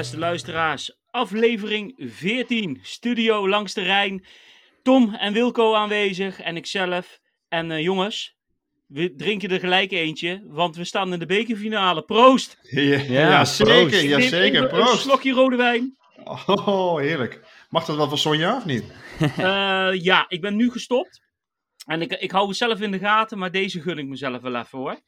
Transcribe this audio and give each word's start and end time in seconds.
Beste 0.00 0.18
luisteraars. 0.18 0.96
Aflevering 1.10 1.94
14. 1.96 2.78
Studio 2.82 3.48
langs 3.48 3.74
de 3.74 3.82
Rijn. 3.82 4.26
Tom 4.82 5.14
en 5.14 5.32
Wilco 5.32 5.74
aanwezig 5.74 6.40
en 6.40 6.56
ikzelf. 6.56 7.20
En 7.48 7.70
uh, 7.70 7.80
jongens, 7.80 8.36
we 8.86 9.14
drinken 9.14 9.50
er 9.50 9.60
gelijk 9.60 9.90
eentje, 9.90 10.42
want 10.46 10.76
we 10.76 10.84
staan 10.84 11.12
in 11.12 11.18
de 11.18 11.26
bekerfinale. 11.26 12.02
Proost! 12.02 12.58
Ja, 12.62 13.44
zeker, 13.44 14.04
ja, 14.04 14.20
zeker. 14.20 14.68
Proost! 14.68 14.92
Een 14.92 14.98
slokje 14.98 15.32
rode 15.32 15.56
wijn. 15.56 15.96
Oh, 16.24 16.96
heerlijk. 16.96 17.40
Mag 17.68 17.84
dat 17.84 17.96
wel 17.96 18.08
van 18.08 18.18
Sonja 18.18 18.56
of 18.56 18.64
niet? 18.64 18.84
Uh, 19.20 19.92
ja, 20.10 20.24
ik 20.28 20.40
ben 20.40 20.56
nu 20.56 20.70
gestopt. 20.70 21.20
En 21.86 22.02
ik, 22.02 22.12
ik 22.12 22.30
hou 22.30 22.48
het 22.48 22.56
zelf 22.56 22.80
in 22.80 22.90
de 22.90 22.98
gaten, 22.98 23.38
maar 23.38 23.50
deze 23.50 23.80
gun 23.80 23.98
ik 23.98 24.06
mezelf 24.06 24.40
wel 24.40 24.56
even 24.56 24.78
hoor. 24.78 25.00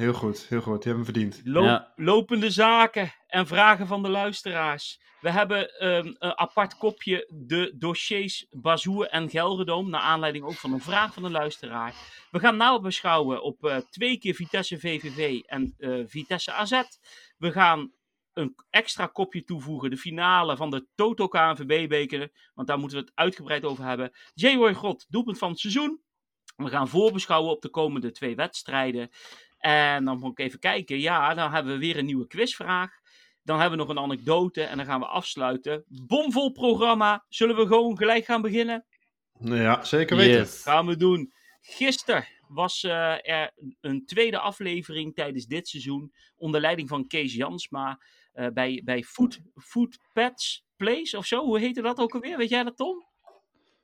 Heel 0.00 0.12
goed, 0.12 0.46
heel 0.48 0.60
goed. 0.60 0.82
Die 0.82 0.92
hebben 0.92 1.06
we 1.06 1.12
verdiend. 1.12 1.40
ja. 1.44 1.92
Lopende 1.96 2.50
zaken 2.50 3.12
en 3.26 3.46
vragen 3.46 3.86
van 3.86 4.02
de 4.02 4.08
luisteraars. 4.08 5.00
We 5.20 5.30
hebben 5.30 5.86
um, 5.86 6.16
een 6.18 6.38
apart 6.38 6.76
kopje 6.76 7.28
de 7.32 7.74
dossiers 7.78 8.46
Bazoer 8.50 9.06
en 9.06 9.30
Gelredome. 9.30 9.88
Naar 9.88 10.00
aanleiding 10.00 10.44
ook 10.44 10.54
van 10.54 10.72
een 10.72 10.80
vraag 10.80 11.14
van 11.14 11.24
een 11.24 11.30
luisteraar. 11.30 11.94
We 12.30 12.38
gaan 12.38 12.56
nou 12.56 12.80
beschouwen 12.80 13.42
op 13.42 13.64
uh, 13.64 13.76
twee 13.76 14.18
keer 14.18 14.34
Vitesse 14.34 14.78
VVV 14.78 15.40
en 15.46 15.74
uh, 15.78 16.04
Vitesse 16.06 16.52
AZ. 16.52 16.82
We 17.38 17.52
gaan 17.52 17.92
een 18.32 18.54
extra 18.70 19.06
kopje 19.06 19.44
toevoegen. 19.44 19.90
De 19.90 19.96
finale 19.96 20.56
van 20.56 20.70
de 20.70 20.86
Toto 20.94 21.28
KNVB-beker. 21.28 22.30
Want 22.54 22.68
daar 22.68 22.78
moeten 22.78 22.98
we 22.98 23.04
het 23.04 23.12
uitgebreid 23.14 23.64
over 23.64 23.84
hebben. 23.84 24.12
J. 24.34 24.72
God, 24.72 25.06
doelpunt 25.08 25.38
van 25.38 25.50
het 25.50 25.58
seizoen. 25.58 26.00
We 26.56 26.68
gaan 26.68 26.88
voorbeschouwen 26.88 27.50
op 27.52 27.62
de 27.62 27.70
komende 27.70 28.10
twee 28.10 28.36
wedstrijden. 28.36 29.10
En 29.60 30.04
dan 30.04 30.18
moet 30.18 30.30
ik 30.30 30.38
even 30.38 30.58
kijken. 30.58 30.98
Ja, 30.98 31.34
dan 31.34 31.52
hebben 31.52 31.72
we 31.72 31.78
weer 31.78 31.96
een 31.96 32.04
nieuwe 32.04 32.26
quizvraag. 32.26 32.90
Dan 33.42 33.60
hebben 33.60 33.78
we 33.78 33.84
nog 33.84 33.94
een 33.94 34.02
anekdote 34.02 34.62
en 34.62 34.76
dan 34.76 34.86
gaan 34.86 35.00
we 35.00 35.06
afsluiten. 35.06 35.84
Bomvol 35.88 36.52
programma. 36.52 37.24
Zullen 37.28 37.56
we 37.56 37.66
gewoon 37.66 37.96
gelijk 37.96 38.24
gaan 38.24 38.42
beginnen? 38.42 38.84
Ja, 39.40 39.84
zeker 39.84 40.16
weten. 40.16 40.38
Yes. 40.38 40.62
Gaan 40.62 40.86
we 40.86 40.96
doen. 40.96 41.32
Gisteren 41.60 42.26
was 42.48 42.82
uh, 42.82 43.28
er 43.30 43.52
een 43.80 44.06
tweede 44.06 44.38
aflevering 44.38 45.14
tijdens 45.14 45.46
dit 45.46 45.68
seizoen. 45.68 46.12
Onder 46.36 46.60
leiding 46.60 46.88
van 46.88 47.06
Kees 47.06 47.34
Jansma. 47.34 48.00
Uh, 48.34 48.46
bij, 48.48 48.82
bij 48.84 49.02
Food, 49.02 49.40
Food 49.54 49.98
Pets 50.12 50.64
Place 50.76 51.16
of 51.16 51.26
zo. 51.26 51.44
Hoe 51.44 51.58
heette 51.58 51.82
dat 51.82 51.98
ook 51.98 52.14
alweer? 52.14 52.36
Weet 52.36 52.48
jij 52.48 52.62
dat, 52.62 52.76
Tom? 52.76 53.06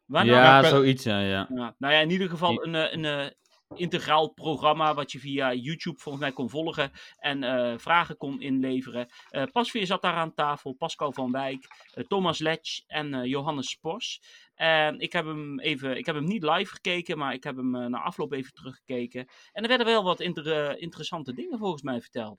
Waar 0.05 0.27
ja, 0.27 0.61
nou? 0.61 0.75
zoiets, 0.75 1.05
ja, 1.05 1.21
ja. 1.21 1.47
ja. 1.55 1.75
Nou 1.79 1.95
ja, 1.95 2.01
in 2.01 2.11
ieder 2.11 2.29
geval 2.29 2.65
een, 2.65 2.75
een, 2.75 3.05
een 3.05 3.35
integraal 3.75 4.29
programma 4.29 4.95
wat 4.95 5.13
je 5.13 5.19
via 5.19 5.53
YouTube 5.53 6.01
volgens 6.01 6.25
mij 6.25 6.33
kon 6.33 6.51
volgen 6.51 6.93
en 7.19 7.43
uh, 7.43 7.79
vragen 7.79 8.17
kon 8.17 8.41
inleveren. 8.41 9.09
Uh, 9.31 9.43
Pasveer 9.53 9.87
zat 9.87 10.03
daar 10.03 10.15
aan 10.15 10.35
tafel, 10.35 10.73
Pascal 10.73 11.13
van 11.13 11.33
Wijk, 11.33 11.67
uh, 11.95 12.05
Thomas 12.05 12.39
Letch 12.39 12.83
en 12.87 13.29
Johannes 13.29 13.71
Spors. 13.71 14.21
En 14.55 15.01
ik 15.01 15.13
heb 15.13 15.25
hem 15.25 15.61
even, 15.61 15.97
ik 15.97 16.07
heb 16.07 16.15
hem 16.15 16.25
niet 16.25 16.43
live 16.43 16.75
gekeken, 16.75 17.19
maar 17.19 17.35
ik 17.35 17.45
heb 17.45 17.57
hem 17.57 17.71
na 17.71 18.03
afloop 18.03 18.33
even 18.33 18.53
teruggekeken. 18.53 19.27
En 19.53 19.63
er 19.63 19.69
werden 19.69 19.87
wel 19.87 20.05
wat 20.05 20.21
inter 20.21 20.79
interessante 20.79 21.35
dingen 21.35 21.59
volgens 21.59 21.83
mij 21.83 22.01
verteld. 22.01 22.39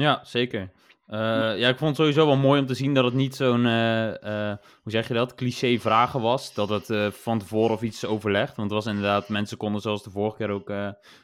Ja, 0.00 0.20
zeker. 0.24 0.72
Uh, 1.08 1.18
ja, 1.58 1.68
ik 1.68 1.78
vond 1.78 1.90
het 1.90 1.96
sowieso 1.96 2.26
wel 2.26 2.36
mooi 2.36 2.60
om 2.60 2.66
te 2.66 2.74
zien 2.74 2.94
dat 2.94 3.04
het 3.04 3.14
niet 3.14 3.34
zo'n, 3.34 3.64
uh, 3.64 4.06
uh, 4.06 4.54
hoe 4.82 4.92
zeg 4.92 5.08
je 5.08 5.14
dat, 5.14 5.34
cliché 5.34 5.78
vragen 5.78 6.20
was. 6.20 6.54
Dat 6.54 6.68
het 6.68 7.14
van 7.14 7.38
tevoren 7.38 7.74
of 7.74 7.82
iets 7.82 8.04
overlegd. 8.04 8.56
Want 8.56 8.70
het 8.70 8.84
was 8.84 8.94
inderdaad, 8.94 9.28
mensen 9.28 9.56
konden 9.56 9.80
zoals 9.80 10.02
de 10.02 10.10
vorige 10.10 10.36
keer 10.36 10.50
ook 10.50 10.68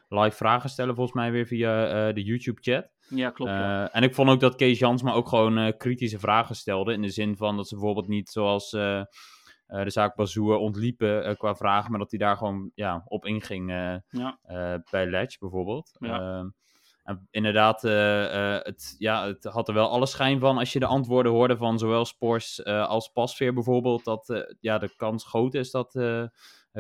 live 0.09 0.37
vragen 0.37 0.71
stellen, 0.71 0.95
volgens 0.95 1.17
mij 1.17 1.31
weer 1.31 1.47
via 1.47 2.13
de 2.13 2.23
YouTube 2.23 2.61
chat. 2.61 2.89
Ja, 3.09 3.31
klopt. 3.31 3.51
Ja. 3.51 3.93
En 3.93 4.03
ik 4.03 4.15
vond 4.15 4.31
ook 4.31 4.41
dat 4.41 4.55
Kees 4.55 4.79
Jansma 4.79 5.13
ook 5.13 5.29
gewoon 5.29 5.77
kritische 5.77 6.19
vragen 6.19 6.55
stelde. 6.55 6.93
In 6.93 7.03
de 7.03 7.11
zin 7.11 7.37
van 7.37 7.57
dat 7.57 7.69
ze 7.69 7.75
bijvoorbeeld 7.75 8.09
niet 8.09 8.29
zoals 8.29 8.71
de 8.71 9.07
zaak 9.87 10.17
Bazoer 10.17 10.57
ontliepen 10.57 11.37
qua 11.37 11.55
vragen. 11.55 11.91
Maar 11.91 12.01
dat 12.01 12.11
hij 12.11 12.19
daar 12.19 12.37
gewoon 12.37 12.71
ja, 12.75 13.03
op 13.05 13.27
inging 13.27 13.71
ja. 14.09 14.39
bij 14.91 15.07
Ledge 15.07 15.37
bijvoorbeeld. 15.39 15.97
Ja. 15.99 16.53
Ehm, 17.07 17.17
en 17.17 17.29
inderdaad, 17.31 17.85
uh, 17.85 17.93
uh, 17.93 18.59
het, 18.63 18.95
ja, 18.99 19.27
het 19.27 19.45
had 19.45 19.69
er 19.69 19.75
wel 19.75 19.89
alle 19.89 20.07
schijn 20.07 20.41
van 20.41 20.59
als 20.59 20.73
je 20.73 20.79
de 20.79 20.87
antwoorden 20.87 21.33
hoorde 21.33 21.57
van 21.57 21.79
zowel 21.79 22.05
Spors 22.05 22.59
uh, 22.59 22.89
als 22.89 23.09
Pasveer 23.09 23.55
bijvoorbeeld, 23.55 24.05
dat 24.05 24.57
ja, 24.61 24.79
de 24.79 24.95
kans 24.97 25.25
groot 25.25 25.55
is 25.55 25.71
dat 25.71 25.93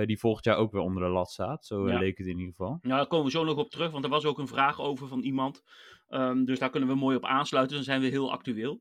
die 0.04 0.18
volgend 0.18 0.44
jaar 0.44 0.56
ook 0.56 0.72
weer 0.72 0.82
onder 0.82 1.02
de 1.02 1.08
lat 1.08 1.30
staat. 1.30 1.66
Zo 1.66 1.88
ja. 1.88 1.98
leek 1.98 2.18
het 2.18 2.26
in 2.26 2.38
ieder 2.38 2.54
geval. 2.56 2.78
Ja, 2.82 2.96
daar 2.96 3.06
komen 3.06 3.24
we 3.24 3.30
zo 3.30 3.44
nog 3.44 3.56
op 3.56 3.70
terug, 3.70 3.90
want 3.90 4.04
er 4.04 4.10
was 4.10 4.24
ook 4.24 4.38
een 4.38 4.48
vraag 4.48 4.80
over 4.80 5.08
van 5.08 5.20
iemand. 5.20 5.62
Um, 6.08 6.44
dus 6.44 6.58
daar 6.58 6.70
kunnen 6.70 6.88
we 6.88 6.94
mooi 6.94 7.16
op 7.16 7.24
aansluiten, 7.24 7.76
dan 7.76 7.84
zijn 7.84 8.00
we 8.00 8.06
heel 8.06 8.32
actueel. 8.32 8.80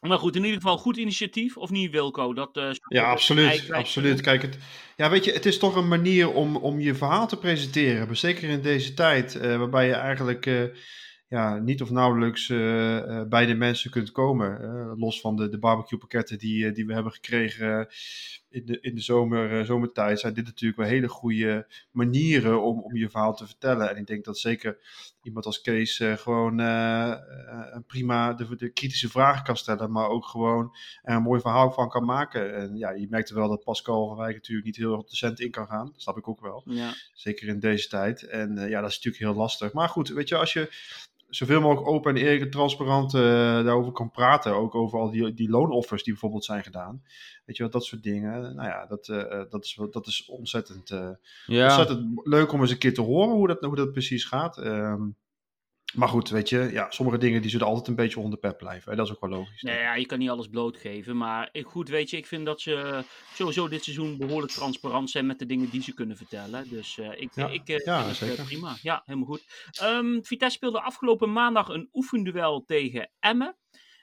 Maar 0.00 0.18
goed, 0.18 0.36
in 0.36 0.44
ieder 0.44 0.60
geval 0.60 0.78
goed 0.78 0.96
initiatief, 0.96 1.56
of 1.56 1.70
niet 1.70 1.90
Wilco? 1.90 2.34
Dat, 2.34 2.56
uh, 2.56 2.70
ja, 2.88 3.10
absoluut. 3.10 3.72
absoluut. 3.72 4.20
Kijk, 4.20 4.42
het, 4.42 4.58
ja, 4.96 5.10
weet 5.10 5.24
je, 5.24 5.32
het 5.32 5.46
is 5.46 5.58
toch 5.58 5.76
een 5.76 5.88
manier 5.88 6.32
om, 6.32 6.56
om 6.56 6.80
je 6.80 6.94
verhaal 6.94 7.28
te 7.28 7.38
presenteren. 7.38 8.16
Zeker 8.16 8.48
in 8.48 8.62
deze 8.62 8.94
tijd, 8.94 9.34
uh, 9.34 9.56
waarbij 9.56 9.86
je 9.86 9.94
eigenlijk 9.94 10.46
uh, 10.46 10.62
ja, 11.28 11.58
niet 11.58 11.82
of 11.82 11.90
nauwelijks 11.90 12.46
bij 13.28 13.46
de 13.46 13.54
mensen 13.54 13.90
kunt 13.90 14.12
komen. 14.12 14.60
los 14.98 15.20
van 15.20 15.36
de, 15.36 15.48
de 15.48 15.58
barbecue 15.58 15.98
pakketten 15.98 16.38
die, 16.38 16.72
die 16.72 16.86
we 16.86 16.92
hebben 16.92 17.12
gekregen 17.12 17.88
in 18.56 18.66
de, 18.66 18.80
in 18.80 18.94
de 18.94 19.00
zomer, 19.00 19.66
zomertijd, 19.66 20.20
zijn 20.20 20.34
dit 20.34 20.44
natuurlijk 20.44 20.80
wel 20.80 20.88
hele 20.88 21.08
goede 21.08 21.66
manieren 21.90 22.62
om, 22.62 22.80
om 22.80 22.96
je 22.96 23.10
verhaal 23.10 23.34
te 23.34 23.46
vertellen. 23.46 23.90
En 23.90 23.96
ik 23.96 24.06
denk 24.06 24.24
dat 24.24 24.38
zeker 24.38 24.78
iemand 25.22 25.46
als 25.46 25.60
Kees 25.60 26.00
uh, 26.00 26.16
gewoon 26.16 26.60
uh, 26.60 27.16
prima 27.86 28.32
de, 28.32 28.56
de, 28.56 28.68
kritische 28.68 29.08
vragen 29.08 29.44
kan 29.44 29.56
stellen, 29.56 29.92
maar 29.92 30.08
ook 30.08 30.26
gewoon 30.26 30.76
er 31.02 31.14
een 31.14 31.22
mooi 31.22 31.40
verhaal 31.40 31.70
van 31.70 31.88
kan 31.88 32.04
maken. 32.04 32.54
En 32.54 32.76
ja, 32.76 32.90
je 32.90 33.06
merkte 33.10 33.34
wel 33.34 33.48
dat 33.48 33.64
Pascal 33.64 34.08
van 34.08 34.16
Wijk 34.16 34.34
natuurlijk 34.34 34.66
niet 34.66 34.76
heel 34.76 35.04
decent 35.08 35.40
in 35.40 35.50
kan 35.50 35.66
gaan. 35.66 35.86
Dat 35.86 36.02
snap 36.02 36.16
ik 36.16 36.28
ook 36.28 36.40
wel. 36.40 36.62
Ja. 36.64 36.94
Zeker 37.14 37.48
in 37.48 37.60
deze 37.60 37.88
tijd. 37.88 38.22
En 38.22 38.68
ja, 38.68 38.80
dat 38.80 38.90
is 38.90 38.96
natuurlijk 38.96 39.24
heel 39.24 39.34
lastig. 39.34 39.72
Maar 39.72 39.88
goed, 39.88 40.08
weet 40.08 40.28
je, 40.28 40.36
als 40.36 40.52
je 40.52 40.70
zoveel 41.28 41.60
mogelijk 41.60 41.88
open 41.88 42.14
en 42.14 42.22
eerlijk 42.22 42.42
en 42.42 42.50
transparant 42.50 43.14
uh, 43.14 43.22
daarover 43.64 43.92
kan 43.92 44.10
praten. 44.10 44.54
Ook 44.54 44.74
over 44.74 44.98
al 44.98 45.10
die, 45.10 45.34
die 45.34 45.50
loonoffers 45.50 46.02
die 46.02 46.12
bijvoorbeeld 46.12 46.44
zijn 46.44 46.62
gedaan. 46.62 47.02
Weet 47.44 47.56
je 47.56 47.62
wat, 47.62 47.72
dat 47.72 47.84
soort 47.84 48.02
dingen. 48.02 48.54
Nou 48.54 48.68
ja, 48.68 48.86
dat, 48.86 49.08
uh, 49.08 49.42
dat, 49.48 49.64
is, 49.64 49.80
dat 49.90 50.06
is 50.06 50.28
ontzettend, 50.28 50.90
uh, 50.90 51.08
ja. 51.46 51.64
ontzettend 51.64 52.20
leuk 52.26 52.52
om 52.52 52.60
eens 52.60 52.70
een 52.70 52.78
keer 52.78 52.94
te 52.94 53.02
horen 53.02 53.34
hoe 53.34 53.46
dat, 53.46 53.60
hoe 53.60 53.76
dat 53.76 53.92
precies 53.92 54.24
gaat. 54.24 54.58
Um, 54.58 55.16
maar 55.96 56.08
goed, 56.08 56.28
weet 56.28 56.48
je, 56.48 56.68
ja, 56.72 56.90
sommige 56.90 57.18
dingen 57.18 57.40
die 57.42 57.50
zullen 57.50 57.66
altijd 57.66 57.88
een 57.88 57.94
beetje 57.94 58.20
onder 58.20 58.38
pep 58.38 58.58
blijven. 58.58 58.90
Hè? 58.90 58.96
Dat 58.96 59.06
is 59.06 59.12
ook 59.12 59.20
wel 59.20 59.30
logisch. 59.30 59.62
Nee, 59.62 59.78
ja, 59.78 59.94
je 59.94 60.06
kan 60.06 60.18
niet 60.18 60.30
alles 60.30 60.48
blootgeven. 60.48 61.16
Maar 61.16 61.50
goed, 61.64 61.88
weet 61.88 62.10
je, 62.10 62.16
ik 62.16 62.26
vind 62.26 62.46
dat 62.46 62.60
ze 62.60 63.04
sowieso 63.34 63.68
dit 63.68 63.84
seizoen 63.84 64.16
behoorlijk 64.16 64.52
transparant 64.52 65.10
zijn 65.10 65.26
met 65.26 65.38
de 65.38 65.46
dingen 65.46 65.70
die 65.70 65.82
ze 65.82 65.94
kunnen 65.94 66.16
vertellen. 66.16 66.68
Dus 66.68 66.96
uh, 66.96 67.20
ik, 67.20 67.30
ja, 67.34 67.48
ik, 67.48 67.68
uh, 67.68 67.78
ja, 67.84 68.06
ik 68.06 68.14
zeker. 68.14 68.44
prima. 68.44 68.76
Ja, 68.82 69.02
helemaal 69.04 69.28
goed. 69.28 69.44
Um, 69.82 70.24
Vitesse 70.24 70.56
speelde 70.56 70.80
afgelopen 70.80 71.32
maandag 71.32 71.68
een 71.68 71.88
oefenduel 71.92 72.64
tegen 72.64 73.10
Emmen. 73.20 73.56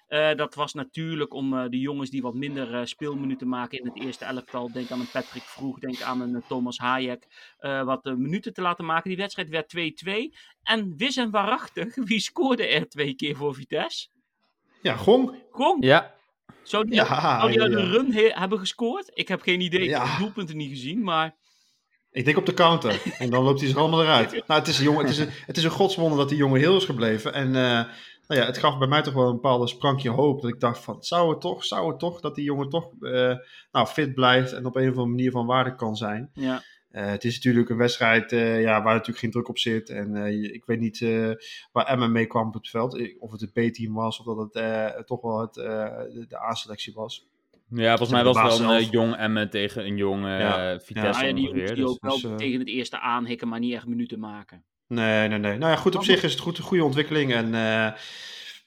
Uh, 0.10 0.36
dat 0.36 0.56
was 0.56 0.74
natuurlijk 0.74 1.34
om 1.34 1.54
uh, 1.54 1.64
de 1.70 1.80
jongens 1.80 2.10
die 2.10 2.22
wat 2.22 2.34
minder 2.34 2.74
uh, 2.74 2.86
speelminuten 2.86 3.48
maken 3.48 3.80
in 3.80 3.86
het 3.86 4.00
eerste 4.00 4.26
elftal. 4.26 4.72
Denk 4.72 4.92
aan 4.92 5.00
een 5.00 5.12
Patrick 5.12 5.44
Vroeg, 5.44 5.80
denk 5.80 6.02
aan 6.02 6.22
een 6.22 6.44
Thomas 6.48 6.78
Hayek. 6.78 7.28
wat 7.60 8.04
minuten 8.04 8.54
te 8.54 8.62
laten 8.62 8.86
maken. 8.86 9.10
Die 9.10 9.18
wedstrijd 9.18 9.50
werd 9.50 9.74
2-2. 10.06 10.12
En 10.64 10.98
wis 10.98 11.18
en 11.18 11.32
waarachtig, 11.32 11.96
wie 12.10 12.20
scoorde 12.20 12.68
er 12.68 12.90
twee 12.90 13.14
keer 13.14 13.36
voor 13.36 13.56
Vitesse? 13.56 14.08
Ja, 14.82 14.96
Gong. 14.96 15.44
Gong? 15.52 15.84
Ja. 15.86 16.14
Zou 16.64 16.86
die, 16.86 16.96
ja, 16.96 17.06
zou 17.06 17.52
die 17.52 17.60
ja, 17.60 17.64
uit 17.64 17.74
ja. 17.74 17.80
een 17.80 17.92
run 17.92 18.14
he- 18.14 18.32
hebben 18.34 18.60
gescoord? 18.60 19.12
Ik 19.14 19.28
heb 19.28 19.42
geen 19.42 19.62
idee. 19.62 19.82
Ik 19.82 19.90
heb 19.90 20.04
de 20.04 20.16
doelpunten 20.20 20.58
niet 20.58 20.70
gezien, 20.70 21.04
maar... 21.04 21.36
Ik 22.12 22.26
denk 22.26 22.38
op 22.38 22.46
de 22.46 22.54
counter. 22.54 23.02
En 23.18 23.30
dan 23.30 23.44
loopt 23.44 23.60
hij 23.60 23.70
zich 23.70 23.78
allemaal 23.78 24.02
eruit. 24.02 24.32
nou, 24.32 24.60
het 24.60 24.68
is 24.68 24.78
een, 24.78 24.84
jongen, 24.84 25.02
het 25.02 25.10
is 25.10 25.18
een, 25.18 25.30
het 25.46 25.58
is 25.58 25.64
een 25.64 25.70
godswonder 25.70 26.18
dat 26.18 26.30
die 26.30 26.38
jongen 26.38 26.60
heel 26.60 26.78
is 26.78 26.86
gebleven. 26.86 27.34
En 27.34 27.56
nou 28.28 28.42
ja, 28.42 28.46
het 28.46 28.58
gaf 28.58 28.78
bij 28.78 28.88
mij 28.88 29.02
toch 29.02 29.14
wel 29.14 29.28
een 29.28 29.34
bepaalde 29.34 29.68
sprankje 29.68 30.10
hoop. 30.10 30.42
Dat 30.42 30.52
ik 30.52 30.60
dacht 30.60 30.84
van, 30.84 31.04
zou 31.04 31.30
het 31.30 31.42
toch, 31.42 31.66
zou 31.66 31.90
het 31.90 32.00
toch, 32.00 32.22
dat 32.22 32.36
die 32.36 32.44
jongen 32.44 32.70
toch 32.70 32.92
uh, 33.00 33.36
nou, 33.72 33.88
fit 33.88 34.14
blijft 34.14 34.54
en 34.54 34.66
op 34.66 34.76
een 34.76 34.84
of 34.84 34.90
andere 34.90 35.08
manier 35.08 35.32
van 35.32 35.46
waarde 35.46 35.76
kan 35.76 35.96
zijn. 35.96 36.30
Ja. 36.34 36.64
Uh, 36.92 37.06
het 37.06 37.24
is 37.24 37.36
natuurlijk 37.36 37.70
een 37.70 37.78
wedstrijd 37.78 38.32
uh, 38.32 38.62
ja, 38.62 38.84
waar 38.84 38.94
natuurlijk 38.94 39.20
geen 39.20 39.32
druk 39.32 39.50
op 39.50 39.58
zit. 39.58 39.90
En 39.90 40.16
ik 40.54 40.66
weet 40.66 40.80
niet 40.80 41.00
waar 41.72 41.86
Emma 41.86 42.08
mee 42.08 42.26
kwam 42.26 42.48
op 42.48 42.54
het 42.54 42.70
veld. 42.70 43.18
Of 43.20 43.32
het 43.32 43.42
het 43.42 43.54
B-team 43.54 43.94
was 43.94 44.20
of 44.20 44.26
dat 44.26 44.54
het 44.54 45.08
toch 45.08 45.22
wel 45.22 45.40
het, 45.40 45.54
de, 45.54 46.26
de 46.28 46.42
A-selectie 46.42 46.94
was. 46.94 47.28
Ja, 47.70 47.98
volgens 47.98 48.10
mij 48.10 48.24
was 48.24 48.58
het 48.58 48.68
wel 48.68 48.76
een 48.76 48.90
jong 48.90 49.16
Emmen 49.16 49.50
tegen 49.50 49.86
een 49.86 49.98
jong 49.98 50.26
ja. 50.26 50.80
Vitesse. 50.80 51.22
Ja, 51.22 51.28
ja, 51.28 51.34
die 51.34 51.54
die 51.54 51.88
ook 51.88 52.00
dus, 52.02 52.22
wel 52.22 52.36
tegen 52.36 52.60
het 52.60 52.68
eerste 52.68 53.00
aanhikken, 53.00 53.48
maar 53.48 53.60
niet 53.60 53.74
echt 53.74 53.88
minuten 53.88 54.20
maken. 54.20 54.64
Nee, 54.94 55.28
nee, 55.28 55.40
nee. 55.40 55.58
Nou 55.58 55.72
ja, 55.72 55.78
goed, 55.78 55.96
op 55.96 56.04
zich 56.04 56.24
is 56.24 56.32
het 56.32 56.42
goed, 56.42 56.58
een 56.58 56.64
goede 56.64 56.84
ontwikkeling. 56.84 57.34
En 57.34 57.46
uh, 57.46 57.52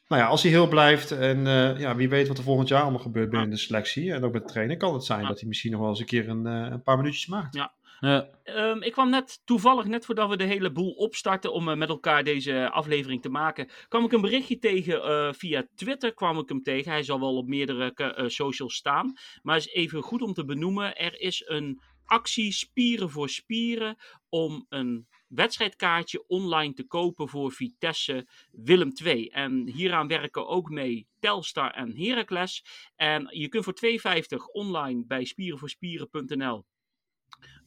nou 0.09 0.23
ja, 0.23 0.27
als 0.27 0.43
hij 0.43 0.51
heel 0.51 0.69
blijft 0.69 1.11
en 1.11 1.39
uh, 1.39 1.81
ja, 1.81 1.97
wie 1.97 2.09
weet 2.09 2.29
wat 2.29 2.39
er 2.39 2.45
volgend 2.45 2.69
jaar 2.69 2.83
allemaal 2.83 3.01
gebeurt 3.01 3.31
binnen 3.31 3.51
de 3.51 3.57
selectie 3.57 4.13
en 4.13 4.25
ook 4.25 4.33
met 4.33 4.43
de 4.43 4.53
trainer, 4.53 4.77
kan 4.77 4.95
het 4.95 5.05
zijn 5.05 5.27
dat 5.27 5.41
hij 5.41 5.49
misschien 5.49 5.71
nog 5.71 5.81
wel 5.81 5.89
eens 5.89 6.01
een 6.01 6.07
keer 6.07 6.29
een, 6.29 6.47
uh, 6.47 6.67
een 6.71 6.83
paar 6.83 6.97
minuutjes 6.97 7.27
maakt. 7.27 7.55
Ja. 7.55 7.75
Ja. 8.01 8.29
Ehm, 8.43 8.83
ik 8.83 8.93
kwam 8.93 9.11
net, 9.11 9.41
toevallig 9.45 9.85
net 9.85 10.05
voordat 10.05 10.29
we 10.29 10.37
de 10.37 10.45
hele 10.45 10.73
boel 10.73 10.91
opstarten 10.91 11.53
om 11.53 11.79
met 11.79 11.89
elkaar 11.89 12.25
deze 12.25 12.71
aflevering 12.71 13.23
te 13.23 13.29
maken, 13.29 13.69
kwam 13.89 14.05
ik 14.05 14.13
een 14.13 14.21
berichtje 14.21 14.59
tegen 14.59 15.35
via 15.35 15.67
Twitter, 15.75 16.15
kwam 16.15 16.39
ik 16.39 16.49
hem 16.49 16.63
tegen. 16.63 16.93
Hij 16.93 17.03
zal 17.03 17.21
wel 17.21 17.37
op 17.37 17.47
meerdere 17.47 17.93
socials 18.27 18.75
staan, 18.75 19.13
maar 19.43 19.57
is 19.57 19.69
even 19.69 20.03
goed 20.03 20.23
om 20.23 20.33
te 20.33 20.45
benoemen. 20.45 20.97
Er 20.97 21.21
is 21.21 21.43
een 21.47 21.81
actie 22.07 22.53
Spieren 22.53 23.11
voor 23.11 23.29
Spieren 23.29 23.97
om 24.29 24.67
een 24.69 25.07
wedstrijdkaartje 25.29 26.27
online 26.27 26.75
te 26.75 26.87
kopen 26.87 27.29
voor 27.29 27.53
Vitesse 27.53 28.29
Willem 28.51 28.95
2. 28.95 29.31
En 29.31 29.69
hieraan 29.69 30.09
werken 30.09 30.47
ook 30.47 30.71
mee 30.71 31.07
Telstar 31.19 31.71
en 31.71 31.97
Heracles. 31.97 32.65
En 32.97 33.27
je 33.31 33.49
kunt 33.49 33.65
voor 33.65 33.79
2,50 33.85 34.53
online 34.53 35.05
bij 35.07 35.25
spierenvoorspieren.nl 35.25 36.65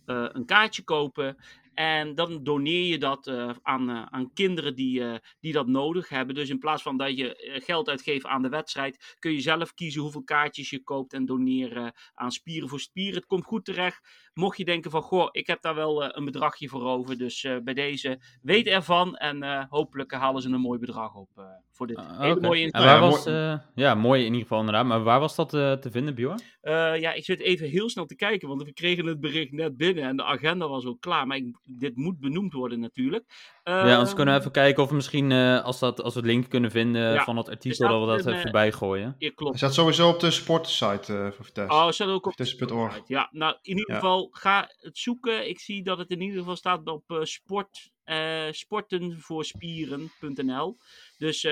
uh, 0.09 0.25
een 0.31 0.45
kaartje 0.45 0.83
kopen. 0.83 1.37
En 1.73 2.15
dan 2.15 2.43
doneer 2.43 2.85
je 2.85 2.97
dat 2.97 3.27
uh, 3.27 3.51
aan, 3.61 3.89
uh, 3.89 4.05
aan 4.05 4.33
kinderen 4.33 4.75
die, 4.75 5.03
die 5.39 5.53
dat 5.53 5.67
nodig 5.67 6.09
hebben. 6.09 6.35
Dus 6.35 6.49
in 6.49 6.59
plaats 6.59 6.81
van 6.81 6.97
dat 6.97 7.17
je 7.17 7.59
geld 7.65 7.89
uitgeeft 7.89 8.25
aan 8.25 8.41
de 8.41 8.49
wedstrijd, 8.49 9.15
kun 9.19 9.31
je 9.31 9.41
zelf 9.41 9.73
kiezen 9.73 10.01
hoeveel 10.01 10.23
kaartjes 10.23 10.69
je 10.69 10.83
koopt 10.83 11.13
en 11.13 11.25
doneren 11.25 11.93
aan 12.13 12.31
Spieren 12.31 12.69
voor 12.69 12.79
Spieren. 12.79 13.15
Het 13.15 13.25
komt 13.25 13.45
goed 13.45 13.65
terecht. 13.65 14.28
Mocht 14.39 14.57
je 14.57 14.65
denken 14.65 14.91
van, 14.91 15.01
goh, 15.01 15.27
ik 15.31 15.47
heb 15.47 15.61
daar 15.61 15.75
wel 15.75 16.15
een 16.17 16.25
bedragje 16.25 16.67
voor 16.69 16.83
over. 16.83 17.17
Dus 17.17 17.47
bij 17.63 17.73
deze, 17.73 18.19
weet 18.41 18.67
ervan. 18.67 19.15
En 19.15 19.67
hopelijk 19.69 20.11
halen 20.11 20.41
ze 20.41 20.49
een 20.49 20.61
mooi 20.61 20.79
bedrag 20.79 21.15
op 21.15 21.29
voor 21.71 21.87
dit 21.87 21.97
uh, 21.97 22.19
hele 22.19 22.39
mooie 22.39 22.71
en 22.71 22.83
waar 22.83 22.99
was, 22.99 23.23
Ja, 23.75 23.95
mooi 23.95 24.19
in 24.19 24.25
ieder 24.25 24.41
geval 24.41 24.59
inderdaad. 24.59 24.85
Maar 24.85 25.03
waar 25.03 25.19
was 25.19 25.35
dat 25.35 25.49
te 25.49 25.87
vinden, 25.91 26.15
Bjorn? 26.15 26.41
ja, 27.01 27.13
ik 27.13 27.25
zit 27.25 27.39
even 27.39 27.69
heel 27.69 27.89
snel 27.89 28.05
te 28.05 28.15
kijken, 28.15 28.47
want 28.47 28.63
we 28.63 28.73
kregen 28.73 29.05
het 29.05 29.19
bericht 29.19 29.51
net 29.51 29.77
binnen 29.77 30.03
en 30.03 30.17
de 30.17 30.23
agenda 30.23 30.67
was 30.67 30.85
ook 30.85 31.01
klaar. 31.01 31.27
Maar 31.27 31.37
ik 31.37 31.55
dit 31.63 31.95
moet 31.95 32.19
benoemd 32.19 32.53
worden 32.53 32.79
natuurlijk. 32.79 33.25
ja, 33.63 33.93
anders 33.93 34.13
kunnen 34.13 34.33
we 34.33 34.39
even 34.39 34.51
kijken 34.51 34.83
of 34.83 34.89
we 34.89 34.95
misschien, 34.95 35.31
uh, 35.31 35.63
als, 35.63 35.79
dat, 35.79 36.01
als 36.01 36.13
we 36.13 36.19
het 36.19 36.29
link 36.29 36.49
kunnen 36.49 36.71
vinden 36.71 37.21
van 37.21 37.37
het 37.37 37.49
artikel, 37.49 37.89
dat 37.89 37.99
we 37.99 38.23
dat 38.23 38.33
even 38.33 38.47
uh, 38.47 38.51
bijgooien. 38.51 39.15
Ja, 39.17 39.31
klopt. 39.35 39.59
Hij 39.59 39.59
staat 39.59 39.73
sowieso 39.73 40.09
op 40.09 40.19
de 40.19 40.31
supportersite 40.31 41.13
uh, 41.13 41.31
van 41.31 41.45
Vitesse. 41.45 41.73
Oh, 41.73 41.89
staat 41.89 42.07
ook 42.07 42.25
op 42.25 42.37
de 42.37 42.45
site. 42.45 43.01
Ja, 43.05 43.29
nou, 43.31 43.55
in 43.61 43.77
ieder 43.77 43.89
ja. 43.89 43.95
geval, 43.95 44.28
ga 44.31 44.69
het 44.77 44.97
zoeken. 44.97 45.49
Ik 45.49 45.59
zie 45.59 45.83
dat 45.83 45.97
het 45.97 46.09
in 46.09 46.21
ieder 46.21 46.39
geval 46.39 46.55
staat 46.55 46.87
op 46.87 47.03
uh, 47.07 47.23
sport, 47.23 47.91
sportenvoorspieren.nl. 48.51 50.77
Dus 51.17 51.47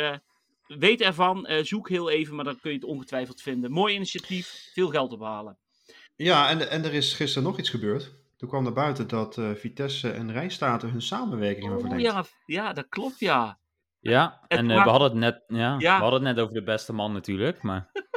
weet 0.68 1.02
ervan, 1.02 1.48
zoek 1.62 1.90
heel 1.90 2.10
even, 2.10 2.36
maar 2.36 2.46
dan 2.46 2.60
kun 2.60 2.72
je 2.72 2.78
het 2.78 2.86
ongetwijfeld 2.86 3.42
vinden. 3.42 3.72
Mooi 3.72 3.96
initiatief, 3.96 4.70
veel 4.74 4.90
geld 4.90 5.12
ophalen. 5.12 5.58
Ja, 6.16 6.50
en, 6.50 6.70
en 6.70 6.84
er 6.84 6.94
is 6.94 7.14
gisteren 7.14 7.48
nog 7.48 7.60
iets 7.60 7.70
gebeurd. 7.70 8.12
Toen 8.38 8.50
kwam 8.50 8.64
naar 8.64 8.74
buiten 8.74 9.08
dat 9.08 9.38
uh, 9.38 9.52
Vitesse 9.52 10.12
en 10.12 10.32
Rijnstaten 10.32 10.90
hun 10.90 11.02
samenwerking 11.02 11.66
hebben 11.66 11.80
verlengd. 11.80 12.04
Ja, 12.04 12.26
ja, 12.46 12.74
dat 12.74 12.90
klopt, 12.90 13.20
ja. 13.20 13.60
Ja, 14.00 14.46
en 14.48 14.70
uh, 14.70 14.84
we, 14.84 14.90
hadden 14.90 15.10
het 15.10 15.18
net, 15.18 15.44
ja, 15.48 15.76
ja, 15.80 15.96
we 15.96 16.02
hadden 16.02 16.26
het 16.26 16.36
net 16.36 16.44
over 16.44 16.56
de 16.56 16.64
beste 16.64 16.94
man 16.94 17.14
natuurlijk, 17.14 17.62
maar... 17.62 17.90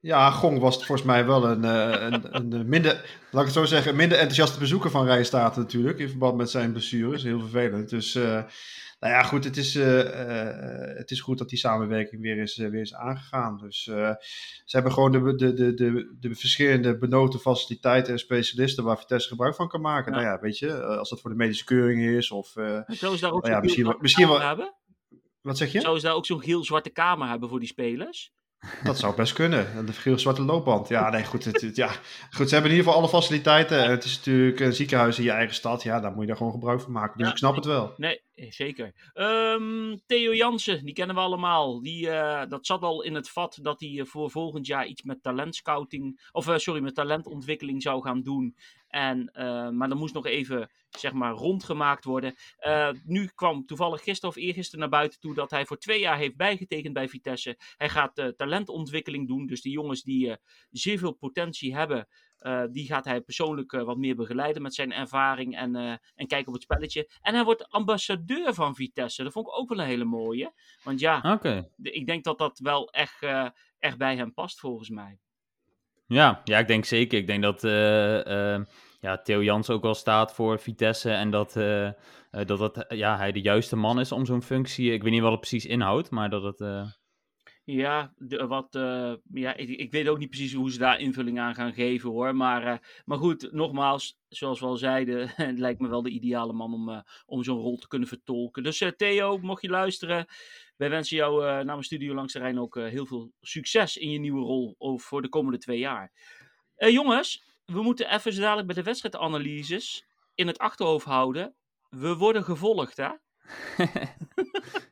ja, 0.00 0.30
Gong 0.30 0.58
was 0.58 0.76
volgens 0.76 1.02
mij 1.02 1.26
wel 1.26 1.44
een, 1.44 1.64
uh, 1.64 2.18
een, 2.30 2.54
een, 2.54 2.68
minder, 2.68 2.92
laat 3.30 3.40
ik 3.40 3.54
het 3.54 3.56
zo 3.56 3.64
zeggen, 3.64 3.96
minder 3.96 4.18
enthousiaste 4.18 4.58
bezoeker 4.58 4.90
van 4.90 5.06
Rijnstaten 5.06 5.62
natuurlijk, 5.62 5.98
in 5.98 6.08
verband 6.08 6.36
met 6.36 6.50
zijn 6.50 6.72
blessures. 6.72 7.22
Heel 7.22 7.40
vervelend. 7.40 7.88
Dus 7.88 8.18
nou 9.00 9.12
ja, 9.12 9.22
goed, 9.22 9.44
het 9.44 9.56
is, 9.56 9.74
uh, 9.74 9.98
uh, 9.98 10.96
het 10.96 11.10
is 11.10 11.20
goed 11.20 11.38
dat 11.38 11.48
die 11.48 11.58
samenwerking 11.58 12.22
weer 12.22 12.38
is, 12.38 12.56
uh, 12.56 12.68
weer 12.68 12.80
is 12.80 12.94
aangegaan. 12.94 13.58
Dus 13.58 13.82
ze 13.82 14.16
hebben 14.64 14.92
gewoon 14.92 15.12
de, 15.12 15.34
de, 15.34 15.54
de, 15.54 15.74
de, 15.74 16.16
de 16.20 16.34
verschillende 16.34 16.98
benoten 16.98 17.40
faciliteiten 17.40 18.12
en 18.12 18.18
specialisten 18.18 18.84
waar 18.84 18.98
Vitesse 18.98 19.28
gebruik 19.28 19.54
van 19.54 19.68
kan 19.68 19.80
maken. 19.80 20.12
Ja. 20.12 20.18
Nou 20.18 20.30
ja, 20.30 20.40
weet 20.40 20.58
je, 20.58 20.84
als 20.84 21.08
dat 21.08 21.20
voor 21.20 21.30
de 21.30 21.36
medische 21.36 21.64
keuring 21.64 22.02
is 22.02 22.30
of... 22.30 22.56
Is 22.86 23.00
daar 23.20 23.32
ook 23.32 23.42
nou 23.42 23.54
ja, 23.54 23.60
misschien, 23.60 23.96
misschien 24.00 24.28
wel... 24.28 24.40
Hebben? 24.40 24.74
Wat 25.40 25.56
zeg 25.56 25.72
je? 25.72 25.80
Zou 25.80 25.98
ze 25.98 26.06
daar 26.06 26.14
ook 26.14 26.26
zo'n 26.26 26.42
geel-zwarte 26.42 26.90
kamer 26.90 27.28
hebben 27.28 27.48
voor 27.48 27.58
die 27.58 27.68
spelers? 27.68 28.32
Dat 28.84 28.98
zou 28.98 29.14
best 29.14 29.32
kunnen. 29.32 29.86
De 29.86 29.92
geel 29.92 30.18
zwarte 30.18 30.42
loopband. 30.42 30.88
Ja, 30.88 31.10
nee, 31.10 31.24
goed, 31.24 31.44
het, 31.44 31.76
ja. 31.76 31.90
goed. 32.30 32.48
Ze 32.48 32.54
hebben 32.54 32.70
in 32.70 32.76
ieder 32.76 32.84
geval 32.84 32.94
alle 32.94 33.08
faciliteiten. 33.08 33.90
Het 33.90 34.04
is 34.04 34.16
natuurlijk 34.16 34.60
een 34.60 34.74
ziekenhuis 34.74 35.18
in 35.18 35.24
je 35.24 35.30
eigen 35.30 35.54
stad. 35.54 35.82
Ja, 35.82 36.00
daar 36.00 36.10
moet 36.10 36.20
je 36.20 36.26
daar 36.26 36.36
gewoon 36.36 36.52
gebruik 36.52 36.80
van 36.80 36.92
maken. 36.92 37.18
Dus 37.18 37.26
ja, 37.26 37.32
ik 37.32 37.38
snap 37.38 37.54
het 37.54 37.64
wel. 37.64 37.92
Nee, 37.96 38.20
zeker. 38.48 39.10
Um, 39.14 40.00
Theo 40.06 40.34
Jansen, 40.34 40.84
die 40.84 40.94
kennen 40.94 41.16
we 41.16 41.22
allemaal. 41.22 41.82
Die, 41.82 42.06
uh, 42.06 42.42
dat 42.48 42.66
zat 42.66 42.82
al 42.82 43.02
in 43.02 43.14
het 43.14 43.30
vat 43.30 43.58
dat 43.62 43.80
hij 43.80 44.04
voor 44.04 44.30
volgend 44.30 44.66
jaar 44.66 44.86
iets 44.86 45.02
met 45.02 45.22
talentscouting. 45.22 46.28
Of 46.32 46.52
sorry, 46.56 46.82
met 46.82 46.94
talentontwikkeling 46.94 47.82
zou 47.82 48.02
gaan 48.02 48.22
doen. 48.22 48.56
En, 48.88 49.30
maar 49.76 49.88
dan 49.88 49.98
moest 49.98 50.14
nog 50.14 50.26
even 50.26 50.70
zeg 50.88 51.12
maar 51.12 51.32
rondgemaakt 51.32 52.04
worden. 52.04 52.34
Nu 53.04 53.30
kwam 53.34 53.66
toevallig 53.66 54.02
gisteren 54.02 54.36
of 54.36 54.42
eergisteren 54.42 54.80
naar 54.80 54.88
buiten 54.88 55.20
toe 55.20 55.34
dat 55.34 55.50
hij 55.50 55.66
voor 55.66 55.78
twee 55.78 56.00
jaar 56.00 56.16
heeft 56.18 56.36
bijgetekend 56.36 56.92
bij 56.94 57.08
Vitesse. 57.08 57.58
Hij 57.76 57.88
gaat 57.88 58.32
talentontwikkeling 58.36 59.28
doen. 59.28 59.46
Dus 59.46 59.62
de 59.62 59.70
jongens 59.70 60.02
die 60.02 60.36
zeer 60.70 60.98
veel 60.98 61.12
potentie 61.12 61.74
hebben, 61.74 62.08
die 62.70 62.86
gaat 62.86 63.04
hij 63.04 63.20
persoonlijk 63.20 63.72
wat 63.72 63.96
meer 63.96 64.16
begeleiden 64.16 64.62
met 64.62 64.74
zijn 64.74 64.92
ervaring 64.92 65.56
en, 65.56 65.74
en 66.14 66.26
kijken 66.26 66.46
op 66.46 66.52
het 66.52 66.62
spelletje. 66.62 67.10
En 67.20 67.34
hij 67.34 67.44
wordt 67.44 67.68
ambassadeur 67.68 68.54
van 68.54 68.74
Vitesse. 68.74 69.22
Dat 69.22 69.32
vond 69.32 69.46
ik 69.46 69.58
ook 69.58 69.68
wel 69.68 69.78
een 69.78 69.84
hele 69.84 70.04
mooie. 70.04 70.52
Want 70.82 71.00
ja, 71.00 71.32
okay. 71.34 71.70
ik 71.82 72.06
denk 72.06 72.24
dat 72.24 72.38
dat 72.38 72.58
wel 72.58 72.90
echt, 72.90 73.22
echt 73.78 73.98
bij 73.98 74.16
hem 74.16 74.34
past 74.34 74.60
volgens 74.60 74.88
mij. 74.88 75.18
Ja, 76.08 76.40
ja, 76.44 76.58
ik 76.58 76.66
denk 76.66 76.84
zeker. 76.84 77.18
Ik 77.18 77.26
denk 77.26 77.42
dat 77.42 77.64
uh, 77.64 78.24
uh, 78.24 78.60
ja, 79.00 79.18
Theo 79.22 79.42
Jans 79.42 79.70
ook 79.70 79.82
wel 79.82 79.94
staat 79.94 80.34
voor 80.34 80.58
Vitesse 80.58 81.10
en 81.10 81.30
dat, 81.30 81.56
uh, 81.56 81.90
dat, 82.30 82.58
dat 82.58 82.84
ja, 82.88 83.16
hij 83.16 83.32
de 83.32 83.40
juiste 83.40 83.76
man 83.76 84.00
is 84.00 84.12
om 84.12 84.26
zo'n 84.26 84.42
functie. 84.42 84.92
Ik 84.92 85.02
weet 85.02 85.12
niet 85.12 85.20
wat 85.20 85.30
het 85.30 85.40
precies 85.40 85.66
inhoudt, 85.66 86.10
maar 86.10 86.30
dat 86.30 86.42
het. 86.42 86.58
Ja, 87.70 88.12
wat, 88.28 88.68
ja 89.32 89.54
ik, 89.56 89.90
weet 89.90 90.08
ook 90.08 90.18
niet 90.18 90.30
precies 90.30 90.52
hoe 90.52 90.72
ze 90.72 90.78
daar 90.78 91.00
invulling 91.00 91.38
aan 91.38 91.54
gaan 91.54 91.72
geven 91.72 92.10
hoor. 92.10 92.36
Maar, 92.36 92.80
maar 93.04 93.18
goed, 93.18 93.52
nogmaals, 93.52 94.18
zoals 94.28 94.60
we 94.60 94.66
al 94.66 94.76
zeiden, 94.76 95.28
het 95.36 95.58
lijkt 95.58 95.80
me 95.80 95.88
wel 95.88 96.02
de 96.02 96.10
ideale 96.10 96.52
man 96.52 96.72
om, 96.72 97.04
om 97.26 97.44
zo'n 97.44 97.58
rol 97.58 97.76
te 97.76 97.88
kunnen 97.88 98.08
vertolken. 98.08 98.62
Dus 98.62 98.84
Theo, 98.96 99.38
mocht 99.38 99.62
je 99.62 99.68
luisteren, 99.68 100.26
wij 100.76 100.90
wensen 100.90 101.16
jou 101.16 101.64
namens 101.64 101.86
Studio 101.86 102.14
Langs 102.14 102.32
de 102.32 102.38
Rijn 102.38 102.58
ook 102.58 102.74
heel 102.74 103.06
veel 103.06 103.32
succes 103.40 103.96
in 103.96 104.10
je 104.10 104.18
nieuwe 104.18 104.40
rol 104.40 104.98
voor 104.98 105.22
de 105.22 105.28
komende 105.28 105.58
twee 105.58 105.78
jaar. 105.78 106.12
Jongens, 106.76 107.44
we 107.64 107.82
moeten 107.82 108.14
even 108.14 108.40
dadelijk 108.40 108.66
bij 108.66 108.76
de 108.76 108.82
wedstrijdanalyses 108.82 110.04
in 110.34 110.46
het 110.46 110.58
achterhoofd 110.58 111.06
houden. 111.06 111.54
We 111.88 112.16
worden 112.16 112.44
gevolgd, 112.44 112.96
hè? 112.96 113.10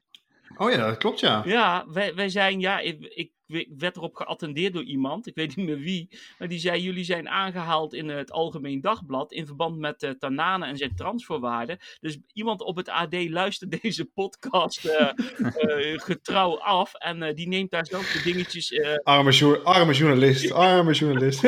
oh 0.57 0.71
ja, 0.71 0.87
dat 0.87 0.97
klopt 0.97 1.21
ja. 1.21 1.43
Ja, 1.45 1.85
wij, 1.89 2.15
wij 2.15 2.29
zijn, 2.29 2.61
ja, 2.61 2.79
ik, 2.79 3.01
ik 3.01 3.31
ik 3.47 3.69
werd 3.79 3.97
erop 3.97 4.15
geattendeerd 4.15 4.73
door 4.73 4.85
iemand, 4.85 5.27
ik 5.27 5.35
weet 5.35 5.57
niet 5.57 5.67
meer 5.67 5.79
wie, 5.79 6.09
maar 6.39 6.49
die 6.49 6.59
zei: 6.59 6.83
Jullie 6.83 7.05
zijn 7.05 7.29
aangehaald 7.29 7.95
in 7.95 8.09
het 8.09 8.33
Algemeen 8.33 8.81
Dagblad 8.81 9.33
in 9.33 9.47
verband 9.47 9.79
met 9.79 10.03
uh, 10.03 10.11
Tanane 10.11 10.67
en 10.67 10.77
zijn 10.77 10.97
transferwaarde. 10.97 11.79
Dus 12.01 12.19
iemand 12.33 12.61
op 12.61 12.77
het 12.77 12.89
AD 12.89 13.29
luistert 13.29 13.71
deze 13.83 14.05
podcast 14.05 14.85
uh, 14.85 15.11
uh, 15.39 15.99
getrouw 16.09 16.59
af 16.59 16.95
en 16.95 17.35
die 17.35 17.49
neemt 17.49 17.71
daar 17.71 17.87
zelf 17.87 18.13
de 18.13 18.23
dingetjes. 18.23 18.81
Arme, 19.03 19.33
jo 19.33 19.55
arme, 19.55 19.93
journalist, 19.93 20.53
arme 20.67 20.93
journalist. 20.93 21.43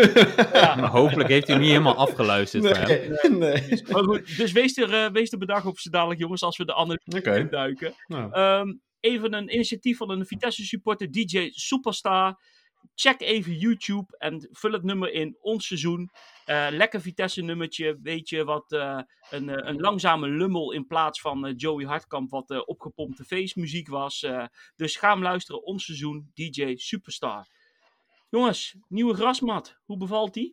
ja. 0.53 0.75
Maar 0.75 0.91
hopelijk 0.91 1.29
heeft 1.29 1.47
hij 1.47 1.59
niet 1.59 1.69
helemaal 1.69 1.97
afgeluisterd. 1.97 2.63
Nee, 2.63 3.09
nee. 3.09 3.39
nee. 3.39 3.83
Maar 3.91 4.03
goed, 4.03 4.37
dus 4.37 4.53
wees 4.53 4.77
er, 4.77 5.13
wees 5.13 5.33
er 5.33 5.39
bedacht 5.39 5.67
op 5.67 5.79
z'n 5.79 5.91
dadelijk, 5.91 6.21
jongens, 6.21 6.43
als 6.43 6.57
we 6.57 6.65
de 6.65 6.73
andere 6.73 7.01
okay. 7.17 7.39
induiken. 7.39 7.95
Nou. 8.07 8.41
Um, 8.41 8.81
even 9.01 9.35
een 9.35 9.55
initiatief 9.55 9.97
van 9.97 10.11
een 10.11 10.27
Vitesse 10.27 10.65
supporter, 10.65 11.11
DJ 11.11 11.49
Superstar. 11.51 12.41
Check 12.95 13.21
even 13.21 13.59
YouTube 13.59 14.17
en 14.19 14.49
vul 14.53 14.73
het 14.73 14.83
nummer 14.83 15.13
in 15.13 15.37
ons 15.41 15.67
seizoen. 15.67 16.11
Uh, 16.47 16.67
lekker 16.71 17.01
Vitesse 17.01 17.43
nummertje. 17.43 17.99
Weet 18.03 18.29
je 18.29 18.45
wat? 18.45 18.73
Uh, 18.73 19.01
een, 19.31 19.69
een 19.69 19.81
langzame 19.81 20.29
lummel 20.29 20.73
in 20.73 20.87
plaats 20.87 21.21
van 21.21 21.53
Joey 21.57 21.85
Hartkamp, 21.85 22.31
wat 22.31 22.67
opgepompte 22.67 23.25
feestmuziek 23.25 23.89
was. 23.89 24.27
dus 24.77 24.97
ga 24.97 25.13
hem 25.13 25.23
luisteren. 25.23 25.65
Ons 25.65 25.85
seizoen, 25.85 26.31
DJ 26.35 26.77
Superstar. 26.77 27.47
Jongens, 28.31 28.77
nieuwe 28.89 29.15
grasmat. 29.15 29.79
Hoe 29.85 29.97
bevalt 29.97 30.35
die? 30.35 30.49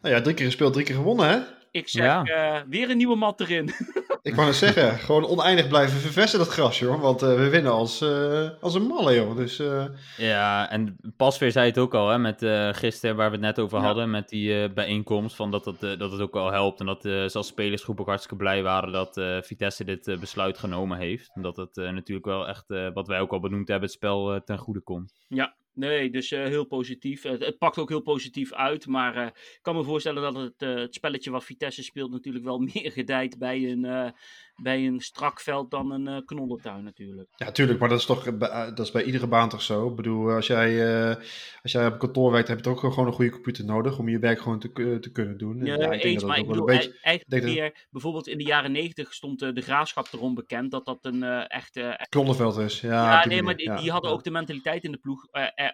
Nou 0.00 0.14
ja, 0.14 0.20
drie 0.20 0.34
keer 0.34 0.46
gespeeld, 0.46 0.72
drie 0.72 0.84
keer 0.84 0.94
gewonnen, 0.94 1.28
hè? 1.28 1.63
Ik 1.74 1.88
zeg 1.88 2.26
ja. 2.26 2.64
weer 2.68 2.90
een 2.90 2.96
nieuwe 2.96 3.16
mat 3.16 3.40
erin. 3.40 3.70
Ik 4.22 4.34
wou 4.34 4.46
het 4.46 4.56
zeggen, 4.56 4.98
gewoon 4.98 5.26
oneindig 5.26 5.68
blijven 5.68 6.00
verversen 6.00 6.38
dat 6.38 6.48
gras, 6.48 6.78
joh. 6.78 7.00
Want 7.00 7.22
uh, 7.22 7.34
we 7.34 7.48
winnen 7.48 7.72
als, 7.72 8.02
uh, 8.02 8.48
als 8.60 8.74
een 8.74 8.86
malle, 8.86 9.14
joh. 9.14 9.36
Dus, 9.36 9.60
uh... 9.60 9.84
Ja, 10.16 10.70
en 10.70 10.96
Pasveer 11.16 11.52
zei 11.52 11.66
het 11.66 11.78
ook 11.78 11.94
al, 11.94 12.08
hè, 12.08 12.18
met 12.18 12.38
gisteren 12.76 13.16
waar 13.16 13.30
we 13.30 13.36
het 13.36 13.44
net 13.44 13.58
over 13.58 13.78
ja. 13.78 13.84
hadden, 13.84 14.10
met 14.10 14.28
die 14.28 14.72
bijeenkomst, 14.72 15.36
van 15.36 15.50
dat, 15.50 15.64
het, 15.64 15.80
dat 15.80 16.12
het 16.12 16.20
ook 16.20 16.32
wel 16.32 16.52
helpt. 16.52 16.80
En 16.80 16.86
dat 16.86 17.02
ze 17.02 17.30
als 17.32 17.46
spelersgroep 17.46 18.00
ook 18.00 18.06
hartstikke 18.06 18.36
blij 18.36 18.62
waren 18.62 18.92
dat 18.92 19.20
Vitesse 19.46 19.84
dit 19.84 20.16
besluit 20.20 20.58
genomen 20.58 20.98
heeft. 20.98 21.30
En 21.34 21.42
dat 21.42 21.56
het 21.56 21.76
natuurlijk 21.76 22.26
wel 22.26 22.48
echt, 22.48 22.64
wat 22.94 23.06
wij 23.06 23.20
ook 23.20 23.32
al 23.32 23.40
benoemd 23.40 23.68
hebben, 23.68 23.88
het 23.88 23.96
spel 23.96 24.40
ten 24.44 24.58
goede 24.58 24.80
komt. 24.80 25.12
Ja, 25.28 25.54
Nee, 25.74 26.10
dus 26.10 26.32
uh, 26.32 26.44
heel 26.44 26.64
positief. 26.64 27.22
Het, 27.22 27.58
pakt 27.58 27.78
ook 27.78 27.88
heel 27.88 28.00
positief 28.00 28.52
uit. 28.52 28.86
Maar 28.86 29.16
uh, 29.16 29.26
ik 29.26 29.58
kan 29.62 29.76
me 29.76 29.84
voorstellen 29.84 30.22
dat 30.22 30.34
het, 30.34 30.62
uh, 30.62 30.74
het 30.74 30.94
spelletje 30.94 31.30
wat 31.30 31.44
Vitesse 31.44 31.82
speelt 31.82 32.10
natuurlijk 32.10 32.44
wel 32.44 32.58
meer 32.74 32.92
gedijt 32.92 33.38
bij 33.38 33.70
een, 33.70 34.14
bij 34.62 34.86
een 34.86 35.00
strak 35.00 35.40
veld 35.40 35.70
dan 35.70 35.90
een 35.90 36.08
uh, 36.08 36.16
knollentuin 36.24 36.84
natuurlijk. 36.84 37.28
Ja, 37.36 37.50
tuurlijk, 37.50 37.78
maar 37.78 37.88
dat 37.88 37.98
is 37.98 38.06
toch 38.06 38.24
dat 38.38 38.78
is 38.78 38.90
bij 38.90 39.04
iedere 39.04 39.26
baan 39.26 39.48
toch 39.48 39.62
zo? 39.62 39.88
Ik 39.88 39.96
bedoel, 39.96 40.30
als 40.30 40.46
jij, 40.46 40.70
uh, 41.08 41.16
als 41.62 41.72
jij 41.72 41.86
op 41.86 41.98
kantoor 41.98 42.32
werkt, 42.32 42.48
heb 42.48 42.56
je 42.56 42.62
toch 42.62 42.84
ook 42.84 42.92
gewoon 42.92 43.08
een 43.08 43.14
goede 43.14 43.30
computer 43.30 43.64
nodig 43.64 43.98
om 43.98 44.08
je 44.08 44.18
werk 44.18 44.40
gewoon 44.40 44.58
te, 44.58 44.98
te 45.00 45.12
kunnen 45.12 45.38
doen. 45.38 45.64
Ja, 45.64 45.74
ja 45.74 45.92
ik 45.92 46.02
eens, 46.02 46.24
maar 46.24 46.38
ik 46.38 46.46
bedoel, 46.46 46.64
beetje, 46.64 46.98
eigenlijk 47.00 47.44
meer, 47.44 47.86
bijvoorbeeld 47.90 48.26
in 48.26 48.38
de 48.38 48.44
jaren 48.44 48.72
negentig 48.72 49.14
stond 49.14 49.38
de 49.38 49.60
graafschap 49.60 50.08
erom 50.12 50.34
bekend 50.34 50.70
dat 50.70 50.84
dat 50.84 50.98
een 51.00 51.22
echt... 51.48 51.80
Knollenveld 52.08 52.56
is, 52.56 52.80
ja. 52.80 52.90
Ja, 52.90 53.26
nee, 53.26 53.42
maar 53.42 53.56
die, 53.56 53.74
die 53.74 53.90
hadden 53.90 54.10
ook 54.10 54.24
de 54.24 54.30
mentaliteit 54.30 54.84
in 54.84 54.92
de 54.92 54.98
ploeg 54.98 55.26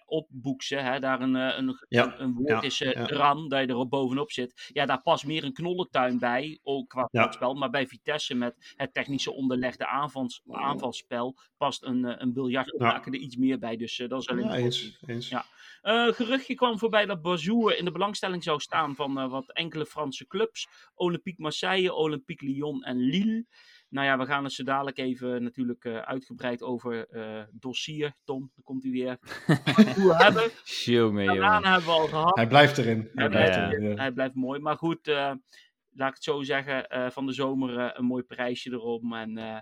op 0.06 0.28
boeksen, 0.30 0.84
hè, 0.84 1.00
daar 1.00 1.20
een, 1.20 1.34
een, 1.34 1.76
een, 1.88 2.22
een 2.22 2.34
woord 2.34 2.64
is 2.64 2.80
ran, 2.94 3.48
dat 3.48 3.60
je 3.60 3.66
er 3.66 3.76
op 3.76 3.90
bovenop 3.90 4.32
zit. 4.32 4.70
Ja, 4.72 4.86
daar 4.86 5.02
past 5.02 5.26
meer 5.26 5.44
een 5.44 5.52
knollentuin 5.52 6.18
bij, 6.18 6.58
ook 6.62 6.88
qua 6.88 7.30
spel, 7.30 7.54
maar 7.54 7.70
bij 7.70 7.86
Vitesse 7.86 8.34
met 8.34 8.69
het 8.76 8.94
technische 8.94 9.32
onderlegde 9.32 9.86
aanvals, 9.86 10.42
aanvalspel 10.50 11.36
past 11.56 11.84
een, 11.84 12.04
eh, 12.04 12.14
een 12.18 12.32
biljart 12.32 12.74
ja. 12.78 13.04
er 13.04 13.14
iets 13.14 13.36
meer 13.36 13.58
bij. 13.58 13.76
Dus 13.76 13.98
uh, 13.98 14.08
dat 14.08 14.20
is 14.20 14.28
alleen 14.28 14.44
ja, 14.44 14.54
eens, 14.54 14.98
eens. 15.06 15.28
Ja. 15.28 15.44
Uh, 15.82 16.12
geruchtje 16.12 16.54
kwam 16.54 16.78
voorbij 16.78 17.06
dat 17.06 17.22
Bazoer 17.22 17.78
in 17.78 17.84
de 17.84 17.90
belangstelling 17.90 18.42
zou 18.42 18.60
staan 18.60 18.94
van 18.94 19.18
uh, 19.18 19.30
wat 19.30 19.52
enkele 19.52 19.86
Franse 19.86 20.26
clubs. 20.26 20.68
Olympique 20.94 21.42
Marseille, 21.42 21.94
Olympique 21.94 22.46
Lyon 22.46 22.82
en 22.82 22.96
Lille. 22.96 23.46
Nou 23.88 24.06
ja, 24.06 24.18
we 24.18 24.26
gaan 24.26 24.44
het 24.44 24.52
zo 24.52 24.64
dadelijk 24.64 24.98
even 24.98 25.42
natuurlijk 25.42 25.84
uh, 25.84 25.98
uitgebreid 25.98 26.62
over 26.62 27.08
dossier. 27.52 28.12
Tom, 28.24 28.50
dan 28.54 28.64
komt 28.64 28.82
hij 28.82 28.92
weer. 28.92 29.18
Hoe 30.00 30.16
hebben. 30.16 30.50
Jongen, 30.64 31.24
jongen. 31.24 31.64
hebben 31.64 31.84
we 31.84 31.90
al 31.90 32.06
gehad. 32.06 32.36
Hij 32.36 32.46
blijft 32.46 32.78
erin. 32.78 32.98
Hij, 32.98 33.10
hij 33.14 33.28
blijft, 33.28 33.56
erin, 33.56 33.88
ja. 33.88 33.94
hij 33.94 34.12
blijft 34.12 34.34
mooi. 34.34 34.60
Maar 34.60 34.76
goed, 34.76 35.10
laat 36.00 36.08
ik 36.08 36.14
het 36.14 36.24
zo 36.24 36.42
zeggen, 36.42 36.86
uh, 36.92 37.10
van 37.10 37.26
de 37.26 37.32
zomer 37.32 37.78
uh, 37.78 37.90
een 37.92 38.04
mooi 38.04 38.22
prijsje 38.22 38.70
erom. 38.70 39.14
En, 39.14 39.38
uh, 39.38 39.58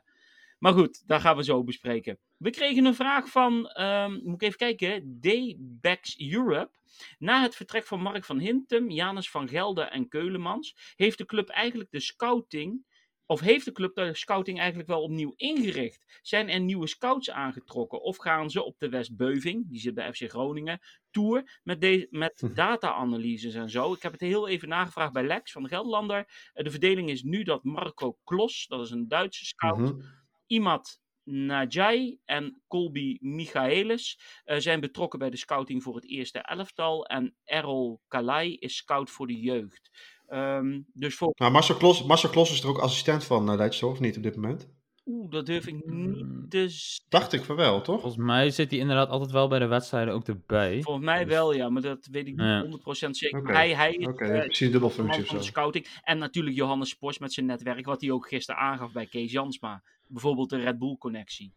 maar 0.58 0.72
goed, 0.72 1.02
daar 1.06 1.20
gaan 1.20 1.36
we 1.36 1.44
zo 1.44 1.64
bespreken. 1.64 2.18
We 2.36 2.50
kregen 2.50 2.84
een 2.84 2.94
vraag 2.94 3.28
van, 3.28 3.80
um, 3.80 4.20
moet 4.24 4.42
ik 4.42 4.42
even 4.42 4.76
kijken, 4.76 5.18
D-Backs 5.20 6.20
Europe. 6.32 6.70
Na 7.18 7.42
het 7.42 7.56
vertrek 7.56 7.84
van 7.84 8.00
Mark 8.00 8.24
van 8.24 8.38
Hintem, 8.38 8.90
Janus 8.90 9.30
van 9.30 9.48
Gelder 9.48 9.88
en 9.88 10.08
Keulemans, 10.08 10.94
heeft 10.96 11.18
de 11.18 11.26
club 11.26 11.48
eigenlijk 11.48 11.90
de 11.90 12.00
scouting 12.00 12.84
of 13.28 13.40
heeft 13.40 13.64
de 13.64 13.72
club 13.72 13.94
de 13.94 14.14
scouting 14.14 14.58
eigenlijk 14.58 14.88
wel 14.88 15.02
opnieuw 15.02 15.32
ingericht? 15.36 16.18
Zijn 16.22 16.48
er 16.48 16.60
nieuwe 16.60 16.86
scouts 16.86 17.30
aangetrokken? 17.30 18.02
Of 18.02 18.16
gaan 18.16 18.50
ze 18.50 18.64
op 18.64 18.78
de 18.78 18.88
Westbeuving, 18.88 19.68
die 19.68 19.80
zit 19.80 19.94
bij 19.94 20.12
FC 20.12 20.30
Groningen, 20.30 20.80
tour 21.10 21.60
met, 21.62 22.06
met 22.10 22.40
hm. 22.40 22.54
data-analyses 22.54 23.54
en 23.54 23.70
zo? 23.70 23.92
Ik 23.92 24.02
heb 24.02 24.12
het 24.12 24.20
heel 24.20 24.48
even 24.48 24.68
nagevraagd 24.68 25.12
bij 25.12 25.26
Lex 25.26 25.52
van 25.52 25.62
de 25.62 25.68
Gelderlander. 25.68 26.50
Eh, 26.52 26.64
de 26.64 26.70
verdeling 26.70 27.10
is 27.10 27.22
nu 27.22 27.42
dat 27.42 27.64
Marco 27.64 28.18
Klos, 28.24 28.66
dat 28.68 28.80
is 28.80 28.90
een 28.90 29.08
Duitse 29.08 29.44
scout, 29.44 29.78
mm 29.78 30.16
Imad 30.46 31.00
Najai 31.28 32.18
en 32.24 32.62
Colby 32.68 33.16
Michaelis 33.20 34.20
uh, 34.44 34.56
zijn 34.58 34.80
betrokken 34.80 35.18
bij 35.18 35.30
de 35.30 35.36
scouting 35.36 35.82
voor 35.82 35.94
het 35.94 36.08
eerste 36.08 36.38
elftal. 36.38 37.06
En 37.06 37.36
Errol 37.44 38.00
Kalai 38.08 38.56
is 38.56 38.76
scout 38.76 39.10
voor 39.10 39.26
de 39.26 39.40
jeugd. 39.40 39.90
Um, 40.30 40.86
dus 40.92 41.14
voor... 41.14 41.32
nou, 41.34 41.52
Marcel, 41.52 41.74
Klos, 41.74 42.04
Marcel 42.04 42.30
Klos 42.30 42.52
is 42.52 42.62
er 42.62 42.68
ook 42.68 42.78
assistent 42.78 43.24
van 43.24 43.50
uh, 43.50 43.56
Leidse, 43.56 43.86
of 43.86 44.00
niet 44.00 44.16
op 44.16 44.22
dit 44.22 44.36
moment? 44.36 44.68
Oeh, 45.06 45.30
dat 45.30 45.46
durf 45.46 45.66
ik 45.66 45.86
niet 45.86 46.50
te 46.50 46.98
Dacht 47.08 47.32
ik 47.32 47.44
van 47.44 47.56
wel, 47.56 47.80
toch? 47.80 48.00
Volgens 48.00 48.24
mij 48.24 48.50
zit 48.50 48.70
hij 48.70 48.80
inderdaad 48.80 49.08
altijd 49.08 49.30
wel 49.30 49.48
bij 49.48 49.58
de 49.58 49.66
wedstrijden 49.66 50.14
ook 50.14 50.28
erbij. 50.28 50.82
Volgens 50.82 51.04
mij 51.04 51.24
dus- 51.24 51.34
wel, 51.34 51.52
ja, 51.52 51.68
maar 51.68 51.82
dat 51.82 52.08
weet 52.10 52.26
ik 52.26 52.36
niet 52.36 52.80
100% 53.06 53.10
zeker. 53.10 53.38
Okay. 53.38 53.54
Hij, 53.54 53.74
hij 53.74 54.06
okay, 54.06 54.36
uh, 54.36 54.44
precies 54.44 54.70
dubbel 54.70 54.90
functie 54.90 55.24
van 55.24 55.36
de 55.36 55.42
scouting. 55.42 55.86
En 56.02 56.18
natuurlijk 56.18 56.56
Johannes 56.56 56.94
Pors 56.94 57.18
met 57.18 57.32
zijn 57.32 57.46
netwerk, 57.46 57.86
wat 57.86 58.00
hij 58.00 58.10
ook 58.10 58.28
gisteren 58.28 58.60
aangaf 58.60 58.92
bij 58.92 59.06
Kees 59.06 59.32
Jansma. 59.32 59.82
Bijvoorbeeld 60.06 60.50
de 60.50 60.56
Red 60.56 60.78
Bull-connectie. 60.78 61.52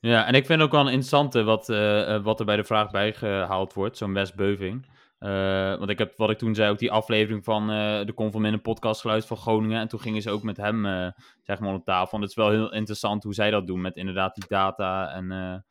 Ja, 0.00 0.26
en 0.26 0.34
ik 0.34 0.46
vind 0.46 0.62
ook 0.62 0.70
wel 0.70 0.80
een 0.80 0.86
interessante 0.86 1.42
wat, 1.42 1.68
uh, 1.68 2.22
wat 2.22 2.40
er 2.40 2.46
bij 2.46 2.56
de 2.56 2.64
vraag 2.64 2.90
bijgehaald 2.90 3.72
wordt, 3.72 3.96
zo'n 3.96 4.12
West 4.12 4.34
Beuving. 4.34 4.86
Uh, 5.20 5.78
want 5.78 5.90
ik 5.90 5.98
heb, 5.98 6.16
wat 6.16 6.30
ik 6.30 6.38
toen 6.38 6.54
zei, 6.54 6.70
ook 6.70 6.78
die 6.78 6.90
aflevering 6.90 7.44
van 7.44 7.70
uh, 7.70 8.04
de 8.04 8.14
Conforminder 8.14 8.60
podcast 8.60 9.00
geluid 9.00 9.26
van 9.26 9.36
Groningen. 9.36 9.80
En 9.80 9.88
toen 9.88 10.00
gingen 10.00 10.22
ze 10.22 10.30
ook 10.30 10.42
met 10.42 10.56
hem, 10.56 10.86
uh, 10.86 11.08
zeg 11.42 11.60
maar, 11.60 11.74
op 11.74 11.84
tafel. 11.84 12.16
En 12.16 12.20
het 12.20 12.30
is 12.30 12.36
wel 12.36 12.50
heel 12.50 12.72
interessant 12.72 13.22
hoe 13.22 13.34
zij 13.34 13.50
dat 13.50 13.66
doen 13.66 13.80
met 13.80 13.96
inderdaad 13.96 14.34
die 14.34 14.44
data. 14.48 15.12
En, 15.12 15.64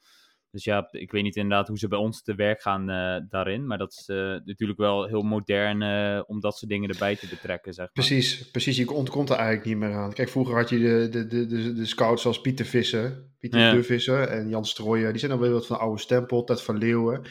dus 0.51 0.63
ja, 0.63 0.87
ik 0.91 1.11
weet 1.11 1.23
niet 1.23 1.35
inderdaad 1.35 1.67
hoe 1.67 1.77
ze 1.77 1.87
bij 1.87 1.97
ons 1.97 2.21
te 2.21 2.35
werk 2.35 2.61
gaan 2.61 2.85
daarin. 3.29 3.67
Maar 3.67 3.77
dat 3.77 3.91
is 3.91 4.03
natuurlijk 4.45 4.79
wel 4.79 5.05
heel 5.05 5.21
modern 5.21 5.81
om 6.27 6.39
dat 6.39 6.57
soort 6.57 6.71
dingen 6.71 6.89
erbij 6.89 7.15
te 7.15 7.27
betrekken, 7.27 7.73
zeg 7.73 7.85
maar. 7.85 8.05
Precies, 8.05 8.51
precies. 8.51 8.77
Je 8.77 8.91
ontkomt 8.91 9.29
er 9.29 9.35
eigenlijk 9.35 9.65
niet 9.65 9.77
meer 9.77 9.93
aan. 9.93 10.13
Kijk, 10.13 10.29
vroeger 10.29 10.55
had 10.55 10.69
je 10.69 10.79
de, 10.79 11.09
de, 11.09 11.27
de, 11.27 11.45
de, 11.45 11.73
de 11.73 11.85
scouts 11.85 12.21
zoals 12.21 12.41
Pieter 12.41 12.65
Visser, 12.65 13.23
Pieter 13.39 13.59
ja. 13.59 13.71
de 13.71 14.27
en 14.27 14.49
Jan 14.49 14.65
Strooijen. 14.65 15.09
Die 15.09 15.19
zijn 15.19 15.31
dan 15.31 15.39
weer 15.39 15.51
wat 15.51 15.67
van 15.67 15.79
oude 15.79 16.01
stempel, 16.01 16.43
Ted 16.43 16.61
van 16.61 16.77
Leeuwen 16.77 17.21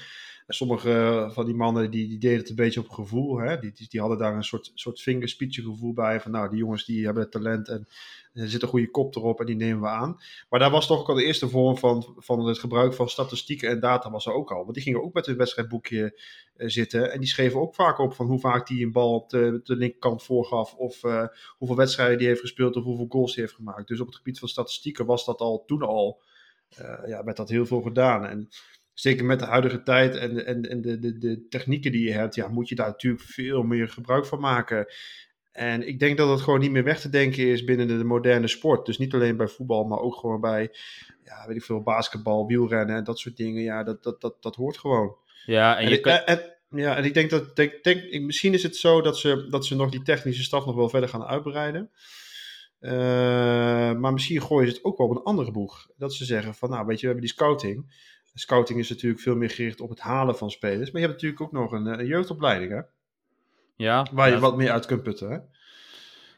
sommige 0.47 1.29
van 1.33 1.45
die 1.45 1.55
mannen 1.55 1.91
die, 1.91 2.09
die 2.09 2.19
deden 2.19 2.39
het 2.39 2.49
een 2.49 2.55
beetje 2.55 2.81
op 2.81 2.89
gevoel. 2.89 3.39
Hè? 3.39 3.59
Die, 3.59 3.73
die, 3.89 4.01
hadden 4.01 4.19
daar 4.19 4.37
een 4.37 4.45
soort, 4.45 4.71
soort 4.75 5.01
gevoel 5.01 5.93
bij. 5.93 6.21
Van 6.21 6.31
nou, 6.31 6.49
die 6.51 6.59
jongens 6.59 6.85
die 6.85 7.05
hebben 7.05 7.31
talent 7.31 7.69
en 7.69 7.89
er 8.33 8.51
zit 8.51 8.63
een 8.63 8.69
goede 8.69 8.91
kop 8.91 9.17
erop 9.17 9.41
en 9.41 9.47
die 9.47 9.57
nemen 9.57 9.81
we 9.81 9.89
aan. 9.89 10.21
Maar 10.49 10.61
daar 10.61 10.71
was 10.71 10.87
toch 10.87 11.01
ook 11.01 11.09
al 11.09 11.15
de 11.15 11.25
eerste 11.25 11.49
vorm 11.49 11.77
van, 11.79 12.15
van 12.17 12.47
het 12.47 12.59
gebruik 12.59 12.95
van 12.95 13.09
statistieken 13.09 13.69
en 13.69 13.81
data 13.81 14.11
was 14.11 14.27
er 14.27 14.33
ook 14.33 14.53
al. 14.53 14.63
Want 14.63 14.75
die 14.75 14.83
gingen 14.83 15.03
ook 15.03 15.15
met 15.15 15.27
het 15.27 15.37
wedstrijdboekje 15.37 16.21
uh, 16.57 16.69
zitten. 16.69 17.13
En 17.13 17.19
die 17.21 17.29
schreven 17.29 17.61
ook 17.61 17.75
vaak 17.75 17.99
op 17.99 18.15
van 18.15 18.27
hoe 18.27 18.39
vaak 18.39 18.67
die 18.67 18.85
een 18.85 18.93
bal 18.93 19.15
op 19.15 19.31
de, 19.31 19.61
de 19.65 19.77
linkerkant 19.77 20.23
voorgaf. 20.23 20.75
Of 20.75 21.03
uh, 21.03 21.27
hoeveel 21.57 21.77
wedstrijden 21.77 22.19
die 22.19 22.27
heeft 22.27 22.41
gespeeld 22.41 22.77
of 22.77 22.85
hoeveel 22.85 23.07
goals 23.09 23.35
die 23.35 23.43
heeft 23.43 23.57
gemaakt. 23.57 23.89
Dus 23.89 24.01
op 24.01 24.07
het 24.07 24.17
gebied 24.17 24.39
van 24.39 24.49
statistieken 24.49 25.07
was 25.07 25.25
dat 25.25 25.41
al 25.41 25.65
toen 25.67 25.83
al, 25.83 26.23
ja, 27.07 27.25
werd 27.25 27.37
dat 27.37 27.49
heel 27.49 27.67
veel 27.67 27.83
gedaan. 27.83 28.27
En 28.27 28.49
zeker 28.95 29.25
met 29.25 29.39
de 29.39 29.45
huidige 29.45 29.83
tijd 29.83 30.17
en, 30.17 30.47
en, 30.47 30.71
en 30.71 30.81
de, 30.81 30.99
de, 30.99 31.19
de 31.19 31.47
technieken 31.49 31.93
die 31.93 32.07
je 32.07 32.13
hebt, 32.13 32.35
ja, 32.35 32.49
moet 32.49 32.69
je 32.69 32.75
daar 32.75 32.87
natuurlijk 32.87 33.23
veel 33.23 33.63
meer 33.63 33.89
gebruik 33.89 34.27
van 34.27 34.41
maken. 34.41 34.87
En 35.53 35.87
ik 35.87 35.99
denk 35.99 36.17
dat 36.17 36.29
het 36.29 36.41
gewoon 36.41 36.61
niet 36.61 36.71
meer 36.71 36.85
weg 36.85 37.01
te 37.01 37.09
denken 37.09 37.47
is 37.47 37.65
binnen 37.65 37.87
de, 37.87 38.05
moderne 38.05 38.49
sport. 38.49 38.87
Dus 38.87 38.99
niet 38.99 39.15
alleen 39.15 39.37
bij 39.37 39.49
voetbal, 39.49 39.85
maar 39.85 39.99
ook 39.99 40.15
gewoon 40.15 40.41
bij, 40.41 40.71
ja, 41.25 41.47
weet 41.47 41.57
ik 41.57 41.65
veel, 41.65 41.83
basketbal, 41.83 42.47
wielrennen 42.47 42.97
en 42.97 43.05
dat 43.05 43.19
soort 43.19 43.37
dingen. 43.37 43.63
Ja, 43.63 43.83
dat, 43.83 44.03
dat, 44.03 44.21
dat, 44.21 44.43
dat 44.43 44.57
hoort 44.57 44.79
gewoon. 44.79 45.17
Ja, 45.47 45.79
en, 45.79 45.89
je 45.89 46.01
kan... 46.01 46.13
en, 46.13 46.55
ja, 46.71 46.97
en 46.97 47.05
ik 47.05 47.15
denk 47.15 47.31
dat, 47.31 47.57
denk, 47.57 47.83
denk, 47.83 48.21
misschien 48.21 48.53
is 48.53 48.63
het 48.63 48.77
zo 48.77 49.01
dat 49.01 49.19
ze, 49.19 49.47
dat 49.51 49.67
ze 49.67 49.77
nog 49.77 49.91
die 49.91 50.03
technische 50.03 50.43
staf 50.43 50.67
nog 50.67 50.75
wel 50.75 50.89
verder 50.89 51.09
gaan 51.09 51.25
uitbreiden. 51.25 51.91
Uh, 52.81 52.91
maar 53.93 54.13
misschien 54.13 54.43
gooien 54.43 54.69
ze 54.69 54.75
het 54.75 54.85
ook 54.85 54.99
wel 54.99 55.07
op 55.07 55.17
een 55.17 55.23
andere 55.23 55.51
boeg. 55.51 55.91
Dat 55.97 56.15
ze 56.15 56.25
zeggen 56.25 56.55
van, 56.55 56.71
nou 56.71 56.87
weet 56.87 57.01
je, 57.01 57.01
we 57.01 57.13
hebben 57.13 57.25
die 57.25 57.35
scouting. 57.35 57.93
Scouting 58.35 58.79
is 58.79 58.89
natuurlijk 58.89 59.23
veel 59.23 59.37
meer 59.37 59.51
gericht 59.51 59.81
op 59.81 59.91
het 59.91 60.01
halen 60.01 60.37
van 60.37 60.51
spelers. 60.51 60.91
Maar 60.91 61.01
je 61.01 61.07
hebt 61.07 61.23
natuurlijk 61.23 61.41
ook 61.41 61.53
nog 61.53 61.73
een, 61.73 61.87
eh, 61.87 61.99
een 61.99 62.07
jeugdopleiding, 62.07 62.73
hè? 62.73 62.81
Ja. 63.77 64.07
Waar 64.13 64.31
je 64.31 64.39
wat 64.39 64.57
meer 64.57 64.71
uit 64.71 64.87
kunt 64.87 65.03
putten, 65.03 65.31
hè? 65.31 65.39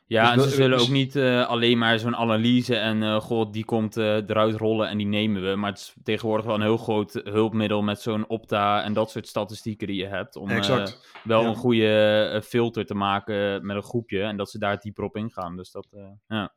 Ja, 0.08 0.34
dus 0.34 0.44
en 0.44 0.50
ze 0.50 0.56
zullen 0.56 0.78
ook 0.78 0.88
niet 0.88 1.16
uh, 1.16 1.46
alleen 1.46 1.78
maar 1.78 1.98
zo'n 1.98 2.16
analyse 2.16 2.76
en 2.76 3.02
uh, 3.02 3.20
god, 3.20 3.52
die 3.52 3.64
komt 3.64 3.96
uh, 3.96 4.14
eruit 4.14 4.56
rollen 4.56 4.88
en 4.88 4.98
die 4.98 5.06
nemen 5.06 5.42
we. 5.50 5.56
Maar 5.56 5.70
het 5.70 5.78
is 5.78 5.94
tegenwoordig 6.02 6.46
wel 6.46 6.54
een 6.54 6.60
heel 6.60 6.76
groot 6.76 7.20
hulpmiddel 7.24 7.82
met 7.82 8.00
zo'n 8.00 8.28
opta 8.28 8.82
en 8.82 8.92
dat 8.92 9.10
soort 9.10 9.26
statistieken 9.26 9.86
die 9.86 9.96
je 9.96 10.06
hebt. 10.06 10.36
Om 10.36 10.48
wel 11.24 11.42
ja. 11.42 11.48
een 11.48 11.54
goede 11.54 12.42
filter 12.44 12.86
te 12.86 12.94
maken 12.94 13.66
met 13.66 13.76
een 13.76 13.82
groepje 13.82 14.22
en 14.22 14.36
dat 14.36 14.50
ze 14.50 14.58
daar 14.58 14.80
dieper 14.80 15.04
op 15.04 15.16
ingaan. 15.16 15.56
Dus 15.56 15.70
dat, 15.70 15.86
ja. 16.28 16.52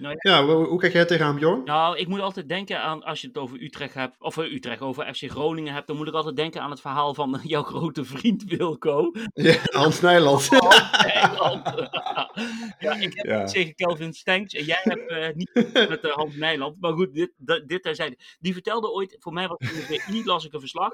Nou, 0.00 0.14
ja, 0.18 0.44
hoe, 0.44 0.66
hoe, 0.66 0.78
kijk 0.78 0.92
jij 0.92 1.04
tegenaan, 1.04 1.36
Bjorn? 1.36 1.64
Nou, 1.64 1.98
ik 1.98 2.08
moet 2.08 2.20
altijd 2.20 2.48
denken 2.48 2.80
aan, 2.80 3.02
als 3.02 3.20
je 3.20 3.26
het 3.26 3.38
over 3.38 3.62
Utrecht 3.62 3.94
hebt, 3.94 4.16
of 4.18 4.36
uh, 4.36 4.52
Utrecht, 4.52 4.80
over 4.80 5.14
FC 5.14 5.30
Groningen 5.30 5.74
hebt, 5.74 5.86
dan 5.86 5.96
moet 5.96 6.08
ik 6.08 6.14
altijd 6.14 6.36
denken 6.36 6.62
aan 6.62 6.70
het 6.70 6.80
verhaal 6.80 7.14
van 7.14 7.34
uh, 7.34 7.44
jouw 7.44 7.62
grote 7.62 8.04
vriend 8.04 8.44
Wilco. 8.44 9.10
Ja, 9.32 9.56
Hans 9.62 10.00
Nijland. 10.00 10.48
Hans 10.48 11.04
Nijland. 11.04 11.66
ja, 12.78 12.94
ik 12.94 13.14
heb 13.14 13.26
ja. 13.26 13.44
tegen 13.44 13.74
Kelvin 13.74 14.12
Stenks 14.12 14.54
en 14.54 14.64
jij 14.64 14.80
hebt 14.82 15.10
uh, 15.10 15.28
niet 15.34 15.50
met 15.88 16.10
Hans 16.10 16.36
Nijland. 16.36 16.80
Maar 16.80 16.92
goed, 16.92 17.14
dit, 17.14 17.32
dit 17.66 17.82
terzijde. 17.82 18.18
Die 18.38 18.52
vertelde 18.52 18.92
ooit, 18.92 19.16
voor 19.18 19.32
mij 19.32 19.48
was 19.48 19.58
het 19.58 19.90
in 19.90 20.14
niet 20.14 20.26
las 20.26 20.44
ik 20.44 20.52
een 20.52 20.60
verslag, 20.60 20.92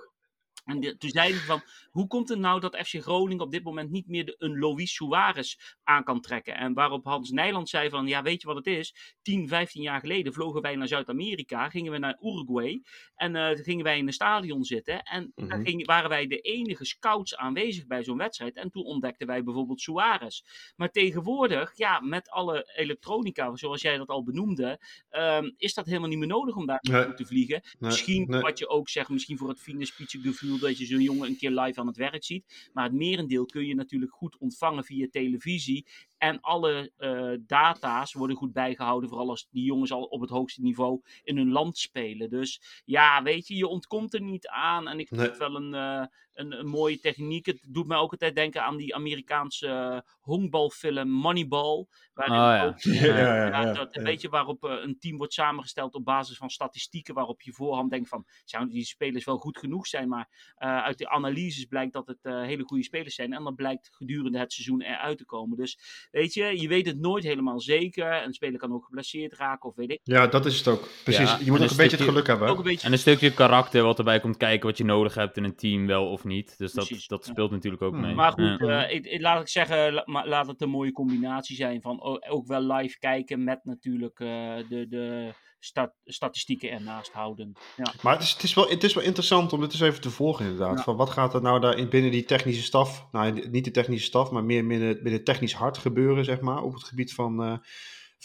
En 0.66 0.98
toen 0.98 1.10
zei 1.10 1.30
hij 1.30 1.40
van, 1.40 1.62
hoe 1.90 2.06
komt 2.06 2.28
het 2.28 2.38
nou 2.38 2.60
dat 2.60 2.76
FC 2.76 3.02
Groningen 3.02 3.44
op 3.44 3.50
dit 3.50 3.64
moment 3.64 3.90
niet 3.90 4.08
meer 4.08 4.24
de, 4.24 4.34
een 4.38 4.58
Luis 4.58 4.94
Suarez 4.94 5.56
aan 5.84 6.04
kan 6.04 6.20
trekken? 6.20 6.56
En 6.56 6.74
waarop 6.74 7.04
Hans 7.04 7.30
Nijland 7.30 7.68
zei 7.68 7.90
van, 7.90 8.06
ja 8.06 8.22
weet 8.22 8.40
je 8.40 8.46
wat 8.46 8.56
het 8.56 8.66
is? 8.66 9.16
10, 9.22 9.48
15 9.48 9.82
jaar 9.82 10.00
geleden 10.00 10.32
vlogen 10.32 10.62
wij 10.62 10.76
naar 10.76 10.88
Zuid-Amerika, 10.88 11.68
gingen 11.68 11.92
we 11.92 11.98
naar 11.98 12.18
Uruguay 12.20 12.82
en 13.14 13.34
uh, 13.34 13.48
gingen 13.50 13.84
wij 13.84 13.98
in 13.98 14.06
een 14.06 14.12
stadion 14.12 14.64
zitten. 14.64 15.02
En 15.02 15.32
mm 15.34 15.50
-hmm. 15.50 15.64
dan 15.64 15.84
waren 15.84 16.08
wij 16.08 16.26
de 16.26 16.40
enige 16.40 16.84
scouts 16.84 17.36
aanwezig 17.36 17.86
bij 17.86 18.04
zo'n 18.04 18.18
wedstrijd. 18.18 18.56
En 18.56 18.70
toen 18.70 18.84
ontdekten 18.84 19.26
wij 19.26 19.42
bijvoorbeeld 19.42 19.80
Suarez. 19.80 20.42
Maar 20.76 20.90
tegenwoordig, 20.90 21.76
ja, 21.76 22.00
met 22.00 22.30
alle 22.30 22.72
elektronica, 22.76 23.56
zoals 23.56 23.82
jij 23.82 23.96
dat 23.96 24.08
al 24.08 24.24
benoemde, 24.24 24.80
um, 25.10 25.54
is 25.56 25.74
dat 25.74 25.86
helemaal 25.86 26.08
niet 26.08 26.18
meer 26.18 26.28
nodig 26.28 26.56
om 26.56 26.66
daar 26.66 26.78
nee. 26.80 27.14
te 27.14 27.26
vliegen. 27.26 27.60
Nee. 27.62 27.74
Misschien, 27.78 28.26
nee. 28.28 28.40
wat 28.40 28.58
je 28.58 28.68
ook 28.68 28.88
zegt, 28.88 29.08
misschien 29.08 29.38
voor 29.38 29.48
het 29.48 29.60
fine 29.60 29.86
gevoel 29.86 30.55
dat 30.60 30.78
je 30.78 30.86
zo'n 30.86 31.00
jongen 31.00 31.28
een 31.28 31.36
keer 31.36 31.50
live 31.50 31.80
aan 31.80 31.86
het 31.86 31.96
werk 31.96 32.24
ziet. 32.24 32.70
Maar 32.72 32.84
het 32.84 32.92
merendeel 32.92 33.46
kun 33.46 33.66
je 33.66 33.74
natuurlijk 33.74 34.12
goed 34.12 34.36
ontvangen 34.38 34.84
via 34.84 35.06
televisie. 35.10 35.86
En 36.18 36.40
alle 36.40 36.92
uh, 36.98 37.34
data's 37.46 38.12
worden 38.12 38.36
goed 38.36 38.52
bijgehouden, 38.52 39.08
vooral 39.08 39.28
als 39.28 39.48
die 39.50 39.64
jongens 39.64 39.92
al 39.92 40.02
op 40.02 40.20
het 40.20 40.30
hoogste 40.30 40.62
niveau 40.62 41.00
in 41.22 41.36
hun 41.36 41.50
land 41.50 41.78
spelen. 41.78 42.30
Dus 42.30 42.82
ja, 42.84 43.22
weet 43.22 43.48
je, 43.48 43.56
je 43.56 43.66
ontkomt 43.66 44.14
er 44.14 44.22
niet 44.22 44.48
aan. 44.48 44.88
En 44.88 44.98
ik 44.98 45.08
vind 45.08 45.20
nee. 45.20 45.28
het 45.28 45.38
wel 45.38 45.56
een, 45.56 45.74
uh, 45.74 46.06
een, 46.34 46.58
een, 46.58 46.66
mooie 46.66 47.00
techniek. 47.00 47.46
Het 47.46 47.66
doet 47.68 47.86
mij 47.86 47.96
ook 47.96 48.10
altijd 48.10 48.34
denken 48.34 48.62
aan 48.62 48.76
die 48.76 48.94
Amerikaanse 48.94 49.66
uh, 49.66 50.12
honkbalfilm 50.20 51.08
Moneyball. 51.10 51.86
Waarin 52.14 52.34
oh, 52.34 52.40
ja. 52.40 52.66
ook, 52.66 52.78
ja, 53.06 53.18
ja, 53.18 53.46
ja, 53.46 53.72
dat, 53.72 53.96
Weet 53.96 54.20
je, 54.20 54.28
waarop 54.28 54.62
een 54.62 54.98
team 54.98 55.16
wordt 55.16 55.32
samengesteld 55.32 55.94
op 55.94 56.04
basis 56.04 56.36
van 56.36 56.50
statistieken, 56.50 57.14
waarop 57.14 57.42
je 57.42 57.52
voorhand 57.52 57.90
denkt 57.90 58.08
van, 58.08 58.24
zouden 58.44 58.74
die 58.74 58.84
spelers 58.84 59.24
wel 59.24 59.38
goed 59.38 59.58
genoeg 59.58 59.86
zijn? 59.86 60.08
Maar 60.08 60.54
uit 60.58 60.98
de 60.98 61.08
analyses 61.08 61.64
blijkt 61.64 61.92
dat 61.92 62.06
het 62.06 62.18
hele 62.22 62.64
goede 62.64 62.84
spelers 62.84 63.14
zijn. 63.14 63.32
En 63.32 63.44
dan 63.44 63.54
blijkt 63.54 63.88
gedurende 63.92 64.38
het 64.38 64.52
seizoen 64.52 64.80
eruit 64.80 65.18
te 65.18 65.24
komen. 65.24 65.56
Dus 65.56 66.05
Weet 66.10 66.34
je, 66.34 66.60
je 66.60 66.68
weet 66.68 66.86
het 66.86 66.98
nooit 66.98 67.24
helemaal 67.24 67.60
zeker. 67.60 68.22
Een 68.24 68.32
speler 68.32 68.58
kan 68.58 68.72
ook 68.72 68.84
geblesseerd 68.84 69.34
raken 69.34 69.68
of 69.68 69.76
weet 69.76 69.90
ik. 69.90 70.00
Ja, 70.02 70.26
dat 70.26 70.46
is 70.46 70.58
het 70.58 70.68
ook. 70.68 70.88
Precies. 71.04 71.30
Ja, 71.30 71.38
je 71.44 71.50
moet 71.50 71.62
ook 71.62 71.70
een, 71.70 71.76
beetje 71.76 71.96
het 71.96 72.06
geluk 72.06 72.26
hebben. 72.26 72.48
Ook 72.48 72.58
een 72.58 72.64
beetje... 72.64 72.86
En 72.86 72.92
een 72.92 72.98
stukje 72.98 73.34
karakter 73.34 73.82
wat 73.82 73.98
erbij 73.98 74.20
komt 74.20 74.36
kijken 74.36 74.68
wat 74.68 74.78
je 74.78 74.84
nodig 74.84 75.14
hebt 75.14 75.36
in 75.36 75.44
een 75.44 75.56
team, 75.56 75.86
wel 75.86 76.10
of 76.10 76.24
niet. 76.24 76.58
Dus 76.58 76.72
dat, 76.72 77.04
dat 77.06 77.24
speelt 77.24 77.50
natuurlijk 77.50 77.82
ook 77.82 77.94
mee. 77.94 78.14
Maar 78.14 78.32
goed, 78.32 78.58
ja. 78.58 78.88
uh, 78.88 78.94
ik, 78.94 79.06
ik, 79.06 79.20
laat 79.20 79.40
ik 79.40 79.48
zeggen, 79.48 79.92
la, 79.92 80.26
laat 80.26 80.46
het 80.46 80.62
een 80.62 80.68
mooie 80.68 80.92
combinatie 80.92 81.56
zijn 81.56 81.80
van 81.80 82.20
ook 82.28 82.46
wel 82.46 82.72
live 82.72 82.98
kijken 82.98 83.44
met 83.44 83.64
natuurlijk 83.64 84.20
uh, 84.20 84.28
de, 84.68 84.86
de 84.88 85.32
stat 85.58 85.92
statistieken 86.04 86.70
ernaast 86.70 87.12
houden. 87.12 87.52
Ja. 87.76 87.92
Maar 88.02 88.12
het 88.12 88.22
is, 88.22 88.32
het, 88.32 88.42
is 88.42 88.54
wel, 88.54 88.68
het 88.68 88.84
is 88.84 88.94
wel 88.94 89.04
interessant 89.04 89.52
om 89.52 89.60
dit 89.60 89.72
eens 89.72 89.80
even 89.80 90.00
te 90.00 90.10
volgen 90.10 90.44
inderdaad. 90.44 90.76
Ja. 90.76 90.82
Van 90.82 90.96
wat 90.96 91.10
gaat 91.10 91.34
er 91.34 91.42
nou 91.42 91.60
daar 91.60 91.78
in, 91.78 91.88
binnen 91.88 92.10
die 92.10 92.24
technische 92.24 92.62
staf, 92.62 93.06
nou 93.12 93.48
niet 93.50 93.64
de 93.64 93.70
technische 93.70 94.06
staf, 94.06 94.30
maar 94.30 94.44
meer 94.44 94.66
binnen, 94.66 95.02
binnen 95.02 95.24
technisch 95.24 95.54
hart 95.54 95.78
gebeuren, 95.78 96.24
zeg 96.24 96.40
maar, 96.40 96.62
op 96.62 96.74
het 96.74 96.84
gebied 96.84 97.14
van, 97.14 97.42
uh, 97.42 97.58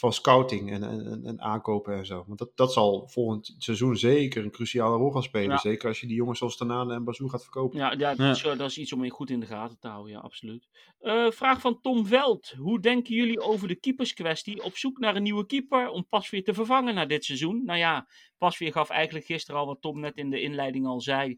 van 0.02 0.14
scouting 0.14 0.72
en, 0.72 0.84
en, 0.84 1.22
en, 1.26 1.42
aankopen 1.42 1.98
en 1.98 2.06
zo. 2.06 2.24
Want 2.28 2.40
dat, 2.40 2.52
dat 2.56 2.74
zal 2.74 3.08
volgend 3.08 3.56
seizoen 3.58 3.98
zeker 3.98 4.44
een 4.44 4.52
cruciale 4.52 4.98
rol 4.98 5.12
gaan 5.12 5.24
spelen. 5.24 5.50
Ja. 5.50 5.58
Zeker 5.58 5.88
als 5.88 6.00
je 6.00 6.08
die 6.08 6.16
jongens 6.16 6.40
zoals 6.40 6.58
Tanane 6.58 6.94
en 6.94 7.04
Bazou 7.04 7.30
gaat 7.30 7.42
verkopen. 7.44 7.80
Ja, 7.80 7.92
ja, 7.98 8.16
dat, 8.16 8.36
Is, 8.36 8.42
dat 8.42 8.62
is 8.62 8.78
iets 8.78 8.94
om 8.94 9.10
goed 9.10 9.30
in 9.30 9.40
de 9.40 9.46
gaten 9.46 9.80
te 9.80 9.88
houden, 9.88 10.12
ja, 10.12 10.20
absoluut. 10.20 10.68
Uh, 11.02 11.32
vraag 11.32 11.62
van 11.62 11.82
Tom 11.82 12.06
Veld. 12.06 12.54
Hoe 12.58 12.80
denken 12.80 13.16
jullie 13.16 13.40
over 13.40 13.68
de 13.68 13.76
keeperskwestie? 13.76 14.64
Op 14.64 14.78
zoek 14.78 15.00
naar 15.00 15.16
een 15.16 15.24
nieuwe 15.24 15.46
keeper 15.46 15.90
om 15.90 16.08
Pasveer 16.08 16.44
te 16.44 16.54
vervangen 16.54 16.96
na 16.96 17.06
dit 17.06 17.26
seizoen? 17.26 17.66
Nou 17.66 17.80
ja, 17.80 18.08
Pasveer 18.38 18.72
gaf 18.72 18.90
eigenlijk 18.90 19.26
gisteren 19.26 19.60
al, 19.60 19.66
wat 19.66 19.82
Tom 19.82 20.00
net 20.00 20.18
in 20.18 20.30
de 20.30 20.42
inleiding 20.42 20.86
al 20.86 21.02
zei, 21.02 21.30
uh, 21.32 21.38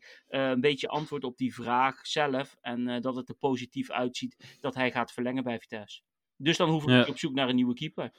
een 0.50 0.62
beetje 0.62 0.88
antwoord 0.88 1.24
op 1.24 1.38
die 1.38 1.53
vraag 1.53 2.08
zelf. 2.08 2.58
En 2.62 2.88
uh, 2.88 3.01
dat 3.01 3.15
het 3.15 3.29
er 3.29 3.36
positief 3.36 3.91
uitziet 3.91 4.58
dat 4.60 4.75
hij 4.75 4.91
gaat 4.91 5.12
verlengen 5.12 5.43
bij 5.43 5.60
Vitesse. 5.60 6.01
Dus 6.44 6.58
dan 6.58 6.70
hoeven 6.70 6.90
we 6.90 6.96
ja. 6.96 7.06
op 7.08 7.18
zoek 7.18 7.34
naar 7.34 7.50
een 7.50 7.56
nieuwe 7.56 7.74
keeper. 7.74 8.12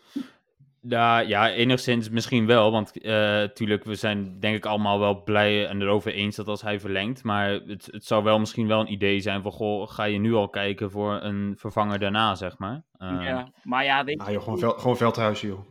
Ja, 0.88 1.18
ja, 1.18 1.50
enigszins 1.50 2.10
misschien 2.10 2.46
wel. 2.46 2.70
Want 2.70 2.92
natuurlijk, 3.02 3.82
uh, 3.82 3.88
we 3.88 3.94
zijn 3.94 4.40
denk 4.40 4.56
ik 4.56 4.66
allemaal 4.66 4.98
wel 4.98 5.22
blij 5.22 5.66
en 5.66 5.82
erover 5.82 6.12
eens 6.12 6.36
dat 6.36 6.48
als 6.48 6.62
hij 6.62 6.80
verlengt. 6.80 7.22
Maar 7.22 7.50
het, 7.50 7.88
het 7.90 8.04
zou 8.04 8.24
wel 8.24 8.38
misschien 8.38 8.66
wel 8.66 8.80
een 8.80 8.92
idee 8.92 9.20
zijn 9.20 9.42
van, 9.42 9.52
goh, 9.52 9.88
ga 9.88 10.04
je 10.04 10.18
nu 10.18 10.34
al 10.34 10.48
kijken 10.48 10.90
voor 10.90 11.22
een 11.22 11.54
vervanger 11.56 11.98
daarna, 11.98 12.34
zeg 12.34 12.58
maar. 12.58 12.82
Uh, 12.98 13.18
ja, 13.22 13.52
maar 13.62 13.84
ja, 13.84 14.04
weet 14.04 14.20
je... 14.20 14.26
Ah, 14.26 14.32
joh, 14.32 14.42
gewoon, 14.42 14.58
vel, 14.58 14.70
gewoon 14.70 14.96
veldhuisje, 14.96 15.46
joh. 15.46 15.70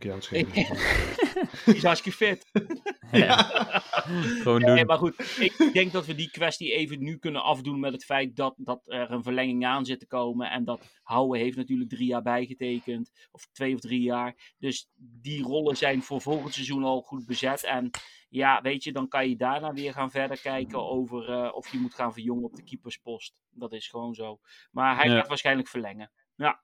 Die 1.64 1.74
is 1.74 1.82
hartstikke 1.82 2.16
fit. 2.18 2.46
Ja. 3.18 3.36
gewoon 4.42 4.60
doen. 4.60 4.74
Nee, 4.74 4.84
maar 4.84 4.98
goed, 4.98 5.38
ik 5.38 5.70
denk 5.72 5.92
dat 5.92 6.06
we 6.06 6.14
die 6.14 6.30
kwestie 6.30 6.72
even 6.72 7.02
nu 7.02 7.18
kunnen 7.18 7.42
afdoen 7.42 7.80
met 7.80 7.92
het 7.92 8.04
feit 8.04 8.36
dat, 8.36 8.54
dat 8.56 8.82
er 8.84 9.10
een 9.10 9.22
verlenging 9.22 9.66
aan 9.66 9.84
zit 9.84 10.00
te 10.00 10.06
komen. 10.06 10.50
En 10.50 10.64
dat 10.64 11.00
Houwe 11.02 11.38
heeft 11.38 11.56
natuurlijk 11.56 11.90
drie 11.90 12.06
jaar 12.06 12.22
bijgetekend. 12.22 13.10
Of 13.30 13.48
twee 13.52 13.74
of 13.74 13.80
drie 13.80 14.00
jaar. 14.00 14.54
Dus 14.58 14.88
die 14.96 15.42
rollen 15.42 15.76
zijn 15.76 16.02
voor 16.02 16.20
volgend 16.20 16.54
seizoen 16.54 16.84
al 16.84 17.00
goed 17.00 17.26
bezet. 17.26 17.64
En 17.64 17.90
ja, 18.28 18.60
weet 18.60 18.84
je, 18.84 18.92
dan 18.92 19.08
kan 19.08 19.28
je 19.28 19.36
daarna 19.36 19.72
weer 19.72 19.92
gaan 19.92 20.10
verder 20.10 20.40
kijken 20.40 20.88
over 20.88 21.30
uh, 21.30 21.54
of 21.54 21.72
je 21.72 21.78
moet 21.78 21.94
gaan 21.94 22.12
verjongen 22.12 22.44
op 22.44 22.56
de 22.56 22.64
keeperspost. 22.64 23.34
Dat 23.50 23.72
is 23.72 23.88
gewoon 23.88 24.14
zo. 24.14 24.38
Maar 24.70 24.96
hij 24.96 25.08
ja. 25.08 25.16
gaat 25.16 25.28
waarschijnlijk 25.28 25.68
verlengen. 25.68 26.10
Ja. 26.36 26.62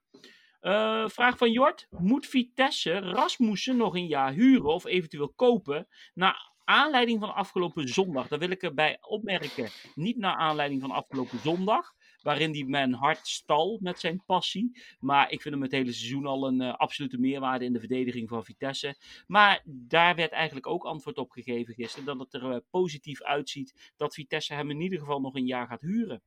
Uh, 0.61 1.07
vraag 1.07 1.37
van 1.37 1.51
Jort. 1.51 1.87
Moet 1.89 2.27
Vitesse 2.27 2.99
Rasmussen 2.99 3.77
nog 3.77 3.95
een 3.95 4.07
jaar 4.07 4.31
huren 4.31 4.73
of 4.73 4.85
eventueel 4.85 5.33
kopen? 5.35 5.87
Naar 6.13 6.51
aanleiding 6.63 7.19
van 7.19 7.33
afgelopen 7.33 7.87
zondag. 7.87 8.27
Daar 8.27 8.39
wil 8.39 8.49
ik 8.49 8.61
erbij 8.61 8.97
opmerken. 9.01 9.69
Niet 9.95 10.17
naar 10.17 10.35
aanleiding 10.35 10.81
van 10.81 10.91
afgelopen 10.91 11.39
zondag 11.39 11.93
waarin 12.21 12.53
hij 12.53 12.63
mijn 12.63 12.93
hart 12.93 13.27
stal 13.27 13.79
met 13.81 13.99
zijn 13.99 14.23
passie. 14.25 14.81
Maar 14.99 15.31
ik 15.31 15.41
vind 15.41 15.53
hem 15.53 15.63
het 15.63 15.71
hele 15.71 15.91
seizoen 15.91 16.25
al 16.25 16.47
een 16.47 16.61
uh, 16.61 16.73
absolute 16.73 17.17
meerwaarde 17.17 17.65
in 17.65 17.73
de 17.73 17.79
verdediging 17.79 18.29
van 18.29 18.43
Vitesse. 18.43 18.95
Maar 19.27 19.61
daar 19.65 20.15
werd 20.15 20.31
eigenlijk 20.31 20.67
ook 20.67 20.83
antwoord 20.83 21.17
op 21.17 21.31
gegeven 21.31 21.73
gisteren, 21.73 22.05
dat 22.05 22.19
het 22.19 22.33
er 22.33 22.51
uh, 22.51 22.57
positief 22.69 23.21
uitziet 23.21 23.93
dat 23.97 24.13
Vitesse 24.13 24.53
hem 24.53 24.69
in 24.69 24.81
ieder 24.81 24.99
geval 24.99 25.19
nog 25.19 25.35
een 25.35 25.45
jaar 25.45 25.67
gaat 25.67 25.81
huren. 25.81 26.21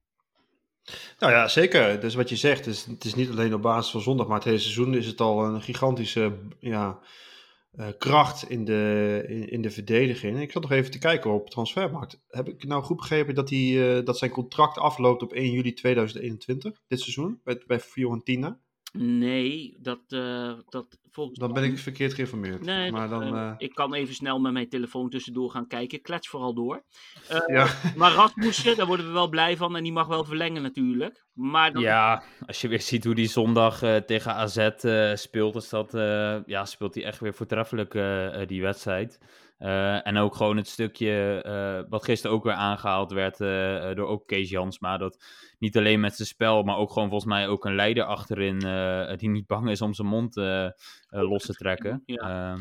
Nou 1.18 1.32
ja, 1.32 1.48
zeker. 1.48 2.00
Dus 2.00 2.14
wat 2.14 2.28
je 2.28 2.36
zegt, 2.36 2.66
is, 2.66 2.84
het 2.84 3.04
is 3.04 3.14
niet 3.14 3.30
alleen 3.30 3.54
op 3.54 3.62
basis 3.62 3.90
van 3.90 4.00
zondag, 4.00 4.26
maar 4.26 4.36
het 4.36 4.44
hele 4.44 4.58
seizoen 4.58 4.94
is 4.94 5.06
het 5.06 5.20
al 5.20 5.44
een 5.44 5.62
gigantische 5.62 6.38
ja, 6.60 6.98
uh, 7.72 7.86
kracht 7.98 8.50
in 8.50 8.64
de, 8.64 9.46
in, 9.50 9.62
de 9.62 9.70
verdediging. 9.70 10.40
Ik 10.40 10.52
zat 10.52 10.62
nog 10.62 10.70
even 10.70 10.90
te 10.90 10.98
kijken 10.98 11.30
op 11.30 11.50
transfermarkt. 11.50 12.20
Heb 12.28 12.48
ik 12.48 12.64
nou 12.64 12.82
goed 12.82 12.96
begrepen 12.96 13.34
dat, 13.34 13.50
hij, 13.50 13.58
uh, 13.58 14.04
dat 14.04 14.18
zijn 14.18 14.30
contract 14.30 14.78
afloopt 14.78 15.22
op 15.22 15.32
1 15.32 15.50
juli 15.50 15.72
2021, 15.72 16.82
dit 16.86 17.00
seizoen, 17.00 17.40
bij, 17.44 17.62
bij 17.66 17.80
Fiorentina? 17.80 18.60
Nee, 18.98 19.76
dat, 19.80 20.00
uh, 20.08 20.52
dat 20.68 20.98
volgens 21.10 21.38
Dan 21.38 21.52
ben 21.52 21.64
ik 21.64 21.78
verkeerd 21.78 22.14
geïnformeerd. 22.14 22.64
Nee, 22.64 22.92
maar 22.92 23.08
dat, 23.08 23.20
dan, 23.20 23.36
uh... 23.36 23.54
ik 23.56 23.74
kan 23.74 23.94
even 23.94 24.14
snel 24.14 24.40
met 24.40 24.52
mijn 24.52 24.68
telefoon 24.68 25.10
tussendoor 25.10 25.50
gaan 25.50 25.66
kijken. 25.66 26.00
Klets 26.02 26.28
vooral 26.28 26.54
door. 26.54 26.84
Uh, 27.32 27.40
ja. 27.46 27.66
Maar 27.96 28.12
Rasmussen, 28.12 28.76
daar 28.76 28.86
worden 28.86 29.06
we 29.06 29.12
wel 29.12 29.28
blij 29.28 29.56
van. 29.56 29.76
En 29.76 29.82
die 29.82 29.92
mag 29.92 30.06
wel 30.06 30.24
verlengen 30.24 30.62
natuurlijk. 30.62 31.24
Maar 31.32 31.72
dan... 31.72 31.82
Ja, 31.82 32.22
als 32.46 32.60
je 32.60 32.68
weer 32.68 32.80
ziet 32.80 33.04
hoe 33.04 33.14
die 33.14 33.28
zondag 33.28 33.78
tegen 34.06 34.34
AZ 34.34 34.68
speelt, 35.14 35.56
is 35.56 35.68
dat, 35.68 35.92
ja, 36.46 36.64
speelt 36.64 36.94
hij 36.94 37.04
echt 37.04 37.20
weer 37.20 37.34
voortreffelijk 37.34 37.92
die 38.48 38.62
wedstrijd. 38.62 39.18
Uh, 39.58 40.06
en 40.06 40.16
ook 40.16 40.34
gewoon 40.34 40.56
het 40.56 40.68
stukje 40.68 41.44
uh, 41.46 41.90
wat 41.90 42.04
gisteren 42.04 42.36
ook 42.36 42.44
weer 42.44 42.52
aangehaald 42.52 43.12
werd 43.12 43.40
uh, 43.40 43.94
door 43.94 44.06
ook 44.06 44.26
Kees 44.26 44.50
Jansma. 44.50 44.96
Dat 44.96 45.24
niet 45.58 45.76
alleen 45.76 46.00
met 46.00 46.16
zijn 46.16 46.28
spel, 46.28 46.62
maar 46.62 46.76
ook 46.76 46.92
gewoon 46.92 47.08
volgens 47.08 47.30
mij 47.32 47.48
ook 47.48 47.64
een 47.64 47.74
leider 47.74 48.04
achterin 48.04 48.58
die 49.16 49.28
niet 49.28 49.46
bang 49.46 49.70
is 49.70 49.80
om 49.80 49.94
zijn 49.94 50.08
mond 50.08 50.34
los 51.08 51.42
te 51.42 51.52
trekken. 51.52 52.02
Ja. 52.06 52.56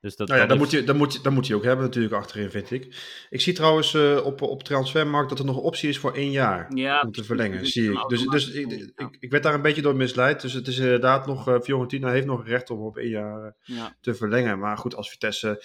dus 0.00 0.16
dat, 0.16 0.28
nou 0.28 0.40
ja, 0.40 0.46
dat, 0.46 0.58
moet 0.58 0.70
je, 0.70 0.84
dat, 0.84 0.96
moet 0.96 1.12
je, 1.12 1.20
dat 1.20 1.32
moet 1.32 1.46
je 1.46 1.54
ook 1.54 1.64
hebben 1.64 1.84
natuurlijk 1.84 2.14
achterin, 2.14 2.50
vind 2.50 2.70
ik. 2.70 2.96
Ik 3.30 3.40
zie 3.40 3.52
trouwens 3.52 3.94
op, 4.24 4.42
op 4.42 4.62
transfermarkt 4.62 5.28
dat 5.28 5.38
er 5.38 5.44
nog 5.44 5.56
een 5.56 5.62
optie 5.62 5.88
is 5.88 5.98
voor 5.98 6.14
één 6.14 6.30
jaar 6.30 6.74
ja, 6.74 7.00
om 7.00 7.12
te 7.12 7.24
verlengen, 7.24 7.66
zie 7.66 7.92
ik. 7.92 8.08
Dus, 8.08 8.26
dus 8.26 8.50
ik, 8.50 8.72
ik, 8.72 9.16
ik, 9.20 9.30
werd 9.30 9.42
daar 9.42 9.54
een 9.54 9.62
beetje 9.62 9.82
door 9.82 9.96
misleid. 9.96 10.40
Dus 10.40 10.52
het 10.52 10.66
is 10.66 10.78
inderdaad 10.78 11.26
nog, 11.26 11.58
Fiorentina 11.62 12.10
heeft 12.10 12.26
nog 12.26 12.46
recht 12.46 12.70
om 12.70 12.80
op 12.80 12.96
één 12.96 13.10
jaar 13.10 13.56
ja. 13.62 13.96
te 14.00 14.14
verlengen. 14.14 14.58
Maar 14.58 14.78
goed, 14.78 14.94
als 14.94 15.10
Vitesse 15.10 15.62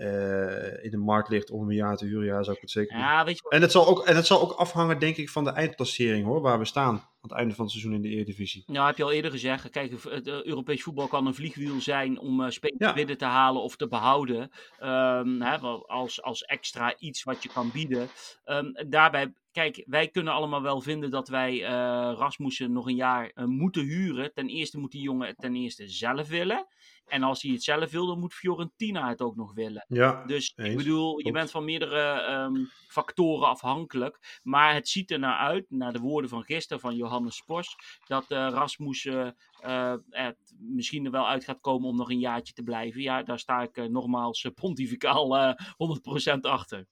uh, 0.00 0.84
in 0.84 0.90
de 0.90 0.96
markt 0.96 1.28
ligt 1.28 1.50
om 1.50 1.68
een 1.68 1.74
jaar 1.74 1.96
te 1.96 2.06
huren, 2.06 2.26
ja, 2.26 2.42
zou 2.42 2.56
ik 2.56 2.62
het 2.62 2.70
zeker 2.70 2.98
ja, 2.98 3.24
weet 3.24 3.36
je 3.36 3.48
en, 3.48 3.60
het 3.60 3.72
zal 3.72 3.86
ook, 3.86 4.06
en 4.06 4.16
het 4.16 4.26
zal 4.26 4.40
ook 4.40 4.52
afhangen, 4.52 4.98
denk 4.98 5.16
ik, 5.16 5.28
van 5.30 5.44
de 5.44 5.50
eindklassering, 5.50 6.26
hoor, 6.26 6.40
waar 6.40 6.58
we 6.58 6.64
staan 6.64 6.94
aan 6.94 7.28
het 7.28 7.32
einde 7.32 7.54
van 7.54 7.64
het 7.64 7.72
seizoen 7.72 7.94
in 7.94 8.02
de 8.02 8.08
Eredivisie. 8.08 8.62
Ja, 8.66 8.86
heb 8.86 8.96
je 8.96 9.02
al 9.02 9.12
eerder 9.12 9.30
gezegd. 9.30 9.70
Kijk, 9.70 9.90
het 9.90 10.26
Europees 10.26 10.82
voetbal 10.82 11.08
kan 11.08 11.26
een 11.26 11.34
vliegwiel 11.34 11.80
zijn 11.80 12.18
om 12.18 12.40
uh, 12.40 12.48
spelers 12.48 12.78
ja. 12.78 12.92
binnen 12.92 13.18
te 13.18 13.24
halen 13.24 13.62
of 13.62 13.76
te 13.76 13.88
behouden. 13.88 14.50
Um, 14.82 15.42
hè, 15.42 15.58
als, 15.86 16.22
als 16.22 16.42
extra 16.42 16.94
iets 16.98 17.22
wat 17.22 17.42
je 17.42 17.48
kan 17.48 17.70
bieden. 17.72 18.08
Um, 18.44 18.72
daarbij 18.88 19.32
kijk, 19.52 19.84
wij 19.86 20.08
kunnen 20.08 20.32
allemaal 20.32 20.62
wel 20.62 20.80
vinden 20.80 21.10
dat 21.10 21.28
wij 21.28 21.54
uh, 21.54 21.68
Rasmussen 22.16 22.72
nog 22.72 22.86
een 22.86 22.94
jaar 22.94 23.32
moeten 23.34 23.82
huren. 23.82 24.32
Ten 24.34 24.48
eerste 24.48 24.78
moet 24.78 24.92
die 24.92 25.02
jongen 25.02 25.26
het 25.26 25.38
ten 25.38 25.54
eerste 25.54 25.88
zelf 25.88 26.28
willen. 26.28 26.66
En 27.10 27.22
als 27.22 27.42
hij 27.42 27.52
het 27.52 27.62
zelf 27.62 27.90
wil, 27.90 28.06
dan 28.06 28.18
moet 28.18 28.34
Fiorentina 28.34 29.08
het 29.08 29.20
ook 29.20 29.36
nog 29.36 29.54
willen. 29.54 29.84
Ja, 29.88 30.24
dus 30.26 30.52
ik 30.56 30.76
bedoel, 30.76 31.18
je 31.18 31.32
bent 31.32 31.50
van 31.50 31.64
meerdere 31.64 32.32
um, 32.32 32.70
factoren 32.88 33.48
afhankelijk. 33.48 34.40
Maar 34.42 34.74
het 34.74 34.88
ziet 34.88 35.10
er 35.10 35.18
naar 35.18 35.38
uit, 35.38 35.66
naar 35.68 35.92
de 35.92 35.98
woorden 35.98 36.30
van 36.30 36.42
gisteren 36.42 36.80
van 36.80 36.96
Johannes 36.96 37.42
Pors, 37.46 37.76
dat 38.06 38.30
uh, 38.30 38.48
Rasmussen 38.50 39.36
uh, 39.64 39.94
het 40.10 40.54
misschien 40.58 41.04
er 41.04 41.10
wel 41.10 41.28
uit 41.28 41.44
gaat 41.44 41.60
komen 41.60 41.88
om 41.88 41.96
nog 41.96 42.10
een 42.10 42.18
jaartje 42.18 42.52
te 42.52 42.62
blijven. 42.62 43.00
Ja, 43.00 43.22
daar 43.22 43.38
sta 43.38 43.62
ik 43.62 43.76
uh, 43.76 43.84
nogmaals 43.84 44.48
pontificaal 44.54 45.56
100% 45.56 46.40
achter. 46.40 46.86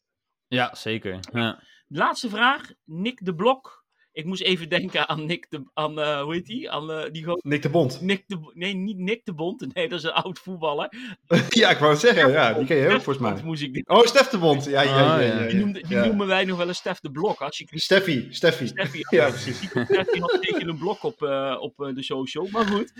Ja, 0.48 0.74
zeker. 0.74 1.18
Ja. 1.33 1.62
Laatste 1.88 2.28
vraag, 2.28 2.70
Nick 2.85 3.24
de 3.24 3.35
Blok. 3.35 3.77
Ik 4.18 4.24
moest 4.24 4.42
even 4.42 4.68
denken 4.68 5.09
aan 5.09 5.26
Nick 5.26 5.46
de... 5.50 5.62
Aan, 5.74 5.98
uh, 5.98 6.22
hoe 6.22 6.35
heet 6.35 6.46
die? 6.46 6.70
Aan, 6.70 6.90
uh, 6.90 7.04
die 7.11 7.26
Nick 7.42 7.62
de 7.62 7.68
Bond. 7.68 8.00
Nick 8.00 8.24
de, 8.26 8.50
nee, 8.54 8.74
niet 8.74 8.98
Nick 8.98 9.24
de 9.24 9.35
Bond. 9.35 9.74
Nee, 9.74 9.88
dat 9.88 9.98
is 9.98 10.04
een 10.04 10.12
oud 10.12 10.38
voetballer. 10.38 10.92
ja, 11.48 11.70
ik 11.70 11.78
wou 11.78 11.90
het 11.90 12.00
zeggen. 12.00 12.31
Ja, 12.31 12.52
die 12.52 12.66
ken 12.66 12.76
je 12.76 12.87
ook 12.87 13.02
volgens 13.02 13.18
mij. 13.18 13.42
Moest 13.44 13.62
ik 13.62 13.90
Oh, 13.90 14.04
Stef 14.04 14.28
de 14.28 14.38
Bond. 14.38 14.64
Ja, 14.64 14.83
ja, 14.83 15.20
ja. 15.20 15.20
ja, 15.20 15.46
Die, 15.46 15.59
noemde, 15.59 15.83
die 15.88 15.96
noemen 15.96 16.26
wij 16.26 16.44
nog 16.44 16.59
wel 16.59 16.68
een 16.68 16.74
Stef 16.74 17.00
de 17.00 17.11
Blok. 17.11 17.40
Als 17.40 17.59
je... 17.59 17.66
Steffi. 17.70 18.26
Steffi. 18.31 18.66
Steffi. 18.66 19.04
Ja, 19.11 19.28
precies. 19.28 19.57
Steffi 19.57 20.20
had 20.20 20.38
tegen 20.40 20.68
een 20.68 20.78
blok 20.78 21.02
op, 21.02 21.22
uh, 21.22 21.57
op 21.61 21.76
de 21.76 22.02
social. 22.02 22.48
Maar 22.50 22.66
goed. 22.66 22.92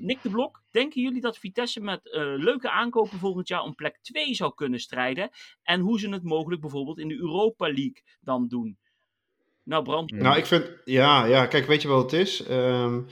Nick 0.00 0.22
de 0.22 0.30
Blok. 0.30 0.62
Denken 0.70 1.02
jullie 1.02 1.20
dat 1.20 1.38
Vitesse 1.38 1.80
met 1.80 2.00
leuke 2.36 2.70
aankopen 2.70 3.18
volgend 3.18 3.48
jaar 3.48 3.62
om 3.62 3.74
plek 3.74 3.98
2 4.02 4.34
zou 4.34 4.54
kunnen 4.54 4.80
strijden? 4.80 5.30
En 5.62 5.80
hoe 5.80 5.98
ze 5.98 6.08
het 6.08 6.22
mogelijk 6.22 6.60
bijvoorbeeld 6.60 6.98
in 6.98 7.08
de 7.08 7.18
Europa 7.18 7.66
League 7.66 8.02
dan 8.20 8.48
doen? 8.48 8.78
Nou, 9.64 9.82
Brand. 9.82 10.10
Nou, 10.10 10.36
ik 10.36 10.46
vind, 10.46 10.70
ja, 10.84 11.24
ja, 11.24 11.46
kijk, 11.46 11.66
weet 11.66 11.82
je 11.82 11.88
wat 11.88 12.10
het 12.10 12.20
is? 12.20 12.48
Um, 12.50 13.06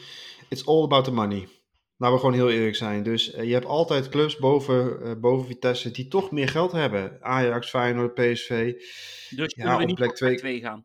it's 0.48 0.66
all 0.66 0.82
about 0.82 1.04
the 1.04 1.12
money. 1.12 1.48
Laten 1.96 2.16
we 2.16 2.22
gewoon 2.22 2.34
heel 2.34 2.50
eerlijk 2.50 2.76
zijn. 2.76 3.02
Dus 3.02 3.34
uh, 3.34 3.44
je 3.44 3.52
hebt 3.52 3.66
altijd 3.66 4.08
clubs 4.08 4.36
boven, 4.36 4.98
uh, 5.02 5.12
boven 5.20 5.46
Vitesse 5.46 5.90
die 5.90 6.08
toch 6.08 6.30
meer 6.30 6.48
geld 6.48 6.72
hebben. 6.72 7.18
Ajax, 7.20 7.68
Feyenoord, 7.68 8.14
PSV. 8.14 8.72
Dus 9.30 9.54
ja, 9.56 9.78
we 9.78 9.84
niet 9.84 9.94
plek 9.94 10.14
2 10.14 10.60
gaan? 10.60 10.84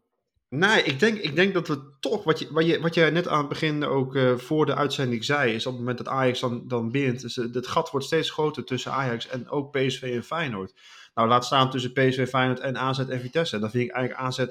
Nee, 0.50 0.84
ik 0.84 1.00
denk, 1.00 1.18
ik 1.18 1.36
denk 1.36 1.54
dat 1.54 1.68
we 1.68 1.96
toch, 2.00 2.24
wat 2.24 2.40
je, 2.40 2.48
wat, 2.52 2.66
je, 2.66 2.80
wat 2.80 2.94
jij 2.94 3.10
net 3.10 3.28
aan 3.28 3.40
het 3.40 3.50
begin 3.50 3.84
ook 3.84 4.16
uh, 4.16 4.38
voor 4.38 4.66
de 4.66 4.76
uitzending 4.76 5.26
zei, 5.26 5.54
is 5.54 5.66
op 5.66 5.72
het 5.72 5.80
moment 5.80 5.98
dat 5.98 6.08
Ajax 6.08 6.40
dan, 6.40 6.68
dan 6.68 6.92
wint, 6.92 7.24
is 7.24 7.36
het 7.36 7.68
gat 7.68 7.92
wordt 7.92 8.06
steeds 8.06 8.32
groter 8.32 8.64
tussen 8.64 8.92
Ajax 8.92 9.28
en 9.28 9.50
ook 9.50 9.72
PSV 9.72 10.02
en 10.02 10.24
Feyenoord. 10.24 10.74
Nou, 11.18 11.30
laat 11.30 11.46
staan 11.46 11.70
tussen 11.70 11.94
PSV, 11.94 12.28
Feyenoord 12.30 12.60
en 12.60 12.78
AZ 12.78 13.00
en 13.00 13.22
Vitesse. 13.22 13.56
En 13.56 13.62
dan 13.62 13.70
vind 13.70 13.84
ik 13.84 13.96
eigenlijk 13.96 14.26
AZ 14.28 14.46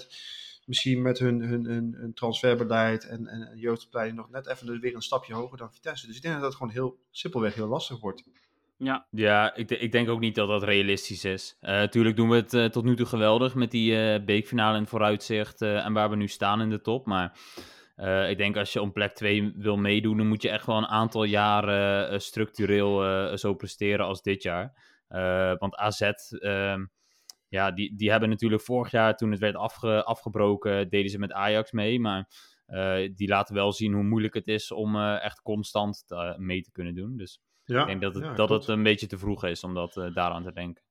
misschien 0.67 1.03
met 1.03 1.19
hun, 1.19 1.41
hun, 1.41 1.65
hun, 1.65 1.95
hun 1.99 2.15
transferbeleid 2.15 3.07
en, 3.07 3.27
en 3.27 3.59
jeugdopleiding 3.59 4.19
nog 4.19 4.31
net 4.31 4.47
even 4.47 4.81
weer 4.81 4.95
een 4.95 5.03
stapje 5.03 5.35
hoger 5.35 5.59
dan 5.59 5.73
Vitesse. 5.73 6.07
Dus 6.07 6.17
ik 6.17 6.23
denk 6.23 6.35
dat 6.35 6.45
het 6.45 6.55
gewoon 6.55 6.73
heel 6.73 6.99
simpelweg 7.11 7.55
heel 7.55 7.69
lastig 7.69 8.01
wordt. 8.01 8.25
Ja, 8.79 9.07
ja 9.11 9.55
ik, 9.55 9.71
ik 9.71 9.93
denk 9.93 10.09
ook 10.09 10.21
niet 10.21 10.35
dat 10.35 10.49
dat 10.49 10.63
realistisch 10.63 11.25
is. 11.25 11.57
Natuurlijk 11.61 12.19
uh, 12.19 12.21
doen 12.21 12.31
we 12.31 12.37
het 12.37 12.55
uh, 12.55 12.65
tot 12.65 12.85
nu 12.85 12.97
toe 12.97 13.07
geweldig 13.07 13.55
met 13.55 13.71
die 13.71 13.93
uh, 13.93 14.25
beekfinale 14.25 14.79
in 14.79 14.87
vooruitzicht 14.87 15.63
en 15.63 15.93
waar 15.93 16.11
we 16.11 16.17
nu 16.17 16.29
staan 16.29 16.61
in 16.61 16.71
de 16.71 16.81
top. 16.81 17.07
Maar 17.07 17.39
ik 18.29 18.39
denk 18.39 18.57
als 18.57 18.73
je 18.73 18.81
om 18.81 18.93
plek 18.93 19.15
2 19.15 19.53
wil 19.57 19.77
meedoen, 19.77 20.17
dan 20.17 20.27
moet 20.27 20.43
je 20.43 20.51
echt 20.51 20.67
wel 20.67 20.77
een 20.77 20.87
aantal 20.87 21.25
jaren 21.25 22.21
structureel 22.21 23.39
zo 23.39 23.55
presteren 23.55 24.07
als 24.07 24.23
dit 24.23 24.43
jaar. 24.43 24.73
want 25.59 25.77
AZ 25.77 26.01
ehm, 26.01 26.85
ja, 27.49 27.71
die, 27.71 27.97
die 27.97 28.11
hebben 28.11 28.29
natuurlijk 28.29 28.63
vorig 28.63 28.91
jaar, 28.91 29.17
toen 29.17 29.31
het 29.31 29.41
werd 29.41 29.55
afge, 29.55 30.05
afgebroken, 30.05 30.89
deden 30.89 31.11
ze 31.11 31.19
met 31.19 31.33
Ajax 31.33 31.73
mee. 31.73 32.01
Maar 32.01 32.29
uh, 32.69 33.11
die 33.15 33.29
laten 33.29 33.55
wel 33.55 33.73
zien 33.73 33.93
hoe 33.93 34.03
moeilijk 34.03 34.35
het 34.35 34.49
is 34.49 34.73
om 34.73 34.97
uh, 34.97 35.25
echt 35.25 35.43
constant 35.43 36.05
uh, 36.09 36.37
mee 36.37 36.63
te 36.63 36.71
kunnen 36.71 36.95
doen. 36.95 37.17
Dus 37.17 37.41
ja, 37.65 37.81
ik 37.81 37.87
denk 37.87 38.01
dat 38.01 38.15
het, 38.15 38.25
ja, 38.25 38.35
dat 38.35 38.49
het 38.49 38.69
een 38.69 38.83
beetje 38.83 39.07
te 39.07 39.19
vroeg 39.19 39.45
is 39.45 39.65
om 39.65 39.75
dat 39.75 39.95
daaraan 39.95 40.43
te 40.43 40.53
denken. 40.53 40.83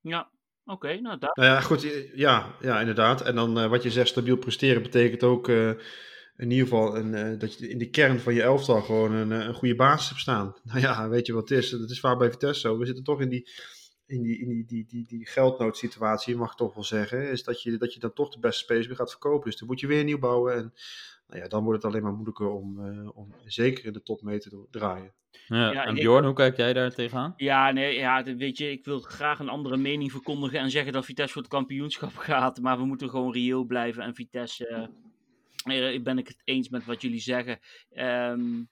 Ja, 0.00 0.30
oké. 0.64 0.72
Okay, 0.72 0.98
nou, 0.98 1.18
daar... 1.18 1.30
nou 1.34 1.48
ja, 1.48 1.60
goed. 1.60 2.10
Ja, 2.14 2.54
ja 2.60 2.80
inderdaad. 2.80 3.20
En 3.20 3.34
dan 3.34 3.68
wat 3.68 3.82
je 3.82 3.90
zegt, 3.90 4.08
stabiel 4.08 4.36
presteren, 4.36 4.82
betekent 4.82 5.22
ook 5.22 5.48
in 5.48 6.50
ieder 6.50 6.66
geval 6.66 6.96
een, 6.96 7.38
dat 7.38 7.58
je 7.58 7.68
in 7.68 7.78
de 7.78 7.90
kern 7.90 8.20
van 8.20 8.34
je 8.34 8.42
elftal 8.42 8.80
gewoon 8.80 9.12
een, 9.12 9.30
een 9.30 9.54
goede 9.54 9.74
basis 9.74 10.08
hebt 10.08 10.20
staan. 10.20 10.54
Nou 10.64 10.80
ja, 10.80 11.08
weet 11.08 11.26
je 11.26 11.32
wat 11.32 11.48
het 11.48 11.58
is? 11.58 11.70
Dat 11.70 11.90
is 11.90 12.00
waar 12.00 12.16
bij 12.16 12.30
Vitesse 12.30 12.60
zo. 12.60 12.78
We 12.78 12.86
zitten 12.86 13.04
toch 13.04 13.20
in 13.20 13.28
die 13.28 13.50
in 14.12 14.22
die, 14.22 14.38
in 14.38 14.48
die, 14.48 14.64
die, 14.64 14.86
die, 14.86 15.06
die 15.06 15.26
geldnoodsituatie, 15.26 16.36
mag 16.36 16.50
ik 16.50 16.56
toch 16.56 16.74
wel 16.74 16.84
zeggen, 16.84 17.30
is 17.30 17.44
dat 17.44 17.62
je, 17.62 17.76
dat 17.76 17.94
je 17.94 18.00
dan 18.00 18.12
toch 18.12 18.28
de 18.28 18.38
beste 18.38 18.62
spelers 18.62 18.86
weer 18.86 18.96
gaat 18.96 19.10
verkopen. 19.10 19.50
Dus 19.50 19.58
dan 19.58 19.68
moet 19.68 19.80
je 19.80 19.86
weer 19.86 20.04
nieuw 20.04 20.18
bouwen. 20.18 20.54
En 20.54 20.72
nou 21.26 21.42
ja, 21.42 21.48
dan 21.48 21.64
wordt 21.64 21.82
het 21.82 21.92
alleen 21.92 22.02
maar 22.04 22.12
moeilijker 22.12 22.48
om, 22.48 22.86
uh, 22.86 23.16
om 23.16 23.34
zeker 23.44 23.84
in 23.84 23.92
de 23.92 24.02
top 24.02 24.22
mee 24.22 24.38
te 24.38 24.66
draaien. 24.70 25.12
Ja, 25.46 25.72
ja 25.72 25.84
en 25.84 25.94
Bjorn, 25.94 26.24
hoe 26.24 26.34
kijk 26.34 26.56
jij 26.56 26.72
daar 26.72 26.94
tegenaan? 26.94 27.34
Ja, 27.36 27.70
nee, 27.70 27.94
ja, 27.94 28.22
weet 28.22 28.58
je, 28.58 28.70
ik 28.70 28.84
wil 28.84 29.00
graag 29.00 29.38
een 29.38 29.48
andere 29.48 29.76
mening 29.76 30.10
verkondigen 30.10 30.58
en 30.58 30.70
zeggen 30.70 30.92
dat 30.92 31.04
Vitesse 31.04 31.32
voor 31.32 31.42
het 31.42 31.50
kampioenschap 31.50 32.16
gaat. 32.30 32.60
Maar 32.60 32.78
we 32.78 32.84
moeten 32.84 33.10
gewoon 33.10 33.32
reëel 33.32 33.64
blijven. 33.64 34.02
En 34.02 34.14
Vitesse, 34.14 34.90
uh, 35.66 36.02
ben 36.02 36.18
ik 36.18 36.28
het 36.28 36.42
eens 36.44 36.68
met 36.68 36.84
wat 36.84 37.02
jullie 37.02 37.20
zeggen. 37.20 37.58
Um, 37.96 38.68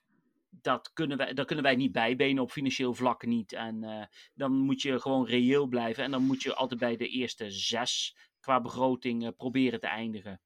dat 0.51 0.93
kunnen, 0.93 1.17
wij, 1.17 1.33
dat 1.33 1.45
kunnen 1.45 1.65
wij 1.65 1.75
niet 1.75 1.91
bijbenen 1.91 2.43
op 2.43 2.51
financieel 2.51 2.93
vlak 2.93 3.25
niet. 3.25 3.53
En 3.53 3.83
uh, 3.83 4.03
dan 4.33 4.51
moet 4.51 4.81
je 4.81 4.99
gewoon 4.99 5.25
reëel 5.25 5.67
blijven. 5.67 6.03
En 6.03 6.11
dan 6.11 6.23
moet 6.23 6.41
je 6.41 6.55
altijd 6.55 6.79
bij 6.79 6.95
de 6.95 7.07
eerste 7.07 7.51
zes 7.51 8.15
qua 8.39 8.61
begroting 8.61 9.23
uh, 9.23 9.29
proberen 9.37 9.79
te 9.79 9.87
eindigen. 9.87 10.41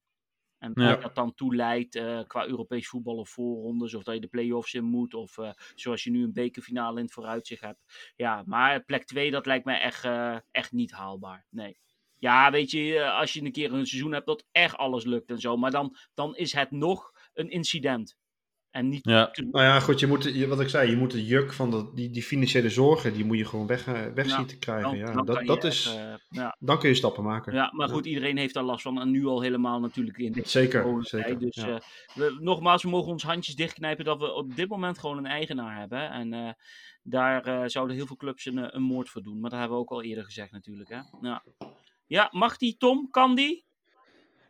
En 0.57 0.71
ja. 0.75 0.95
dat 0.95 1.15
dan 1.15 1.33
toe 1.33 1.55
leidt 1.55 1.95
uh, 1.95 2.21
qua 2.27 2.47
Europees 2.47 2.87
voetbal 2.87 3.15
of 3.15 3.29
voorrondes, 3.29 3.93
of 3.93 4.03
dat 4.03 4.13
je 4.13 4.21
de 4.21 4.27
play-offs 4.27 4.73
in 4.73 4.83
moet, 4.83 5.13
of 5.13 5.37
zoals 5.75 6.03
je 6.03 6.11
nu 6.11 6.23
een 6.23 6.33
bekerfinale 6.33 6.97
in 6.97 7.03
het 7.03 7.13
vooruitzicht 7.13 7.61
hebt. 7.61 8.13
Ja, 8.15 8.43
maar 8.45 8.83
plek 8.83 9.05
2, 9.05 9.31
dat 9.31 9.45
lijkt 9.45 9.65
mij 9.65 9.79
echt, 9.79 10.03
echt 10.51 10.71
niet 10.71 10.91
haalbaar. 10.91 11.45
Nee. 11.49 11.77
Ja, 12.17 12.51
weet 12.51 12.71
je, 12.71 13.09
als 13.11 13.33
je 13.33 13.41
een 13.41 13.51
keer 13.51 13.73
een 13.73 13.85
seizoen 13.85 14.11
hebt 14.11 14.25
dat 14.25 14.45
echt 14.51 14.75
alles 14.75 15.03
lukt 15.03 15.29
en 15.29 15.39
zo, 15.39 15.57
maar 15.57 15.71
dan, 15.71 15.95
dan 16.13 16.35
is 16.35 16.53
het 16.53 16.71
nog 16.71 17.11
een 17.33 17.49
incident. 17.49 18.17
En 18.75 18.89
niet... 18.89 19.05
Ja. 19.05 19.31
Nou 19.51 19.65
ja, 19.65 19.79
goed, 19.79 19.99
je 19.99 20.07
moet, 20.07 20.45
wat 20.47 20.59
ik 20.59 20.69
zei, 20.69 20.89
je 20.89 20.95
moet 20.95 21.11
de 21.11 21.25
juk 21.25 21.53
van 21.53 21.71
de, 21.71 21.91
die, 21.93 22.09
die 22.09 22.23
financiële 22.23 22.69
zorgen, 22.69 23.13
die 23.13 23.25
moet 23.25 23.37
je 23.37 23.45
gewoon 23.45 23.67
weg, 23.67 23.87
eh, 23.87 24.05
weg 24.13 24.29
zien 24.29 24.45
te 24.45 24.57
krijgen. 24.57 24.89
Dan, 24.89 24.97
ja, 24.97 25.11
dan 25.11 25.25
dat, 25.25 25.45
dat 25.45 25.63
is, 25.63 25.95
uh, 25.95 26.13
ja. 26.29 26.55
dan 26.59 26.79
kun 26.79 26.89
je 26.89 26.95
stappen 26.95 27.23
maken. 27.23 27.53
Ja, 27.53 27.71
maar 27.73 27.89
goed, 27.89 28.05
iedereen 28.05 28.37
heeft 28.37 28.53
daar 28.53 28.63
last 28.63 28.81
van 28.81 29.01
en 29.01 29.11
nu 29.11 29.25
al 29.25 29.41
helemaal 29.41 29.79
natuurlijk 29.79 30.17
in. 30.17 30.41
Zeker, 30.45 31.05
zeker. 31.05 31.39
Dus 31.39 31.55
ja. 31.55 31.67
uh, 31.67 31.77
we, 32.13 32.37
nogmaals, 32.39 32.83
we 32.83 32.89
mogen 32.89 33.11
ons 33.11 33.23
handjes 33.23 33.55
dichtknijpen 33.55 34.05
dat 34.05 34.19
we 34.19 34.33
op 34.33 34.55
dit 34.55 34.69
moment 34.69 34.99
gewoon 34.99 35.17
een 35.17 35.25
eigenaar 35.25 35.79
hebben. 35.79 36.09
En 36.09 36.55
daar 37.03 37.69
zouden 37.69 37.95
heel 37.95 38.05
veel 38.05 38.15
clubs 38.15 38.45
een, 38.45 38.75
een 38.75 38.83
moord 38.83 39.09
voor 39.09 39.21
doen. 39.21 39.39
Maar 39.39 39.49
dat 39.49 39.59
hebben 39.59 39.77
we 39.77 39.83
ook 39.83 39.91
al 39.91 40.03
eerder 40.03 40.23
gezegd 40.23 40.51
natuurlijk. 40.51 40.89
Hè? 40.89 40.99
Ja. 41.21 41.43
ja, 42.05 42.29
mag 42.31 42.57
die 42.57 42.77
Tom? 42.77 43.09
Kan 43.09 43.35
die? 43.35 43.64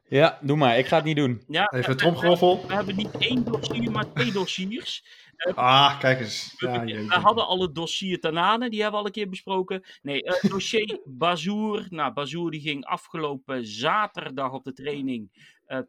Ja, 0.08 0.38
doe 0.42 0.58
maar. 0.58 0.78
Ik 0.78 0.86
ga 0.86 0.96
het 0.96 1.06
niet 1.06 1.16
doen. 1.16 1.42
Ja, 1.48 1.72
Even 1.72 1.92
een 1.92 1.98
tromgeroffel. 1.98 2.62
We, 2.62 2.68
we, 2.68 2.74
hebben 2.74 2.96
niet 2.96 3.18
één 3.18 3.44
dossier, 3.44 3.92
maar 3.92 4.14
twee 4.14 4.32
dossiers. 4.32 5.04
Uh, 5.38 5.54
ah, 5.56 6.00
kijk 6.00 6.20
eens. 6.20 6.54
Ja, 6.58 6.84
we, 6.84 7.06
we 7.06 7.14
hadden 7.14 7.48
al 7.48 7.62
het 7.62 7.76
dossier 7.76 8.20
Tanane, 8.20 8.70
die 8.70 8.82
hebben 8.82 9.00
we 9.00 9.00
al 9.00 9.06
een 9.06 9.20
keer 9.20 9.30
besproken. 9.30 9.84
Nee, 10.02 10.24
uh, 10.24 10.52
dossier 10.52 11.00
Bazoer. 11.06 11.86
Nou, 11.90 12.14
Bazoer 12.14 12.52
die 12.52 12.62
ging 12.62 12.86
afgelopen 12.86 13.66
zaterdag 13.66 14.52
op 14.52 14.64
de 14.64 14.74
training 14.74 15.30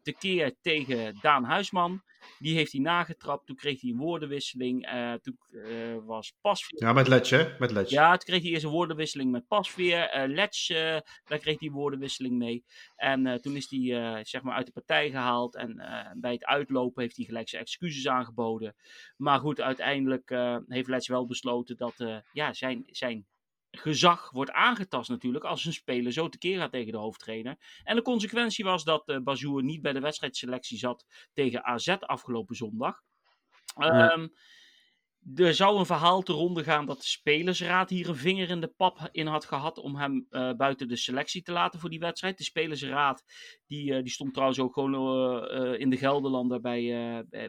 tekeer 0.01 0.55
tegen 0.61 1.17
Daan 1.21 1.43
Huisman. 1.43 2.01
Die 2.39 2.55
heeft 2.55 2.71
hij 2.71 2.81
nagetrapt. 2.81 3.45
Toen 3.45 3.55
kreeg 3.55 3.81
hij 3.81 3.89
een 3.89 3.97
woordenwisseling. 3.97 4.93
Uh, 4.93 5.13
toen 5.13 5.37
uh, 5.51 5.97
was 6.05 6.33
Pasveer. 6.41 6.83
Ja, 6.83 6.93
met 6.93 7.07
Letje. 7.07 7.55
Met 7.59 7.71
Letje. 7.71 7.95
Ja, 7.95 8.09
toen 8.09 8.27
kreeg 8.27 8.41
hij 8.41 8.51
eerst 8.51 8.63
een 8.63 8.71
woordenwisseling 8.71 9.31
met 9.31 9.47
Pasveer. 9.47 10.15
Uh, 10.15 10.35
Letje, 10.35 11.05
daar 11.23 11.39
kreeg 11.39 11.59
hij 11.59 11.67
een 11.67 11.73
woordenwisseling 11.73 12.37
mee. 12.37 12.63
En 12.95 13.41
toen 13.41 13.55
is 13.55 13.69
hij 13.69 14.23
zeg 14.23 14.41
maar 14.41 14.55
uit 14.55 14.65
de 14.65 14.71
partij 14.71 15.09
gehaald. 15.09 15.55
En 15.55 15.75
bij 16.19 16.31
het 16.31 16.45
uitlopen 16.45 17.01
heeft 17.01 17.15
hij 17.15 17.25
gelijk 17.25 17.49
zijn 17.49 17.61
excuses 17.61 18.07
aangeboden. 18.07 18.75
Maar 19.17 19.39
goed, 19.39 19.61
uiteindelijk 19.61 20.29
heeft 20.67 20.87
Letje 20.87 21.13
wel 21.13 21.25
besloten 21.25 21.77
dat 21.77 22.23
ja, 22.31 22.53
zijn, 22.53 22.83
zijn 22.87 23.25
gezag 23.77 24.31
wordt 24.31 24.51
aangetast 24.51 25.09
natuurlijk 25.09 25.43
als 25.43 25.65
een 25.65 25.73
speler 25.73 26.11
zo 26.11 26.29
tekeer 26.29 26.57
gaat 26.59 26.71
tegen 26.71 26.91
de 26.91 26.97
hoofdtrainer. 26.97 27.81
En 27.83 27.95
de 27.95 28.01
consequentie 28.01 28.65
was 28.65 28.83
dat 28.83 29.09
uh, 29.09 29.17
Bazoer 29.17 29.63
niet 29.63 29.81
bij 29.81 29.93
de 29.93 29.99
wedstrijdselectie 29.99 30.77
zat 30.77 31.05
tegen 31.33 31.63
AZ 31.63 31.87
afgelopen 31.87 32.55
zondag. 32.55 33.01
Ja. 33.75 34.29
Er 35.35 35.53
zou 35.53 35.79
een 35.79 35.85
verhaal 35.85 36.21
te 36.21 36.33
ronde 36.33 36.63
gaan 36.63 36.85
dat 36.85 36.97
de 36.97 37.07
spelersraad 37.07 37.89
hier 37.89 38.09
een 38.09 38.15
vinger 38.15 38.49
in 38.49 38.61
de 38.61 38.67
pap 38.67 39.09
in 39.11 39.27
had 39.27 39.45
gehad 39.45 39.77
om 39.77 39.95
hem 39.95 40.27
uh, 40.29 40.53
buiten 40.53 40.87
de 40.87 40.95
selectie 40.95 41.41
te 41.41 41.51
laten 41.51 41.79
voor 41.79 41.89
die 41.89 41.99
wedstrijd. 41.99 42.37
De 42.37 42.43
spelersraad 42.43 43.23
die, 43.65 43.91
uh, 43.91 44.01
die 44.01 44.11
stond 44.11 44.33
trouwens 44.33 44.59
ook 44.59 44.73
gewoon 44.73 44.93
uh, 44.93 45.79
in 45.79 45.89
de 45.89 45.97
Gelderlander 45.97 46.61
bij, 46.61 46.81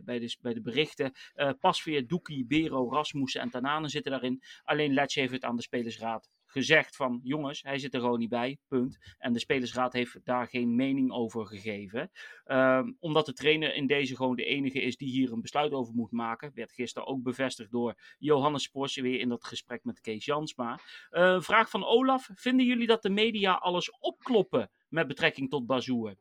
bij, 0.05 0.19
de, 0.19 0.37
bij 0.41 0.55
de 0.55 0.63
berichten. 0.63 1.13
Pasveer, 1.61 2.07
Doekie, 2.07 2.47
Bero, 2.47 2.91
Rasmussen 2.91 3.41
en 3.41 3.51
Tanane 3.51 3.89
zitten 3.89 4.13
daarin. 4.13 4.43
Alleen 4.63 4.93
Letje 4.93 5.21
heeft 5.21 5.33
het 5.33 5.45
aan 5.45 5.57
de 5.57 5.63
spelersraad 5.63 6.29
gezegd 6.51 6.97
van 6.97 7.21
jongens, 7.23 7.63
hij 7.63 7.79
zit 7.79 7.95
er 7.95 8.01
gewoon 8.01 8.19
niet 8.19 8.29
bij, 8.29 8.59
punt. 8.69 8.99
En 9.19 9.33
de 9.33 9.39
spelersraad 9.39 9.93
heeft 9.93 10.25
daar 10.25 10.47
geen 10.47 10.75
mening 10.75 11.13
over 11.13 11.47
gegeven. 11.47 12.11
Ehm, 12.45 12.93
omdat 12.99 13.27
de 13.27 13.33
trainer 13.33 13.75
in 13.75 13.87
deze 13.87 14.17
gewoon 14.17 14.37
de 14.37 14.45
enige 14.45 14.81
is 14.81 14.97
die 14.97 15.11
hier 15.11 15.33
een 15.33 15.41
besluit 15.41 15.73
over 15.73 15.95
moet 15.95 16.13
maken. 16.13 16.51
Werd 16.55 16.73
gisteren 16.73 17.09
ook 17.09 17.23
bevestigd 17.23 17.71
door 17.71 17.95
Johannes 18.19 18.69
Porsche 18.69 19.03
weer 19.03 19.21
in 19.21 19.29
dat 19.29 19.45
gesprek 19.45 19.85
met 19.85 20.01
Kees 20.01 20.25
Jansma. 20.25 20.79
Uh, 21.11 21.41
vraag 21.41 21.71
van 21.71 21.85
Olaf, 21.85 22.31
vinden 22.35 22.67
jullie 22.67 22.87
dat 22.87 23.03
de 23.03 23.11
media 23.11 23.53
alles 23.53 23.91
opkloppen 23.99 24.71
met 24.89 25.07
betrekking 25.07 25.51
tot 25.51 25.67
Bazoer? 25.67 26.17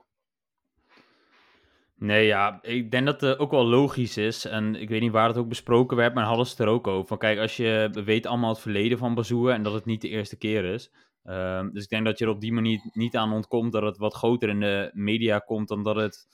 Nee, 1.99 2.25
ja, 2.25 2.59
ik 2.61 2.91
denk 2.91 3.05
dat 3.05 3.21
het 3.21 3.39
ook 3.39 3.51
wel 3.51 3.65
logisch 3.65 4.17
is. 4.17 4.45
En 4.45 4.75
ik 4.75 4.89
weet 4.89 5.01
niet 5.01 5.11
waar 5.11 5.27
het 5.27 5.37
ook 5.37 5.47
besproken 5.47 5.97
werd, 5.97 6.13
maar 6.13 6.25
hadden 6.25 6.45
ze 6.45 6.51
het 6.51 6.59
er 6.59 6.67
ook 6.67 6.87
over. 6.87 7.07
Van 7.07 7.17
kijk, 7.17 7.39
als 7.39 7.57
je 7.57 7.89
weet 8.05 8.25
allemaal 8.25 8.49
het 8.49 8.59
verleden 8.59 8.97
van 8.97 9.15
Bazoer 9.15 9.51
en 9.51 9.63
dat 9.63 9.73
het 9.73 9.85
niet 9.85 10.01
de 10.01 10.09
eerste 10.09 10.37
keer 10.37 10.65
is. 10.65 10.91
Ehm, 11.23 11.69
dus 11.71 11.83
ik 11.83 11.89
denk 11.89 12.05
dat 12.05 12.17
je 12.17 12.25
er 12.25 12.31
op 12.31 12.41
die 12.41 12.53
manier 12.53 12.79
niet 12.93 13.15
aan 13.15 13.33
ontkomt 13.33 13.71
dat 13.71 13.83
het 13.83 13.97
wat 13.97 14.13
groter 14.13 14.49
in 14.49 14.59
de 14.59 14.89
media 14.93 15.39
komt 15.39 15.67
dan 15.67 15.83
dat 15.83 15.95
het. 15.95 16.27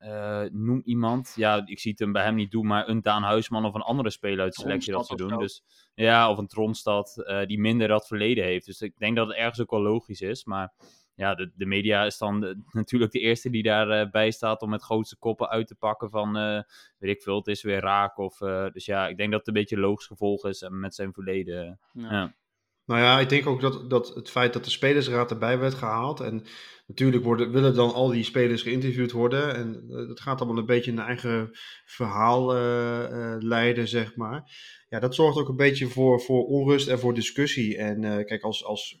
Uh, 0.00 0.42
noem 0.50 0.80
iemand. 0.84 1.32
Ja, 1.36 1.62
ik 1.66 1.78
zie 1.78 1.90
het 1.90 2.00
hem 2.00 2.12
bij 2.12 2.22
hem 2.24 2.34
niet 2.34 2.50
doen, 2.50 2.66
maar 2.66 2.88
een 2.88 3.02
Daan 3.02 3.22
Huisman 3.22 3.64
of 3.64 3.74
een 3.74 3.80
andere 3.80 4.10
speler 4.10 4.40
uit 4.40 4.54
de 4.54 4.60
selectie 4.60 4.92
dat 4.92 5.06
ze 5.06 5.16
doen. 5.16 5.38
Dus, 5.38 5.62
ja, 5.94 6.30
of 6.30 6.38
een 6.38 6.46
Tronstad 6.46 7.14
uh, 7.16 7.46
die 7.46 7.60
minder 7.60 7.88
dat 7.88 8.06
verleden 8.06 8.44
heeft. 8.44 8.66
Dus 8.66 8.80
ik 8.80 8.98
denk 8.98 9.16
dat 9.16 9.28
het 9.28 9.36
ergens 9.36 9.60
ook 9.60 9.70
wel 9.70 9.82
logisch 9.82 10.20
is. 10.20 10.44
Maar 10.44 10.72
ja, 11.18 11.34
de, 11.34 11.50
de 11.54 11.66
media 11.66 12.04
is 12.04 12.18
dan 12.18 12.62
natuurlijk 12.70 13.12
de 13.12 13.18
eerste 13.18 13.50
die 13.50 13.62
daarbij 13.62 14.26
uh, 14.26 14.32
staat 14.32 14.62
om 14.62 14.70
met 14.70 14.82
grootste 14.82 15.16
koppen 15.16 15.48
uit 15.48 15.66
te 15.66 15.74
pakken 15.74 16.10
van, 16.10 16.36
uh, 16.36 16.60
weet 16.98 17.16
ik 17.16 17.22
veel, 17.22 17.36
het 17.36 17.46
is 17.46 17.62
weer 17.62 17.80
raak. 17.80 18.18
Of, 18.18 18.40
uh, 18.40 18.66
dus 18.72 18.84
ja, 18.84 19.08
ik 19.08 19.16
denk 19.16 19.30
dat 19.30 19.38
het 19.38 19.48
een 19.48 19.54
beetje 19.54 19.76
een 19.76 19.82
logisch 19.82 20.06
gevolg 20.06 20.46
is 20.46 20.66
met 20.70 20.94
zijn 20.94 21.12
verleden. 21.12 21.80
Ja. 21.92 22.12
ja. 22.12 22.34
Nou 22.84 23.00
ja, 23.00 23.20
ik 23.20 23.28
denk 23.28 23.46
ook 23.46 23.60
dat, 23.60 23.90
dat 23.90 24.14
het 24.14 24.30
feit 24.30 24.52
dat 24.52 24.64
de 24.64 24.70
spelersraad 24.70 25.30
erbij 25.30 25.58
werd 25.58 25.74
gehaald. 25.74 26.20
En 26.20 26.44
natuurlijk 26.86 27.24
worden, 27.24 27.52
willen 27.52 27.74
dan 27.74 27.92
al 27.92 28.08
die 28.08 28.24
spelers 28.24 28.62
geïnterviewd 28.62 29.12
worden. 29.12 29.54
En 29.54 29.88
dat 29.88 30.20
gaat 30.20 30.40
allemaal 30.40 30.58
een 30.58 30.66
beetje 30.66 30.90
een 30.90 30.98
eigen 30.98 31.50
verhaal 31.84 32.52
leiden, 33.38 33.88
zeg 33.88 34.16
maar. 34.16 34.50
Ja, 34.88 35.00
dat 35.00 35.14
zorgt 35.14 35.38
ook 35.38 35.48
een 35.48 35.56
beetje 35.56 35.86
voor, 35.86 36.20
voor 36.20 36.44
onrust 36.44 36.88
en 36.88 36.98
voor 36.98 37.14
discussie. 37.14 37.76
En 37.76 38.24
kijk, 38.24 38.42
als, 38.42 38.64
als 38.64 38.98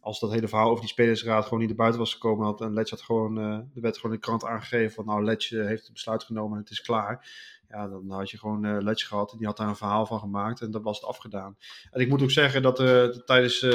als 0.00 0.20
dat 0.20 0.32
hele 0.32 0.48
verhaal 0.48 0.68
over 0.68 0.80
die 0.80 0.88
spelersraad 0.88 1.44
gewoon 1.44 1.58
niet 1.58 1.68
naar 1.68 1.76
buiten 1.76 2.00
was 2.00 2.12
gekomen, 2.12 2.46
had 2.46 2.60
en 2.60 2.72
Letje 2.72 2.94
had 2.94 3.04
gewoon, 3.04 3.36
er 3.36 3.80
werd 3.80 3.96
gewoon 3.96 4.12
in 4.12 4.20
de 4.20 4.26
krant 4.26 4.44
aangegeven 4.44 4.92
van 4.92 5.06
nou, 5.06 5.24
Letje 5.24 5.62
heeft 5.62 5.82
het 5.82 5.92
besluit 5.92 6.24
genomen 6.24 6.56
en 6.56 6.62
het 6.62 6.70
is 6.70 6.80
klaar. 6.80 7.28
Ja, 7.68 7.88
dan 7.88 8.10
had 8.10 8.30
je 8.30 8.38
gewoon 8.38 8.66
uh, 8.66 8.76
Letje 8.80 9.06
gehad 9.06 9.32
en 9.32 9.38
die 9.38 9.46
had 9.46 9.56
daar 9.56 9.68
een 9.68 9.76
verhaal 9.76 10.06
van 10.06 10.18
gemaakt 10.18 10.60
en 10.60 10.70
dat 10.70 10.82
was 10.82 11.00
het 11.00 11.08
afgedaan. 11.08 11.56
En 11.90 12.00
ik 12.00 12.08
moet 12.08 12.22
ook 12.22 12.30
zeggen 12.30 12.62
dat 12.62 12.80
uh, 12.80 13.08
tijdens 13.08 13.66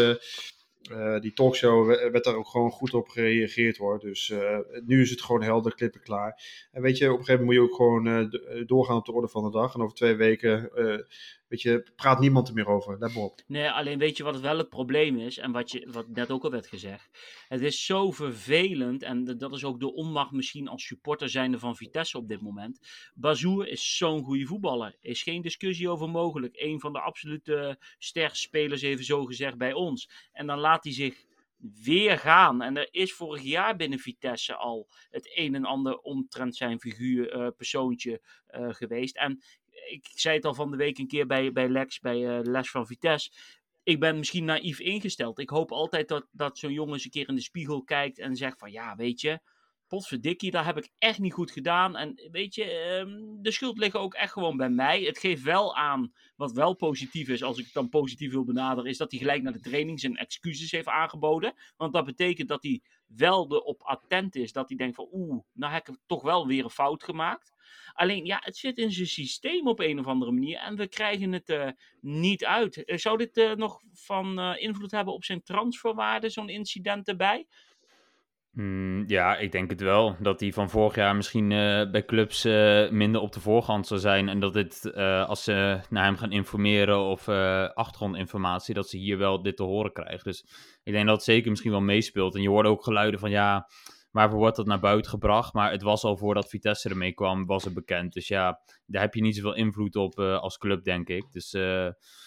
die 1.19 1.33
talkshow 1.33 1.87
werd 1.87 2.23
daar 2.23 2.35
ook 2.35 2.47
gewoon 2.47 2.71
goed 2.71 2.93
op 2.93 3.07
gereageerd 3.09 3.77
hoor. 3.77 3.99
Dus 3.99 4.33
nu 4.85 5.01
is 5.01 5.09
het 5.09 5.21
gewoon 5.21 5.43
helder, 5.43 5.75
klippen 5.75 6.01
klaar. 6.01 6.41
En 6.71 6.81
weet 6.81 6.97
je, 6.97 7.11
op 7.11 7.19
een 7.19 7.25
gegeven 7.25 7.45
moment 7.45 7.59
moet 7.59 7.69
je 7.69 7.71
ook 7.71 7.75
gewoon 7.75 8.31
doorgaan 8.65 8.97
op 8.97 9.05
de 9.05 9.11
orde 9.11 9.27
van 9.27 9.43
de 9.43 9.51
dag. 9.51 9.73
En 9.73 9.81
over 9.81 9.95
twee 9.95 10.15
weken, 10.15 10.71
weet 11.47 11.61
je, 11.61 11.91
praat 11.95 12.19
niemand 12.19 12.47
er 12.47 12.53
meer 12.53 12.67
over. 12.67 12.99
Let 12.99 13.15
maar. 13.15 13.29
Nee, 13.47 13.69
alleen 13.69 13.99
weet 13.99 14.17
je 14.17 14.23
wat 14.23 14.39
wel 14.39 14.57
het 14.57 14.69
probleem 14.69 15.17
is. 15.17 15.37
En 15.37 15.51
wat, 15.51 15.71
je, 15.71 15.89
wat 15.91 16.07
net 16.07 16.31
ook 16.31 16.43
al 16.43 16.51
werd 16.51 16.67
gezegd. 16.67 17.09
Het 17.47 17.61
is 17.61 17.85
zo 17.85 18.11
vervelend. 18.11 19.03
En 19.03 19.37
dat 19.37 19.53
is 19.53 19.63
ook 19.63 19.79
de 19.79 19.93
onmacht 19.93 20.31
misschien 20.31 20.67
als 20.67 20.85
supporter 20.85 21.29
zijnde 21.29 21.59
van 21.59 21.75
Vitesse 21.75 22.17
op 22.17 22.27
dit 22.27 22.41
moment. 22.41 22.79
Bazoer 23.13 23.67
is 23.67 23.97
zo'n 23.97 24.23
goede 24.23 24.45
voetballer. 24.45 24.87
Er 25.01 25.09
is 25.09 25.23
geen 25.23 25.41
discussie 25.41 25.89
over 25.89 26.09
mogelijk. 26.09 26.55
Een 26.57 26.79
van 26.79 26.93
de 26.93 26.99
absolute 26.99 27.77
sterkste 27.97 28.41
spelers, 28.41 28.81
even 28.81 29.05
zo 29.05 29.25
gezegd, 29.25 29.57
bij 29.57 29.73
ons. 29.73 30.09
En 30.31 30.47
dan 30.47 30.59
laat 30.59 30.83
hij 30.83 30.93
zich 30.93 31.25
weer 31.83 32.19
gaan. 32.19 32.61
En 32.61 32.77
er 32.77 32.87
is 32.91 33.13
vorig 33.13 33.41
jaar 33.41 33.75
binnen 33.75 33.99
Vitesse 33.99 34.55
al 34.55 34.87
het 35.09 35.31
een 35.35 35.55
en 35.55 35.65
ander 35.65 35.97
omtrent 35.97 36.55
zijn 36.55 36.79
figuur, 36.79 37.35
uh, 37.35 37.47
persoontje 37.57 38.21
uh, 38.49 38.73
geweest. 38.73 39.17
En 39.17 39.41
ik 39.85 40.11
zei 40.13 40.35
het 40.35 40.45
al 40.45 40.53
van 40.53 40.71
de 40.71 40.77
week 40.77 40.97
een 40.97 41.07
keer 41.07 41.27
bij, 41.27 41.51
bij 41.51 41.69
Lex, 41.69 41.99
bij 41.99 42.17
uh, 42.17 42.39
Les 42.43 42.71
van 42.71 42.87
Vitesse. 42.87 43.31
Ik 43.83 43.99
ben 43.99 44.17
misschien 44.17 44.45
naïef 44.45 44.79
ingesteld. 44.79 45.39
Ik 45.39 45.49
hoop 45.49 45.71
altijd 45.71 46.07
dat, 46.07 46.25
dat 46.31 46.57
zo'n 46.57 46.73
jongen 46.73 46.93
eens 46.93 47.05
een 47.05 47.11
keer 47.11 47.29
in 47.29 47.35
de 47.35 47.41
spiegel 47.41 47.83
kijkt 47.83 48.19
en 48.19 48.35
zegt 48.35 48.59
van 48.59 48.71
ja, 48.71 48.95
weet 48.95 49.21
je, 49.21 49.39
potverdikkie, 49.87 50.51
daar 50.51 50.65
heb 50.65 50.77
ik 50.77 50.89
echt 50.97 51.19
niet 51.19 51.33
goed 51.33 51.51
gedaan. 51.51 51.95
En 51.95 52.29
weet 52.31 52.55
je, 52.55 52.63
ehm, 52.63 53.41
de 53.41 53.51
schuld 53.51 53.77
ligt 53.77 53.95
ook 53.95 54.13
echt 54.13 54.31
gewoon 54.31 54.57
bij 54.57 54.69
mij. 54.69 55.01
Het 55.01 55.17
geeft 55.17 55.43
wel 55.43 55.75
aan, 55.75 56.13
wat 56.35 56.51
wel 56.51 56.75
positief 56.75 57.27
is, 57.27 57.43
als 57.43 57.57
ik 57.57 57.63
het 57.65 57.73
dan 57.73 57.89
positief 57.89 58.31
wil 58.31 58.43
benaderen, 58.43 58.89
is 58.89 58.97
dat 58.97 59.11
hij 59.11 59.19
gelijk 59.19 59.43
naar 59.43 59.53
de 59.53 59.59
training 59.59 59.99
zijn 59.99 60.17
excuses 60.17 60.71
heeft 60.71 60.87
aangeboden. 60.87 61.53
Want 61.77 61.93
dat 61.93 62.05
betekent 62.05 62.47
dat 62.47 62.63
hij 62.63 62.81
wel 63.07 63.51
erop 63.51 63.81
attent 63.81 64.35
is, 64.35 64.51
dat 64.51 64.67
hij 64.67 64.77
denkt 64.77 64.95
van 64.95 65.07
oeh, 65.11 65.43
nou 65.53 65.73
heb 65.73 65.89
ik 65.89 65.97
toch 66.05 66.21
wel 66.21 66.47
weer 66.47 66.63
een 66.63 66.69
fout 66.69 67.03
gemaakt. 67.03 67.53
Alleen 67.93 68.25
ja, 68.25 68.39
het 68.43 68.57
zit 68.57 68.77
in 68.77 68.91
zijn 68.91 69.07
systeem 69.07 69.67
op 69.67 69.79
een 69.79 69.99
of 69.99 70.05
andere 70.05 70.31
manier 70.31 70.57
en 70.57 70.75
we 70.75 70.87
krijgen 70.87 71.31
het 71.31 71.49
uh, 71.49 71.69
niet 72.01 72.45
uit. 72.45 72.83
Zou 72.85 73.17
dit 73.17 73.37
uh, 73.37 73.53
nog 73.53 73.81
van 73.93 74.39
invloed 74.55 74.91
hebben 74.91 75.13
op 75.13 75.23
zijn 75.23 75.43
transferwaarde, 75.43 76.29
zo'n 76.29 76.49
incident 76.49 77.07
erbij? 77.07 77.45
Mm, 78.55 79.03
ja, 79.07 79.37
ik 79.37 79.51
denk 79.51 79.69
het 79.69 79.81
wel. 79.81 80.15
Dat 80.19 80.39
hij 80.39 80.51
van 80.53 80.69
vorig 80.69 80.95
jaar 80.95 81.15
misschien 81.15 81.51
uh, 81.51 81.91
bij 81.91 82.05
clubs 82.05 82.45
uh, 82.45 82.89
minder 82.89 83.21
op 83.21 83.31
de 83.31 83.39
voorgrond 83.39 83.87
zou 83.87 83.99
zijn. 83.99 84.29
En 84.29 84.39
dat 84.39 84.53
dit, 84.53 84.91
uh, 84.95 85.25
als 85.27 85.43
ze 85.43 85.79
naar 85.89 86.03
hem 86.03 86.17
gaan 86.17 86.31
informeren 86.31 86.99
of 86.99 87.29
achtergrondinformatie, 87.73 88.73
dat 88.73 88.89
ze 88.89 88.97
hier 88.97 89.17
wel 89.17 89.41
dit 89.41 89.57
te 89.57 89.63
horen 89.63 89.93
krijgen. 89.93 90.23
Dus 90.23 90.45
ik 90.83 90.93
denk 90.93 91.05
dat 91.05 91.15
het 91.15 91.25
zeker 91.25 91.49
misschien 91.49 91.71
wel 91.71 91.81
meespeelt. 91.81 92.35
En 92.35 92.41
je 92.41 92.49
hoorde 92.49 92.69
ook 92.69 92.83
geluiden 92.83 93.19
van 93.19 93.29
ja, 93.29 93.67
waarvoor 94.15 94.39
wordt 94.39 94.55
dat 94.55 94.65
naar 94.65 94.79
buiten 94.79 95.11
gebracht? 95.11 95.53
Maar 95.53 95.71
het 95.71 95.81
was 95.81 96.03
al 96.03 96.17
voordat 96.17 96.49
Vitesse 96.49 96.89
ermee 96.89 97.13
kwam, 97.13 97.45
was 97.45 97.63
het 97.63 97.73
bekend. 97.73 98.13
Dus 98.13 98.27
ja, 98.27 98.59
daar 98.85 99.01
heb 99.01 99.13
je 99.13 99.21
niet 99.21 99.35
zoveel 99.35 99.55
invloed 99.55 99.95
op 99.95 100.19
als 100.19 100.57
club, 100.57 100.83
denk 100.83 101.09
ik. 101.09 101.31
Dus 101.31 101.49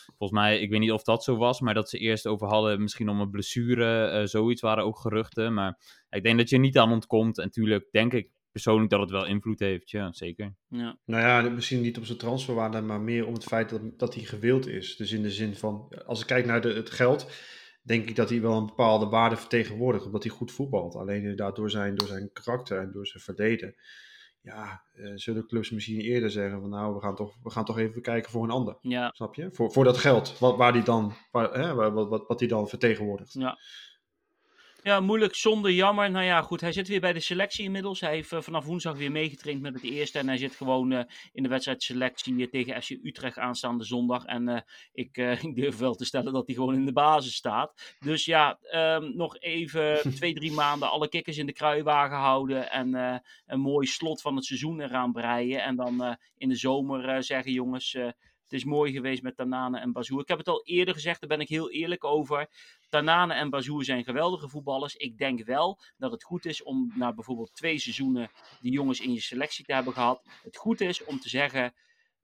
volgens 0.07 0.41
mij, 0.41 0.61
ik 0.61 0.71
weet 0.71 0.81
niet 0.81 0.93
of 0.93 1.03
dat 1.03 1.25
zo 1.25 1.37
was, 1.37 1.61
maar 1.61 1.75
dat 1.75 1.89
ze 1.89 1.99
eerst 1.99 2.27
over 2.27 2.49
hadden 2.49 2.83
misschien 2.83 3.09
om 3.09 3.21
een 3.21 3.31
blessure, 3.31 4.27
zoiets 4.27 4.61
waren 4.61 4.85
ook 4.85 4.99
geruchten. 4.99 5.55
Maar 5.55 5.79
ik 6.11 6.23
denk 6.23 6.39
dat 6.39 6.49
je 6.49 6.59
niet 6.59 6.79
aan 6.79 6.93
ontkomt. 6.93 7.39
En 7.39 7.45
natuurlijk 7.45 7.89
denk 7.91 8.13
ik 8.13 8.31
persoonlijk 8.53 8.91
dat 8.91 9.01
het 9.01 9.11
wel 9.11 9.27
invloed 9.27 9.59
heeft. 9.59 9.91
Ja, 9.91 10.13
zeker. 10.13 10.55
Ja. 10.69 10.99
Nou 11.05 11.23
ja, 11.23 11.51
misschien 11.51 11.81
niet 11.81 11.99
op 11.99 12.05
zijn 12.05 12.19
transferwaarde, 12.19 12.81
maar 12.81 13.01
meer 13.01 13.27
om 13.27 13.33
het 13.33 13.45
feit 13.45 13.69
dat, 13.69 13.99
dat 13.99 14.15
hij 14.15 14.25
gewild 14.25 14.67
is. 14.67 14.97
Dus 14.97 15.13
in 15.13 15.23
de 15.23 15.31
zin 15.31 15.55
van, 15.55 15.93
als 16.07 16.21
ik 16.21 16.27
kijk 16.27 16.47
naar 16.47 16.61
de, 16.61 16.73
het 16.73 16.91
geld, 16.91 17.31
denk 17.89 18.09
ik 18.09 18.17
dat 18.17 18.31
hij 18.31 18.41
wel 18.41 18.57
een 18.57 18.67
bepaalde 18.67 19.07
waarde 19.07 19.37
vertegenwoordigt. 19.37 20.05
Omdat 20.05 20.23
hij 20.23 20.33
goed 20.33 20.53
voetbalt. 20.53 20.95
Alleen 20.95 21.21
inderdaad 21.21 21.57
door 21.57 21.71
zijn, 21.71 21.95
door 21.95 22.09
zijn 22.09 22.33
karakter 22.33 22.79
en 22.79 22.93
door 22.93 23.07
zijn 23.07 23.23
verleden. 23.23 23.75
Ja, 24.41 24.85
uh, 24.95 25.13
zullen 25.15 25.47
clubs 25.47 25.71
misschien 25.71 26.01
eerder 26.01 26.31
zeggen 26.31 26.61
van 26.61 26.71
nou, 26.71 26.95
we 26.95 27.01
gaan 27.01 27.15
toch, 27.15 27.37
we 27.43 27.51
gaan 27.51 27.65
toch 27.65 27.79
even 27.79 28.03
kijken 28.03 28.31
voor 28.31 28.45
een 28.45 28.51
ander. 28.51 28.79
Ja. 28.81 29.11
Snap 29.13 29.35
je? 29.35 29.49
Voor, 29.53 29.73
voor 29.73 29.85
dat 29.85 29.99
geld, 29.99 30.39
wat, 30.39 30.57
waar 30.57 30.73
die 30.73 30.83
dan, 30.83 31.13
waar, 31.31 31.53
hè, 31.53 31.75
wat, 31.75 32.09
wat, 32.09 32.27
wat 32.27 32.39
die 32.39 32.49
dan 32.49 32.69
vertegenwoordigt. 32.69 33.33
Ja. 33.33 33.59
Ja, 34.83 35.01
moeilijk, 35.01 35.35
zonde, 35.35 35.75
jammer. 35.75 36.11
Nou 36.11 36.25
ja, 36.25 36.43
goed, 36.43 36.61
hij 36.61 36.73
zit 36.73 36.89
weer 36.89 37.01
bij 37.01 37.13
de 37.13 37.21
selectie 37.21 37.65
inmiddels. 37.65 38.01
Hij 38.01 38.15
heeft 38.15 38.33
uh, 38.33 38.41
vanaf 38.41 38.65
woensdag 38.65 38.97
weer 38.97 39.11
meegetraind 39.11 39.61
met 39.61 39.75
het 39.75 39.83
eerste. 39.83 40.19
En 40.19 40.29
hij 40.29 40.37
zit 40.37 40.57
gewoon 40.57 40.91
uh, 40.91 41.03
in 41.33 41.43
de 41.43 41.49
wedstrijd 41.49 41.83
selectie 41.83 42.49
tegen 42.49 42.83
FC 42.83 42.91
Utrecht 42.91 43.39
aanstaande 43.39 43.85
zondag. 43.85 44.25
En 44.25 44.49
uh, 44.49 44.61
ik, 44.93 45.17
ik, 45.47 45.57
durf 45.57 45.79
wel 45.79 45.95
te 45.95 46.05
stellen 46.05 46.33
dat 46.33 46.47
hij 46.47 46.55
gewoon 46.55 46.75
in 46.75 46.87
de 46.87 46.93
basis 46.93 47.35
staat. 47.35 47.97
Dus 48.01 48.25
ja, 48.25 48.59
um, 48.75 49.17
nog 49.17 49.39
even 49.39 50.01
twee, 50.17 50.35
drie 50.35 50.53
maanden 50.53 50.91
alle 50.91 51.09
kikkers 51.09 51.39
in 51.39 51.47
de 51.47 51.53
kruiwagen 51.53 52.17
houden. 52.17 52.71
En 52.71 53.23
een 53.47 53.61
mooi 53.61 53.87
slot 53.87 54.21
van 54.21 54.37
het 54.37 54.45
seizoen 54.45 54.81
eraan 54.81 55.13
breien. 55.13 55.63
En 55.63 55.77
dan 55.77 56.17
in 56.37 56.49
de 56.49 56.57
zomer 56.57 57.23
zeggen, 57.25 57.53
jongens 57.53 57.97
het 58.49 58.59
is 58.59 58.65
mooi 58.65 58.93
geweest 58.93 59.23
met 59.23 59.37
Tanane 59.37 59.79
en 59.79 59.93
Bazoer. 59.93 60.21
Ik 60.21 60.29
heb 60.29 60.39
het 60.39 60.49
al 60.49 60.65
eerder 60.65 60.95
gezegd, 60.95 61.21
daar 61.21 61.29
ben 61.29 61.41
ik 61.41 61.49
heel 61.49 61.71
eerlijk 61.71 62.05
over. 62.05 62.49
Tanane 62.89 63.35
en 63.35 63.51
Bazoer 63.51 63.85
zijn 63.85 64.05
geweldige 64.05 64.49
voetballers. 64.49 64.95
Ik 64.95 65.19
denk 65.19 65.45
wel 65.45 65.79
dat 65.97 66.13
het 66.13 66.25
goed 66.25 66.47
is 66.47 66.63
om 66.63 66.93
na 66.95 67.15
bijvoorbeeld 67.15 67.55
twee 67.55 67.79
seizoenen 67.79 68.31
die 68.61 68.73
jongens 68.73 69.01
in 69.01 69.13
je 69.13 69.21
selectie 69.21 69.65
te 69.65 69.73
hebben 69.73 69.93
gehad. 69.93 70.23
Het 70.43 70.57
goed 70.57 70.81
is 70.81 71.05
om 71.05 71.21
te 71.21 71.29
zeggen 71.29 71.75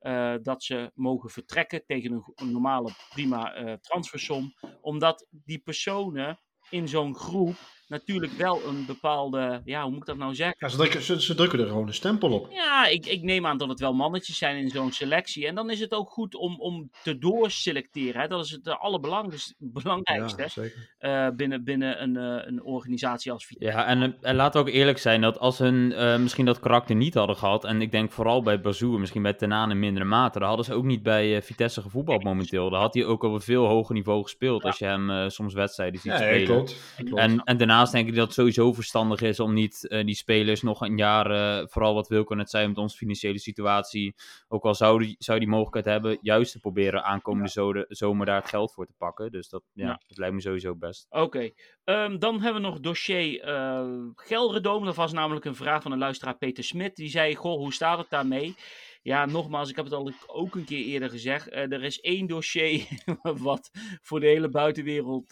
uh, 0.00 0.34
dat 0.42 0.62
ze 0.62 0.90
mogen 0.94 1.30
vertrekken 1.30 1.84
tegen 1.86 2.24
een, 2.34 2.52
normale 2.52 2.92
prima 3.08 3.62
uh, 3.62 3.72
transfersom. 3.72 4.54
Omdat 4.80 5.26
die 5.30 5.58
personen 5.58 6.40
in 6.70 6.88
zo'n 6.88 7.14
groep 7.14 7.56
natuurlijk 7.94 8.32
wel 8.32 8.66
een 8.66 8.86
bepaalde, 8.86 9.60
ja, 9.64 9.82
hoe 9.82 9.90
moet 9.90 10.00
ik 10.00 10.06
dat 10.06 10.16
nou 10.16 10.34
zeggen? 10.34 10.56
Ja, 10.58 10.68
ze, 10.68 10.76
drukken, 10.76 11.02
ze, 11.02 11.22
ze 11.22 11.34
drukken 11.34 11.58
er 11.58 11.66
gewoon 11.66 11.86
een 11.86 11.94
stempel 11.94 12.32
op. 12.32 12.52
Ja, 12.52 12.86
ik, 12.86 13.06
ik 13.06 13.22
neem 13.22 13.46
aan 13.46 13.58
dat 13.58 13.68
het 13.68 13.80
wel 13.80 13.92
mannetjes 13.92 14.38
zijn 14.38 14.56
in 14.56 14.68
zo'n 14.68 14.92
selectie. 14.92 15.46
En 15.46 15.54
dan 15.54 15.70
is 15.70 15.80
het 15.80 15.92
ook 15.92 16.10
goed 16.10 16.34
om, 16.34 16.60
om 16.60 16.90
te 17.02 17.18
doorselecteren. 17.18 18.20
Hè? 18.20 18.28
Dat 18.28 18.44
is 18.44 18.50
het 18.50 18.68
allerbelangrijkste 18.68 20.72
ja, 20.98 21.28
uh, 21.28 21.36
binnen, 21.36 21.64
binnen 21.64 22.02
een, 22.02 22.14
uh, 22.14 22.46
een 22.46 22.62
organisatie 22.62 23.32
als 23.32 23.46
Vitesse. 23.46 23.76
Ja, 23.76 23.86
en, 23.86 24.16
en 24.20 24.34
laten 24.34 24.64
we 24.64 24.68
ook 24.68 24.74
eerlijk 24.74 24.98
zijn 24.98 25.20
dat 25.20 25.38
als 25.38 25.58
hun 25.58 25.74
uh, 25.74 26.16
misschien 26.16 26.44
dat 26.44 26.60
karakter 26.60 26.96
niet 26.96 27.14
hadden 27.14 27.36
gehad, 27.36 27.64
en 27.64 27.80
ik 27.80 27.90
denk 27.90 28.12
vooral 28.12 28.42
bij 28.42 28.60
Bazoer, 28.60 29.00
misschien 29.00 29.22
bij 29.22 29.34
Tenan 29.34 29.70
in 29.70 29.78
mindere 29.78 30.04
mate, 30.04 30.38
dan 30.38 30.48
hadden 30.48 30.66
ze 30.66 30.74
ook 30.74 30.84
niet 30.84 31.02
bij 31.02 31.42
Vitesse 31.42 31.82
gevoetbald 31.82 32.24
momenteel. 32.24 32.70
Dan 32.70 32.80
had 32.80 32.94
hij 32.94 33.04
ook 33.04 33.22
op 33.22 33.32
een 33.32 33.40
veel 33.40 33.66
hoger 33.66 33.94
niveau 33.94 34.22
gespeeld 34.22 34.62
ja. 34.62 34.68
als 34.68 34.78
je 34.78 34.84
hem 34.84 35.30
soms 35.30 35.54
wedstrijden 35.54 36.00
ziet 36.00 36.12
spelen. 36.12 36.46
Klopt, 36.46 36.94
klopt. 36.96 37.22
En, 37.22 37.42
en 37.44 37.56
daarnaast 37.84 37.92
denk 37.92 38.08
ik 38.08 38.14
dat 38.14 38.26
het 38.26 38.34
sowieso 38.34 38.72
verstandig 38.72 39.20
is 39.20 39.40
om 39.40 39.52
niet 39.52 39.80
die 39.88 40.14
spelers 40.14 40.62
nog 40.62 40.80
een 40.80 40.96
jaar, 40.96 41.68
vooral 41.68 41.94
wat 41.94 42.08
Wilco 42.08 42.34
net 42.34 42.50
zei, 42.50 42.68
met 42.68 42.78
onze 42.78 42.96
financiële 42.96 43.38
situatie, 43.38 44.14
ook 44.48 44.64
al 44.64 44.74
zou 44.74 44.98
die, 44.98 45.16
zou 45.18 45.38
die 45.38 45.48
mogelijkheid 45.48 45.86
hebben, 45.86 46.18
juist 46.22 46.52
te 46.52 46.60
proberen 46.60 47.04
aankomende 47.04 47.50
ja. 47.54 47.84
zomer 47.88 48.26
daar 48.26 48.40
het 48.40 48.48
geld 48.48 48.72
voor 48.72 48.86
te 48.86 48.92
pakken. 48.98 49.30
Dus 49.30 49.48
dat, 49.48 49.62
ja, 49.72 49.86
ja. 49.86 50.00
dat 50.06 50.18
lijkt 50.18 50.34
me 50.34 50.40
sowieso 50.40 50.74
best. 50.74 51.06
Oké, 51.10 51.22
okay. 51.22 51.54
um, 51.84 52.18
dan 52.18 52.40
hebben 52.40 52.62
we 52.62 52.68
nog 52.68 52.80
dossier 52.80 53.48
uh, 53.48 54.08
Gelredoom. 54.14 54.84
Dat 54.84 54.96
was 54.96 55.12
namelijk 55.12 55.44
een 55.44 55.56
vraag 55.56 55.82
van 55.82 55.92
een 55.92 55.98
luisteraar 55.98 56.36
Peter 56.36 56.64
Smit. 56.64 56.96
Die 56.96 57.10
zei, 57.10 57.34
goh, 57.34 57.56
hoe 57.56 57.72
staat 57.72 57.98
het 57.98 58.10
daarmee? 58.10 58.54
Ja, 59.02 59.26
nogmaals, 59.26 59.70
ik 59.70 59.76
heb 59.76 59.84
het 59.84 59.94
al 59.94 60.12
ook 60.26 60.54
een 60.54 60.64
keer 60.64 60.84
eerder 60.84 61.10
gezegd. 61.10 61.52
Er 61.52 61.84
is 61.84 62.00
één 62.00 62.26
dossier 62.26 62.88
wat 63.22 63.70
voor 64.02 64.20
de 64.20 64.26
hele 64.26 64.48
buitenwereld 64.48 65.30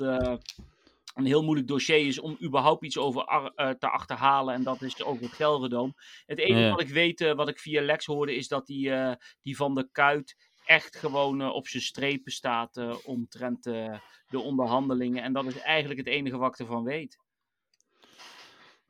een 1.15 1.27
heel 1.27 1.43
moeilijk 1.43 1.69
dossier 1.69 2.07
is 2.07 2.21
om 2.21 2.37
überhaupt 2.43 2.85
iets 2.85 2.99
over 2.99 3.53
uh, 3.57 3.71
te 3.71 3.91
achterhalen. 3.91 4.55
En 4.55 4.63
dat 4.63 4.83
is 4.83 5.03
over 5.03 5.23
het 5.23 5.33
Gelredoom. 5.33 5.95
Het 6.27 6.39
enige 6.39 6.61
ja. 6.61 6.71
wat 6.71 6.81
ik 6.81 6.89
weet, 6.89 7.21
uh, 7.21 7.33
wat 7.33 7.49
ik 7.49 7.59
via 7.59 7.83
Lex 7.83 8.07
hoorde, 8.07 8.35
is 8.35 8.49
dat 8.49 8.67
die, 8.67 8.89
uh, 8.89 9.13
die 9.43 9.57
van 9.57 9.75
de 9.75 9.89
Kuit 9.93 10.51
echt 10.65 10.97
gewoon 10.97 11.53
op 11.53 11.69
zijn 11.69 11.83
strepen 11.83 12.33
staat 12.33 13.05
omtrent 13.05 13.63
de 13.63 14.41
onderhandelingen. 14.41 15.23
En 15.23 15.33
dat 15.33 15.47
is 15.47 15.59
eigenlijk 15.59 15.99
het 15.99 16.09
enige 16.09 16.37
wat 16.37 16.53
ik 16.53 16.59
ervan 16.59 16.85
weet. 16.85 17.19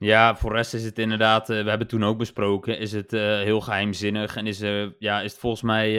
Ja, 0.03 0.37
voor 0.37 0.51
de 0.51 0.57
rest 0.57 0.75
is 0.75 0.85
het 0.85 0.99
inderdaad, 0.99 1.51
uh, 1.51 1.63
we 1.63 1.69
hebben 1.69 1.89
toen 1.89 2.05
ook 2.05 2.19
besproken, 2.19 2.79
is 2.79 2.93
het 2.93 3.13
uh, 3.13 3.21
heel 3.21 3.61
geheimzinnig 3.61 4.37
en 4.37 4.47
is, 4.47 4.61
er, 4.61 4.97
ja, 4.99 5.21
is 5.21 5.31
het 5.31 5.41
volgens 5.41 5.63
mij 5.63 5.91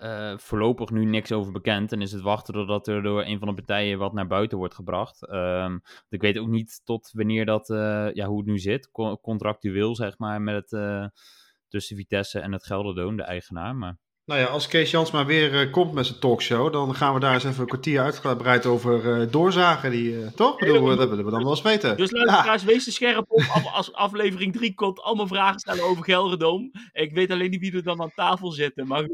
uh, 0.00 0.38
voorlopig 0.38 0.90
nu 0.90 1.04
niks 1.04 1.32
over 1.32 1.52
bekend. 1.52 1.92
En 1.92 2.00
is 2.00 2.12
het 2.12 2.20
wachten 2.20 2.54
totdat 2.54 2.86
er 2.86 3.02
door 3.02 3.24
een 3.24 3.38
van 3.38 3.48
de 3.48 3.54
partijen 3.54 3.98
wat 3.98 4.12
naar 4.12 4.26
buiten 4.26 4.58
wordt 4.58 4.74
gebracht. 4.74 5.30
Um, 5.30 5.82
ik 6.08 6.20
weet 6.20 6.38
ook 6.38 6.48
niet 6.48 6.80
tot 6.84 7.10
wanneer 7.12 7.46
dat, 7.46 7.66
ja, 8.14 8.26
hoe 8.26 8.38
het 8.38 8.46
nu 8.46 8.58
zit, 8.58 8.90
Co 8.90 9.16
contractueel 9.16 9.96
zeg 9.96 10.18
maar, 10.18 10.42
met 10.42 10.70
het, 10.70 11.10
tussen 11.68 11.96
Vitesse 11.96 12.40
en 12.40 12.52
het 12.52 12.66
Gelderdoom, 12.66 13.16
de 13.16 13.22
eigenaar. 13.22 13.76
Maar... 13.76 13.98
Nou 14.24 14.40
ja, 14.40 14.46
als 14.46 14.68
Kees 14.68 14.90
Jans 14.90 15.10
maar 15.10 15.26
weer 15.26 15.52
uh, 15.52 15.72
komt 15.72 15.92
met 15.92 16.06
zijn 16.06 16.18
talkshow, 16.18 16.72
dan 16.72 16.94
gaan 16.94 17.14
we 17.14 17.20
daar 17.20 17.34
eens 17.34 17.44
even 17.44 17.60
een 17.60 17.66
kwartier 17.66 18.00
uitgebreid 18.00 18.66
over 18.66 19.20
uh, 19.20 19.30
doorzagen. 19.30 19.90
Die, 19.90 20.12
uh, 20.12 20.26
toch? 20.26 20.58
Bedoel, 20.58 20.96
dat 20.96 21.08
willen 21.08 21.24
we 21.24 21.30
dan 21.30 21.42
wel 21.42 21.50
eens 21.50 21.62
weten. 21.62 21.96
Dus 21.96 22.10
luisteraars, 22.10 22.62
ja. 22.62 22.68
wees 22.68 22.86
er 22.86 22.92
scherp 22.92 23.24
op. 23.28 23.42
Als 23.72 23.92
aflevering 23.92 24.52
3 24.52 24.74
komt, 24.74 25.00
allemaal 25.00 25.26
vragen 25.26 25.60
stellen 25.60 25.84
over 25.84 26.04
Gelderdoom. 26.04 26.70
Ik 26.92 27.12
weet 27.12 27.30
alleen 27.30 27.50
niet 27.50 27.60
wie 27.60 27.74
er 27.74 27.82
dan 27.82 28.02
aan 28.02 28.12
tafel 28.14 28.50
zitten. 28.50 28.86
Maar... 28.86 29.06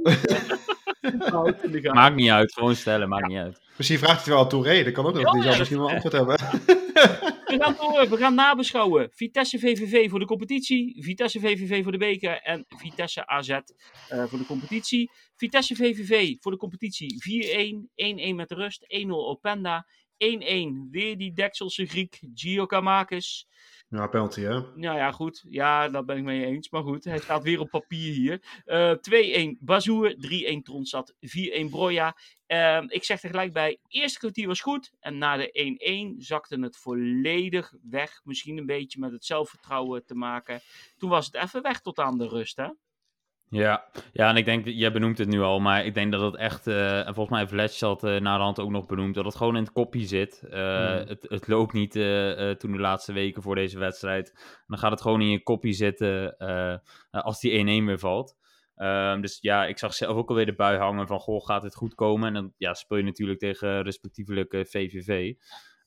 maakt 1.93 2.15
niet 2.15 2.31
uit, 2.31 2.53
gewoon 2.53 2.77
stellen, 2.77 3.09
maakt 3.09 3.23
ja. 3.23 3.29
niet 3.29 3.39
uit. 3.39 3.61
Misschien 3.77 3.99
vraagt 3.99 4.25
hij 4.25 4.35
wel 4.35 4.43
aan 4.43 4.49
Touré, 4.49 4.85
dat 4.85 4.93
kan 4.93 5.07
ook 5.07 5.15
nog. 5.15 5.23
Ja, 5.23 5.31
die 5.31 5.43
zal 5.43 5.59
misschien 5.59 5.79
wel 5.79 5.91
antwoord 5.91 6.13
hebben. 6.13 6.37
We 7.49 7.57
gaan 7.59 7.77
door, 7.77 8.09
we 8.09 8.17
gaan 8.17 8.35
nabeschouwen. 8.35 9.09
Vitesse 9.13 9.59
VVV 9.59 10.11
voor 10.11 10.19
de 10.19 10.25
competitie, 10.25 11.03
Vitesse 11.03 11.41
VVV 11.41 11.83
voor 11.83 11.93
de 11.93 11.99
beker 11.99 12.43
en 12.43 12.65
Vitesse 12.69 13.27
AZ 13.27 13.49
uh, 13.49 13.59
voor 14.25 14.39
de 14.39 14.47
competitie. 14.47 15.11
Vitesse 15.37 15.75
VVV 15.75 16.35
voor 16.41 16.53
de 16.53 16.59
competitie 16.59 17.15
4-1, 18.29 18.33
1-1 18.33 18.35
met 18.35 18.49
de 18.49 18.55
rust, 18.55 18.87
1-0 19.07 19.09
Openda, 19.09 19.87
1-1 20.13 20.19
weer 20.91 21.17
die 21.17 21.33
Dekselse 21.33 21.87
Griek 21.87 22.21
Giokamakis. 22.35 23.47
Ja, 23.91 24.07
penalty 24.07 24.41
hè? 24.41 24.61
Nou 24.75 24.97
ja, 24.97 25.13
goed. 25.13 25.45
Ja, 25.49 25.89
dat 25.89 26.07
ben 26.07 26.17
ik 26.17 26.23
mee 26.23 26.45
eens. 26.45 26.71
Maar 26.71 26.83
goed, 26.83 27.05
hij 27.05 27.19
staat 27.19 27.43
weer 27.43 27.61
op 27.61 27.71
papier 27.71 28.15
hier. 28.15 28.43
Uh, 28.67 29.55
2-1 29.55 29.59
Bazoer, 29.61 30.15
3-1 30.59 30.63
Tronsat, 30.63 31.15
4-1 31.21 31.71
Broja. 31.71 32.17
Uh, 32.47 32.83
ik 32.87 33.05
zeg 33.05 33.23
er 33.23 33.31
gelijk 33.31 33.53
bij, 33.53 33.79
eerste 33.89 34.19
kwartier 34.19 34.47
was 34.47 34.61
goed. 34.61 34.93
En 35.01 35.19
na 35.19 35.37
de 35.37 36.17
1-1 36.17 36.17
zakte 36.19 36.61
het 36.61 36.77
volledig 36.77 37.75
weg. 37.83 38.21
Misschien 38.25 38.59
een 38.59 38.67
beetje 38.67 39.01
met 39.01 39.13
het 39.13 39.25
zelfvertrouwen 39.25 40.05
te 40.05 40.15
maken. 40.15 40.61
Toen 40.97 41.11
was 41.11 41.27
het 41.27 41.35
even 41.35 41.63
weg 41.63 41.81
tot 41.81 41.99
aan 41.99 42.19
de 42.19 42.29
rust, 42.29 42.57
hè? 42.57 42.69
Ja, 43.51 43.85
ja, 44.13 44.29
en 44.29 44.37
ik 44.37 44.45
denk, 44.45 44.67
jij 44.67 44.93
benoemt 44.93 45.19
het 45.19 45.29
nu 45.29 45.41
al, 45.41 45.61
maar 45.61 45.85
ik 45.85 45.95
denk 45.95 46.13
dat 46.13 46.21
het 46.21 46.37
echt, 46.37 46.67
uh, 46.67 46.99
en 46.99 47.15
volgens 47.15 47.29
mij 47.29 47.39
heeft 47.39 47.53
Letch 47.53 47.79
dat 47.79 48.05
uh, 48.05 48.21
na 48.21 48.37
de 48.37 48.43
hand 48.43 48.61
ook 48.61 48.71
nog 48.71 48.87
benoemd, 48.87 49.15
dat 49.15 49.25
het 49.25 49.37
gewoon 49.37 49.57
in 49.57 49.63
het 49.63 49.73
kopje 49.73 50.07
zit. 50.07 50.43
Uh, 50.45 50.51
mm. 50.51 51.07
het, 51.09 51.27
het 51.29 51.49
loopt 51.49 51.73
niet 51.73 51.93
toen 52.59 52.73
de 52.73 52.79
laatste 52.79 53.13
weken 53.13 53.43
voor 53.43 53.55
deze 53.55 53.79
wedstrijd. 53.79 54.61
Dan 54.67 54.79
gaat 54.79 54.91
het 54.91 55.01
gewoon 55.01 55.21
in 55.21 55.31
je 55.31 55.43
kopje 55.43 55.73
zitten 55.73 56.37
als 57.11 57.41
die 57.41 57.83
1-1 57.83 57.85
weer 57.85 57.99
valt. 57.99 58.37
Um, 58.77 59.21
dus 59.21 59.39
ja, 59.41 59.67
ik 59.67 59.79
zag 59.79 59.95
zelf 59.95 60.17
ook 60.17 60.29
alweer 60.29 60.47
de 60.47 60.55
bui 60.55 60.79
hangen 60.79 61.07
van, 61.07 61.19
goh, 61.19 61.45
gaat 61.45 61.63
het 61.63 61.75
goed 61.75 61.95
komen? 61.95 62.29
En 62.29 62.35
dan 62.35 62.53
ja, 62.57 62.75
speel 62.75 62.99
je 62.99 63.05
natuurlijk 63.05 63.39
tegen 63.39 63.83
respectievelijk 63.83 64.65
VVV. 64.69 65.35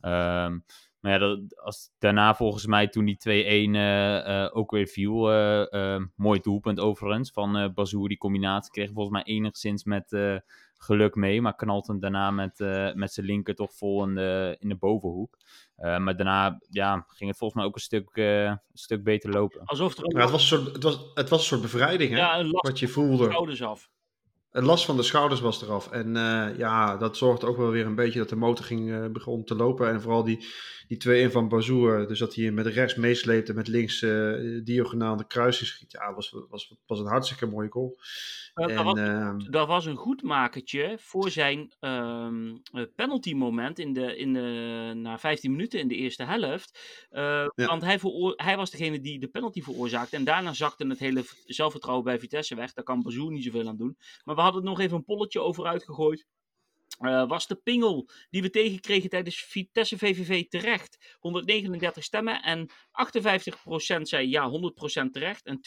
Um, 0.02 0.65
maar 1.01 1.11
ja, 1.11 1.17
dat, 1.17 1.61
als, 1.63 1.91
daarna 1.99 2.35
volgens 2.35 2.65
mij 2.65 2.87
toen 2.87 3.05
die 3.05 3.17
2-1 3.17 3.21
uh, 3.29 4.27
uh, 4.27 4.49
ook 4.51 4.71
weer 4.71 4.87
viel. 4.87 5.33
Uh, 5.33 5.97
mooi 6.15 6.39
doelpunt 6.39 6.79
overigens 6.79 7.31
van 7.31 7.57
uh, 7.57 7.69
Bazoer. 7.73 8.07
Die 8.07 8.17
combinatie 8.17 8.71
kreeg 8.71 8.91
volgens 8.93 9.13
mij 9.13 9.23
enigszins 9.35 9.83
met 9.83 10.41
geluk 10.73 11.15
mee. 11.15 11.41
Maar 11.41 11.55
knalt 11.55 11.87
hem 11.87 11.99
daarna 11.99 12.31
met, 12.31 12.59
met 12.95 13.13
zijn 13.13 13.25
linker 13.25 13.55
toch 13.55 13.73
vol 13.73 14.03
in 14.03 14.15
de, 14.15 14.55
in 14.59 14.69
de 14.69 14.75
bovenhoek. 14.75 15.37
maar 15.75 16.15
daarna 16.15 16.59
ja, 16.69 17.05
ging 17.07 17.29
het 17.29 17.39
volgens 17.39 17.59
mij 17.59 17.69
ook 17.69 17.75
een 17.75 17.81
stuk, 17.81 18.09
een 18.13 18.59
stuk 18.73 19.03
beter 19.03 19.29
lopen. 19.29 19.65
Alsof 19.65 19.97
er 19.97 20.15
ja, 20.15 20.21
het, 20.21 20.31
was 20.31 20.41
een 20.41 20.57
soort, 20.57 20.73
het, 20.73 20.83
was, 20.83 21.11
het 21.13 21.29
was 21.29 21.39
een 21.39 21.45
soort 21.45 21.61
bevrijding 21.61 22.11
hè? 22.11 22.17
Ja, 22.17 22.39
een 22.39 22.51
wat 22.51 22.79
je 22.79 22.87
voelde. 22.87 23.29
schouders 23.29 23.63
af. 23.63 23.89
Het 24.51 24.63
last 24.63 24.85
van 24.85 24.95
de 24.95 25.03
schouders 25.03 25.41
was 25.41 25.61
eraf. 25.61 25.91
En 25.91 26.15
uh, 26.15 26.57
ja, 26.57 26.97
dat 26.97 27.17
zorgde 27.17 27.47
ook 27.47 27.57
wel 27.57 27.69
weer 27.69 27.85
een 27.85 27.95
beetje 27.95 28.19
dat 28.19 28.29
de 28.29 28.35
motor 28.35 28.65
ging, 28.65 28.89
uh, 28.89 29.05
begon 29.07 29.43
te 29.43 29.55
lopen. 29.55 29.89
En 29.89 30.01
vooral 30.01 30.23
die, 30.23 30.45
die 30.87 31.27
2-1 31.29 31.31
van 31.31 31.47
Bazoer, 31.47 32.07
dus 32.07 32.19
dat 32.19 32.35
hij 32.35 32.51
met 32.51 32.65
rechts 32.65 32.95
meesleepte, 32.95 33.53
met 33.53 33.67
links 33.67 34.01
uh, 34.01 34.63
diagonaal 34.63 35.17
de 35.17 35.27
kruising 35.27 35.69
schiet. 35.69 35.91
Ja, 35.91 36.13
was, 36.13 36.35
was, 36.49 36.75
was 36.85 36.99
een 36.99 37.05
hartstikke 37.05 37.45
mooie 37.45 37.69
goal. 37.69 37.97
En, 38.53 39.47
dat, 39.49 39.67
was, 39.67 39.85
een 39.85 39.95
goed 39.95 40.23
makertje 40.23 40.97
voor 40.99 41.29
zijn 41.29 41.71
uh, 41.81 42.27
penalty 42.95 43.33
moment 43.33 43.79
in 43.79 43.93
de, 43.93 44.17
in 44.17 44.33
de, 44.33 44.91
na 44.95 45.19
15 45.19 45.51
minuten 45.51 45.79
in 45.79 45.87
de 45.87 45.95
eerste 45.95 46.23
helft. 46.23 46.79
Ja. 47.09 47.51
Want 47.55 47.81
hij, 47.81 47.99
hij, 48.35 48.57
was 48.57 48.71
degene 48.71 48.99
die 48.99 49.19
de 49.19 49.27
penalty 49.27 49.61
veroorzaakte. 49.61 50.15
En 50.15 50.23
daarna 50.23 50.53
zakte 50.53 50.87
het 50.87 50.99
hele 50.99 51.23
zelfvertrouwen 51.45 52.05
bij 52.05 52.19
Vitesse 52.19 52.55
weg. 52.55 52.73
Daar 52.73 52.83
kan 52.83 53.01
Bazoer 53.01 53.31
niet 53.31 53.43
zoveel 53.43 53.67
aan 53.67 53.77
doen. 53.77 53.97
Maar 54.23 54.35
we 54.41 54.47
hadden 54.47 54.63
nog 54.63 54.80
even 54.80 54.97
een 54.97 55.04
polletje 55.04 55.39
over 55.39 55.65
uitgegooid. 55.65 56.25
Uh, 56.99 57.27
was 57.27 57.47
de 57.47 57.56
pingel 57.56 58.10
die 58.30 58.41
we 58.41 58.49
tegenkregen 58.49 59.10
tijdens 59.10 59.43
Vitesse 59.43 59.97
VVV 59.97 60.47
terecht. 60.47 61.15
139 61.19 62.04
stemmen 62.04 62.41
en 62.41 62.69
58% 62.69 64.01
zei 64.01 64.30
ja, 64.30 64.49
100% 64.49 65.12
terecht. 65.12 65.45
En 65.45 65.60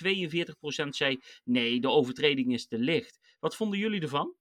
42% 0.84 0.88
zei 0.88 1.20
nee, 1.44 1.80
de 1.80 1.88
overtreding 1.88 2.52
is 2.52 2.66
te 2.66 2.78
licht. 2.78 3.36
Wat 3.38 3.56
vonden 3.56 3.78
jullie 3.78 4.00
ervan? 4.00 4.34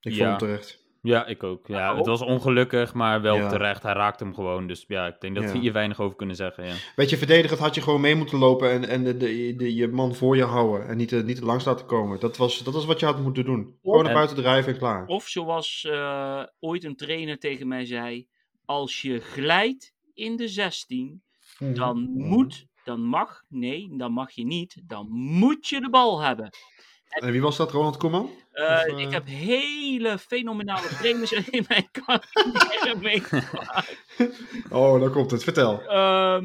Ik 0.00 0.12
ja. 0.12 0.18
vond 0.18 0.40
hem 0.40 0.48
terecht. 0.48 0.81
Ja, 1.02 1.26
ik 1.26 1.42
ook. 1.42 1.66
Ja, 1.66 1.90
oh. 1.90 1.96
Het 1.96 2.06
was 2.06 2.20
ongelukkig, 2.22 2.94
maar 2.94 3.20
wel 3.20 3.36
ja. 3.36 3.48
terecht. 3.48 3.82
Hij 3.82 3.92
raakte 3.92 4.24
hem 4.24 4.34
gewoon. 4.34 4.66
Dus 4.66 4.84
ja, 4.88 5.06
ik 5.06 5.20
denk 5.20 5.34
dat 5.34 5.44
ja. 5.44 5.52
we 5.52 5.58
hier 5.58 5.72
weinig 5.72 6.00
over 6.00 6.16
kunnen 6.16 6.36
zeggen. 6.36 6.64
Ja. 6.64 6.74
Weet 6.96 7.10
je, 7.10 7.16
verdedigend 7.16 7.60
had 7.60 7.74
je 7.74 7.82
gewoon 7.82 8.00
mee 8.00 8.14
moeten 8.14 8.38
lopen 8.38 8.70
en, 8.70 8.88
en 8.88 9.04
de, 9.04 9.16
de, 9.16 9.54
de, 9.56 9.74
je 9.74 9.88
man 9.88 10.14
voor 10.14 10.36
je 10.36 10.44
houden. 10.44 10.88
En 10.88 10.96
niet, 10.96 11.08
te, 11.08 11.22
niet 11.24 11.36
te 11.36 11.44
langs 11.44 11.64
laten 11.64 11.86
komen. 11.86 12.20
Dat 12.20 12.36
was, 12.36 12.58
dat 12.58 12.74
was 12.74 12.84
wat 12.84 13.00
je 13.00 13.06
had 13.06 13.20
moeten 13.20 13.44
doen. 13.44 13.78
Gewoon 13.82 14.04
naar 14.04 14.14
buiten 14.14 14.36
drijven 14.36 14.72
en 14.72 14.78
klaar. 14.78 15.06
Of 15.06 15.28
zoals 15.28 15.86
uh, 15.90 16.42
ooit 16.60 16.84
een 16.84 16.96
trainer 16.96 17.38
tegen 17.38 17.68
mij 17.68 17.84
zei: 17.84 18.26
Als 18.64 19.02
je 19.02 19.20
glijdt 19.20 19.94
in 20.14 20.36
de 20.36 20.48
16, 20.48 21.22
mm. 21.58 21.74
dan 21.74 22.10
moet, 22.14 22.66
dan 22.84 23.00
mag, 23.00 23.42
nee, 23.48 23.88
dan 23.96 24.12
mag 24.12 24.30
je 24.30 24.44
niet, 24.44 24.82
dan 24.86 25.06
moet 25.10 25.68
je 25.68 25.80
de 25.80 25.90
bal 25.90 26.20
hebben. 26.20 26.50
En 27.20 27.32
wie 27.32 27.42
was 27.42 27.56
dat, 27.56 27.70
Ronald 27.70 27.96
Koeman? 27.96 28.30
Uh, 28.54 28.82
of. 28.92 28.98
Ik 28.98 29.10
heb 29.12 29.26
hele 29.26 30.18
fenomenale 30.18 30.88
trainers 30.88 31.32
in 31.50 31.64
mijn 31.68 31.88
carrière 31.92 32.96
meegemaakt. 33.08 33.96
oh, 34.70 35.00
dan 35.00 35.10
komt 35.10 35.30
het. 35.30 35.42
Vertel. 35.44 35.82
Uh, 35.88 36.42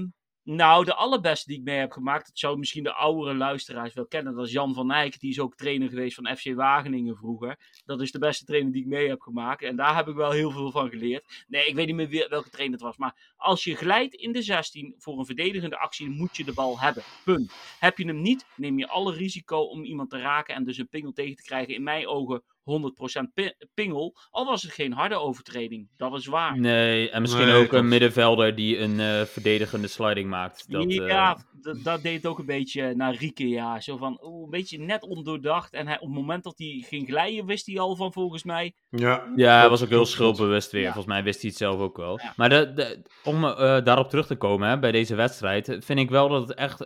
Nou, 0.50 0.86
de 0.86 0.94
allerbeste 0.94 1.48
die 1.48 1.58
ik 1.58 1.64
mee 1.64 1.78
heb 1.78 1.92
gemaakt, 1.92 2.28
dat 2.28 2.38
zou 2.38 2.58
misschien 2.58 2.84
de 2.84 2.94
oudere 2.94 3.36
luisteraars 3.36 3.94
wel 3.94 4.08
kennen. 4.08 4.36
Dat 4.36 4.46
is 4.46 4.52
Jan 4.52 4.74
van 4.74 4.92
Eyck, 4.92 5.20
die 5.20 5.30
is 5.30 5.40
ook 5.40 5.56
trainer 5.56 5.90
geweest 5.90 6.16
van 6.16 6.38
FC 6.38 6.54
Wageningen 6.54 7.16
vroeger. 7.16 7.60
Dat 7.86 8.02
is 8.02 8.12
de 8.12 8.20
beste 8.20 8.46
trainer 8.46 8.72
die 8.72 8.82
ik 8.82 8.88
mee 8.88 9.08
heb 9.08 9.22
gemaakt. 9.22 9.64
En 9.64 9.76
daar 9.76 9.96
heb 9.96 10.08
ik 10.08 10.16
wel 10.16 10.32
heel 10.32 10.52
veel 10.52 10.72
van 10.72 10.90
geleerd. 10.90 11.46
Nee, 11.48 11.68
ik 11.68 11.76
weet 11.76 11.86
niet 11.86 11.96
meer 11.96 12.30
welke 12.30 12.50
trainer 12.50 12.76
het 12.76 12.86
was. 12.86 12.98
Maar 12.98 13.34
als 13.36 13.64
je 13.64 13.76
glijdt 13.76 14.14
in 14.14 14.32
de 14.32 14.42
16 14.42 14.96
voor 14.98 15.20
een 15.20 15.26
verdedigende 15.26 15.78
actie, 15.78 16.10
moet 16.10 16.38
je 16.38 16.44
de 16.44 16.54
bal 16.54 16.80
hebben. 16.80 17.04
Punt. 17.24 17.54
Heb 17.80 17.98
je 17.98 18.06
hem 18.06 18.22
niet, 18.22 18.46
neem 18.56 18.80
je 18.80 18.88
alle 18.88 19.14
risico 19.14 19.60
om 19.60 19.84
iemand 19.84 20.10
te 20.10 20.20
raken 20.20 20.56
en 20.56 20.64
dus 20.64 20.78
een 20.78 20.90
pingel 20.90 21.12
tegen 21.12 21.36
te 21.36 21.44
krijgen. 21.44 21.74
In 21.74 21.84
mijn 21.84 22.08
ogen 22.08 22.44
100% 22.68 23.46
pingel. 23.74 24.18
Al 24.30 24.46
was 24.46 24.64
het 24.64 24.72
geen 24.72 24.94
harde 24.94 25.16
overtreding. 25.16 25.88
Dat 25.98 26.14
is 26.14 26.26
waar. 26.26 26.60
Nee, 26.60 27.10
en 27.10 27.22
misschien 27.22 27.50
ook 27.50 27.72
een 27.72 27.88
middenvelder 27.88 28.56
die 28.56 28.80
een 28.80 29.00
uh, 29.00 29.22
verdedigende 29.22 29.88
sliding 29.88 30.30
maakt. 30.30 30.72
Dat, 30.72 30.94
ja, 30.94 31.32
uh... 31.32 31.42
dat 31.84 32.02
deed 32.02 32.26
ook 32.26 32.40
een 32.40 32.46
beetje 32.46 32.96
naar 32.96 33.16
Rieke. 33.16 33.48
Ja. 33.48 33.80
Zo 33.80 33.98
van, 33.98 34.22
oh, 34.22 34.44
een 34.44 34.50
beetje 34.50 34.80
net 34.80 35.04
ondoordacht. 35.04 35.74
En 35.74 35.88
hij, 35.88 35.96
op 35.96 36.08
het 36.08 36.16
moment 36.16 36.44
dat 36.44 36.58
hij 36.58 36.84
ging 36.88 37.08
glijden, 37.08 37.46
wist 37.46 37.66
hij 37.66 37.80
al 37.80 37.96
van 37.96 38.14
volgens 38.14 38.44
mij. 38.44 38.76
Ja, 38.90 39.32
ja 39.36 39.60
hij 39.60 39.70
was 39.70 39.84
ook 39.84 39.90
heel 39.90 40.06
schuldbewust 40.06 40.72
weer. 40.72 40.84
Volgens 40.84 41.06
mij 41.06 41.24
wist 41.24 41.42
hij 41.42 41.50
het 41.50 41.60
zelf 41.60 41.80
ook 41.80 41.98
wel. 41.98 42.20
Maar 42.36 42.50
de, 42.50 42.74
de, 42.74 43.04
om 43.24 43.44
uh, 43.44 43.58
daarop 43.60 44.10
terug 44.10 44.28
te 44.28 44.36
komen 44.36 44.70
hè, 44.70 44.80
bij 44.80 44.92
deze 44.92 45.16
wedstrijd, 45.16 45.78
vind 45.80 46.00
ik 46.00 46.10
wel 46.10 46.30
dat 46.30 46.48
het 46.48 46.58
echt 46.58 46.86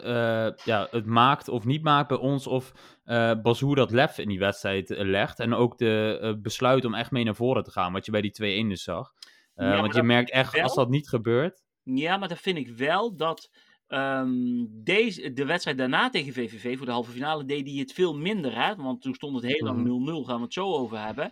ja, 0.65 0.87
het 0.91 1.05
maakt 1.05 1.47
of 1.47 1.65
niet 1.65 1.83
maakt 1.83 2.07
bij 2.07 2.17
ons. 2.17 2.47
Of 2.47 2.71
uh, 3.05 3.31
Bazoer 3.41 3.75
dat 3.75 3.91
lef 3.91 4.17
in 4.17 4.27
die 4.27 4.39
wedstrijd 4.39 4.89
legt. 4.89 5.39
En 5.39 5.53
ook 5.53 5.77
de 5.77 6.19
uh, 6.21 6.33
besluit 6.41 6.85
om 6.85 6.93
echt 6.93 7.11
mee 7.11 7.23
naar 7.23 7.35
voren 7.35 7.63
te 7.63 7.71
gaan. 7.71 7.93
Wat 7.93 8.05
je 8.05 8.11
bij 8.11 8.21
die 8.21 8.63
2-1 8.65 8.67
dus 8.67 8.83
zag. 8.83 9.11
Uh, 9.55 9.69
ja, 9.69 9.81
want 9.81 9.95
je 9.95 10.03
merkt 10.03 10.31
echt, 10.31 10.53
wel, 10.53 10.63
als 10.63 10.75
dat 10.75 10.89
niet 10.89 11.09
gebeurt. 11.09 11.63
Ja, 11.83 12.17
maar 12.17 12.27
dan 12.27 12.37
vind 12.37 12.57
ik 12.57 12.67
wel 12.67 13.15
dat. 13.15 13.49
Um, 13.93 14.83
deze, 14.83 15.33
de 15.33 15.45
wedstrijd 15.45 15.77
daarna 15.77 16.09
tegen 16.09 16.33
VVV 16.33 16.77
voor 16.77 16.85
de 16.85 16.91
halve 16.91 17.11
finale 17.11 17.45
deed 17.45 17.67
hij 17.67 17.77
het 17.77 17.93
veel 17.93 18.15
minder. 18.15 18.63
Hè? 18.63 18.75
Want 18.75 19.01
toen 19.01 19.13
stond 19.13 19.35
het 19.35 19.51
heel 19.51 19.65
lang 19.65 19.79
0-0. 19.79 19.89
Mm. 19.89 20.25
Gaan 20.25 20.37
we 20.37 20.43
het 20.43 20.53
zo 20.53 20.73
over 20.73 21.05
hebben. 21.05 21.31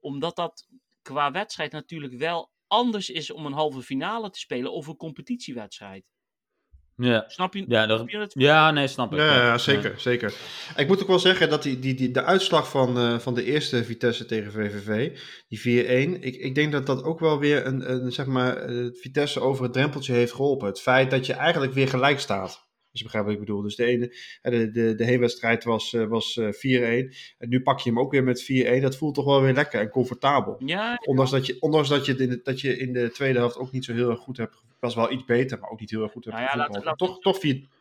Omdat 0.00 0.36
dat 0.36 0.68
qua 1.02 1.30
wedstrijd 1.30 1.72
natuurlijk 1.72 2.14
wel 2.14 2.50
anders 2.66 3.10
is 3.10 3.30
om 3.30 3.46
een 3.46 3.52
halve 3.52 3.82
finale 3.82 4.30
te 4.30 4.38
spelen 4.38 4.72
of 4.72 4.86
een 4.86 4.96
competitiewedstrijd. 4.96 6.04
Ja. 7.00 7.24
Snap 7.26 7.54
je, 7.54 7.64
ja, 7.68 7.84
snap 7.84 8.08
je 8.08 8.18
het? 8.18 8.32
Ja, 8.34 8.70
nee, 8.70 8.86
snap 8.86 9.12
ik. 9.12 9.18
Ja, 9.18 9.34
ja 9.34 9.58
zeker, 9.58 9.94
zeker. 9.96 10.32
Ik 10.76 10.86
moet 10.86 11.02
ook 11.02 11.08
wel 11.08 11.18
zeggen 11.18 11.48
dat 11.48 11.62
die, 11.62 11.78
die, 11.78 11.94
die, 11.94 12.10
de 12.10 12.22
uitslag 12.22 12.70
van, 12.70 12.98
uh, 12.98 13.18
van 13.18 13.34
de 13.34 13.44
eerste 13.44 13.84
Vitesse 13.84 14.26
tegen 14.26 14.52
VVV, 14.52 15.18
die 15.48 15.84
4-1, 16.16 16.20
ik, 16.20 16.36
ik 16.36 16.54
denk 16.54 16.72
dat 16.72 16.86
dat 16.86 17.02
ook 17.02 17.20
wel 17.20 17.38
weer 17.38 17.66
een, 17.66 17.92
een 17.92 18.12
zeg 18.12 18.26
maar, 18.26 18.70
uh, 18.70 18.90
Vitesse 18.92 19.40
over 19.40 19.64
het 19.64 19.72
drempeltje 19.72 20.12
heeft 20.12 20.32
geholpen. 20.32 20.68
Het 20.68 20.80
feit 20.80 21.10
dat 21.10 21.26
je 21.26 21.32
eigenlijk 21.32 21.72
weer 21.72 21.88
gelijk 21.88 22.20
staat. 22.20 22.69
Als 22.90 23.00
je 23.00 23.04
begrijpt 23.04 23.28
wat 23.28 23.36
ik 23.36 23.44
bedoel. 23.46 23.62
Dus 23.62 23.76
de, 23.76 23.84
ene, 23.84 24.16
de, 24.42 24.70
de, 24.70 24.94
de 24.94 25.04
heenwedstrijd 25.04 25.64
was, 25.64 25.92
uh, 25.92 26.06
was 26.06 26.40
4-1. 26.40 26.42
En 27.38 27.48
nu 27.48 27.62
pak 27.62 27.80
je 27.80 27.90
hem 27.90 27.98
ook 27.98 28.12
weer 28.12 28.24
met 28.24 28.52
4-1. 28.78 28.80
Dat 28.80 28.96
voelt 28.96 29.14
toch 29.14 29.24
wel 29.24 29.42
weer 29.42 29.54
lekker 29.54 29.80
en 29.80 29.90
comfortabel. 29.90 30.56
Ja, 30.64 31.00
ondanks 31.04 31.30
dat 31.30 31.46
je, 31.46 31.56
ondanks 31.60 31.88
dat 31.88 32.06
je, 32.06 32.16
in 32.16 32.28
de, 32.28 32.40
dat 32.42 32.60
je 32.60 32.78
in 32.78 32.92
de 32.92 33.10
tweede 33.10 33.38
helft 33.38 33.58
ook 33.58 33.72
niet 33.72 33.84
zo 33.84 33.92
heel 33.92 34.10
erg 34.10 34.20
goed 34.20 34.36
hebt 34.36 34.62
was 34.80 34.94
wel 34.94 35.12
iets 35.12 35.24
beter, 35.24 35.58
maar 35.58 35.70
ook 35.70 35.80
niet 35.80 35.90
heel 35.90 36.02
erg 36.02 36.12
goed. 36.12 36.24
Nou 36.24 36.40
ja, 36.40 36.56
laat, 36.56 36.84
laat, 36.84 36.98
toch, 36.98 37.20
toch 37.20 37.38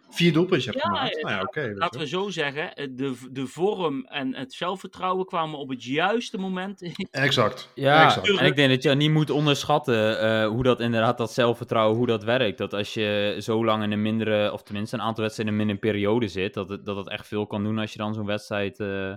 vier, 0.09 0.33
hebt 0.33 0.63
ja, 0.63 0.71
gemaakt. 0.71 1.21
Nou 1.21 1.35
ja, 1.35 1.41
okay, 1.41 1.73
laten 1.73 1.99
we 1.99 2.07
zo 2.07 2.29
zeggen, 2.29 2.75
eh, 2.75 2.87
de, 2.91 3.17
de 3.31 3.47
vorm 3.47 4.05
en 4.05 4.35
het 4.35 4.53
zelfvertrouwen 4.53 5.25
kwamen 5.25 5.59
op 5.59 5.69
het 5.69 5.83
juiste 5.83 6.37
moment. 6.37 6.81
Exact. 7.11 7.71
Ja, 7.75 8.05
exact. 8.05 8.39
en 8.39 8.45
ik 8.45 8.55
denk 8.55 8.69
dat 8.69 8.83
je 8.83 8.89
niet 8.89 9.11
moet 9.11 9.29
onderschatten 9.29 10.23
uh, 10.23 10.47
hoe 10.47 10.63
dat 10.63 10.79
inderdaad, 10.79 11.17
dat 11.17 11.33
zelfvertrouwen, 11.33 11.97
hoe 11.97 12.07
dat 12.07 12.23
werkt. 12.23 12.57
Dat 12.57 12.73
als 12.73 12.93
je 12.93 13.37
zo 13.39 13.65
lang 13.65 13.83
in 13.83 13.91
een 13.91 14.01
mindere, 14.01 14.53
of 14.53 14.63
tenminste 14.63 14.95
een 14.95 15.01
aantal 15.01 15.23
wedstrijden 15.23 15.55
in 15.55 15.59
een 15.59 15.67
mindere 15.67 15.91
periode 15.91 16.27
zit, 16.27 16.53
dat 16.53 16.69
het, 16.69 16.85
dat 16.85 16.95
het 16.97 17.09
echt 17.09 17.27
veel 17.27 17.47
kan 17.47 17.63
doen 17.63 17.79
als 17.79 17.91
je 17.91 17.97
dan 17.97 18.13
zo'n 18.13 18.25
wedstrijd... 18.25 18.79
Uh, 18.79 19.13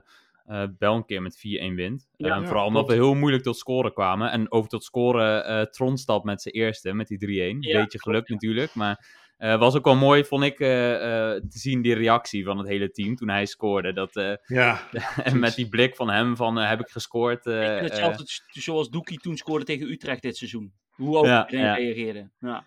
uh, 0.49 0.62
wel 0.78 0.95
een 0.95 1.05
keer 1.05 1.22
met 1.22 1.36
4-1 1.36 1.40
wint. 1.74 2.09
Ja, 2.16 2.40
uh, 2.40 2.47
vooral 2.47 2.66
omdat 2.66 2.86
we 2.86 2.93
heel 2.93 3.14
moeilijk 3.14 3.43
tot 3.43 3.57
scoren 3.57 3.93
kwamen. 3.93 4.30
En 4.30 4.53
over 4.53 4.68
tot 4.68 4.84
scoren 4.84 5.51
uh, 5.51 5.62
Tron 5.62 5.97
stapt 5.97 6.24
met 6.24 6.43
zijn 6.43 6.55
eerste, 6.55 6.93
met 6.93 7.07
die 7.07 7.55
3-1. 7.55 7.59
Ja, 7.59 7.80
Beetje 7.80 8.01
geluk 8.01 8.28
natuurlijk, 8.28 8.74
maar 8.74 9.07
uh, 9.43 9.59
was 9.59 9.76
ook 9.76 9.84
wel 9.84 9.97
mooi, 9.97 10.24
vond 10.24 10.45
ik, 10.45 10.57
te 10.57 11.40
zien 11.49 11.82
die 11.82 11.95
reactie 11.95 12.45
van 12.45 12.59
het 12.59 12.68
hele 12.68 12.90
team 12.90 13.16
toen 13.16 13.28
hij 13.28 13.47
scoorde. 13.47 13.93
Dat, 13.93 14.40
ja, 14.47 14.88
en 15.24 15.38
met 15.38 15.55
die 15.55 15.68
blik 15.68 15.97
van 15.97 16.11
hem 16.11 16.36
van, 16.36 16.57
heb 16.57 16.80
ik 16.80 16.88
gescoord. 16.88 17.47
ik 17.47 17.80
hetzelfde 17.80 18.24
zoals 18.47 18.90
Doekie 18.90 19.18
toen 19.18 19.36
scoorde 19.36 19.64
tegen 19.64 19.90
Utrecht 19.90 20.22
dit 20.22 20.36
seizoen. 20.36 20.72
Hoe 20.90 21.16
ook 21.16 21.24
ja, 21.24 21.51
iedereen 21.51 21.74
reageerde. 21.74 22.30
Ja. 22.40 22.64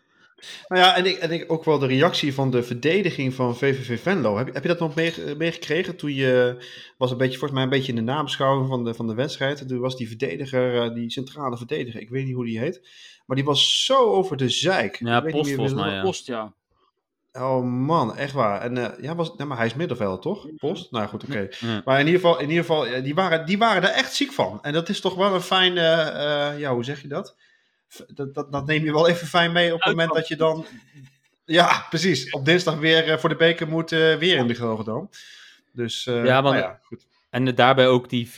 Nou 0.67 0.81
ja, 0.81 0.95
en 0.95 1.05
ik, 1.05 1.17
en 1.17 1.31
ik 1.31 1.51
ook 1.51 1.63
wel 1.63 1.79
de 1.79 1.87
reactie 1.87 2.33
van 2.33 2.51
de 2.51 2.63
verdediging 2.63 3.33
van 3.33 3.55
VVV 3.55 4.01
Venlo. 4.01 4.37
Heb, 4.37 4.53
heb 4.53 4.61
je 4.61 4.67
dat 4.67 4.79
nog 4.79 4.95
meegekregen? 4.95 5.87
Mee 5.87 5.95
toen 5.95 6.13
je 6.13 6.65
was 6.97 7.11
een 7.11 7.17
beetje, 7.17 7.37
volgens 7.37 7.51
mij 7.51 7.63
een 7.63 7.69
beetje 7.69 7.91
in 7.91 7.95
de 7.95 8.11
nabeschouwing 8.11 8.67
van 8.67 8.83
de, 8.83 8.93
van 8.93 9.07
de 9.07 9.13
wedstrijd. 9.13 9.67
Toen 9.67 9.79
was 9.79 9.97
die 9.97 10.07
verdediger, 10.07 10.81
eh, 10.81 10.93
die 10.93 11.11
centrale 11.11 11.57
verdediger, 11.57 12.01
ik 12.01 12.09
weet 12.09 12.25
niet 12.25 12.35
hoe 12.35 12.45
die 12.45 12.59
heet. 12.59 12.87
Maar 13.25 13.35
die 13.35 13.45
was 13.45 13.85
zo 13.85 13.97
over 13.97 14.37
de 14.37 14.49
zeik. 14.49 14.99
Ja, 14.99 15.23
ik 15.23 15.31
post 15.31 15.51
volgens 15.51 15.75
mij. 15.75 15.93
Ja. 15.93 16.01
Post, 16.01 16.27
ja. 16.27 16.53
Oh 17.37 17.65
man, 17.65 18.17
echt 18.17 18.33
waar. 18.33 18.61
En 18.61 18.75
uh, 18.75 18.87
ja, 19.01 19.15
was, 19.15 19.35
maar 19.35 19.57
hij 19.57 19.65
is 19.65 19.73
middenveld, 19.73 20.21
toch? 20.21 20.47
Post? 20.57 20.91
Nou 20.91 21.07
goed, 21.07 21.23
oké. 21.23 21.31
Okay. 21.31 21.51
Ja. 21.59 21.81
Maar 21.85 21.99
in 21.99 22.05
ieder 22.05 22.21
geval, 22.21 22.39
in 22.39 22.49
ieder 22.49 22.65
geval 22.65 23.01
die, 23.03 23.15
waren, 23.15 23.45
die 23.45 23.57
waren 23.57 23.83
er 23.83 23.89
echt 23.89 24.13
ziek 24.13 24.31
van. 24.31 24.59
En 24.61 24.73
dat 24.73 24.89
is 24.89 25.01
toch 25.01 25.15
wel 25.15 25.33
een 25.33 25.41
fijne, 25.41 25.81
uh, 25.81 26.59
ja, 26.59 26.73
hoe 26.73 26.83
zeg 26.83 27.01
je 27.01 27.07
dat? 27.07 27.35
dat, 28.07 28.33
dat, 28.33 28.51
dat, 28.51 28.65
neem 28.65 28.83
je 28.83 28.91
wel 28.91 29.07
even 29.07 29.27
fijn 29.27 29.51
mee 29.51 29.73
op 29.73 29.79
het 29.79 29.95
moment 29.95 30.13
dat 30.13 30.27
je 30.27 30.35
dan. 30.35 30.65
Ja, 31.45 31.85
precies. 31.89 32.29
Op 32.29 32.45
dinsdag 32.45 32.77
weer 32.77 33.07
uh, 33.07 33.17
voor 33.17 33.29
de 33.29 33.35
beker 33.35 33.67
moet 33.67 33.89
weer 33.89 34.37
in 34.37 34.47
de 34.47 34.55
Gelredome. 34.55 35.07
Dus 35.71 36.03
ja, 36.03 36.41
want, 36.41 36.55
nou 36.55 36.57
ja, 36.57 36.79
goed. 36.83 37.05
En 37.35 37.55
daarbij 37.55 37.87
ook 37.87 38.09
die 38.09 38.27
4-1, 38.27 38.31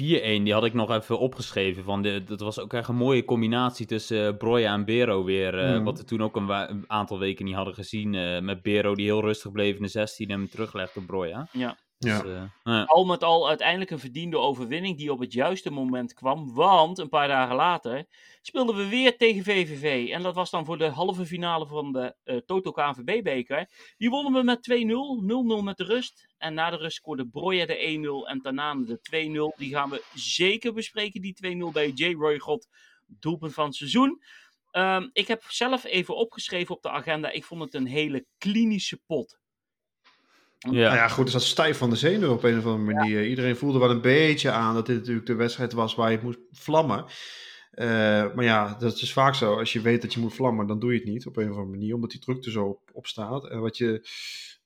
die 0.44 0.54
had 0.54 0.66
ik 0.66 0.74
nog 0.74 0.92
even 0.92 1.20
opgeschreven. 1.20 1.84
Van 1.84 2.02
de, 2.02 2.24
dat 2.24 2.40
was 2.40 2.60
ook 2.60 2.74
echt 2.74 2.88
een 2.88 2.96
mooie 2.96 3.26
combinatie 3.26 3.86
tussen 3.86 4.38
Broja 4.38 4.74
en 4.74 4.86
Bero 4.86 5.24
weer. 5.24 5.54
Mm. 5.54 5.84
Wat 5.84 5.98
we 5.98 6.04
toen 6.04 6.24
ook 6.24 6.36
een, 6.36 6.50
een, 6.50 6.84
aantal 6.88 7.20
weken 7.20 7.46
niet 7.46 7.56
hadden 7.56 7.74
gezien. 7.74 8.10
met 8.46 8.62
Bero 8.62 8.96
die 8.96 9.06
heel 9.06 9.22
rustig 9.22 9.52
bleef 9.52 9.76
in 9.76 9.82
de 9.82 9.88
16 9.88 10.28
en 10.28 10.40
hem 10.40 10.50
teruglegde 10.50 11.00
op 11.00 11.06
Broja. 11.06 11.48
Ja. 11.52 11.78
Ja. 12.00 12.22
Dus, 12.22 12.50
uh, 12.64 12.86
al 12.86 13.06
met 13.06 13.24
al 13.24 13.48
uiteindelijk 13.48 13.90
een 13.90 14.00
verdiende 14.00 14.38
overwinning 14.38 14.98
die 14.98 15.12
op 15.12 15.20
het 15.20 15.34
juiste 15.34 15.70
moment 15.70 16.14
kwam. 16.14 16.54
Want 16.54 16.98
een 16.98 17.10
paar 17.10 17.28
dagen 17.28 17.56
later 17.56 18.06
speelden 18.42 18.76
we 18.76 18.88
weer 18.88 19.18
tegen 19.18 19.44
VVV. 19.44 20.12
En 20.12 20.24
dat 20.24 20.36
was 20.36 20.50
dan 20.50 20.66
voor 20.66 20.78
de 20.78 20.90
halve 20.90 21.26
finale 21.26 21.68
van 21.68 21.92
de 21.92 22.16
uh, 22.26 22.38
Toto 22.38 22.72
KNVB-beker. 22.72 23.70
Die 23.98 24.10
wonnen 24.10 24.34
we 24.34 24.44
met 24.44 24.70
2-0. 25.58 25.60
0-0 25.60 25.64
met 25.64 25.78
de 25.78 25.84
rust. 25.84 26.28
En 26.38 26.54
na 26.54 26.70
de 26.70 26.78
rust 26.78 26.96
scoorde 26.96 27.28
Broja 27.28 27.66
de 27.66 28.24
1-0 28.26 28.30
en 28.30 28.42
Tanane 28.42 28.86
de 28.86 29.00
2-0. 29.54 29.58
Die 29.58 29.74
gaan 29.74 29.90
we 29.90 30.04
zeker 30.14 30.74
bespreken, 30.74 31.22
die 31.22 31.66
2-0 31.70 31.72
bij 31.72 31.90
J. 31.90 32.14
Roy 32.14 32.40
God. 32.40 32.68
Doelpunt 33.06 33.54
van 33.54 33.66
het 33.66 33.76
seizoen. 33.76 34.22
Um, 34.72 35.10
ik 35.14 35.28
heb 35.28 35.44
zelf 35.48 35.84
even 35.84 36.16
opgeschreven 36.16 36.76
op 36.76 36.82
de 36.82 36.90
agenda. 36.90 37.30
Ik 37.30 37.44
vond 37.44 37.62
het 37.62 37.74
een 37.74 37.88
hele 37.88 38.26
klinische 38.38 39.02
pot. 39.06 39.40
Ja. 40.58 40.70
Nou 40.70 40.96
ja, 40.96 41.08
goed, 41.08 41.28
is 41.28 41.34
dat 41.34 41.44
stijf 41.44 41.78
van 41.78 41.90
de 41.90 41.96
zenuw 41.96 42.32
op 42.32 42.44
een 42.44 42.58
of 42.58 42.66
andere 42.66 42.94
manier. 42.94 43.22
Ja. 43.22 43.28
Iedereen 43.30 43.56
voelde 43.56 43.80
wel 43.80 43.90
een 43.90 44.02
beetje 44.02 44.52
aan 44.52 44.74
dat 44.74 44.86
dit 44.86 44.98
natuurlijk 44.98 45.26
de 45.26 45.36
wedstrijd 45.36 45.74
was 45.74 45.96
waar 45.96 46.12
je 46.12 46.20
moest 46.22 46.40
vlammen. 46.52 47.06
Uh, 47.74 47.88
maar 48.34 48.44
ja, 48.44 48.76
dat 48.80 49.02
is 49.02 49.14
vaak 49.14 49.36
zo. 49.36 49.56
Als 49.56 49.74
je 49.74 49.82
weet 49.82 50.02
dat 50.02 50.14
je 50.14 50.20
moet 50.20 50.34
vlammen, 50.34 50.68
dan 50.68 50.80
doe 50.80 50.92
je 50.94 51.00
het 51.00 51.08
niet 51.08 51.28
op 51.28 51.38
een 51.38 51.50
of 51.50 51.56
andere 51.56 51.78
manier, 51.78 51.96
omdat 51.96 52.12
die 52.12 52.20
druk 52.20 52.46
er 52.46 52.52
zo 52.52 52.66
op, 52.66 52.80
op 52.94 53.08
staat. 53.08 53.50
En 53.50 53.60
wat 53.60 53.78
je, 53.78 54.08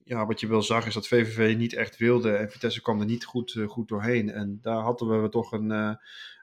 ja, 0.03 0.25
wat 0.25 0.39
je 0.39 0.47
wel 0.47 0.61
zag, 0.61 0.85
is 0.85 0.93
dat 0.93 1.07
VVV 1.07 1.57
niet 1.57 1.73
echt 1.73 1.97
wilde 1.97 2.31
en 2.31 2.51
Vitesse 2.51 2.81
kwam 2.81 2.99
er 2.99 3.05
niet 3.05 3.25
goed, 3.25 3.53
uh, 3.53 3.67
goed 3.67 3.87
doorheen. 3.87 4.29
En 4.29 4.59
daar 4.61 4.81
hadden 4.81 5.21
we 5.21 5.29
toch 5.29 5.51
een, 5.51 5.71
uh, 5.71 5.93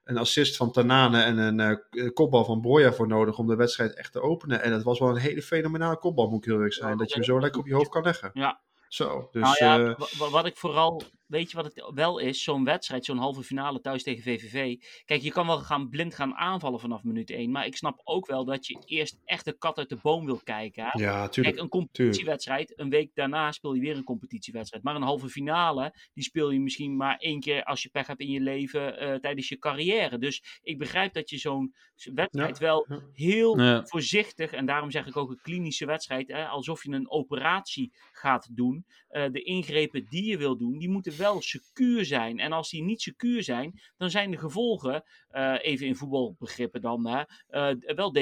een 0.05 0.18
assist 0.18 0.57
van 0.57 0.72
Tanane 0.72 1.22
en 1.22 1.59
een 1.59 2.12
kopbal 2.12 2.44
van 2.44 2.61
Broja 2.61 2.92
voor 2.92 3.09
nodig 3.09 3.38
om 3.38 3.46
de 3.46 3.57
wedstrijd 3.57 3.94
echt 3.94 4.12
te 4.12 4.20
openen. 4.20 4.62
En 4.62 4.72
het 4.72 4.82
was 4.82 4.99
wel 4.99 5.09
een 5.09 5.16
hele 5.16 5.42
fenomenale 5.42 5.99
kopbal, 5.99 6.28
moet 6.28 6.38
ik 6.38 6.44
heel 6.44 6.55
eerlijk 6.55 6.74
zijn. 6.74 6.96
dat 6.96 7.09
je 7.09 7.14
hem 7.14 7.24
zo 7.24 7.40
lekker 7.40 7.61
op 7.61 7.66
je 7.66 7.74
hoofd 7.74 7.90
kan 7.90 8.03
leggen. 8.03 8.30
Ja, 8.32 8.61
zo, 8.89 9.28
dus, 9.32 9.43
nou 9.43 9.57
ja, 9.59 9.78
uh... 9.78 10.30
wat 10.30 10.47
ik 10.47 10.57
vooral 10.57 11.03
weet 11.29 11.51
je 11.51 11.57
wat 11.57 11.64
het 11.64 11.91
wel 11.95 12.18
is? 12.18 12.43
Zo'n 12.43 12.64
wedstrijd, 12.64 13.05
zo'n 13.05 13.18
halve 13.18 13.43
finale 13.43 13.81
thuis 13.81 14.03
tegen 14.03 14.22
VVV. 14.22 14.76
Kijk, 15.05 15.22
je 15.22 15.31
kan 15.31 15.47
wel 15.47 15.59
gaan 15.59 15.89
blind 15.89 16.14
gaan 16.14 16.35
aanvallen 16.35 16.81
vanaf 16.81 17.05
minuut 17.05 17.31
1. 17.31 17.51
Maar 17.51 17.66
ik 17.66 17.76
snap 17.76 18.01
ook 18.05 18.26
wel 18.26 18.45
dat 18.45 18.66
je 18.66 18.79
eerst 18.85 19.18
echt 19.24 19.45
de 19.45 19.59
kat 19.59 19.79
uit 19.79 19.89
de 19.89 19.99
boom 20.03 20.24
wil 20.24 20.41
kijken. 20.45 20.85
Hè? 20.85 21.01
Ja, 21.01 21.29
tuurlijk. 21.29 21.55
Kijk, 21.55 21.66
een 21.66 21.70
competitiewedstrijd. 21.70 22.72
Een 22.76 22.91
week 22.91 23.11
daarna 23.14 23.53
speel 23.53 23.74
je 23.74 23.81
weer 23.81 23.97
een 23.97 24.05
competitiewedstrijd. 24.05 24.85
Maar 24.85 24.95
een 24.95 25.03
halve 25.03 25.29
finale, 25.29 25.95
die 26.14 26.24
speel 26.24 26.51
je 26.51 26.61
misschien 26.61 26.97
maar 26.97 27.16
één 27.16 27.41
keer 27.41 27.64
als 27.64 27.83
je 27.83 27.89
pech 27.89 28.07
hebt 28.07 28.20
in 28.20 28.31
je 28.31 28.41
leven 28.41 29.03
uh, 29.03 29.14
tijdens 29.14 29.49
je 29.49 29.59
carrière. 29.59 30.18
Dus 30.18 30.61
ik 30.62 30.79
begrijp 30.79 31.12
dat 31.12 31.31
je 31.31 31.39
zo'n 31.39 31.74
wedstrijd 32.14 32.59
ja, 32.59 32.64
wel 32.64 32.87
heel 33.12 33.61
ja. 33.61 33.87
voorzichtig, 33.87 34.53
en 34.53 34.66
daarom 34.66 34.91
zeg 34.91 35.07
ik 35.07 35.16
ook 35.16 35.31
een 35.31 35.41
klinische 35.43 35.87
wedstrijd, 35.87 36.29
hè, 36.29 36.47
alsof 36.47 36.85
je 36.85 36.91
een 36.91 37.11
operatie 37.11 37.93
gaat 38.12 38.49
doen. 38.57 38.87
Uh, 39.11 39.24
de 39.31 39.43
ingrepen 39.43 40.07
die 40.09 40.24
je 40.24 40.39
wil 40.39 40.57
doen, 40.57 40.79
die 40.79 40.89
moeten 40.89 41.16
wel 41.18 41.40
secuur 41.42 42.04
zijn. 42.04 42.38
En 42.38 42.52
als 42.52 42.70
die 42.70 42.82
niet 42.82 43.02
secuur 43.02 43.42
zijn, 43.42 43.80
dan 43.96 44.10
zijn 44.10 44.30
de 44.30 44.38
gevolgen, 44.38 45.04
uh, 45.32 45.54
even 45.60 45.86
in 45.86 45.96
voetbalbegrippen 45.96 46.80
dan, 46.80 47.06
hè, 47.06 47.22
uh, 47.50 47.94
wel 47.94 48.12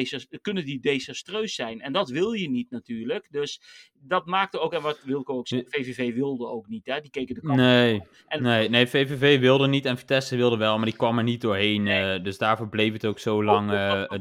kunnen 0.40 0.64
die 0.64 0.80
desastreus 0.80 1.54
zijn. 1.54 1.80
En 1.80 1.92
dat 1.92 2.08
wil 2.08 2.32
je 2.32 2.50
niet 2.50 2.70
natuurlijk. 2.70 3.26
Dus 3.30 3.60
dat 3.92 4.26
maakte 4.26 4.58
ook, 4.58 4.72
en 4.72 4.82
wat 4.82 5.02
Wilco 5.02 5.36
ook 5.36 5.48
zei, 5.48 5.64
VVV 5.66 6.14
wilde 6.14 6.46
ook 6.46 6.68
niet. 6.68 6.86
Hè? 6.86 7.00
Die 7.00 7.10
keken 7.10 7.34
de 7.34 7.40
kant 7.40 7.56
nee, 7.56 8.02
en, 8.26 8.42
nee, 8.42 8.68
nee, 8.68 8.86
VVV 8.86 9.40
wilde 9.40 9.66
niet 9.66 9.84
en 9.84 9.98
Vitesse 9.98 10.36
wilde 10.36 10.56
wel, 10.56 10.76
maar 10.76 10.86
die 10.86 10.96
kwam 10.96 11.18
er 11.18 11.24
niet 11.24 11.40
doorheen. 11.40 11.82
Nee. 11.82 12.20
dus 12.20 12.38
daarvoor 12.38 12.68
bleef 12.68 12.92
het 12.92 13.06
ook 13.06 13.18
zo 13.18 13.44
lang 13.44 13.70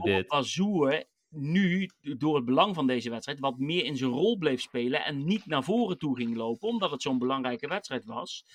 dit. 0.04 0.30
Azoer 0.30 1.04
nu, 1.36 1.90
door 2.02 2.36
het 2.36 2.46
belang 2.46 2.76
van 2.76 2.88
deze 2.88 3.10
wedstrijd, 3.10 3.40
wat 3.40 3.58
meer 3.58 3.84
in 3.86 3.98
zijn 3.98 4.12
rol 4.12 4.38
bleef 4.38 4.62
spelen 4.62 5.06
en 5.06 5.26
niet 5.26 5.46
naar 5.46 5.64
voren 5.64 5.98
toe 5.98 6.16
ging 6.16 6.36
lopen, 6.36 6.68
omdat 6.68 6.92
het 6.92 7.02
zo'n 7.02 7.20
belangrijke 7.20 7.68
wedstrijd 7.68 8.06
was. 8.06 8.46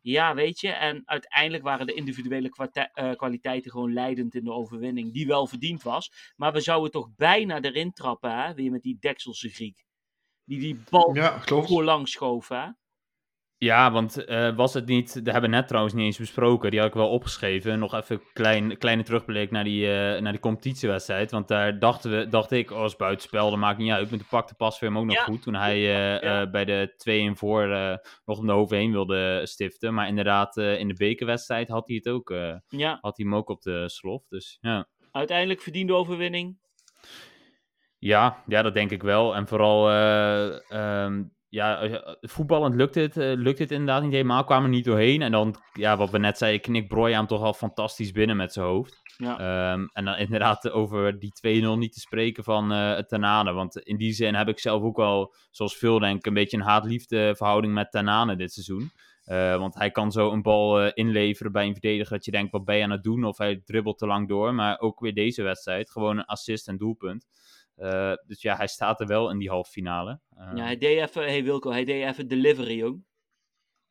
Ja, 0.00 0.34
weet 0.34 0.60
je, 0.60 0.68
en 0.68 1.02
uiteindelijk 1.04 1.62
waren 1.62 1.86
de 1.86 1.94
individuele 1.94 2.50
uh, 2.94 3.12
kwaliteiten 3.12 3.70
gewoon 3.70 3.92
leidend 3.92 4.34
in 4.34 4.44
de 4.44 4.52
overwinning, 4.52 5.12
die 5.12 5.26
wel 5.26 5.46
verdiend 5.46 5.82
was. 5.82 6.32
Maar 6.36 6.52
we 6.52 6.60
zouden 6.60 6.90
toch 6.90 7.08
bijna 7.16 7.60
erin 7.60 7.92
trappen, 7.92 8.42
hè? 8.42 8.54
weer 8.54 8.70
met 8.70 8.82
die 8.82 8.96
Dekselse 9.00 9.48
Griek. 9.48 9.84
Die 10.44 10.58
die 10.58 10.82
bal 10.90 11.14
ja, 11.14 11.40
voorlang 11.40 12.08
schoof, 12.08 12.48
hè? 12.48 12.66
Ja, 13.62 13.92
want 13.92 14.28
uh, 14.28 14.56
was 14.56 14.74
het 14.74 14.86
niet, 14.86 15.14
dat 15.14 15.32
hebben 15.32 15.50
we 15.50 15.56
net 15.56 15.66
trouwens 15.66 15.94
niet 15.94 16.04
eens 16.04 16.18
besproken, 16.18 16.70
die 16.70 16.78
had 16.78 16.88
ik 16.88 16.94
wel 16.94 17.08
opgeschreven. 17.08 17.78
Nog 17.78 17.94
even 17.94 18.16
een 18.16 18.22
klein, 18.32 18.78
kleine 18.78 19.02
terugblik 19.02 19.50
naar 19.50 19.64
die, 19.64 19.86
uh, 19.86 20.20
naar 20.20 20.32
die 20.32 20.40
competitiewedstrijd. 20.40 21.30
Want 21.30 21.48
daar 21.48 21.78
dachten 21.78 22.10
we, 22.10 22.28
dacht 22.28 22.50
ik, 22.50 22.70
oh, 22.70 22.78
als 22.78 22.96
buitenspel, 22.96 23.50
dat 23.50 23.58
maakt 23.58 23.78
niet 23.78 23.90
uit. 23.90 24.10
Met 24.10 24.20
de 24.20 24.26
pakte 24.28 24.54
pas 24.54 24.78
weer 24.78 24.90
hem 24.90 24.98
ook 24.98 25.04
nog 25.04 25.24
goed. 25.24 25.42
Toen 25.42 25.54
hij 25.54 25.78
uh, 25.80 26.50
bij 26.50 26.64
de 26.64 26.94
2 26.96 27.20
in 27.20 27.36
voor 27.36 27.66
nog 28.24 28.38
om 28.38 28.46
de 28.46 28.52
hoofd 28.52 28.70
heen 28.70 28.92
wilde 28.92 29.40
stiften. 29.44 29.94
Maar 29.94 30.08
inderdaad, 30.08 30.56
in 30.56 30.88
de 30.88 30.94
bekerwedstrijd 30.94 31.68
had 31.68 31.86
hij 31.86 31.96
het 31.96 32.08
ook. 32.08 32.34
ja. 32.68 32.98
Had 33.00 33.16
hij 33.16 33.26
hem 33.26 33.34
ook 33.34 33.48
op 33.48 33.62
de 33.62 33.88
slof. 33.88 34.26
Dus 34.28 34.58
ja. 34.60 34.88
Uiteindelijk 35.12 35.60
verdiende 35.60 35.94
overwinning. 35.94 36.58
Ja, 37.98 38.42
ja, 38.46 38.62
dat 38.62 38.74
denk 38.74 38.90
ik 38.90 39.02
wel. 39.02 39.34
En 39.34 39.46
vooral. 39.46 39.92
Um, 40.70 41.32
ja, 41.52 41.80
eh, 41.80 42.14
voetballend 42.20 42.74
lukt 42.74 42.94
het, 42.94 43.16
uh, 43.16 43.32
lukt 43.36 43.58
het 43.58 43.70
inderdaad 43.70 44.02
niet 44.02 44.12
helemaal. 44.12 44.44
Kwamen 44.44 44.64
er 44.64 44.76
niet 44.76 44.84
doorheen. 44.84 45.22
En 45.22 45.32
dan, 45.32 45.56
ja, 45.72 45.96
wat 45.96 46.10
we 46.10 46.18
net 46.18 46.38
zeiden, 46.38 46.60
knikt 46.60 46.94
hem 46.94 47.26
toch 47.26 47.42
al 47.42 47.52
fantastisch 47.52 48.12
binnen 48.12 48.36
met 48.36 48.52
zijn 48.52 48.66
hoofd. 48.66 49.00
Ja. 49.16 49.72
Um, 49.72 49.88
en 49.92 50.04
dan 50.04 50.16
inderdaad 50.16 50.70
over 50.70 51.18
die 51.18 51.32
2-0 51.64 51.78
niet 51.78 51.92
te 51.92 52.00
spreken 52.00 52.44
van 52.44 52.72
uh, 52.72 52.98
Tanane. 52.98 53.52
Want 53.52 53.78
in 53.78 53.96
die 53.96 54.12
zin 54.12 54.34
heb 54.34 54.48
ik 54.48 54.58
zelf 54.58 54.82
ook 54.82 54.96
wel, 54.96 55.34
zoals 55.50 55.76
veel 55.76 55.98
denk 55.98 56.26
een 56.26 56.34
beetje 56.34 56.56
een 56.56 56.62
haat-liefde 56.62 57.34
verhouding 57.36 57.74
met 57.74 57.90
Tanane 57.90 58.36
dit 58.36 58.52
seizoen. 58.52 58.92
Uh, 59.26 59.56
want 59.56 59.74
hij 59.74 59.90
kan 59.90 60.12
zo 60.12 60.32
een 60.32 60.42
bal 60.42 60.84
uh, 60.84 60.90
inleveren 60.94 61.52
bij 61.52 61.66
een 61.66 61.72
verdediger 61.72 62.16
dat 62.16 62.24
je 62.24 62.30
denkt, 62.30 62.52
wat 62.52 62.64
ben 62.64 62.76
je 62.76 62.82
aan 62.84 62.90
het 62.90 63.02
doen? 63.02 63.24
Of 63.24 63.38
hij 63.38 63.62
dribbelt 63.64 63.98
te 63.98 64.06
lang 64.06 64.28
door. 64.28 64.54
Maar 64.54 64.80
ook 64.80 65.00
weer 65.00 65.14
deze 65.14 65.42
wedstrijd, 65.42 65.90
gewoon 65.90 66.18
een 66.18 66.24
assist 66.24 66.68
en 66.68 66.76
doelpunt. 66.76 67.26
Uh, 67.76 68.12
dus 68.26 68.42
ja, 68.42 68.56
hij 68.56 68.66
staat 68.66 69.00
er 69.00 69.06
wel 69.06 69.30
in 69.30 69.38
die 69.38 69.48
halve 69.48 69.70
finale. 69.70 70.20
Uh, 70.38 70.50
ja, 70.54 70.64
hij 70.64 70.78
deed 70.78 70.98
even, 71.00 71.22
hey 71.22 71.44
Wilco, 71.44 71.70
hij 71.70 71.84
deed 71.84 72.04
even 72.04 72.28
delivery, 72.28 72.76
jong. 72.76 73.04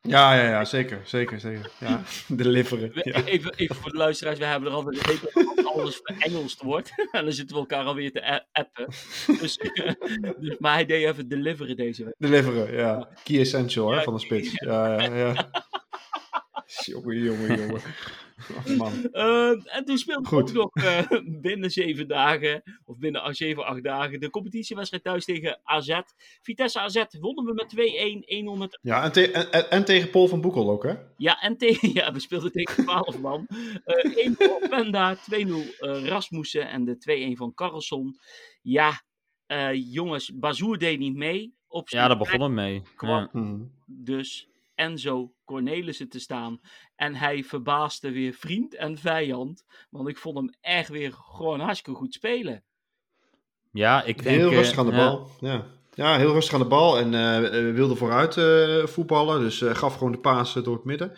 Ja, 0.00 0.34
ja, 0.34 0.48
ja, 0.48 0.64
zeker, 0.64 1.00
zeker, 1.04 1.40
zeker. 1.40 1.70
Ja, 1.80 2.02
deliveren. 2.28 2.90
Ja. 2.94 3.24
Even, 3.24 3.54
even 3.54 3.76
voor 3.76 3.90
de 3.90 3.96
luisteraars, 3.96 4.38
we 4.38 4.44
hebben 4.44 4.68
er 4.68 4.74
al 4.74 4.86
een 4.86 4.98
week 5.02 5.32
alles 5.74 6.02
Engels 6.02 6.56
wordt. 6.56 6.92
en 7.12 7.24
dan 7.24 7.32
zitten 7.32 7.56
we 7.56 7.62
elkaar 7.62 7.84
alweer 7.84 8.12
te 8.12 8.44
appen. 8.52 8.86
Dus, 9.40 9.58
dus, 10.40 10.58
maar 10.58 10.74
hij 10.74 10.86
deed 10.86 11.04
even 11.04 11.28
deliveren 11.28 11.76
deze 11.76 12.04
week. 12.04 12.14
Deliveren, 12.18 12.72
ja. 12.72 13.08
Key 13.24 13.40
essential, 13.40 13.90
hè, 13.90 14.02
van 14.02 14.14
de 14.14 14.20
spits. 14.20 14.52
Ja, 14.52 15.02
ja, 15.02 15.14
ja. 15.14 15.50
jongen, 16.66 17.18
jongen, 17.18 17.60
jongen. 17.60 17.80
Man. 18.76 18.92
Uh, 19.12 19.76
en 19.76 19.84
toen 19.84 19.98
speelde 19.98 20.28
we 20.28 20.36
ook 20.36 20.52
nog 20.52 20.76
uh, 20.76 21.00
binnen 21.48 21.70
zeven 21.70 22.08
dagen, 22.08 22.62
of 22.84 22.98
binnen 22.98 23.34
zeven, 23.34 23.64
acht 23.64 23.82
dagen, 23.82 24.20
de 24.20 24.30
competitiewedstrijd 24.30 25.04
thuis 25.04 25.24
tegen 25.24 25.60
AZ. 25.64 26.00
Vitesse 26.42 26.80
AZ 26.80 27.04
wonnen 27.20 27.44
we 27.44 27.52
met 27.54 27.74
2-1, 28.66 28.68
1-0 28.74 28.78
Ja, 28.80 29.02
en, 29.02 29.12
te 29.12 29.30
en, 29.30 29.70
en, 29.70 29.84
tegen 29.84 30.10
Paul 30.10 30.28
van 30.28 30.40
Boekel 30.40 30.70
ook, 30.70 30.82
hè? 30.82 30.94
Ja, 31.16 31.40
en 31.40 31.56
tegen, 31.56 31.92
ja, 31.98 32.12
we 32.12 32.20
speelden 32.20 32.52
tegen 32.52 32.84
12 32.84 33.18
man. 33.18 33.46
Uh, 33.86 34.16
1 34.16 34.34
voor 34.38 34.68
Penda, 34.68 35.16
2-0 35.16 35.20
Rasmussen 35.78 36.68
en 36.68 36.84
de 36.84 37.30
2-1 37.34 37.36
van 37.36 37.54
Carlson. 37.54 38.18
Ja, 38.62 39.02
jongens, 39.72 40.32
Bazoer 40.34 40.78
deed 40.78 40.98
niet 40.98 41.16
mee. 41.16 41.54
Op 41.68 41.88
ja, 41.88 42.08
daar 42.08 42.18
begon 42.18 42.40
het 42.40 42.52
mee. 42.52 42.82
Kwam 42.96 43.10
ja. 43.10 43.28
Mhm. 43.32 43.62
Dus 43.86 44.48
Enzo 44.74 45.32
Cornelissen 45.44 46.08
te 46.08 46.20
staan. 46.20 46.60
En 46.96 47.14
hij 47.14 47.44
verbaasde 47.44 48.12
weer 48.12 48.32
vriend 48.32 48.74
en 48.74 48.98
vijand. 48.98 49.64
Want 49.90 50.08
ik 50.08 50.18
vond 50.18 50.36
hem 50.36 50.54
echt 50.60 50.88
weer 50.88 51.12
gewoon 51.12 51.60
hartstikke 51.60 51.98
goed 51.98 52.14
spelen. 52.14 52.64
Ja, 53.72 54.02
ik 54.02 54.22
denk... 54.22 54.36
Heel 54.36 54.50
rustig 54.50 54.78
aan 54.78 54.86
de 54.86 54.92
bal, 54.92 55.30
ja. 55.40 55.66
ja. 55.94 56.16
heel 56.16 56.32
rustig 56.32 56.54
aan 56.54 56.60
de 56.60 56.66
bal 56.66 56.98
en 56.98 57.12
uh, 57.12 57.74
wilde 57.74 57.94
vooruit 57.94 58.36
uh, 58.36 58.86
voetballen. 58.86 59.40
Dus 59.40 59.60
uh, 59.60 59.74
gaf 59.74 59.94
gewoon 59.94 60.12
de 60.12 60.18
paas 60.18 60.52
door 60.52 60.74
het 60.74 60.84
midden. 60.84 61.16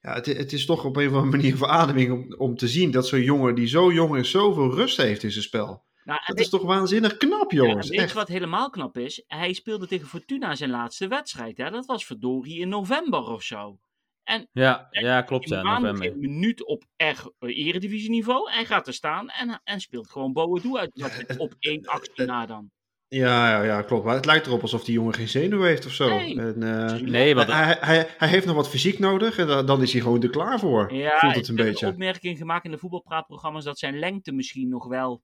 Ja, 0.00 0.14
het, 0.14 0.26
het, 0.26 0.52
is 0.52 0.66
toch 0.66 0.84
op 0.84 0.96
een 0.96 1.08
of 1.08 1.14
andere 1.14 1.36
manier 1.36 1.56
verademing 1.66 2.12
om, 2.12 2.34
om 2.38 2.56
te 2.56 2.68
zien 2.68 2.90
dat 2.90 3.06
zo'n 3.06 3.22
jongen 3.22 3.54
die 3.54 3.66
zo 3.66 3.92
jong 3.92 4.16
is, 4.16 4.30
zoveel 4.30 4.74
rust 4.74 4.96
heeft 4.96 5.22
in 5.22 5.30
zijn 5.30 5.44
spel. 5.44 5.84
Nou, 6.04 6.20
dat 6.26 6.38
is 6.38 6.48
toch 6.48 6.62
waanzinnig 6.62 7.16
knap, 7.16 7.52
jongens. 7.52 7.88
Ja, 7.88 8.00
weet 8.00 8.08
je 8.08 8.14
wat 8.14 8.28
helemaal 8.28 8.70
knap 8.70 8.98
is? 8.98 9.24
Hij 9.26 9.52
speelde 9.52 9.86
tegen 9.86 10.06
Fortuna 10.06 10.54
zijn 10.54 10.70
laatste 10.70 11.08
wedstrijd. 11.08 11.56
Hè? 11.56 11.70
Dat 11.70 11.86
was 11.86 12.06
verdorie 12.06 12.60
in 12.60 12.68
november 12.68 13.22
of 13.22 13.42
zo. 13.42 13.78
En, 14.22 14.48
ja, 14.52 14.86
ja, 14.90 15.22
klopt. 15.22 15.48
Ja, 15.48 15.62
november. 15.62 16.06
Een 16.06 16.18
minuut 16.18 16.66
op 16.66 16.84
echt 16.96 17.30
eredivisieniveau. 17.38 18.50
Hij 18.50 18.64
gaat 18.64 18.86
er 18.86 18.94
staan 18.94 19.28
en, 19.28 19.60
en 19.64 19.80
speelt 19.80 20.10
gewoon 20.10 20.32
Boadu 20.32 20.76
uit 20.76 21.36
op 21.38 21.54
één 21.58 21.86
actie 21.86 22.24
na 22.24 22.46
dan. 22.46 22.70
Ja, 23.08 23.50
ja, 23.50 23.62
ja, 23.62 23.82
klopt. 23.82 24.04
Maar 24.04 24.14
het 24.14 24.24
lijkt 24.24 24.46
erop 24.46 24.62
alsof 24.62 24.84
die 24.84 24.94
jongen 24.94 25.14
geen 25.14 25.28
zenuw 25.28 25.62
heeft 25.62 25.86
of 25.86 25.92
zo. 25.92 26.08
Nee, 26.08 26.40
en, 26.40 26.62
uh, 26.62 26.92
nee 26.92 27.34
want 27.34 27.48
hij, 27.48 27.76
hij, 27.80 28.08
hij 28.18 28.28
heeft 28.28 28.46
nog 28.46 28.54
wat 28.54 28.68
fysiek 28.68 28.98
nodig 28.98 29.38
en 29.38 29.66
dan 29.66 29.82
is 29.82 29.92
hij 29.92 30.00
gewoon 30.00 30.22
er 30.22 30.30
klaar 30.30 30.58
voor. 30.58 30.94
Ja, 30.94 31.18
Voelt 31.18 31.34
het 31.34 31.48
een 31.48 31.54
beetje. 31.54 31.70
Ik 31.70 31.78
heb 31.78 31.88
een 31.88 31.94
opmerking 31.94 32.38
gemaakt 32.38 32.64
in 32.64 32.70
de 32.70 32.78
voetbalpraatprogramma's 32.78 33.64
dat 33.64 33.78
zijn 33.78 33.98
lengte 33.98 34.32
misschien 34.32 34.68
nog 34.68 34.86
wel 34.86 35.22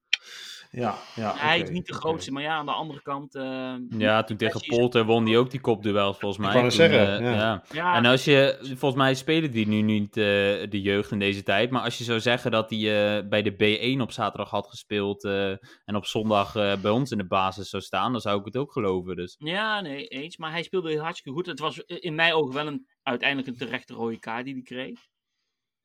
ja, 0.71 0.99
ja, 1.15 1.35
hij 1.37 1.61
is 1.61 1.71
niet 1.71 1.87
de 1.87 1.95
grootste, 1.95 2.33
maar 2.33 2.43
ja, 2.43 2.55
aan 2.55 2.67
de 2.67 2.73
andere 2.73 3.03
kant... 3.03 3.35
Uh, 3.35 3.75
ja, 3.89 4.23
toen 4.23 4.37
tegen 4.37 4.61
Polter 4.67 5.05
won 5.05 5.27
hij 5.27 5.37
ook 5.37 5.51
die 5.51 5.61
kopduel, 5.61 6.15
volgens 6.15 6.41
mij. 6.41 6.49
Ik 6.49 6.55
kan 6.55 6.65
het 6.65 6.75
zeggen, 6.75 7.23
uh, 7.23 7.35
ja. 7.35 7.63
ja. 7.73 7.95
En 7.95 8.05
als 8.05 8.25
je, 8.25 8.59
volgens 8.63 8.95
mij 9.03 9.15
spelen 9.15 9.51
die 9.51 9.67
nu 9.67 9.81
niet 9.81 10.17
uh, 10.17 10.25
de 10.69 10.81
jeugd 10.81 11.11
in 11.11 11.19
deze 11.19 11.43
tijd, 11.43 11.71
maar 11.71 11.83
als 11.83 11.99
je 11.99 12.05
zou 12.05 12.21
zeggen 12.21 12.51
dat 12.51 12.71
hij 12.71 13.29
bij 13.29 13.43
de 13.43 13.53
B1 13.97 14.01
op 14.01 14.13
zaterdag 14.13 14.51
had 14.51 14.67
gespeeld 14.67 15.25
en 15.25 15.97
op 15.97 16.07
zondag 16.07 16.53
bij 16.81 16.91
ons 16.91 17.11
in 17.11 17.19
de 17.19 17.27
basis 17.27 17.71
zou 17.71 17.83
staan, 17.83 18.13
dan 18.13 18.21
zou 18.21 18.39
ik 18.39 18.45
het 18.45 18.57
ook 18.57 18.73
geloven. 18.73 19.17
Dus. 19.17 19.37
Ja, 19.39 19.81
nee, 19.81 20.07
eens. 20.07 20.37
Maar 20.37 20.51
hij 20.51 20.63
speelde 20.63 20.99
hartstikke 20.99 21.39
goed. 21.39 21.47
Het 21.47 21.59
was 21.59 21.79
in 21.79 22.15
mijn 22.15 22.33
ogen 22.33 22.55
wel 22.55 22.67
een, 22.67 22.87
uiteindelijk 23.03 23.49
een 23.49 23.57
terechte 23.57 23.95
rode 23.95 24.19
kaart 24.19 24.45
die 24.45 24.55
hij 24.55 24.63
kreeg. 24.63 25.01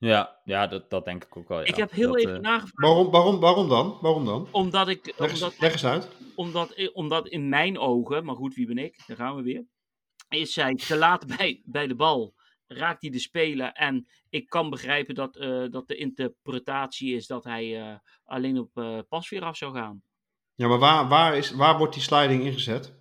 Ja, 0.02 0.40
ja 0.44 0.68
dat, 0.68 0.90
dat 0.90 1.06
denk 1.06 1.24
ik 1.24 1.38
ook 1.38 1.48
wel. 1.48 1.60
Ja. 1.60 1.66
Ik 1.66 1.76
heb 1.76 1.92
heel 1.92 2.18
even 2.18 2.36
uh... 2.36 2.40
nagevraagd. 2.40 2.76
Waarom, 2.76 3.12
waarom, 3.12 3.40
waarom 3.40 3.70
dan? 3.70 3.98
Waarom 4.02 4.26
dan? 4.26 4.48
Omdat 4.52 4.88
ik. 4.88 5.14
Leg, 5.18 5.34
omdat, 5.34 5.60
leg 5.60 5.72
eens 5.72 5.86
uit. 5.86 6.10
Omdat, 6.36 6.92
omdat 6.94 7.28
in 7.28 7.50
mijn 7.50 7.80
ogen, 7.80 8.26
maar 8.26 8.36
goed, 8.36 8.54
wie 8.54 8.68
ben 8.68 8.78
ik? 8.78 9.04
Daar 9.08 9.18
gaan 9.18 9.36
we 9.36 9.42
weer. 9.42 9.66
Is 10.30 10.54
zij 10.54 10.76
te 10.76 10.98
laat 10.98 11.38
bij, 11.38 11.62
bij 11.66 11.88
de 11.88 11.96
bal. 11.96 12.34
Raakt 12.68 13.02
hij 13.02 13.12
de 13.12 13.20
speler. 13.20 13.72
En 13.72 14.08
ik 14.30 14.50
kan 14.50 14.70
begrijpen 14.70 15.16
dat, 15.16 15.38
uh, 15.38 15.66
dat 15.70 15.88
de 15.88 15.96
interpretatie 15.96 17.16
is 17.16 17.28
dat 17.28 17.44
hij 17.44 17.66
uh, 17.66 17.96
alleen 18.24 18.60
op 18.60 18.70
uh, 18.74 19.00
pas 19.10 19.30
weer 19.30 19.44
af 19.44 19.58
zou 19.58 19.74
gaan. 19.74 20.04
Ja, 20.56 20.68
maar 20.68 20.80
waar, 20.80 21.08
waar, 21.08 21.38
is, 21.38 21.52
waar 21.52 21.78
wordt 21.78 21.94
die 21.94 22.04
sliding 22.04 22.44
ingezet? 22.44 23.01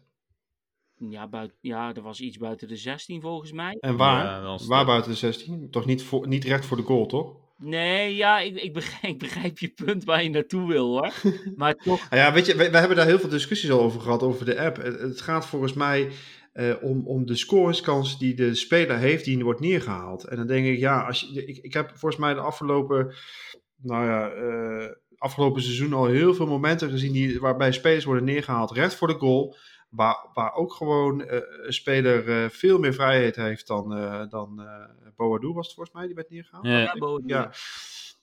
Ja, 1.09 1.29
buiten, 1.29 1.57
ja, 1.61 1.95
er 1.95 2.03
was 2.03 2.21
iets 2.21 2.37
buiten 2.37 2.69
de 2.69 2.77
16 2.77 3.21
volgens 3.21 3.53
mij. 3.53 3.77
En 3.81 3.97
waar? 3.97 4.59
waar 4.67 4.85
buiten 4.85 5.11
de 5.11 5.17
16? 5.17 5.71
Toch 5.71 5.87
niet, 5.87 6.03
voor, 6.03 6.29
niet 6.29 6.45
recht 6.45 6.65
voor 6.65 6.77
de 6.77 6.83
goal, 6.83 7.07
toch? 7.07 7.37
Nee, 7.57 8.17
ja, 8.17 8.41
ik, 8.41 8.57
ik, 8.57 8.73
begrijp, 8.73 9.13
ik 9.15 9.19
begrijp 9.19 9.59
je 9.59 9.69
punt 9.69 10.05
waar 10.05 10.23
je 10.23 10.31
naartoe 10.31 10.69
wil 10.69 10.87
hoor. 10.87 11.13
Maar 11.57 11.75
toch. 11.75 12.07
ja, 12.11 12.33
weet 12.33 12.47
je, 12.47 12.57
we, 12.57 12.71
we, 12.71 12.79
hebben 12.79 12.97
daar 12.97 13.07
heel 13.07 13.19
veel 13.19 13.29
discussies 13.29 13.71
al 13.71 13.81
over 13.81 14.01
gehad, 14.01 14.23
over 14.23 14.45
de 14.45 14.61
app. 14.61 14.77
Het, 14.77 15.21
gaat 15.21 15.47
volgens 15.47 15.73
mij 15.73 16.09
uh, 16.55 16.75
om, 16.81 17.07
om 17.07 17.27
de 17.27 17.37
scoreskans 17.37 18.19
die 18.19 18.35
de 18.35 18.55
speler 18.55 18.99
heeft, 18.99 19.25
die 19.25 19.45
wordt 19.45 19.61
neergehaald. 19.61 20.25
En 20.25 20.37
dan 20.37 20.47
denk 20.47 20.67
ik, 20.67 20.79
ja, 20.79 21.07
als 21.07 21.29
je, 21.33 21.45
ik, 21.45 21.57
ik 21.57 21.73
heb 21.73 21.89
volgens 21.89 22.21
mij 22.21 22.35
de 22.35 22.41
afgelopen, 22.41 23.15
nou 23.77 24.07
ja, 24.07 24.35
uh, 24.35 24.91
afgelopen 25.17 25.63
seizoen 25.63 25.93
al 25.93 26.07
heel 26.07 26.35
veel 26.35 26.47
momenten 26.47 26.91
gezien 26.91 27.13
die, 27.13 27.41
waarbij 27.41 27.73
spelers 27.73 28.05
worden 28.05 28.25
neergehaald 28.25 28.71
recht 28.71 28.95
voor 28.95 29.09
de 29.09 29.19
goal. 29.19 29.57
Waar, 29.91 30.26
waar 30.34 30.55
ook 30.55 30.72
gewoon 30.72 31.20
uh, 31.20 31.26
een 31.62 31.72
speler 31.72 32.28
uh, 32.28 32.49
veel 32.49 32.78
meer 32.78 32.95
vrijheid 32.95 33.36
heeft 33.36 33.66
dan, 33.66 33.99
uh, 33.99 34.22
dan 34.28 34.62
Boadu 35.16 35.53
was 35.53 35.66
het 35.66 35.74
volgens 35.74 35.97
mij, 35.97 36.07
die 36.07 36.14
werd 36.14 36.30
neergehaald. 36.30 36.66
Ja, 36.66 36.78
ja, 36.78 37.20
ja. 37.26 37.53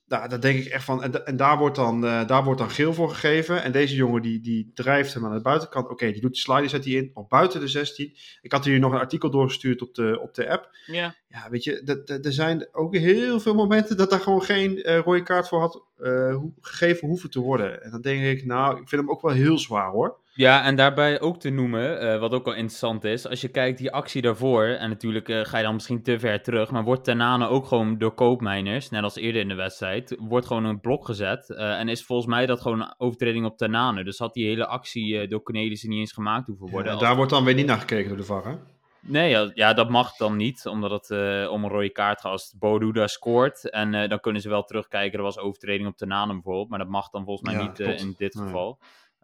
nou, 0.08 0.30
daar 0.30 0.42
denk 0.42 0.60
ik 0.60 0.66
echt 0.66 0.84
van. 0.84 1.04
En, 1.04 1.26
en 1.26 1.38
daar, 1.38 1.58
wordt 1.58 1.76
dan, 1.76 2.06
uh, 2.06 2.28
daar 2.28 2.44
wordt 2.44 2.60
dan 2.60 2.70
geel 2.70 2.94
voor 2.94 3.10
gegeven. 3.10 3.64
En 3.64 3.72
deze 3.72 3.96
jongen 3.96 4.22
die, 4.22 4.42
die 4.42 4.72
drijft 4.74 5.14
hem 5.14 5.26
aan 5.26 5.34
de 5.34 5.42
buitenkant. 5.42 5.90
Oké, 5.90 6.12
die 6.12 6.22
doet 6.22 6.34
de 6.34 6.40
slide, 6.40 6.68
zet 6.68 6.86
hij 6.86 6.94
in. 6.94 7.12
Op 7.14 7.30
buiten 7.30 7.60
de 7.60 7.68
16. 7.68 8.16
Ik 8.42 8.52
had 8.52 8.66
hier 8.66 8.80
nog 8.80 8.92
een 8.92 9.00
artikel 9.00 9.30
doorgestuurd 9.30 9.82
op 9.82 9.96
de, 9.96 10.20
op 10.22 10.34
de 10.34 10.50
app. 10.50 10.70
Ja. 10.86 11.16
Ja, 11.28 11.50
weet 11.50 11.64
je, 11.64 12.04
er 12.24 12.34
zijn 12.34 12.68
ook 12.72 12.96
heel 12.96 13.40
veel 13.40 13.56
momenten 13.56 13.98
dat 13.98 14.10
daar 14.10 14.20
gewoon 14.20 14.44
geen 14.44 14.78
uh, 14.78 15.00
rode 15.00 15.24
kaart 15.24 15.48
voor 15.48 15.60
had 15.60 15.84
uh, 16.00 16.44
gegeven 16.62 17.08
hoeven 17.08 17.30
te 17.30 17.40
worden. 17.40 17.84
En 17.84 17.92
dan 17.92 18.02
denk 18.02 18.24
ik, 18.24 18.46
nou, 18.46 18.82
ik 18.82 18.90
vind 18.90 19.02
hem 19.02 19.12
ook 19.12 19.22
wel 19.22 19.34
heel 19.34 19.58
zwaar 19.58 19.92
hoor. 19.92 20.20
Ja, 20.38 20.64
en 20.64 20.76
daarbij 20.76 21.22
ook 21.22 21.40
te 21.40 21.50
noemen, 21.50 22.04
uh, 22.04 22.20
wat 22.20 22.32
ook 22.34 22.46
wel 22.46 22.54
interessant 22.54 23.04
is, 23.04 23.28
als 23.28 23.42
je 23.42 23.48
kijkt 23.48 23.78
die 23.78 23.92
actie 23.92 24.22
daarvoor, 24.22 24.66
en 24.66 24.90
natuurlijk 24.90 25.30
uh, 25.30 25.46
ga 25.46 25.58
je 25.58 25.64
dan 25.64 25.74
misschien 25.74 26.04
te 26.04 26.20
ver 26.20 26.42
terug, 26.42 26.72
maar 26.72 26.84
wordt 26.84 27.04
Tenane 27.04 27.48
ook 27.48 27.66
gewoon 27.66 27.98
door 27.98 28.14
koopmijners, 28.14 28.90
net 28.90 29.04
als 29.04 29.16
eerder 29.16 29.42
in 29.42 29.48
de 29.48 29.56
wedstrijd, 29.56 30.16
wordt 30.20 30.48
gewoon 30.48 30.66
een 30.66 30.80
blok 30.80 31.06
gezet. 31.06 31.50
Uh, 31.50 31.80
en 31.80 31.90
is 31.90 32.06
volgens 32.06 32.28
mij 32.28 32.46
dat 32.46 32.62
gewoon 32.62 32.82
een 32.82 32.94
overtreding 32.98 33.46
op 33.46 33.58
Tenane. 33.58 34.04
Dus 34.04 34.18
had 34.18 34.34
die 34.34 34.48
hele 34.48 34.68
actie 34.68 35.28
door 35.28 35.44
Cornelissen 35.44 35.90
niet 35.90 36.00
eens 36.00 36.12
gemaakt 36.12 36.48
hoeven 36.48 36.70
worden. 36.70 36.94
Ja, 36.94 37.00
daar 37.00 37.16
wordt 37.16 37.32
dan 37.32 37.44
weer 37.44 37.54
niet 37.54 37.66
naar 37.66 37.80
gekeken 37.80 38.08
door 38.08 38.18
de 38.18 38.24
VAR, 38.24 38.46
hè? 38.46 38.56
Nee, 39.00 39.30
ja, 39.30 39.52
ja, 39.54 39.74
dat 39.74 39.90
mag 39.90 40.16
dan 40.16 40.36
niet, 40.36 40.66
omdat 40.66 40.92
het 40.92 41.10
om 41.50 41.64
een 41.64 41.70
rode 41.70 41.92
kaart 41.92 42.22
gaat. 42.22 42.32
Als 42.32 42.56
Boduda 42.60 43.08
scoort, 43.08 43.70
en 43.70 44.10
dan 44.10 44.20
kunnen 44.20 44.42
ze 44.42 44.50
wel 44.50 44.64
terugkijken, 44.64 45.18
er 45.18 45.24
was 45.24 45.40
overtreding 45.40 45.88
op 45.88 45.98
Tenane 45.98 46.34
bijvoorbeeld, 46.34 46.70
maar 46.70 46.80
dat 46.80 46.88
mag 46.88 47.10
dan 47.10 47.24
volgens 47.24 47.50
mij 47.50 47.62
ja, 47.62 47.68
niet 47.68 47.80
in 47.80 48.16
dit 48.18 48.34
nee. 48.34 48.46
geval. 48.46 48.80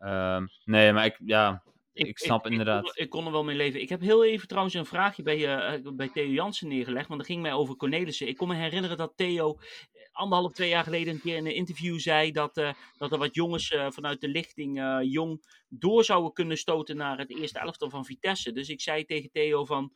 Um, 0.05 0.49
nee, 0.65 0.93
maar 0.93 1.05
ik, 1.05 1.19
ja, 1.25 1.63
ik, 1.93 2.07
ik 2.07 2.17
snap 2.17 2.45
ik, 2.45 2.51
inderdaad. 2.51 2.85
Ik 2.85 2.93
kon, 2.93 3.03
ik 3.03 3.09
kon, 3.09 3.25
er 3.25 3.31
wel 3.31 3.43
mee 3.43 3.55
leven. 3.55 3.81
Ik 3.81 3.89
heb 3.89 4.01
heel 4.01 4.25
even 4.25 4.47
trouwens 4.47 4.75
een 4.75 4.85
vraagje 4.85 5.23
bij, 5.23 5.37
uh, 5.83 5.93
bij 5.93 6.09
Theo 6.09 6.29
Jansen 6.29 6.67
neergelegd. 6.67 7.07
Want 7.07 7.19
dat 7.19 7.29
ging 7.29 7.41
mij 7.41 7.53
over 7.53 7.75
Cornelissen. 7.75 8.27
Ik 8.27 8.37
kon 8.37 8.47
me 8.47 8.55
herinneren 8.55 8.97
dat 8.97 9.13
Theo 9.15 9.59
anderhalf, 10.11 10.53
twee 10.53 10.69
jaar 10.69 10.83
geleden 10.83 11.13
een 11.13 11.21
keer 11.21 11.37
in 11.37 11.45
een 11.45 11.55
interview 11.55 11.99
zei 11.99 12.31
dat, 12.31 12.57
uh, 12.57 12.73
dat 12.97 13.11
er 13.11 13.17
wat 13.17 13.35
jongens 13.35 13.71
uh, 13.71 13.87
vanuit 13.89 14.21
de 14.21 14.27
lichting 14.27 15.01
jong 15.01 15.43
door 15.67 16.03
zouden 16.03 16.33
kunnen 16.33 16.57
stoten 16.57 16.97
naar 16.97 17.17
het 17.17 17.29
eerste 17.37 17.59
elftal 17.59 17.89
van 17.89 18.05
Vitesse. 18.05 18.51
Dus 18.51 18.69
ik 18.69 18.81
zei 18.81 19.05
tegen 19.05 19.31
Theo 19.31 19.65
van, 19.65 19.91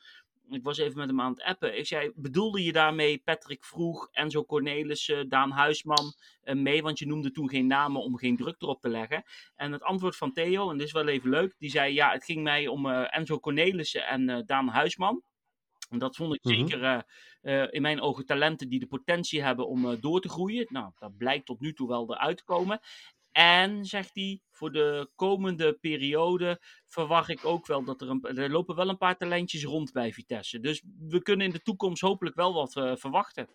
ik 0.50 0.64
was 0.64 0.78
even 0.78 0.98
met 0.98 1.08
hem 1.08 1.22
aan 1.22 1.32
het 1.32 1.44
appen. 1.44 1.78
Ik 1.78 1.88
zei, 1.88 2.12
bedoelde 2.16 2.64
je 2.64 2.72
daarmee 2.72 3.18
Patrick 3.18 3.66
Vroeg, 3.66 4.10
Enzo 4.12 4.46
Cornelissen, 4.46 5.30
Daan 5.30 5.52
Huisman 5.52 6.14
uh, 6.44 6.56
mee? 6.56 6.82
Want 6.82 7.00
je 7.00 7.08
noemde 7.08 7.32
toen 7.32 7.50
geen 7.50 7.68
namen 7.68 8.02
om 8.02 8.18
geen 8.18 8.38
druk 8.38 8.62
erop 8.62 8.82
te 8.82 8.90
leggen. 8.90 9.24
En 9.56 9.72
het 9.72 9.84
antwoord 9.84 10.16
van 10.16 10.34
Theo, 10.34 10.70
en 10.70 10.78
dit 10.78 10.88
is 10.88 10.94
wel 10.94 11.08
even 11.08 11.30
leuk, 11.30 11.56
die 11.58 11.70
zei, 11.70 11.94
ja, 11.94 12.12
het 12.12 12.24
ging 12.24 12.44
mij 12.44 12.68
om 12.68 12.86
uh, 12.86 13.16
Enzo 13.18 13.40
Cornelissen 13.40 14.08
en 14.08 14.30
uh, 14.30 14.40
Daan 14.46 14.68
Huisman. 14.68 15.24
En 15.90 16.00
dat 16.00 16.16
vond 16.16 16.34
ik 16.34 16.44
mm 16.44 16.52
-hmm. 16.52 16.68
zeker 16.68 17.06
in 17.72 17.82
mijn 17.82 18.02
ogen 18.02 18.26
talenten 18.26 18.70
die 18.70 18.80
de 18.80 18.88
potentie 18.88 19.42
hebben 19.42 19.68
om 19.68 20.00
door 20.00 20.22
te 20.22 20.30
groeien. 20.30 20.66
Nou, 20.70 20.92
dat 21.00 21.18
blijkt 21.18 21.46
tot 21.46 21.60
nu 21.60 21.74
toe 21.74 21.88
wel 21.88 22.14
eruit 22.14 22.38
te 22.38 22.44
komen. 22.44 22.80
En, 23.38 23.86
zegt 23.86 24.10
hij, 24.14 24.40
voor 24.52 24.72
de 24.72 25.10
komende 25.16 25.74
periode 25.74 26.62
verwacht 26.88 27.30
ik 27.30 27.46
ook 27.46 27.68
wel 27.68 27.84
dat 27.84 28.02
er, 28.02 28.10
een, 28.10 28.24
er 28.24 28.50
lopen 28.50 28.76
wel 28.76 28.90
een 28.90 28.98
paar 28.98 29.18
talentjes 29.18 29.64
rond 29.64 29.92
bij 29.92 30.14
Vitesse. 30.14 30.60
Dus 30.60 30.84
we 31.00 31.22
kunnen 31.22 31.46
in 31.46 31.52
de 31.52 31.62
toekomst 31.62 32.02
hopelijk 32.02 32.36
wel 32.36 32.54
wat 32.54 32.76
uh, 32.76 32.92
verwachten. 32.96 33.48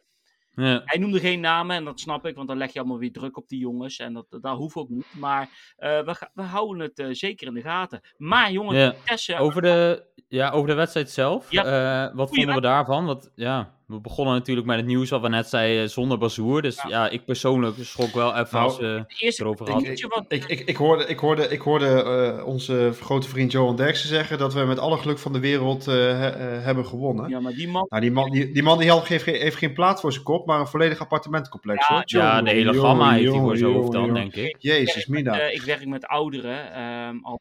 Ja. 0.51 0.83
Hij 0.85 0.99
noemde 0.99 1.21
geen 1.21 1.41
namen 1.41 1.77
en 1.77 1.85
dat 1.85 2.01
snap 2.01 2.27
ik, 2.27 2.35
want 2.35 2.49
dan 2.49 2.57
leg 2.57 2.73
je 2.73 2.79
allemaal 2.79 2.99
weer 2.99 3.13
druk 3.13 3.37
op 3.37 3.49
die 3.49 3.59
jongens. 3.59 3.99
En 3.99 4.13
dat, 4.13 4.27
dat 4.31 4.57
hoeft 4.57 4.77
ook 4.77 4.89
niet. 4.89 5.07
Maar 5.15 5.43
uh, 5.43 6.01
we, 6.01 6.29
we, 6.35 6.43
houden 6.43 6.83
het 6.83 6.99
uh, 6.99 7.07
zeker 7.11 7.47
in 7.47 7.55
de 7.55 7.63
gaten. 7.63 8.01
Maar 8.17 8.53
jongens, 8.53 8.79
ja. 8.79 8.95
Vitesse... 8.95 9.37
Over 9.37 9.63
de, 9.63 10.07
ja, 10.29 10.51
over 10.51 10.69
de 10.69 10.75
wedstrijd 10.75 11.11
zelf, 11.11 11.51
ja. 11.51 12.15
wat 12.15 12.29
vonden 12.29 12.55
we 12.55 12.61
daarvan? 12.61 13.07
Want 13.07 13.31
ja, 13.35 13.75
we 13.87 14.01
begonnen 14.01 14.35
natuurlijk 14.35 14.67
met 14.67 14.77
het 14.77 14.87
nieuws 14.87 15.11
wat 15.11 15.21
we 15.21 15.29
net 15.29 15.49
zeiden 15.49 15.91
zonder 15.91 16.19
Bazoer. 16.19 16.63
Dus 16.63 16.77
ja, 16.77 16.89
ja 16.89 17.09
ik 17.09 17.25
persoonlijk 17.25 17.77
schrok 17.81 18.15
wel 18.15 18.35
even 18.35 18.49
nou, 18.51 18.65
als 18.65 18.79
we 18.79 19.05
het 19.07 19.41
erover 19.41 19.71
hadden. 19.71 19.93
Ik, 19.93 19.99
ik, 20.29 20.45
ik, 20.45 20.45
ik, 20.45 20.69
ik 20.69 20.77
hoorde, 20.77 21.07
ik 21.07 21.19
hoorde, 21.19 21.49
ik 21.49 21.61
hoorde 21.61 22.05
uh, 22.39 22.47
onze 22.47 22.93
grote 23.01 23.29
vriend 23.29 23.53
Johan 23.53 23.77
Derksen 23.77 24.09
zeggen 24.09 24.39
dat 24.39 24.55
we 24.55 24.61
met 24.61 24.79
alle 24.79 24.97
geluk 24.99 25.19
van 25.19 25.33
de 25.33 25.41
wereld 25.41 25.89
uh, 25.89 25.95
he, 25.95 26.57
uh, 26.57 26.65
hebben 26.65 26.87
gewonnen. 26.87 27.29
Ja, 27.29 27.41
maar 27.41 27.53
die 27.53 27.69
man... 27.69 27.87
Nou, 27.89 28.03
die 28.03 28.13
man, 28.13 28.31
die, 28.31 28.53
die 28.53 28.63
man 28.63 28.79
die 28.79 28.93
heeft, 28.93 29.23
geen, 29.23 29.35
heeft 29.35 29.57
geen 29.57 29.73
plaat 29.73 30.01
voor 30.01 30.13
zijn 30.13 30.25
kop, 30.25 30.47
maar 30.47 30.61
een 30.61 30.67
volledig 30.67 31.01
appartementcomplex. 31.01 31.89
Ja, 31.89 31.95
hoor. 31.95 32.03
ja 32.07 32.43
de 32.43 32.51
hele 32.51 32.75
gamma 32.75 33.13
heeft 33.13 33.31
hij 33.31 33.41
voor 33.41 33.57
zijn 33.57 33.73
hoofd 33.73 33.93
dan, 33.93 34.15
denk 34.15 34.35
ik. 34.35 34.57
Jezus, 34.59 35.07
Mina. 35.07 35.41
ik 35.41 35.63
werk 35.63 35.87
met 35.87 36.07
ouderen, 36.07 36.83
um, 36.83 37.21
al 37.25 37.41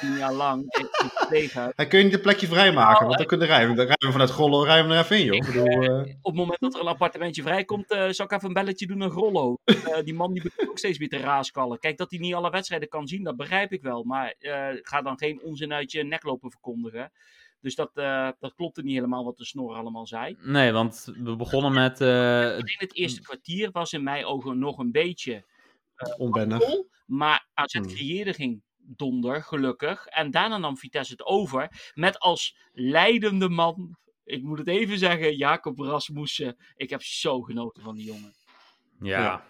tien 0.00 0.16
jaar 0.18 0.32
lang. 0.32 0.64
Hij 1.74 1.86
kun 1.86 1.98
je 1.98 2.04
niet 2.04 2.14
een 2.14 2.20
plekje 2.20 2.46
vrijmaken, 2.46 3.06
want 3.06 3.18
dan 3.18 3.26
kunnen 3.26 3.46
rijden. 3.46 3.76
Dan 3.76 3.86
rijden 3.86 4.06
we 4.06 4.12
vanuit 4.12 4.30
Grollo 4.30 4.62
rijden 4.62 4.88
we 4.88 4.94
er 4.94 5.00
even 5.00 5.18
in, 5.18 5.24
joh. 5.24 5.75
Ik 5.82 5.88
bedoel, 5.88 6.00
op 6.00 6.32
het 6.32 6.34
moment 6.34 6.60
dat 6.60 6.74
er 6.74 6.80
een 6.80 6.86
appartementje 6.86 7.42
vrijkomt, 7.42 7.92
uh, 7.92 8.08
zal 8.08 8.24
ik 8.24 8.32
even 8.32 8.48
een 8.48 8.52
belletje 8.52 8.86
doen 8.86 8.98
naar 8.98 9.10
Grollo. 9.10 9.56
Uh, 9.64 9.98
die 10.04 10.14
man 10.14 10.32
die 10.32 10.42
begint 10.42 10.68
ook 10.68 10.78
steeds 10.78 10.98
weer 10.98 11.08
te 11.08 11.16
raaskallen. 11.16 11.78
Kijk, 11.78 11.96
dat 11.96 12.10
hij 12.10 12.20
niet 12.20 12.34
alle 12.34 12.50
wedstrijden 12.50 12.88
kan 12.88 13.08
zien, 13.08 13.22
dat 13.22 13.36
begrijp 13.36 13.72
ik 13.72 13.82
wel. 13.82 14.04
Maar 14.04 14.34
uh, 14.38 14.68
ga 14.82 15.02
dan 15.02 15.18
geen 15.18 15.42
onzin 15.42 15.72
uit 15.72 15.92
je 15.92 16.04
nek 16.04 16.22
lopen 16.22 16.50
verkondigen. 16.50 17.12
Dus 17.60 17.74
dat, 17.74 17.94
dat 18.38 18.54
klopte 18.54 18.82
niet 18.82 18.94
helemaal 18.94 19.24
wat 19.24 19.36
de 19.36 19.44
snor 19.44 19.74
allemaal 19.74 20.06
zei. 20.06 20.36
Nee, 20.42 20.72
want 20.72 21.12
we 21.16 21.36
begonnen 21.36 21.72
met... 21.72 22.00
In 22.00 22.76
het 22.78 22.94
eerste 22.94 23.22
kwartier 23.22 23.70
was 23.70 23.92
in 23.92 24.02
mijn 24.02 24.24
ogen 24.24 24.58
nog 24.58 24.78
een 24.78 24.92
beetje... 24.92 25.44
Onbennig. 26.16 26.58
Cool, 26.58 26.88
maar 27.06 27.48
AZ 27.54 27.72
hmm. 27.72 27.86
creëerde 27.86 28.32
ging 28.32 28.62
donder, 28.76 29.42
gelukkig. 29.42 30.06
En 30.06 30.30
daarna 30.30 30.58
nam 30.58 30.76
Vitesse 30.76 31.12
het 31.12 31.24
over. 31.24 31.92
Met 31.94 32.18
als 32.18 32.56
leidende 32.72 33.48
man 33.48 33.96
ik 34.26 34.42
moet 34.42 34.58
het 34.58 34.68
even 34.68 34.98
zeggen, 34.98 35.36
Jacob 35.36 35.78
Rasmussen. 35.78 36.56
Ik 36.76 36.90
heb 36.90 37.02
zo 37.02 37.40
genoten 37.40 37.82
van 37.82 37.94
die 37.94 38.06
jongen. 38.06 38.34
Ja. 39.00 39.20
ja. 39.20 39.44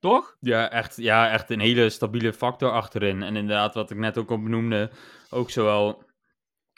Toch? 0.00 0.36
Ja 0.40 0.70
echt, 0.70 0.96
ja, 0.96 1.30
echt 1.30 1.50
een 1.50 1.60
hele 1.60 1.90
stabiele 1.90 2.32
factor 2.32 2.70
achterin. 2.70 3.22
En 3.22 3.36
inderdaad, 3.36 3.74
wat 3.74 3.90
ik 3.90 3.96
net 3.96 4.18
ook 4.18 4.30
al 4.30 4.42
benoemde, 4.42 4.90
ook 5.30 5.50
zowel 5.50 6.06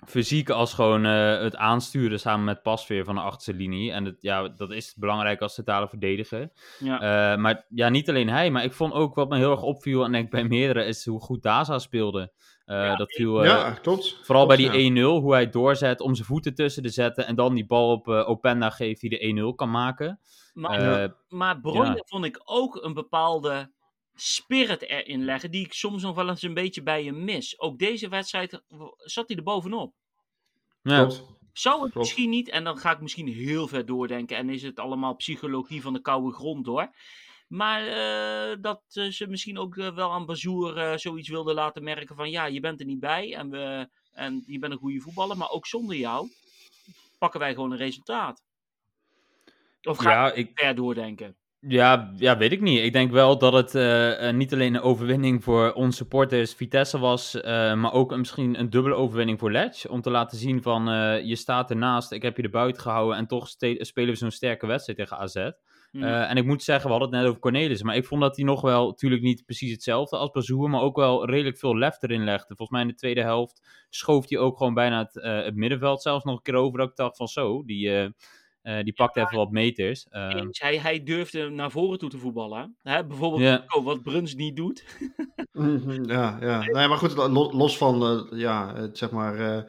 fysiek 0.06 0.50
als 0.50 0.74
gewoon 0.74 1.06
uh, 1.06 1.40
het 1.40 1.56
aansturen 1.56 2.20
samen 2.20 2.44
met 2.44 2.62
Pasveer 2.62 3.04
van 3.04 3.14
de 3.14 3.20
achterste 3.20 3.54
linie. 3.54 3.92
En 3.92 4.04
het, 4.04 4.16
ja, 4.20 4.48
dat 4.48 4.70
is 4.70 4.94
belangrijk 4.94 5.40
als 5.40 5.54
centrale 5.54 5.88
verdediger. 5.88 6.50
Ja. 6.78 6.94
Uh, 7.32 7.40
maar 7.42 7.64
ja, 7.68 7.88
niet 7.88 8.08
alleen 8.08 8.28
hij, 8.28 8.50
maar 8.50 8.64
ik 8.64 8.72
vond 8.72 8.92
ook 8.92 9.14
wat 9.14 9.28
me 9.28 9.36
heel 9.36 9.50
erg 9.50 9.62
opviel, 9.62 10.04
en 10.04 10.12
denk 10.12 10.30
bij 10.30 10.44
meerdere, 10.44 10.84
is 10.84 11.06
hoe 11.06 11.20
goed 11.20 11.42
Daza 11.42 11.78
speelde. 11.78 12.32
Uh, 12.70 12.76
ja, 12.76 12.96
dat 12.96 13.12
viel 13.12 13.44
ja, 13.44 13.70
klopt. 13.72 14.18
vooral 14.22 14.46
klopt, 14.46 14.62
bij 14.62 14.78
die 14.78 14.92
1-0, 14.92 15.02
hoe 15.02 15.32
hij 15.32 15.50
doorzet 15.50 16.00
om 16.00 16.14
zijn 16.14 16.26
voeten 16.26 16.54
tussen 16.54 16.82
te 16.82 16.88
zetten 16.88 17.26
en 17.26 17.34
dan 17.34 17.54
die 17.54 17.66
bal 17.66 17.92
op 17.92 18.08
Openda 18.08 18.70
geeft 18.70 19.00
die 19.00 19.10
de 19.10 19.52
1-0 19.52 19.54
kan 19.54 19.70
maken. 19.70 20.20
Maar, 20.54 21.14
maar 21.28 21.60
Bronje 21.60 22.02
vond 22.04 22.24
ik 22.24 22.40
ook 22.44 22.84
een 22.84 22.94
bepaalde 22.94 23.72
spirit 24.14 24.82
erin 24.82 25.24
leggen, 25.24 25.50
die 25.50 25.64
ik 25.64 25.72
soms 25.72 26.02
nog 26.02 26.14
wel 26.14 26.28
eens 26.28 26.42
een 26.42 26.54
beetje 26.54 26.82
bij 26.82 27.04
je 27.04 27.12
mis. 27.12 27.60
Ook 27.60 27.78
deze 27.78 28.08
wedstrijd 28.08 28.62
zat 28.96 29.28
hij 29.28 29.36
er 29.36 29.42
bovenop. 29.42 29.94
Ja. 30.82 30.98
Klopt. 30.98 31.24
Zou 31.52 31.82
het 31.82 31.92
Klopt. 31.92 32.06
misschien 32.06 32.30
niet, 32.30 32.48
en 32.48 32.64
dan 32.64 32.78
ga 32.78 32.90
ik 32.90 33.00
misschien 33.00 33.28
heel 33.28 33.68
ver 33.68 33.86
doordenken, 33.86 34.36
en 34.36 34.50
is 34.50 34.62
het 34.62 34.78
allemaal 34.78 35.16
psychologie 35.16 35.82
van 35.82 35.92
de 35.92 36.00
koude 36.00 36.32
grond 36.32 36.66
hoor. 36.66 36.90
Maar 37.50 37.86
uh, 37.86 38.56
dat 38.60 38.82
uh, 38.94 39.10
ze 39.10 39.26
misschien 39.26 39.58
ook 39.58 39.76
uh, 39.76 39.94
wel 39.94 40.12
aan 40.12 40.26
Bazoer 40.26 40.98
zoiets 40.98 41.28
wilden 41.28 41.54
laten 41.54 41.82
merken 41.82 42.16
van 42.16 42.30
ja, 42.30 42.46
je 42.46 42.60
bent 42.60 42.80
er 42.80 42.86
niet 42.86 43.00
bij 43.00 43.34
en, 43.34 43.50
we, 43.50 43.88
en 44.12 44.42
je 44.46 44.58
bent 44.58 44.72
een 44.72 44.78
goede 44.78 45.00
voetballer, 45.00 45.36
maar 45.36 45.50
ook 45.50 45.66
zonder 45.66 45.96
jou 45.96 46.28
pakken 47.20 47.40
wij 47.40 47.54
gewoon 47.54 47.70
een 47.70 47.76
resultaat. 47.76 48.42
Of 49.82 49.98
ga 49.98 50.10
Ja, 50.10 50.32
ik 50.32 50.50
ver 50.54 50.74
doordenken? 50.74 51.36
Ja, 51.58 52.12
ja, 52.16 52.36
weet 52.36 52.52
ik 52.52 52.60
niet. 52.60 52.84
Ik 52.84 52.92
denk 52.92 53.10
wel 53.10 53.38
dat 53.38 53.52
het 53.52 53.74
eh, 53.74 54.28
eh, 54.28 54.34
niet 54.34 54.52
alleen 54.52 54.74
een 54.74 54.80
overwinning 54.80 55.44
voor 55.44 55.72
onze 55.72 55.96
supporters 55.96 56.54
Vitesse 56.54 56.98
was, 56.98 57.40
eh, 57.40 57.74
maar 57.74 57.92
ook 57.92 58.16
misschien 58.16 58.58
een 58.58 58.70
dubbele 58.70 58.94
overwinning 58.94 59.38
voor 59.38 59.50
Ledge. 59.50 59.90
Om 59.90 60.00
te 60.00 60.10
laten 60.10 60.38
zien 60.38 60.62
van, 60.62 60.88
eh, 60.88 61.24
je 61.24 61.36
staat 61.36 61.70
ernaast, 61.70 62.12
ik 62.12 62.22
heb 62.22 62.36
je 62.36 62.42
er 62.42 62.50
buiten 62.50 62.82
gehouden 62.82 63.16
en 63.16 63.26
toch 63.26 63.48
spelen 63.48 64.12
we 64.12 64.14
zo'n 64.14 64.30
sterke 64.30 64.66
wedstrijd 64.66 64.98
tegen 64.98 65.18
AZ. 65.18 65.50
Hm. 65.90 66.02
Eh, 66.02 66.30
en 66.30 66.36
ik 66.36 66.44
moet 66.44 66.62
zeggen, 66.62 66.84
we 66.84 66.90
hadden 66.90 67.08
het 67.10 67.18
net 67.18 67.28
over 67.28 67.40
Cornelis, 67.40 67.82
maar 67.82 67.96
ik 67.96 68.04
vond 68.04 68.20
dat 68.20 68.36
hij 68.36 68.44
nog 68.44 68.60
wel, 68.60 68.86
natuurlijk 68.86 69.22
niet 69.22 69.44
precies 69.44 69.72
hetzelfde 69.72 70.16
als 70.16 70.30
Bazoer, 70.30 70.70
maar 70.70 70.80
ook 70.82 70.96
wel 70.96 71.26
redelijk 71.26 71.58
veel 71.58 71.76
lef 71.76 72.02
erin 72.02 72.24
legde. 72.24 72.46
Volgens 72.56 72.70
mij 72.70 72.80
in 72.80 72.88
de 72.88 72.94
tweede 72.94 73.20
helft 73.22 73.86
schoof 73.88 74.28
hij 74.28 74.38
ook 74.38 74.56
gewoon 74.56 74.74
bijna 74.74 74.98
het, 74.98 75.20
eh, 75.20 75.42
het 75.44 75.54
middenveld 75.54 76.02
zelfs 76.02 76.24
nog 76.24 76.36
een 76.36 76.42
keer 76.42 76.54
over, 76.54 76.78
dat 76.78 76.88
ik 76.90 76.96
dacht 76.96 77.16
van 77.16 77.28
zo, 77.28 77.64
die, 77.64 77.88
eh, 77.88 78.04
eh, 78.62 78.84
die 78.84 78.92
pakt 78.92 79.16
even 79.16 79.36
wat 79.36 79.50
meters. 79.50 80.06
Hij, 80.58 80.78
hij 80.78 81.02
durfde 81.02 81.48
naar 81.48 81.70
voren 81.70 81.98
toe 81.98 82.10
te 82.10 82.18
voetballen. 82.18 82.76
Hè? 82.82 83.06
Bijvoorbeeld 83.06 83.42
oh, 83.74 83.84
wat 83.84 84.02
Bruns 84.02 84.34
niet 84.34 84.56
doet. 84.56 84.84
Mhm, 85.52 86.04
Ja, 86.10 86.38
ja. 86.40 86.58
Nee, 86.60 86.88
maar 86.88 86.98
goed, 86.98 87.16
lo- 87.16 87.50
los 87.52 87.76
van 87.78 88.02
eh, 88.02 88.38
ja, 88.38 88.88
zeg 88.92 89.10
maar, 89.10 89.64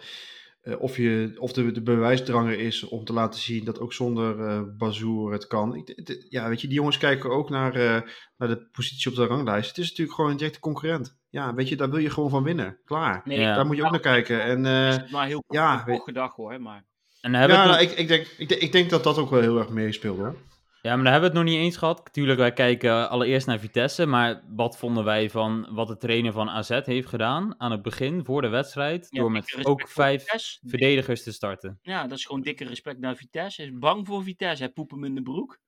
eh, 0.61 0.81
of, 0.81 0.97
je, 0.97 1.35
of 1.37 1.53
de, 1.53 1.71
de 1.71 1.81
bewijsdrang 1.81 2.47
er 2.49 2.59
is 2.59 2.83
om 2.83 3.03
te 3.05 3.13
laten 3.13 3.39
zien 3.39 3.65
dat 3.65 3.79
ook 3.79 3.93
zonder 3.93 4.39
eh 4.47 4.61
Bazoer 4.77 5.31
het 5.31 5.47
kan. 5.47 5.75
Ik, 5.75 6.25
ja, 6.29 6.49
weet 6.49 6.61
je, 6.61 6.67
die 6.67 6.75
jongens 6.75 6.97
kijken 6.97 7.29
ook 7.29 7.49
naar, 7.49 7.75
eh, 7.75 8.01
naar 8.37 8.47
de 8.47 8.67
positie 8.71 9.09
op 9.11 9.17
de 9.17 9.25
ranglijst. 9.25 9.67
Het 9.69 9.77
is 9.77 9.89
natuurlijk 9.89 10.15
gewoon 10.15 10.31
een 10.31 10.37
directe 10.37 10.59
concurrent. 10.59 11.19
Ja, 11.29 11.53
weet 11.53 11.69
je, 11.69 11.75
daar 11.75 11.89
wil 11.89 11.99
je 11.99 12.09
gewoon 12.09 12.29
van 12.29 12.43
winnen. 12.43 12.79
Klaar. 12.85 13.21
Nee, 13.25 13.39
Ja. 13.39 13.55
Daar 13.55 13.65
moet 13.65 13.75
je 13.75 13.83
ook 13.85 13.91
naar 13.91 13.99
kijken. 13.99 14.43
En 14.43 14.65
eh, 14.65 14.87
is 14.87 15.11
maar 15.11 15.27
heel 15.27 15.43
ja, 15.47 15.77
gedacht 15.87 16.35
hoor. 16.35 16.61
Maar 16.61 16.85
en 17.21 17.31
dan 17.31 17.39
hebben 17.39 17.57
ja, 17.57 17.63
we 17.63 17.69
nou, 17.69 17.81
ik, 17.83 17.91
ik, 17.91 18.07
denk, 18.07 18.25
ik, 18.37 18.49
denk- 18.49 18.61
ik 18.61 18.71
denk 18.71 18.89
dat 18.89 19.03
dat 19.03 19.17
ook 19.17 19.29
wel 19.29 19.41
heel 19.41 19.57
erg 19.59 19.69
meespeelt 19.69 20.17
hoor. 20.17 20.35
Ja, 20.81 20.95
maar 20.95 21.03
daar 21.03 21.11
hebben 21.11 21.31
we 21.31 21.37
het 21.37 21.45
nog 21.45 21.55
niet 21.55 21.63
eens 21.63 21.77
gehad. 21.77 22.09
Tuurlijk, 22.11 22.39
wij 22.39 22.53
kijken 22.53 23.09
allereerst 23.09 23.47
naar 23.47 23.59
Vitesse. 23.59 24.05
Maar 24.05 24.43
wat 24.47 24.77
vonden 24.77 25.03
wij 25.03 25.29
van 25.29 25.67
wat 25.69 25.87
de 25.87 25.97
trainer 25.97 26.31
van 26.31 26.49
AZ 26.49 26.79
heeft 26.83 27.07
gedaan 27.07 27.53
aan 27.57 27.71
het 27.71 27.81
begin, 27.81 28.25
voor 28.25 28.41
de 28.41 28.47
wedstrijd? 28.47 29.07
Ja, 29.09 29.19
door 29.19 29.31
met 29.31 29.65
ook 29.65 29.87
vijf 29.87 30.25
verdedigers 30.61 31.23
te 31.23 31.31
starten. 31.31 31.79
Ja, 31.81 32.07
dat 32.07 32.17
is 32.17 32.25
gewoon 32.25 32.41
dikke 32.41 32.65
respect 32.65 32.99
naar 32.99 33.15
Vitesse. 33.15 33.61
Hij 33.61 33.71
is 33.71 33.77
bang 33.77 34.07
voor 34.07 34.23
Vitesse. 34.23 34.63
Hij 34.63 34.71
poept 34.71 34.91
hem 34.91 35.03
in 35.03 35.15
de 35.15 35.21
broek. 35.21 35.59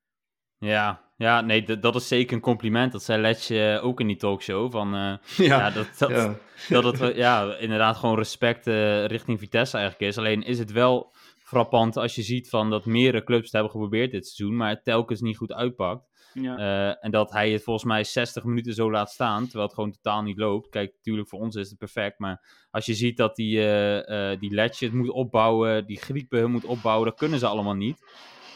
Ja, 0.57 1.01
ja 1.17 1.41
nee, 1.41 1.79
dat 1.79 1.95
is 1.95 2.07
zeker 2.07 2.35
een 2.35 2.41
compliment. 2.41 2.91
Dat 2.91 3.03
zei 3.03 3.21
Letje 3.21 3.79
ook 3.83 3.99
in 3.99 4.07
die 4.07 4.15
talkshow. 4.15 4.71
Van, 4.71 4.95
eh, 4.95 5.13
Ja, 5.47 5.57
ja, 5.57 5.71
dat, 5.71 5.87
dat, 5.97 6.09
ja. 6.09 6.35
dat 6.81 6.99
het 6.99 7.15
ja, 7.15 7.55
inderdaad 7.55 7.97
gewoon 7.97 8.17
respect 8.17 8.67
eh, 8.67 9.05
richting 9.05 9.39
Vitesse 9.39 9.77
eigenlijk 9.77 10.09
is. 10.11 10.17
Alleen 10.17 10.43
is 10.43 10.59
het 10.59 10.71
wel 10.71 11.15
frappant 11.53 11.97
als 11.97 12.15
je 12.15 12.21
ziet 12.21 12.49
van 12.49 12.69
dat 12.69 12.85
meerdere 12.85 13.23
clubs 13.23 13.43
het 13.43 13.51
hebben 13.51 13.71
geprobeerd 13.71 14.11
dit 14.11 14.27
seizoen, 14.27 14.57
maar 14.57 14.69
het 14.69 14.83
telkens 14.83 15.21
niet 15.21 15.37
goed 15.37 15.53
uitpakt. 15.53 16.11
Ja. 16.33 16.57
Eh, 16.57 17.05
en 17.05 17.11
dat 17.11 17.31
hij 17.31 17.51
het 17.51 17.63
volgens 17.63 17.85
mij 17.85 18.03
60 18.03 18.43
minuten 18.43 18.73
zo 18.73 18.91
laat 18.91 19.11
staan, 19.11 19.43
terwijl 19.43 19.65
het 19.65 19.73
gewoon 19.73 19.91
totaal 19.91 20.21
niet 20.21 20.37
loopt. 20.37 20.69
Kijk, 20.69 20.93
natuurlijk 20.95 21.29
voor 21.29 21.39
ons 21.39 21.55
is 21.55 21.69
het 21.69 21.77
perfect, 21.77 22.19
maar 22.19 22.65
als 22.71 22.85
je 22.85 22.93
ziet 22.93 23.17
dat 23.17 23.35
die, 23.35 23.65
eh 23.65 24.39
die 24.39 24.53
Letje 24.53 24.85
het 24.85 24.95
moet 24.95 25.09
opbouwen, 25.09 25.85
die 25.85 25.97
Griepen 26.01 26.39
hun 26.39 26.51
moet 26.51 26.65
opbouwen, 26.65 27.05
dat 27.09 27.17
kunnen 27.17 27.39
ze 27.39 27.47
allemaal 27.47 27.73
niet. 27.75 27.97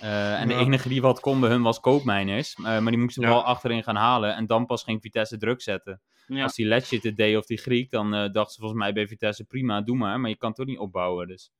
En 0.01 0.47
de 0.47 0.53
enige 0.53 0.89
die 0.89 1.01
wat 1.01 1.19
kon 1.19 1.39
bij 1.39 1.49
hun 1.49 1.61
was 1.61 1.79
Koopmeiners, 1.79 2.53
eh, 2.53 2.63
maar 2.63 2.91
die 2.91 2.97
moesten 2.97 3.23
Ja. 3.23 3.29
wel 3.29 3.43
achterin 3.43 3.83
gaan 3.83 3.95
halen 3.95 4.35
en 4.35 4.45
dan 4.47 4.65
pas 4.65 4.83
ging 4.83 5.01
Vitesse 5.01 5.37
druk 5.37 5.61
zetten. 5.61 6.01
ja. 6.27 6.43
Als 6.43 6.55
die 6.55 6.65
Letje 6.65 6.99
het 7.01 7.17
deed 7.17 7.37
of 7.37 7.45
die 7.45 7.57
Griek, 7.57 7.91
dan 7.91 8.11
dachten 8.11 8.49
ze 8.53 8.59
volgens 8.59 8.79
mij 8.79 8.93
bij 8.93 9.07
Vitesse 9.07 9.43
prima, 9.45 9.81
doe 9.81 9.97
maar, 9.97 10.19
maar 10.19 10.29
je 10.29 10.37
kan 10.37 10.47
het 10.49 10.57
toch 10.57 10.67
niet 10.67 10.77
opbouwen. 10.77 11.27
Dus. 11.27 11.51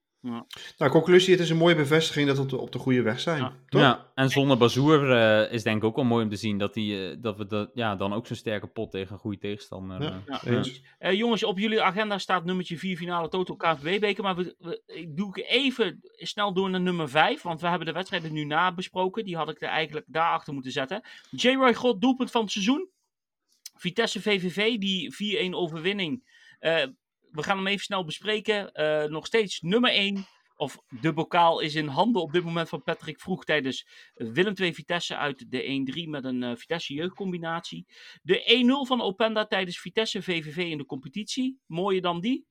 Nou, 0.78 0.92
conclusie, 0.92 1.32
het 1.34 1.42
is 1.44 1.50
een 1.50 1.58
mooie 1.58 1.76
bevestiging 1.76 2.28
dat 2.28 2.36
we 2.38 2.42
op 2.44 2.50
de, 2.50 2.58
op 2.58 2.72
de 2.72 2.80
goede 2.80 3.02
weg 3.02 3.20
zijn. 3.20 3.42
Ja. 3.42 3.54
Toch? 3.70 3.82
Ja, 3.82 4.12
en 4.16 4.30
zonder 4.30 4.58
Bazoer 4.58 5.12
eh, 5.12 5.54
is 5.54 5.64
denk 5.64 5.78
ik 5.78 5.84
ook 5.84 5.96
wel 5.96 6.06
mooi 6.06 6.24
om 6.24 6.30
te 6.30 6.36
zien 6.36 6.58
dat, 6.58 6.74
die, 6.74 7.10
eh, 7.10 7.16
dat 7.20 7.38
we 7.38 7.46
dat, 7.46 7.72
ja, 7.74 7.96
dan 7.96 8.14
ook 8.14 8.28
zo'n 8.28 8.36
sterke 8.36 8.68
pot 8.68 8.92
tegen 8.92 9.14
een 9.14 9.20
goede 9.20 9.38
tegenstander. 9.38 10.02
Ja. 10.02 10.08
eh, 10.10 10.24
Ja, 10.44 10.52
ja. 10.52 10.64
Eh, 10.98 11.14
jongens, 11.14 11.44
op 11.44 11.60
jullie 11.60 11.82
agenda 11.82 12.18
staat 12.18 12.46
nummertje 12.46 12.78
4 12.78 12.98
finale 12.98 13.30
Total 13.30 13.56
KNVB-beker. 13.56 14.24
Maar 14.24 14.36
we, 14.36 14.56
we- 14.60 14.82
ik 14.86 15.18
doe 15.18 15.30
ik 15.38 15.46
even 15.50 16.00
snel 16.16 16.54
door 16.54 16.70
naar 16.70 16.82
nummer 16.82 17.10
5. 17.10 17.42
Want 17.42 17.62
we 17.62 17.68
hebben 17.68 17.88
de 17.88 17.94
wedstrijden 17.94 18.34
nu 18.34 18.44
nabesproken. 18.44 19.24
Die 19.24 19.36
had 19.36 19.50
ik 19.50 19.62
er 19.62 19.70
eigenlijk 19.70 20.06
daarachter 20.10 20.54
moeten 20.54 20.72
zetten. 20.72 21.02
J-Roy 21.32 21.74
God, 21.74 22.02
doelpunt 22.02 22.32
van 22.32 22.42
het 22.42 22.52
seizoen. 22.52 22.90
Vitesse 23.76 24.22
VVV, 24.22 24.78
die 24.78 25.14
4-1 25.50 25.54
overwinning. 25.56 26.24
We 27.38 27.44
gaan 27.44 27.58
hem 27.58 27.68
even 27.68 27.84
snel 27.84 28.06
bespreken. 28.06 28.72
Eh, 28.72 29.04
nog 29.04 29.26
steeds 29.26 29.62
nummer 29.62 29.92
1. 29.92 30.26
Of 30.56 30.78
de 31.02 31.14
bokaal 31.14 31.60
is 31.60 31.76
in 31.76 31.88
handen 31.88 32.22
op 32.22 32.32
dit 32.32 32.44
moment 32.44 32.70
van 32.70 32.84
Patrick 32.84 33.20
Vroeg 33.20 33.46
tijdens 33.46 33.88
Willem 34.14 34.54
2 34.54 34.74
Vitesse 34.74 35.16
uit 35.18 35.52
de 35.52 35.62
1-3 36.06 36.10
met 36.10 36.24
een 36.24 36.44
eh, 36.44 36.56
Vitesse 36.56 36.94
jeugdcombinatie. 36.94 37.86
De 38.22 38.84
1-0 38.84 38.88
van 38.88 39.02
Openda 39.02 39.46
tijdens 39.46 39.80
Vitesse 39.80 40.22
VVV 40.22 40.58
in 40.58 40.78
de 40.78 40.86
competitie. 40.86 41.60
Mooier 41.66 42.02
dan 42.02 42.22
die? 42.22 42.46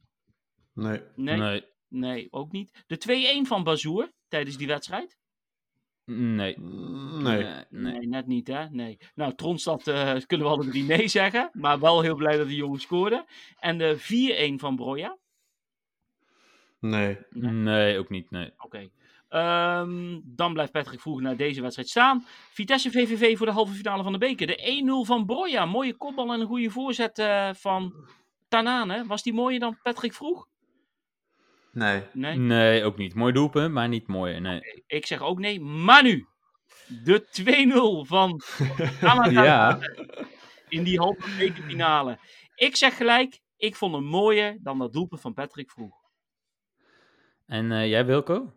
Nee. 0.72 1.00
Nee, 1.14 1.36
nee, 1.36 1.64
Nee, 1.88 2.26
ook 2.30 2.52
niet. 2.52 2.84
De 2.86 3.42
2-1 3.44 3.46
van 3.46 3.64
Bazoer 3.64 4.12
tijdens 4.28 4.56
die 4.56 4.66
wedstrijd? 4.66 5.18
Nee. 6.06 6.58
Nee. 6.58 7.42
Nee, 7.42 7.64
nee. 7.70 8.06
net 8.06 8.26
niet 8.26 8.46
hè? 8.46 8.70
Nee. 8.70 8.98
Nou, 9.14 9.34
Tronstad 9.34 9.86
eh, 9.86 10.14
kunnen 10.26 10.46
we 10.46 10.52
alle 10.52 10.68
drie 10.68 10.84
nee 10.84 11.08
zeggen. 11.08 11.50
Maar 11.52 11.80
wel 11.80 12.00
heel 12.00 12.16
blij 12.16 12.36
dat 12.36 12.46
die 12.46 12.56
jongen 12.56 12.80
scoorde. 12.80 13.24
En 13.58 13.78
de 13.78 14.52
4-1 14.52 14.60
van 14.60 14.76
Broja? 14.76 15.16
Nee. 16.80 17.18
Nee. 17.30 17.52
Nee, 17.52 17.98
ook 17.98 18.08
niet. 18.08 18.30
Nee. 18.30 18.52
Oké. 18.58 18.90
Ehm, 19.28 20.20
dan 20.24 20.52
blijft 20.52 20.72
Patrick 20.72 21.00
Vroeg 21.00 21.20
naar 21.20 21.36
deze 21.36 21.60
wedstrijd 21.60 21.88
staan. 21.88 22.24
Vitesse 22.50 22.90
VVV 22.90 23.36
voor 23.36 23.46
de 23.46 23.52
halve 23.52 23.74
finale 23.74 24.02
van 24.02 24.12
de 24.12 24.18
beker. 24.18 24.46
De 24.46 25.02
1-0 25.02 25.06
van 25.06 25.26
Broja. 25.26 25.64
Mooie 25.64 25.94
kopbal 25.94 26.32
en 26.32 26.40
een 26.40 26.46
goede 26.46 26.70
voorzet 26.70 27.18
eh, 27.18 27.50
van 27.54 27.94
Tanane. 28.48 29.06
Was 29.06 29.22
die 29.22 29.32
mooier 29.32 29.60
dan 29.60 29.78
Patrick 29.82 30.14
Vroeg? 30.14 30.48
Nee. 31.76 32.02
Nee. 32.12 32.36
Nee, 32.36 32.84
ook 32.84 32.96
niet. 32.96 33.14
Mooi 33.14 33.32
doelpunt, 33.32 33.72
maar 33.72 33.88
niet 33.88 34.06
mooi. 34.06 34.40
Nee. 34.40 34.60
Ik 34.86 35.06
zeg 35.06 35.20
ook 35.20 35.38
nee. 35.38 35.60
Maar 35.60 36.02
nu. 36.02 36.26
De 37.04 37.26
2-0 38.04 38.08
van 38.08 38.40
Canada 39.00 39.42
Ja, 39.42 39.78
in 40.68 40.82
die 40.82 40.98
halve 40.98 41.36
bekerfinale. 41.38 42.18
Ik 42.54 42.76
zeg 42.76 42.96
gelijk. 42.96 43.40
Ik 43.56 43.76
vond 43.76 43.94
hem 43.94 44.04
mooier 44.04 44.56
dan 44.60 44.78
dat 44.78 44.92
doelpunt 44.92 45.20
van 45.20 45.34
Patrick 45.34 45.70
Vroeg. 45.70 45.94
en 47.46 47.72
eh, 47.72 47.88
jij 47.88 48.06
Wilco? 48.06 48.52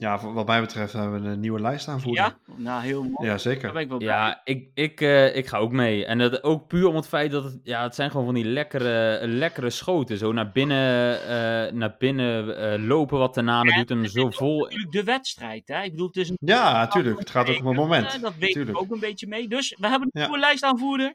Ja, 0.00 0.32
wat 0.32 0.46
mij 0.46 0.60
betreft 0.60 0.92
hebben 0.92 1.22
we 1.22 1.28
een 1.28 1.40
nieuwe 1.40 1.60
lijst 1.60 1.88
aanvoeren. 1.88 2.24
Ja? 2.24 2.36
Nou, 2.56 2.82
heel 2.82 3.02
mooi. 3.02 3.14
Ja, 3.18 3.26
Daar 3.28 3.40
zeker. 3.40 3.72
ben 3.72 3.82
ik 3.82 3.88
wel. 3.88 4.00
Ja, 4.02 4.40
ik, 4.44 4.68
ik, 4.74 5.00
eh, 5.00 5.36
ik 5.36 5.46
ga 5.46 5.58
ook 5.58 5.72
mee. 5.72 6.04
En 6.04 6.18
dat 6.18 6.42
ook 6.42 6.66
puur 6.66 6.86
om 6.86 6.94
het 6.94 7.08
feit 7.08 7.30
dat 7.30 7.44
het, 7.44 7.60
ja, 7.62 7.82
het 7.82 7.94
zijn 7.94 8.10
gewoon 8.10 8.26
van 8.26 8.34
die 8.34 8.44
lekkere, 8.44 9.20
lekkere 9.26 9.70
schoten. 9.70 10.18
Zo 10.18 10.32
naar 10.32 10.50
binnen, 10.50 11.20
eh, 11.22 11.72
naar 11.72 11.94
binnen 11.98 12.58
eh, 12.72 12.86
lopen 12.86 13.18
wat 13.18 13.32
Tanane 13.32 13.74
doet 13.74 13.90
en 13.90 14.08
zo 14.10 14.30
vol. 14.30 14.58
Natuurlijk 14.60 14.92
de 14.92 15.04
wedstrijd. 15.04 15.68
Hè? 15.68 15.82
Ik 15.82 15.90
bedoel, 15.90 16.06
het 16.06 16.16
is 16.16 16.28
een 16.28 16.36
Ja, 16.40 16.72
natuurlijk. 16.72 17.18
Het 17.18 17.30
gaat 17.30 17.48
ook 17.50 17.58
om 17.60 17.66
een 17.66 17.74
moment. 17.74 18.20
Dat 18.20 18.34
weet 18.38 18.56
ik 18.56 18.80
ook 18.80 18.90
een 18.90 19.00
beetje 19.00 19.26
mee. 19.26 19.48
Dus 19.48 19.76
we 19.80 19.88
hebben 19.88 20.08
een 20.12 20.20
Ja. 20.20 20.26
nieuwe 20.26 20.40
lijst 20.40 20.62
aanvoerder. 20.64 21.14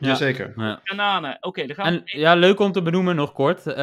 Ja. 0.00 0.08
Jazeker. 0.08 0.52
Ja. 0.56 0.80
Kananen. 0.84 1.36
Oké, 1.40 1.66
dan 1.66 1.76
gaan 1.76 1.92
we. 1.92 2.02
En 2.04 2.20
ja, 2.20 2.34
leuk 2.34 2.60
om 2.60 2.72
te 2.72 2.82
benoemen 2.82 3.16
nog 3.16 3.32
kort. 3.32 3.66
Eh, 3.66 3.74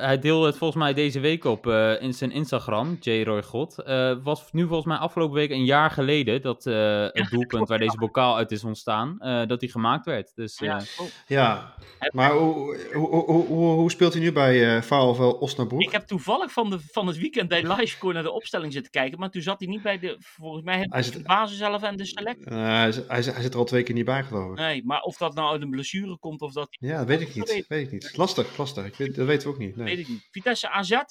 hij 0.00 0.18
deelde 0.18 0.46
het 0.46 0.56
volgens 0.56 0.82
mij 0.82 0.94
deze 0.94 1.20
week 1.20 1.44
op 1.44 1.66
eh, 1.66 2.02
in 2.02 2.14
zijn 2.14 2.30
Instagram, 2.30 2.96
J. 3.00 3.22
Roy 3.22 3.42
God. 3.42 3.78
Eh, 3.82 4.14
was 4.22 4.52
nu 4.52 4.66
volgens 4.66 4.86
mij 4.86 4.96
afgelopen 4.96 5.34
week 5.34 5.50
een 5.50 5.64
jaar 5.64 5.90
geleden 5.90 6.42
dat 6.42 6.66
eh, 6.66 6.74
het 7.02 7.26
doelpunt 7.30 7.46
klopt, 7.48 7.68
waar 7.68 7.78
ja. 7.78 7.84
deze 7.84 7.98
bokaal 7.98 8.36
uit 8.36 8.50
is 8.50 8.64
ontstaan, 8.64 9.16
eh, 9.20 9.46
dat 9.46 9.60
die 9.60 9.70
gemaakt 9.70 10.04
werd. 10.06 10.32
Dus 10.34 10.58
Ja, 10.58 10.76
oh. 10.98 11.06
Ja. 11.26 11.74
Maar 12.10 12.30
hoe, 12.32 12.76
hoe, 12.92 13.24
hoe, 13.24 13.46
hoe, 13.74 13.90
speelt 13.90 14.12
hij 14.12 14.22
nu 14.22 14.32
bij 14.32 14.76
eh 14.76 14.82
VfL 14.82 15.22
Osnabrück? 15.22 15.80
Ik 15.80 15.92
heb 15.92 16.06
toevallig 16.06 16.52
van, 16.52 16.70
de, 16.70 16.78
van 16.90 17.06
het 17.06 17.18
weekend 17.18 17.48
bij 17.48 17.62
Livescore 17.62 18.12
naar 18.14 18.22
de 18.22 18.32
opstelling 18.32 18.72
zitten 18.72 18.92
kijken. 18.92 19.18
Maar 19.18 19.30
toen 19.30 19.42
zat 19.42 19.58
hij 19.60 19.68
niet 19.68 19.82
bij 19.82 19.98
de. 19.98 20.16
Volgens 20.20 20.64
mij 20.64 20.74
Hij 20.74 20.86
heeft 20.90 21.04
zit- 21.06 21.16
de 21.16 21.22
basis 21.22 21.58
zelf 21.58 21.82
en 21.82 21.96
de 21.96 22.04
select. 22.06 22.44
Hij, 22.44 22.92
zit- 22.92 23.08
hij, 23.08 23.22
zit- 23.22 23.32
hij 23.34 23.42
zit 23.42 23.52
er 23.52 23.58
al 23.58 23.64
twee 23.64 23.82
keer 23.82 23.94
niet 23.94 24.04
bij, 24.04 24.22
geloof 24.22 24.50
ik. 24.50 24.58
Nee, 24.58 24.82
maar 24.84 25.00
of 25.00 25.16
dat 25.16 25.34
nou 25.34 25.52
een 25.64 25.70
blessure 25.70 26.18
komt 26.18 26.40
of 26.40 26.52
dat. 26.52 26.68
Ja, 26.70 26.96
dat 26.98 27.06
weet 27.06 27.20
ik 27.20 27.34
niet. 27.34 27.48
weet- 27.52 27.66
Weet 27.66 27.86
ik 27.86 27.92
niet. 27.92 28.16
Lastig, 28.16 28.56
lastig. 28.58 28.84
Ik 28.86 28.94
weet, 28.96 29.14
dat 29.14 29.26
weten 29.26 29.48
we 29.48 29.52
ook 29.54 29.60
niet. 29.60 29.74
Weet 29.76 29.84
Nee. 29.86 29.98
ik 29.98 30.08
niet. 30.08 30.28
Vitesse 30.30 30.70
AZ. 30.70 30.90
eh, 30.90 31.06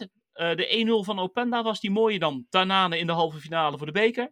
de 0.56 0.68
1-0 0.78 1.04
van 1.04 1.20
Openda 1.20 1.64
was 1.64 1.80
die 1.80 1.92
mooier 1.92 2.20
dan 2.20 2.46
Tanane 2.50 2.98
in 2.98 3.08
de 3.08 3.14
halve 3.14 3.40
finale 3.40 3.78
voor 3.78 3.86
de 3.86 3.92
beker. 3.92 4.32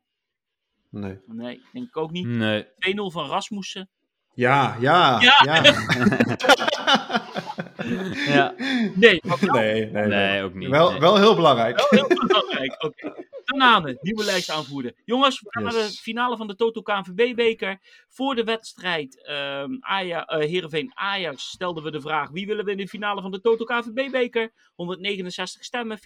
nee. 0.89 1.19
Nee, 1.25 1.61
denk 1.73 1.87
ik 1.87 1.97
ook 1.97 2.11
niet. 2.11 2.25
nee. 2.25 2.65
2-0 2.79 3.11
van 3.11 3.27
Rasmussen. 3.27 3.89
Ja, 4.33 4.77
ja, 4.79 5.21
Ja. 5.21 5.39
ja. 5.43 5.61
ja. 8.27 8.53
Nee, 8.95 9.21
wel 9.23 9.37
Nee, 9.53 9.85
nee, 9.85 9.91
nee. 9.91 10.07
Nee, 10.07 10.43
ook 10.43 10.53
niet. 10.53 10.69
Wel, 10.69 10.91
nee. 10.91 10.99
wel 10.99 11.17
heel 11.17 11.35
belangrijk. 11.35 11.87
heel 11.89 12.07
belangrijk. 12.07 12.83
Oké. 12.83 13.29
Tanane, 13.51 13.97
nieuwe 14.01 14.23
lijst 14.23 14.49
aanvoerder. 14.49 14.93
Jongens, 15.05 15.41
we 15.41 15.47
gaan 15.49 15.63
naar 15.63 15.73
de 15.73 15.97
finale 16.01 16.37
van 16.37 16.47
de 16.47 16.55
Toto 16.55 16.81
KNVB-beker. 16.81 17.79
Voor 18.07 18.35
de 18.35 18.43
wedstrijd 18.43 19.25
ehm 19.25 19.77
Aja, 19.79 20.25
eh, 20.25 20.39
Heerenveen 20.49 20.91
Ajax 20.93 21.49
stelden 21.49 21.83
we 21.83 21.91
de 21.91 22.01
vraag... 22.01 22.29
wie 22.29 22.47
willen 22.47 22.65
we 22.65 22.71
in 22.71 22.77
de 22.77 22.87
finale 22.87 23.21
van 23.21 23.31
de 23.31 23.41
Toto 23.41 23.63
KNVB-beker? 23.63 24.53
169 24.75 25.63
stemmen, 25.63 25.97
40% 25.97 25.99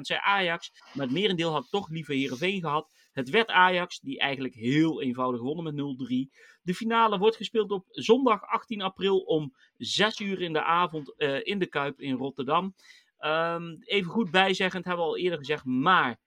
zei 0.00 0.20
Ajax. 0.22 0.72
Maar 0.92 1.06
het 1.06 1.14
merendeel 1.14 1.52
had 1.52 1.70
toch 1.70 1.88
liever 1.88 2.14
Heerenveen 2.14 2.60
gehad. 2.60 2.90
Het 3.12 3.30
werd 3.30 3.50
Ajax, 3.50 4.00
die 4.00 4.18
eigenlijk 4.18 4.54
heel 4.54 5.02
eenvoudig 5.02 5.40
wonnen 5.40 5.74
met 5.74 5.74
0-3. 5.74 6.30
De 6.62 6.74
finale 6.74 7.18
wordt 7.18 7.36
gespeeld 7.36 7.70
op 7.70 7.84
zondag 7.90 8.42
18 8.42 8.80
april 8.82 9.18
om 9.18 9.54
6 9.76 10.20
uur 10.20 10.40
in 10.40 10.52
de 10.52 10.62
avond 10.62 11.14
eh, 11.16 11.38
in 11.42 11.58
de 11.58 11.66
Kuip 11.66 12.00
in 12.00 12.16
Rotterdam. 12.16 12.74
Ehm, 13.18 13.76
even 13.80 14.10
goed 14.10 14.30
bijzeggend, 14.30 14.84
hebben 14.84 15.04
we 15.04 15.10
al 15.10 15.18
eerder 15.18 15.38
gezegd, 15.38 15.64
maar 15.64 16.20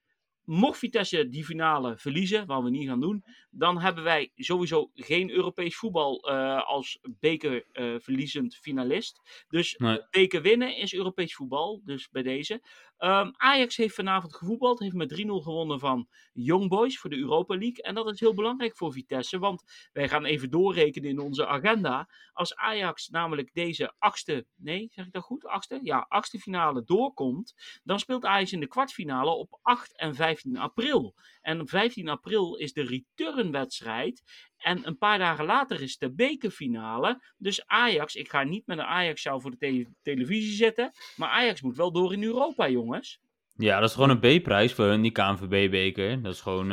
mocht 0.44 0.78
Vitesse 0.80 1.30
die 1.30 1.46
finale 1.46 1.98
verliezen, 1.98 2.46
wat 2.46 2.64
we 2.64 2.70
niet 2.70 2.88
gaan 2.88 3.00
doen, 3.00 3.24
dan 3.50 3.80
hebben 3.80 4.04
wij 4.04 4.32
sowieso 4.36 4.90
geen 4.94 5.30
Europees 5.30 5.76
voetbal 5.76 6.20
eh, 6.30 6.68
als 6.68 7.00
bekerverliezend 7.20 8.56
finalist. 8.56 9.46
Dus 9.50 9.76
Nee. 9.78 10.00
beker 10.10 10.42
winnen 10.42 10.78
is 10.78 10.94
Europees 10.94 11.36
voetbal, 11.36 11.82
dus 11.84 12.10
bij 12.10 12.24
deze. 12.24 12.62
Ehm, 12.98 13.32
Ajax 13.38 13.76
heeft 13.76 13.96
vanavond 13.96 14.36
gevoetbald, 14.36 14.80
heeft 14.80 14.96
met 14.96 15.10
3-0 15.10 15.42
gewonnen 15.42 15.80
van 15.80 16.08
Young 16.34 16.70
Boys 16.70 17.00
voor 17.00 17.10
de 17.10 17.18
Europa 17.18 17.58
League. 17.58 17.84
En 17.84 17.96
dat 17.96 18.14
is 18.14 18.20
heel 18.20 18.34
belangrijk 18.34 18.78
voor 18.78 18.92
Vitesse, 18.92 19.40
want 19.40 19.90
wij 19.94 20.10
gaan 20.10 20.26
even 20.26 20.50
doorrekenen 20.50 21.10
in 21.10 21.20
onze 21.20 21.48
agenda. 21.48 22.10
Als 22.34 22.56
Ajax 22.56 23.08
namelijk 23.10 23.54
deze 23.54 23.94
achtste, 23.98 24.46
nee, 24.56 24.88
zeg 24.92 25.06
ik 25.06 25.12
dat 25.12 25.24
goed? 25.24 25.46
Achtste? 25.46 25.80
Ja, 25.82 26.06
achtste 26.08 26.40
finale 26.40 26.84
doorkomt, 26.84 27.54
dan 27.84 28.00
speelt 28.00 28.26
Ajax 28.26 28.52
in 28.52 28.60
de 28.60 28.68
kwartfinale 28.68 29.32
op 29.32 29.60
8 29.62 29.98
en 29.98 30.16
15 30.16 30.58
april. 30.58 31.16
En 31.42 31.62
op 31.62 31.70
15 31.70 32.10
april 32.10 32.56
is 32.56 32.74
de 32.74 32.84
returnwedstrijd. 32.84 34.24
En 34.58 34.88
een 34.88 34.98
paar 34.98 35.18
dagen 35.18 35.46
later 35.46 35.82
is 35.82 35.98
de 35.98 36.14
bekerfinale. 36.14 37.22
Dus 37.38 37.66
Ajax, 37.66 38.16
ik 38.16 38.30
ga 38.30 38.44
niet 38.44 38.68
met 38.68 38.78
een 38.78 38.84
Ajax-show 38.84 39.42
voor 39.42 39.52
de 39.52 39.58
te- 39.58 39.88
televisie 40.02 40.56
zitten. 40.56 40.92
Maar 41.16 41.30
Ajax 41.30 41.62
moet 41.62 41.78
wel 41.78 41.92
door 41.92 42.14
in 42.14 42.24
Europa, 42.24 42.70
jongens. 42.70 43.20
Ja, 43.58 43.80
dat 43.80 43.90
is 43.90 43.96
gewoon 43.96 44.10
een 44.22 44.40
B-prijs 44.40 44.74
voor 44.74 44.86
hun, 44.86 45.02
die 45.02 45.12
KNVB-beker. 45.12 46.22
Dat 46.22 46.34
is 46.34 46.42
gewoon, 46.42 46.70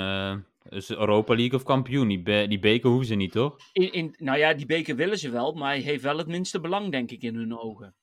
Dus 0.69 0.91
Europa 0.91 1.35
League 1.35 1.59
of 1.59 1.65
kampioen. 1.65 2.09
Die, 2.09 2.23
be 2.23 2.47
die 2.49 2.59
beker 2.59 2.89
hoeven 2.89 3.07
ze 3.07 3.15
niet, 3.15 3.33
toch? 3.33 3.57
In, 3.73 3.93
in, 3.93 4.15
nou 4.19 4.39
ja, 4.39 4.55
die 4.55 4.67
beker 4.67 4.97
willen 4.97 5.19
ze 5.19 5.31
wel, 5.31 5.53
maar 5.53 5.69
hij 5.71 5.81
heeft 5.81 6.03
wel 6.03 6.19
het 6.19 6.27
minste 6.27 6.61
belang, 6.61 6.91
denk 6.91 7.11
ik, 7.11 7.23
in 7.23 7.35
hun 7.35 7.59
ogen. 7.59 7.95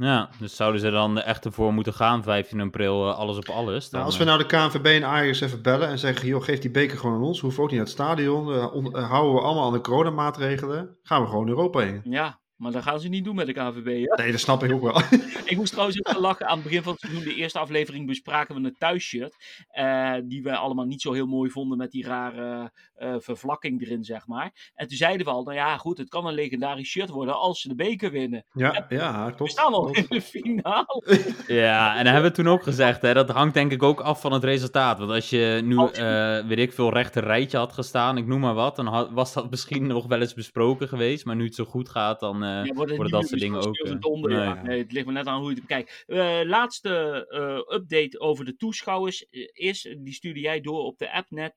Ja, 0.00 0.30
dus 0.38 0.56
zouden 0.56 0.80
ze 0.80 0.90
dan 0.90 1.20
echt 1.20 1.44
ervoor 1.44 1.72
moeten 1.72 1.94
gaan, 1.94 2.22
15 2.22 2.60
april, 2.60 3.08
uh, 3.08 3.18
alles 3.18 3.36
op 3.36 3.48
alles? 3.48 3.82
Dan, 3.82 4.00
nou, 4.00 4.04
als 4.04 4.16
we 4.16 4.24
nou 4.24 4.38
de 4.38 4.46
KNVB 4.46 4.86
en 4.86 5.04
Ajax 5.04 5.40
even 5.40 5.62
bellen 5.62 5.88
en 5.88 5.98
zeggen, 5.98 6.28
joh, 6.28 6.42
geef 6.42 6.58
die 6.58 6.70
beker 6.70 6.98
gewoon 6.98 7.16
aan 7.16 7.22
ons, 7.22 7.40
hoeven 7.40 7.62
ook 7.62 7.68
niet 7.68 7.78
naar 7.78 7.86
het 7.86 7.94
stadion, 7.94 8.48
uh, 8.48 9.08
houden 9.08 9.34
we 9.34 9.40
allemaal 9.40 9.66
aan 9.66 9.72
de 9.72 9.80
coronamaatregelen, 9.80 10.96
gaan 11.02 11.22
we 11.22 11.28
gewoon 11.28 11.48
Europa 11.48 11.80
heen. 11.80 12.00
Ja, 12.04 12.40
maar 12.60 12.72
dat 12.72 12.82
gaan 12.82 13.00
ze 13.00 13.08
niet 13.08 13.24
doen 13.24 13.34
met 13.34 13.46
de 13.46 13.52
KVB. 13.52 13.86
Nee, 14.16 14.30
dat 14.30 14.40
snap 14.40 14.62
ik 14.62 14.72
ook 14.72 14.82
wel. 14.82 15.02
ik 15.50 15.56
moest 15.56 15.70
trouwens 15.70 15.98
even 15.98 16.20
lachen. 16.20 16.46
Aan 16.46 16.54
het 16.54 16.62
begin 16.62 16.82
van 16.82 16.92
het 16.92 17.00
seizoen, 17.00 17.24
de 17.24 17.34
eerste 17.34 17.58
aflevering, 17.58 18.06
bespraken 18.06 18.54
we 18.54 18.68
een 18.68 18.76
thuisshirt. 18.78 19.34
Uh, 19.78 20.14
die 20.24 20.42
we 20.42 20.56
allemaal 20.56 20.84
niet 20.84 21.00
zo 21.00 21.12
heel 21.12 21.26
mooi 21.26 21.50
vonden 21.50 21.78
met 21.78 21.90
die 21.90 22.06
rare 22.06 22.72
uh, 22.98 23.14
vervlakking 23.18 23.82
erin, 23.82 24.04
zeg 24.04 24.26
maar. 24.26 24.72
En 24.74 24.88
toen 24.88 24.96
zeiden 24.96 25.26
we 25.26 25.32
al, 25.32 25.42
nou 25.42 25.56
ja, 25.56 25.76
goed, 25.76 25.98
het 25.98 26.08
kan 26.08 26.26
een 26.26 26.34
legendarisch 26.34 26.88
shirt 26.88 27.08
worden 27.08 27.38
als 27.38 27.60
ze 27.60 27.68
de 27.68 27.74
beker 27.74 28.10
winnen. 28.10 28.44
Ja, 28.52 28.86
ja, 28.88 29.24
klopt. 29.24 29.38
We 29.38 29.48
staan 29.48 29.72
al 29.72 29.90
in 29.90 30.06
de 30.08 30.20
finale. 30.20 31.04
ja, 31.46 31.96
en 31.96 32.04
dan 32.04 32.12
hebben 32.12 32.30
we 32.30 32.36
toen 32.36 32.48
ook 32.48 32.62
gezegd, 32.62 33.02
hè, 33.02 33.14
dat 33.14 33.30
hangt 33.30 33.54
denk 33.54 33.72
ik 33.72 33.82
ook 33.82 34.00
af 34.00 34.20
van 34.20 34.32
het 34.32 34.44
resultaat. 34.44 34.98
Want 34.98 35.10
als 35.10 35.30
je 35.30 35.60
nu, 35.64 35.74
uh, 35.74 36.48
weet 36.48 36.58
ik 36.58 36.72
veel, 36.72 36.92
rechter 36.92 37.24
rijtje 37.24 37.58
had 37.58 37.72
gestaan, 37.72 38.16
ik 38.16 38.26
noem 38.26 38.40
maar 38.40 38.54
wat, 38.54 38.76
dan 38.76 38.86
had, 38.86 39.10
was 39.10 39.32
dat 39.32 39.50
misschien 39.50 39.86
nog 39.86 40.06
wel 40.06 40.20
eens 40.20 40.34
besproken 40.34 40.88
geweest. 40.88 41.24
Maar 41.24 41.36
nu 41.36 41.44
het 41.44 41.54
zo 41.54 41.64
goed 41.64 41.88
gaat, 41.88 42.20
dan 42.20 42.44
uh, 42.58 42.64
ja, 42.64 42.74
worden 42.74 43.10
dat 43.10 43.28
soort 43.28 43.40
dingen 43.40 43.60
ook... 43.60 43.96
Onder, 44.00 44.30
nee. 44.30 44.40
Ja. 44.40 44.62
nee, 44.62 44.78
het 44.78 44.92
ligt 44.92 45.06
me 45.06 45.12
net 45.12 45.26
aan 45.26 45.38
hoe 45.38 45.48
je 45.48 45.54
het 45.54 45.66
bekijkt. 45.66 46.04
Uh, 46.06 46.40
laatste 46.44 47.26
uh, 47.30 47.76
update 47.76 48.20
over 48.20 48.44
de 48.44 48.56
toeschouwers 48.56 49.26
is, 49.52 49.94
die 49.98 50.14
stuurde 50.14 50.40
jij 50.40 50.60
door 50.60 50.84
op 50.84 50.98
de 50.98 51.12
app 51.12 51.30
net, 51.30 51.54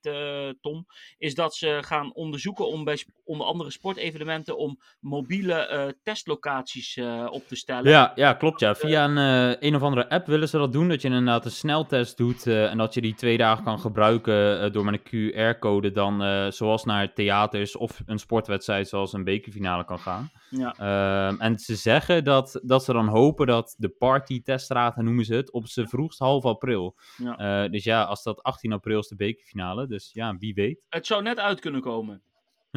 Tom, 0.62 0.86
is 1.18 1.36
dat 1.36 1.56
ze 1.56 1.78
gaan 1.82 2.14
onderzoeken 2.14 2.68
om 2.68 2.84
bij 2.84 3.04
onder 3.24 3.48
andere 3.48 3.72
sportevenementen 3.72 4.58
om 4.58 4.80
mobiele 5.00 5.96
testlocaties 6.04 6.98
op 7.30 7.48
te 7.48 7.56
stellen. 7.56 7.91
Ja, 7.91 8.12
ja 8.16 8.34
klopt 8.34 8.60
ja. 8.60 8.76
Via 8.76 9.06
een, 9.06 9.58
een 9.66 9.76
of 9.76 9.82
andere 9.82 10.10
app 10.10 10.28
willen 10.28 10.50
ze 10.50 10.58
dat 10.58 10.74
doen, 10.74 10.89
dat 10.89 11.02
je 11.02 11.08
inderdaad 11.08 11.46
een 11.46 11.52
sneltest 11.52 12.18
doet 12.18 12.48
en 12.48 12.78
dat 12.78 12.94
je 12.94 13.02
die 13.02 13.16
twee 13.16 13.38
dagen 13.38 13.64
kan 13.64 13.80
gebruiken 13.80 14.72
door 14.72 14.86
met 14.86 15.00
een 15.04 15.32
QR-code 15.34 15.91
dan 15.91 16.52
zoals 16.52 16.86
naar 16.86 17.14
theaters 17.14 17.76
of 17.76 18.02
een 18.06 18.20
sportwedstrijd 18.20 18.88
zoals 18.88 19.14
een 19.14 19.24
bekerfinale 19.24 19.86
kan 19.86 20.00
gaan. 20.00 20.32
Ja. 20.50 20.76
Ehm, 20.84 21.39
en 21.39 21.59
ze 21.59 21.75
zeggen 21.75 22.23
dat, 22.23 22.59
dat 22.63 22.84
ze 22.84 22.93
dan 22.93 23.07
hopen 23.07 23.47
dat 23.47 23.75
de 23.77 23.89
party-testraten, 23.89 25.03
noemen 25.03 25.25
ze 25.25 25.34
het, 25.34 25.51
op 25.51 25.67
z'n 25.67 25.86
vroegst 25.86 26.19
half 26.19 26.45
april. 26.45 26.95
Ja. 27.17 27.63
Uh, 27.63 27.71
dus 27.71 27.84
ja, 27.84 28.03
als 28.03 28.23
dat 28.23 28.43
18 28.43 28.71
april 28.71 28.99
is 28.99 29.07
de 29.07 29.15
bekerfinale, 29.15 29.88
dus 29.88 30.09
ja, 30.13 30.38
wie 30.38 30.53
weet. 30.53 30.86
Het 30.89 31.05
zou 31.05 31.23
net 31.23 31.39
uit 31.39 31.59
kunnen 31.59 31.81
komen. 31.81 32.23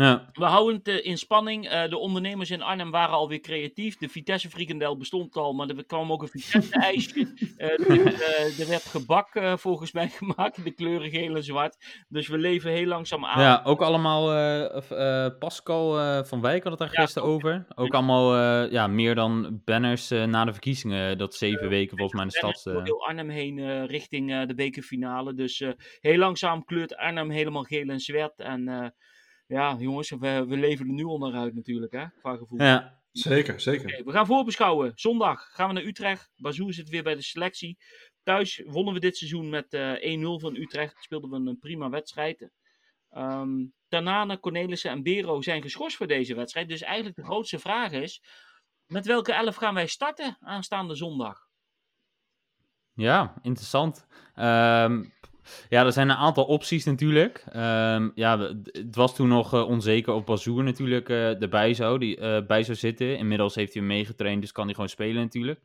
Ja. 0.01 0.31
We 0.33 0.45
houden 0.45 0.81
het 0.85 1.05
in 1.05 1.19
spanning. 1.19 1.73
Uh, 1.73 1.89
de 1.89 1.99
ondernemers 1.99 2.51
in 2.51 2.63
Arnhem 2.63 2.91
waren 2.91 3.15
alweer 3.15 3.41
creatief. 3.41 3.97
De 3.97 4.09
Vitesse 4.09 4.51
frikandel 4.51 4.97
bestond 4.97 5.37
al, 5.37 5.53
maar 5.53 5.69
er 5.69 5.85
kwam 5.87 6.13
ook 6.13 6.23
een 6.23 6.29
Vitesse 6.29 6.73
ijsje. 6.73 7.21
uh, 7.59 7.71
er, 7.91 8.61
er, 8.61 8.69
werd 8.69 8.85
gebak 8.85 9.35
uh, 9.35 9.57
volgens 9.57 9.93
mij 9.93 10.09
gemaakt 10.19 10.65
de 10.65 10.71
kleuren 10.71 11.11
geel 11.11 11.37
en 11.37 11.45
zwart. 11.45 12.05
Dus 12.09 12.29
we 12.29 12.39
leven 12.39 12.71
heel 12.71 12.87
langzaam 12.87 13.25
aan. 13.25 13.41
Ja, 13.43 13.61
ook 13.65 13.81
allemaal 13.81 14.25
Pascal 15.39 16.25
van 16.25 16.41
Wijk 16.41 16.63
had 16.63 16.79
het 16.79 16.81
daar 16.81 17.03
gisteren 17.03 17.29
over. 17.29 17.67
Ook 17.75 17.95
allemaal 17.95 18.37
ja, 18.71 18.87
meer 18.87 19.15
dan 19.15 19.61
banners 19.65 20.09
na 20.09 20.45
de 20.45 20.53
verkiezingen. 20.53 21.19
Dat 21.19 21.35
zeven 21.35 21.69
weken 21.69 21.99
volgens 21.99 22.13
mij 22.13 22.23
in 22.23 22.29
de 22.29 22.37
stad. 22.37 22.75
Door 22.75 22.85
heel 22.85 23.07
Arnhem 23.07 23.29
heen 23.29 23.87
richting 23.87 24.47
de 24.47 24.55
bekerfinale. 24.55 25.35
Dus 25.35 25.65
heel 26.01 26.19
langzaam 26.19 26.65
kleurt 26.65 26.97
Arnhem 26.97 27.31
helemaal 27.31 27.63
geel 27.63 27.89
en 27.89 28.01
zwart. 28.01 28.41
En 28.41 28.95
ja, 29.47 29.77
jongens, 29.79 30.11
we, 30.11 30.45
we 30.49 30.57
leven 30.57 30.87
er 30.87 30.93
nu 30.93 31.03
onderuit 31.03 31.55
natuurlijk, 31.55 31.93
hè, 31.93 32.07
qua 32.21 32.37
gevoel. 32.37 32.63
Ja. 32.63 33.01
Zeker, 33.13 33.61
zeker. 33.61 33.87
Okay, 33.87 34.05
we 34.05 34.13
gaan 34.13 34.27
voorbeschouwen. 34.27 34.93
Zondag 34.95 35.49
gaan 35.53 35.69
we 35.69 35.75
naar 35.75 35.83
Utrecht. 35.83 36.33
Bazou 36.37 36.73
zit 36.73 36.89
weer 36.89 37.03
bij 37.03 37.15
de 37.15 37.23
selectie. 37.23 37.79
Thuis 38.23 38.63
wonnen 38.67 38.95
we 38.95 39.01
dit 39.01 39.17
seizoen 39.17 39.49
met 39.49 39.73
uh, 39.73 40.19
1-0 40.19 40.41
van 40.41 40.57
Utrecht. 40.57 41.03
Speelden 41.03 41.31
we 41.31 41.51
een 41.51 41.59
prima 41.59 41.89
wedstrijd. 41.89 42.51
Um, 43.11 43.73
Tanane, 43.89 44.41
Cornelissen 44.41 44.91
en 44.91 45.03
Bero 45.03 45.43
zijn 45.43 45.63
geschorst 45.63 45.97
voor 45.97 46.07
deze 46.07 46.35
wedstrijd. 46.35 46.69
Dus 46.69 46.83
eigenlijk 46.83 47.17
de 47.17 47.25
grootste 47.25 47.59
vraag 47.59 47.93
is: 47.93 48.23
met 48.87 49.07
welke 49.07 49.33
elf 49.33 49.57
gaan 49.57 49.75
wij 49.75 49.87
starten 49.87 50.37
aanstaande 50.41 50.95
zondag? 50.95 51.49
Ja, 52.93 53.35
interessant. 53.43 54.07
Um, 54.37 55.13
ja, 55.69 55.85
er 55.85 55.93
zijn 55.93 56.09
een 56.09 56.17
aantal 56.17 56.45
opties 56.45 56.85
natuurlijk. 56.85 57.45
Um, 57.57 58.13
ja, 58.15 58.39
het 58.63 58.97
was 58.97 59.15
toen 59.15 59.29
nog 59.29 59.55
uh, 59.55 59.69
onzeker 59.69 60.13
of 60.13 60.25
Bazoer 60.25 60.65
natuurlijk 60.65 61.09
uh, 61.09 61.43
erbij 61.43 61.75
zou, 61.75 61.99
die, 61.99 62.21
uh, 62.21 62.47
bij 62.47 62.63
zou 62.63 62.77
zitten. 62.77 63.19
Inmiddels 63.19 63.55
heeft 63.55 63.73
hij 63.73 63.83
hem 63.83 63.91
meegetraind, 63.91 64.41
dus 64.41 64.53
kan 64.53 64.65
hij 64.65 64.75
gewoon 64.75 64.89
spelen 64.89 65.23
natuurlijk. 65.23 65.61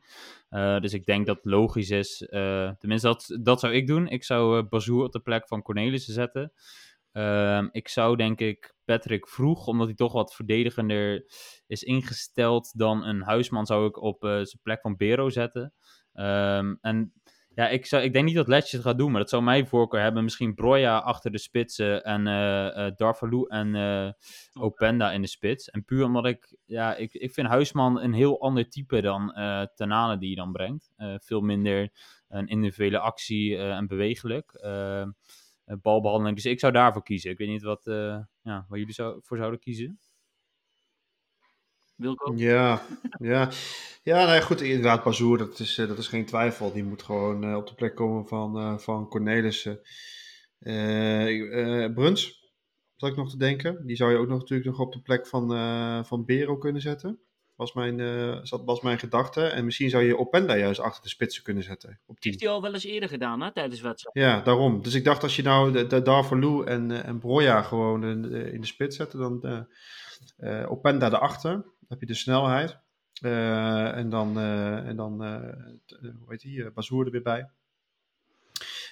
dus 0.82 0.92
ik 0.92 1.06
denk 1.06 1.26
dat 1.26 1.36
het 1.36 1.44
logisch 1.44 1.90
is. 1.90 2.26
tenminste, 2.78 3.06
dat, 3.08 3.38
dat 3.42 3.60
zou 3.60 3.72
ik 3.72 3.86
doen. 3.86 4.08
Ik 4.08 4.24
zou 4.24 4.62
Bazoer 4.62 5.04
op 5.04 5.12
de 5.12 5.20
plek 5.20 5.48
van 5.48 5.62
Cornelissen 5.62 6.14
zetten. 6.14 6.52
Um, 7.12 7.68
ik 7.72 7.88
zou 7.88 8.16
denk 8.16 8.40
ik 8.40 8.74
Patrick 8.84 9.28
Vroeg, 9.28 9.66
omdat 9.66 9.86
hij 9.86 9.96
toch 9.96 10.12
wat 10.12 10.34
verdedigender 10.34 11.24
is 11.66 11.82
ingesteld 11.82 12.78
dan 12.78 13.04
een 13.04 13.22
Huisman, 13.22 13.66
zou 13.66 13.86
ik 13.86 14.02
op 14.02 14.18
zijn 14.20 14.60
plek 14.62 14.80
van 14.80 14.96
Bero 14.96 15.30
zetten. 15.30 15.72
Um, 16.14 16.78
en 16.80 17.12
ja, 17.54 17.68
ik, 17.68 17.86
zou, 17.86 18.02
ik 18.02 18.12
denk 18.12 18.24
niet 18.24 18.34
dat 18.34 18.48
Letje 18.48 18.76
het 18.76 18.86
gaat 18.86 18.98
doen, 18.98 19.10
maar 19.10 19.20
dat 19.20 19.30
zou 19.30 19.42
mij 19.42 19.66
voorkeur 19.66 20.00
hebben. 20.00 20.24
Misschien 20.24 20.54
Broja 20.54 20.98
achter 20.98 21.30
de 21.30 21.38
spitsen 21.38 22.04
en 22.04 22.26
uh, 22.26 22.86
uh, 22.86 22.90
Darvalu 22.96 23.44
en 23.48 23.74
uh, 23.74 24.10
Openda 24.62 25.12
in 25.12 25.20
de 25.20 25.28
spits. 25.28 25.70
En 25.70 25.84
puur 25.84 26.04
omdat 26.04 26.26
ik, 26.26 26.56
ja, 26.64 26.94
ik, 26.94 27.12
ik 27.12 27.32
vind 27.32 27.48
Huisman 27.48 28.00
een 28.00 28.12
heel 28.12 28.40
ander 28.40 28.68
type 28.68 29.00
dan 29.00 29.34
uh, 29.36 29.62
Tanane 29.74 30.18
die 30.18 30.34
hij 30.34 30.44
dan 30.44 30.52
brengt. 30.52 30.92
veel 31.22 31.40
minder 31.40 31.90
een 32.28 32.46
individuele 32.46 32.98
actie 32.98 33.56
en 33.56 33.86
bewegelijk. 33.86 34.52
balbehandeling. 35.64 36.36
Dus 36.36 36.46
ik 36.46 36.60
zou 36.60 36.72
daarvoor 36.72 37.02
kiezen. 37.02 37.30
Ik 37.30 37.38
weet 37.38 37.48
niet 37.48 37.62
wat, 37.62 37.82
ja, 38.42 38.64
wat 38.68 38.78
jullie 38.78 38.94
zou, 38.94 39.20
voor 39.22 39.36
zouden 39.36 39.60
kiezen. 39.60 39.98
Wilco? 41.96 42.32
Ja, 42.36 42.82
ja. 43.18 43.50
ja 44.02 44.26
nou 44.26 44.40
goed, 44.40 44.60
inderdaad, 44.60 45.04
Bazoer, 45.04 45.38
dat 45.38 45.58
is, 45.58 45.74
dat 45.74 45.98
is 45.98 46.08
geen 46.08 46.26
twijfel. 46.26 46.72
Die 46.72 46.84
moet 46.84 47.02
gewoon 47.02 47.44
uh, 47.44 47.56
op 47.56 47.66
de 47.66 47.74
plek 47.74 47.94
komen 47.94 48.26
van, 48.26 48.58
uh, 48.58 48.78
van 48.78 49.08
Cornelissen. 49.08 49.80
Bruns, 51.94 52.52
zat 52.96 53.10
ik 53.10 53.16
nog 53.16 53.30
te 53.30 53.36
denken. 53.36 53.86
Die 53.86 53.96
zou 53.96 54.10
je 54.10 54.18
ook 54.18 54.28
nog 54.28 54.38
natuurlijk 54.38 54.68
nog 54.68 54.78
op 54.78 54.92
de 54.92 55.00
plek 55.00 55.26
van, 55.26 55.46
van 56.06 56.24
Bero 56.24 56.56
kunnen 56.56 56.82
zetten. 56.82 57.20
Was 57.56 57.72
mijn, 57.72 57.98
zat, 58.46 58.64
was 58.64 58.80
mijn 58.80 58.98
gedachte. 58.98 59.44
En 59.46 59.64
misschien 59.64 59.90
zou 59.90 60.04
je 60.04 60.18
Openda 60.18 60.56
juist 60.56 60.80
achter 60.80 61.02
de 61.02 61.08
spitsen 61.08 61.42
kunnen 61.42 61.62
zetten. 61.62 62.00
Op 62.06 62.16
heeft 62.20 62.40
hij 62.40 62.50
al 62.50 62.62
wel 62.62 62.72
eens 62.72 62.84
eerder 62.84 63.08
gedaan, 63.08 63.40
hè, 63.40 63.52
tijdens 63.52 63.80
wedstrijd. 63.80 64.16
Ja, 64.16 64.40
daarom. 64.40 64.82
Dus 64.82 64.94
ik 64.94 65.04
dacht, 65.04 65.22
als 65.22 65.36
je 65.36 65.42
nou 65.42 65.72
de, 65.72 65.86
de 65.86 66.02
Darvalu 66.02 66.64
en, 66.64 67.04
en 67.04 67.18
Broja 67.18 67.62
gewoon 67.62 68.04
in, 68.04 68.32
in 68.32 68.60
de 68.60 68.66
spits 68.66 68.96
zetten, 68.96 69.18
dan 69.18 69.66
Openda 70.68 71.06
erachter 71.06 71.64
heb 71.92 72.00
je 72.00 72.06
de 72.06 72.14
snelheid. 72.14 72.78
Uh, 73.22 73.96
en 73.96 74.08
dan, 74.08 74.38
uh, 74.38 74.88
en 74.88 74.96
dan 74.96 75.24
uh, 75.24 75.52
hoe 76.02 76.26
heet 76.28 76.40
die, 76.40 76.70
Bazoer 76.70 77.04
er 77.04 77.10
weer 77.10 77.22
bij. 77.22 77.50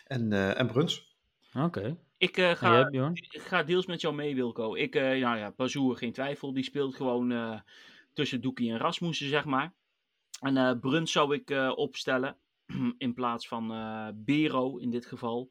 En, 0.05 0.33
en 0.57 0.67
Bruns. 0.67 1.17
Oké. 1.55 1.65
Okay. 1.65 1.97
Ik, 2.19 2.37
ga, 2.37 2.89
ik 2.89 3.43
ga 3.43 3.63
deels 3.63 3.87
met 3.87 4.01
jou 4.01 4.15
mee, 4.15 4.35
Wilco. 4.35 4.75
Ik, 4.75 4.95
nou 4.95 5.37
ja, 5.37 5.53
Bazoer, 5.57 5.97
geen 5.97 6.13
twijfel. 6.13 6.53
Die 6.53 6.65
speelt 6.65 6.95
gewoon 6.95 7.63
tussen 8.13 8.41
Doekie 8.41 8.71
en 8.71 8.79
Rasmussen, 8.79 9.29
zeg 9.29 9.45
maar. 9.45 9.73
En 10.41 10.81
Bruns 10.81 11.13
zou 11.13 11.35
ik 11.35 11.51
opstellen. 11.77 12.37
In 12.99 13.15
plaats 13.15 13.49
van 13.49 13.69
Bero 14.25 14.77
in 14.77 14.91
dit 14.91 15.07
geval. 15.07 15.51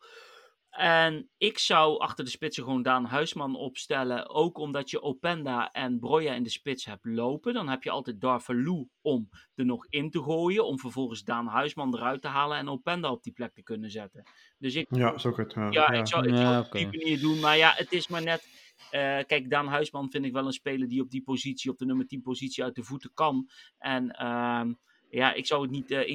En 0.69 1.29
ik 1.37 1.57
zou 1.57 1.99
achter 1.99 2.23
de 2.23 2.29
spitsen 2.29 2.63
gewoon 2.63 2.81
Daan 2.81 3.05
Huisman 3.05 3.55
opstellen. 3.55 4.29
Ook 4.29 4.57
omdat 4.57 4.89
je 4.89 5.01
Openda 5.01 5.71
en 5.71 5.99
Broja 5.99 6.33
in 6.33 6.43
de 6.43 6.49
spits 6.49 6.85
hebt 6.85 7.05
lopen. 7.05 7.53
Dan 7.53 7.69
heb 7.69 7.83
je 7.83 7.89
altijd 7.89 8.21
Darvalu 8.21 8.87
om 9.01 9.29
er 9.55 9.65
nog 9.65 9.85
in 9.87 10.09
te 10.09 10.21
gooien. 10.21 10.65
Om 10.65 10.79
vervolgens 10.79 11.23
Daan 11.23 11.47
Huisman 11.47 11.95
eruit 11.95 12.21
te 12.21 12.27
halen 12.27 12.57
en 12.57 12.69
Openda 12.69 13.11
op 13.11 13.23
die 13.23 13.33
plek 13.33 13.53
te 13.53 13.63
kunnen 13.63 13.91
zetten. 13.91 14.23
Dus 14.57 14.75
ik, 14.75 14.87
ja, 14.89 15.17
zo 15.17 15.33
het. 15.35 15.53
Ja, 15.53 15.69
ja, 15.71 15.87
ik 15.87 16.07
zou 16.07 16.29
het 16.29 16.39
ja, 16.39 16.59
op 16.59 16.71
die 16.71 16.85
manier 16.85 17.19
doen. 17.19 17.39
Maar 17.39 17.57
ja, 17.57 17.73
het 17.75 17.91
is 17.91 18.07
maar 18.07 18.23
net... 18.23 18.47
Uh, 18.91 18.91
kijk, 19.25 19.49
Daan 19.49 19.67
Huisman 19.67 20.11
vind 20.11 20.25
ik 20.25 20.33
wel 20.33 20.45
een 20.45 20.51
speler 20.51 20.87
die 20.87 21.01
op 21.01 21.09
die 21.09 21.23
positie, 21.23 21.71
op 21.71 21.77
de 21.77 21.85
nummer 21.85 22.07
10 22.07 22.21
positie 22.21 22.63
uit 22.63 22.75
de 22.75 22.83
voeten 22.83 23.11
kan. 23.13 23.49
En... 23.77 24.15
Uh, 24.21 24.61
ja, 25.09 25.33
ik 25.33 25.45
zou 25.45 25.61
het 25.61 25.71
niet 25.71 25.91
uh, 25.91 26.07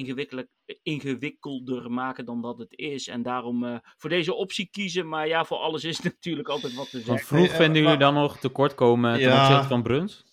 ingewikkelder 0.83 1.91
maken 1.91 2.25
dan 2.25 2.41
dat 2.41 2.57
het 2.57 2.77
is. 2.77 3.07
En 3.07 3.21
daarom 3.21 3.63
uh, 3.63 3.77
voor 3.97 4.09
deze 4.09 4.33
optie 4.33 4.69
kiezen. 4.71 5.07
Maar 5.07 5.27
ja, 5.27 5.45
voor 5.45 5.57
alles 5.57 5.83
is 5.83 5.99
natuurlijk 6.11 6.47
altijd 6.47 6.73
wat 6.73 6.89
te 6.89 6.99
zeggen. 6.99 7.25
vroeg 7.25 7.47
hey, 7.47 7.55
vinden 7.55 7.81
jullie 7.81 7.97
dan 7.97 8.13
nog 8.13 8.37
tekortkomen 8.37 9.19
ja. 9.19 9.29
ten 9.29 9.41
opzichte 9.41 9.67
van 9.67 9.83
Bruns? 9.83 10.23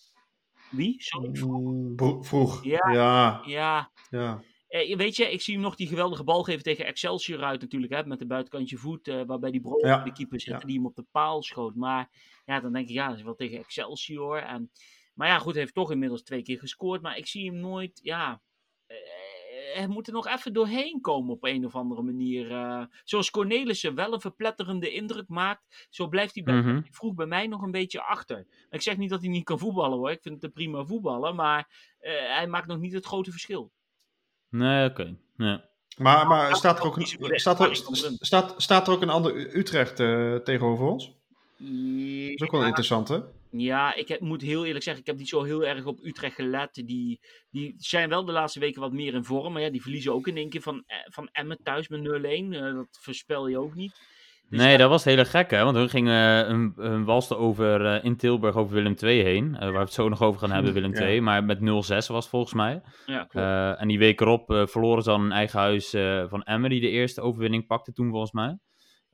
Wie? 0.71 0.95
Sorry, 0.99 1.35
vroeg. 1.35 1.61
Mm, 1.61 2.25
vroeg. 2.25 2.65
Ja. 2.65 2.91
Ja. 2.93 3.43
ja. 3.47 3.91
ja. 4.11 4.43
eh, 4.69 4.97
weet 4.97 5.17
je, 5.17 5.33
ik 5.33 5.41
zie 5.41 5.55
hem 5.55 5.63
nog 5.63 5.77
die 5.77 5.87
geweldige 5.87 6.25
bal 6.25 6.43
geven 6.43 6.63
tegen 6.63 6.87
Excelsior 6.87 7.43
uit 7.43 7.61
natuurlijk, 7.61 7.93
hè, 7.93 8.07
met 8.07 8.19
de 8.19 8.27
buitenkantje 8.27 8.77
voet, 8.77 9.09
uh, 9.09 9.23
waarbij 9.27 9.51
die 9.51 9.61
Bro 9.61 9.87
ja. 9.87 10.03
de 10.03 10.13
keeper 10.13 10.41
zit, 10.41 10.67
die 10.67 10.77
hem 10.77 10.87
op 10.87 10.97
de 10.97 11.07
paal 11.11 11.43
schoot. 11.43 11.75
Maar 11.75 12.11
ja, 12.45 12.61
dan 12.61 12.73
denk 12.73 12.89
ik, 12.89 12.95
ja, 12.95 13.09
dat 13.09 13.17
is 13.17 13.23
wel 13.23 13.35
tegen 13.35 13.59
Excelsior. 13.59 14.39
En, 14.39 14.71
maar 15.15 15.29
ja, 15.29 15.39
goed, 15.39 15.53
hij 15.53 15.63
heeft 15.63 15.75
toch 15.75 15.91
inmiddels 15.91 16.23
twee 16.23 16.43
keer 16.43 16.59
gescoord, 16.59 17.03
maar 17.03 17.17
ik 17.17 17.27
zie 17.27 17.51
hem 17.51 17.61
nooit, 17.61 18.01
ja... 18.03 18.43
Uh, 18.93 19.74
hij 19.74 19.86
moet 19.86 20.07
er 20.07 20.12
nog 20.12 20.26
even 20.26 20.53
doorheen 20.53 21.01
komen 21.01 21.30
op 21.30 21.45
een 21.45 21.64
of 21.64 21.74
andere 21.74 22.03
manier. 22.03 22.51
Uh, 22.51 22.84
zoals 23.05 23.30
Cornelissen 23.30 23.95
wel 23.95 24.12
een 24.12 24.20
verpletterende 24.20 24.90
indruk 24.90 25.28
maakt, 25.28 25.86
zo 25.90 26.09
blijft 26.09 26.34
hij 26.34 26.43
bij, 26.43 26.55
mm 26.55 26.62
-hmm. 26.62 26.86
vroeg 26.90 27.14
bij 27.14 27.26
mij 27.26 27.47
nog 27.47 27.62
een 27.62 27.70
beetje 27.70 28.03
achter. 28.03 28.47
Ik 28.70 28.82
zeg 28.82 28.97
niet 28.97 29.11
dat 29.11 29.20
hij 29.20 29.30
niet 29.30 29.45
kan 29.45 29.59
voetballen 29.59 29.99
hoor, 29.99 30.11
ik 30.11 30.22
vind 30.22 30.34
het 30.34 30.45
een 30.45 30.53
prima 30.53 30.84
voetballen, 30.84 31.34
maar 31.34 31.68
uh, 32.01 32.11
hij 32.36 32.47
maakt 32.47 32.66
nog 32.66 32.78
niet 32.78 32.93
het 32.93 33.07
grote 33.07 33.30
verschil. 33.30 33.72
Nee, 34.49 34.88
oké. 34.88 35.01
Okay. 35.01 35.16
Ja. 35.36 35.70
Maar, 35.97 36.26
maar 36.26 36.57
staat, 36.57 36.78
er 36.78 36.84
ook 36.84 36.97
een, 36.97 37.07
staat, 37.40 37.61
er, 37.61 37.76
staat, 38.18 38.55
staat 38.57 38.86
er 38.86 38.93
ook 38.93 39.03
een 39.03 39.11
ander 39.11 39.57
Utrecht 39.57 40.01
uh, 40.01 40.36
tegenover 40.36 40.86
ons? 40.86 41.07
Dat 41.07 41.68
is 42.34 42.43
ook 42.43 42.51
wel 42.51 42.64
interessant, 42.64 43.09
hè? 43.09 43.20
Ja, 43.57 43.94
ik 43.94 44.09
heb, 44.09 44.20
moet 44.20 44.42
heel 44.42 44.66
eerlijk 44.66 44.84
zeggen, 44.84 45.03
ik 45.03 45.09
heb 45.09 45.18
niet 45.18 45.28
zo 45.28 45.42
heel 45.42 45.66
erg 45.66 45.84
op 45.84 46.05
Utrecht 46.05 46.34
gelet. 46.34 46.74
Die, 46.74 47.20
die 47.50 47.74
zijn 47.76 48.09
wel 48.09 48.24
de 48.24 48.32
laatste 48.32 48.61
weken 48.61 48.80
wat 48.80 48.92
meer 48.92 49.14
in 49.14 49.24
vorm. 49.24 49.53
Maar 49.53 49.62
ja, 49.62 49.70
die 49.70 49.82
verliezen 49.82 50.12
ook 50.12 50.26
in 50.26 50.36
één 50.36 50.48
keer 50.48 50.62
van, 50.62 50.84
van 51.05 51.28
Emmen 51.32 51.59
thuis 51.62 51.88
met 51.88 52.00
0-1. 52.00 52.03
Uh, 52.03 52.74
dat 52.74 52.98
voorspel 53.00 53.48
je 53.48 53.59
ook 53.59 53.74
niet. 53.74 54.11
Dus 54.48 54.61
nee, 54.61 54.70
ja, 54.70 54.76
dat 54.76 54.90
was 54.90 55.05
hele 55.05 55.24
gek, 55.24 55.50
hè? 55.50 55.64
Want 55.64 55.76
hun 55.76 55.88
gingen 55.88 56.50
een, 56.50 56.72
een 56.76 57.05
walste 57.05 57.36
over 57.36 57.80
uh, 57.80 58.05
in 58.05 58.16
Tilburg 58.16 58.57
over 58.57 58.74
Willem 58.74 58.94
II 59.00 59.22
heen. 59.22 59.53
Uh, 59.55 59.59
waar 59.59 59.72
we 59.72 59.78
het 59.78 59.92
zo 59.92 60.09
nog 60.09 60.22
over 60.22 60.40
gaan 60.40 60.53
hebben, 60.53 60.72
Willem 60.72 60.94
II. 60.94 61.14
Ja. 61.14 61.22
Maar 61.22 61.44
met 61.44 61.59
0-6 61.59 61.62
was 61.64 62.07
het 62.07 62.26
volgens 62.28 62.55
mij. 62.55 62.82
Ja, 63.07 63.28
uh, 63.32 63.80
en 63.80 63.88
die 63.88 63.98
week 63.98 64.20
erop 64.20 64.44
verloren 64.68 65.03
ze 65.03 65.11
dan 65.11 65.24
een 65.24 65.32
eigen 65.32 65.59
huis 65.59 65.90
van 66.28 66.42
Emmen, 66.42 66.70
die 66.70 66.80
de 66.80 66.88
eerste 66.88 67.20
overwinning 67.20 67.66
pakte 67.66 67.92
toen 67.92 68.11
volgens 68.11 68.32
mij. 68.32 68.59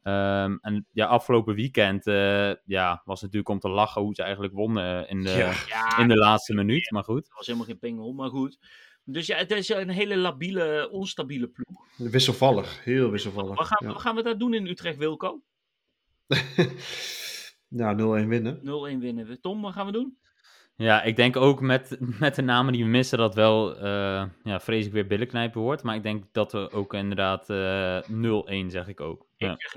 Um, 0.09 0.59
en 0.61 0.87
ja, 0.93 1.07
afgelopen 1.07 1.55
weekend 1.55 2.07
uh, 2.07 2.53
ja, 2.65 3.03
was 3.05 3.21
natuurlijk 3.21 3.49
om 3.49 3.59
te 3.59 3.69
lachen 3.69 4.03
hoe 4.03 4.15
ze 4.15 4.23
eigenlijk 4.23 4.55
wonnen 4.55 5.09
in 5.09 5.23
de, 5.23 5.31
ja. 5.69 5.99
in 5.99 6.09
de 6.09 6.17
laatste 6.17 6.55
minuut. 6.55 6.91
Maar 6.91 7.05
goed. 7.05 7.25
Het 7.25 7.35
was 7.35 7.47
helemaal 7.47 7.67
geen 7.67 7.79
pingel, 7.79 8.13
maar 8.13 8.29
goed. 8.31 8.59
Dus 9.05 9.27
ja, 9.27 9.37
het 9.37 9.51
is 9.51 9.69
een 9.69 9.89
hele 9.89 10.17
labiele, 10.17 10.89
onstabiele 10.91 11.49
ploeg. 11.49 11.87
Wisselvallig, 11.97 12.85
heel 12.85 13.11
wisselvallig. 13.11 13.57
Wat 13.57 13.67
gaan, 13.67 13.89
wat 13.93 14.01
gaan 14.01 14.15
we 14.15 14.23
daar 14.23 14.39
doen 14.39 14.55
in 14.55 14.67
Utrecht, 14.67 14.97
Wilco? 14.97 15.43
ja, 17.69 17.95
0-1 17.95 17.99
winnen. 18.27 18.59
0-1 18.59 18.63
winnen. 18.99 19.41
Tom, 19.41 19.63
wat 19.63 19.73
gaan 19.73 19.87
we 19.87 19.93
doen? 19.93 20.19
Ja, 20.83 21.03
ik 21.03 21.16
denk 21.16 21.37
ook 21.37 21.61
met, 21.61 21.97
met 22.20 22.35
de 22.35 22.43
namen 22.43 22.72
die 22.72 22.85
we 22.85 22.91
missen 22.91 23.18
dat 23.18 23.35
wel, 23.35 23.76
uh, 23.76 24.24
ja, 24.45 24.61
vrees 24.61 24.87
ik 24.87 24.93
weer 24.93 25.07
billenknijpen 25.07 25.61
wordt. 25.61 25.83
Maar 25.83 25.95
ik 25.95 26.03
denk 26.03 26.24
dat 26.33 26.53
we 26.53 26.70
ook 26.70 26.95
inderdaad 26.95 27.51
uh, 27.51 28.01
0-1 28.64 28.66
zeg 28.66 28.89
ik 28.89 29.01
ook. 29.01 29.26
Ik 29.37 29.55
zeg 29.57 29.74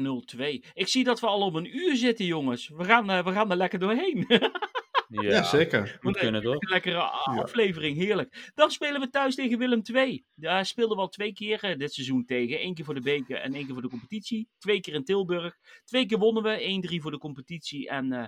0-2. 0.63 0.69
Ik 0.73 0.87
zie 0.87 1.03
dat 1.03 1.19
we 1.19 1.27
al 1.27 1.41
op 1.41 1.53
een 1.53 1.77
uur 1.77 1.95
zitten, 1.95 2.25
jongens. 2.25 2.71
We 2.77 2.83
gaan, 2.83 3.11
uh, 3.11 3.23
we 3.23 3.31
gaan 3.31 3.51
er 3.51 3.57
lekker 3.57 3.79
doorheen. 3.79 4.25
ja, 5.11 5.21
ja, 5.21 5.43
zeker. 5.43 5.97
Moet 6.01 6.17
kunnen, 6.17 6.41
toch? 6.41 6.53
Een 6.53 6.69
lekkere 6.69 7.01
aflevering, 7.01 7.97
heerlijk. 7.97 8.51
Dan 8.53 8.71
spelen 8.71 9.01
we 9.01 9.09
thuis 9.09 9.35
tegen 9.35 9.57
Willem 9.57 9.81
II. 9.93 10.25
Daar 10.35 10.65
speelden 10.65 10.95
we 10.97 11.03
al 11.03 11.09
twee 11.09 11.33
keer 11.33 11.65
uh, 11.65 11.77
dit 11.77 11.93
seizoen 11.93 12.25
tegen. 12.25 12.63
Eén 12.63 12.73
keer 12.73 12.85
voor 12.85 12.93
de 12.93 13.01
beker 13.01 13.37
en 13.37 13.53
één 13.53 13.65
keer 13.65 13.73
voor 13.73 13.81
de 13.81 13.89
competitie. 13.89 14.49
Twee 14.57 14.79
keer 14.79 14.93
in 14.93 15.03
Tilburg. 15.03 15.57
Twee 15.83 16.05
keer 16.05 16.17
wonnen 16.17 16.43
we. 16.43 16.95
1-3 16.99 17.01
voor 17.01 17.11
de 17.11 17.17
competitie 17.17 17.89
en 17.89 18.13
uh, 18.13 18.25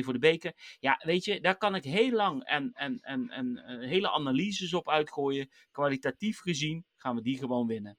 0-2 0.00 0.04
voor 0.04 0.12
de 0.12 0.18
beker. 0.18 0.52
Ja, 0.78 1.00
weet 1.04 1.24
je, 1.24 1.40
daar 1.40 1.56
kan 1.56 1.74
ik 1.74 1.84
heel 1.84 2.10
lang 2.10 2.44
en, 2.44 2.70
en, 2.72 2.98
en, 3.00 3.28
en 3.28 3.62
uh, 3.66 3.88
hele 3.88 4.10
analyses 4.10 4.74
op 4.74 4.88
uitgooien. 4.88 5.50
Kwalitatief 5.70 6.38
gezien 6.38 6.84
gaan 6.96 7.16
we 7.16 7.22
die 7.22 7.38
gewoon 7.38 7.66
winnen. 7.66 7.98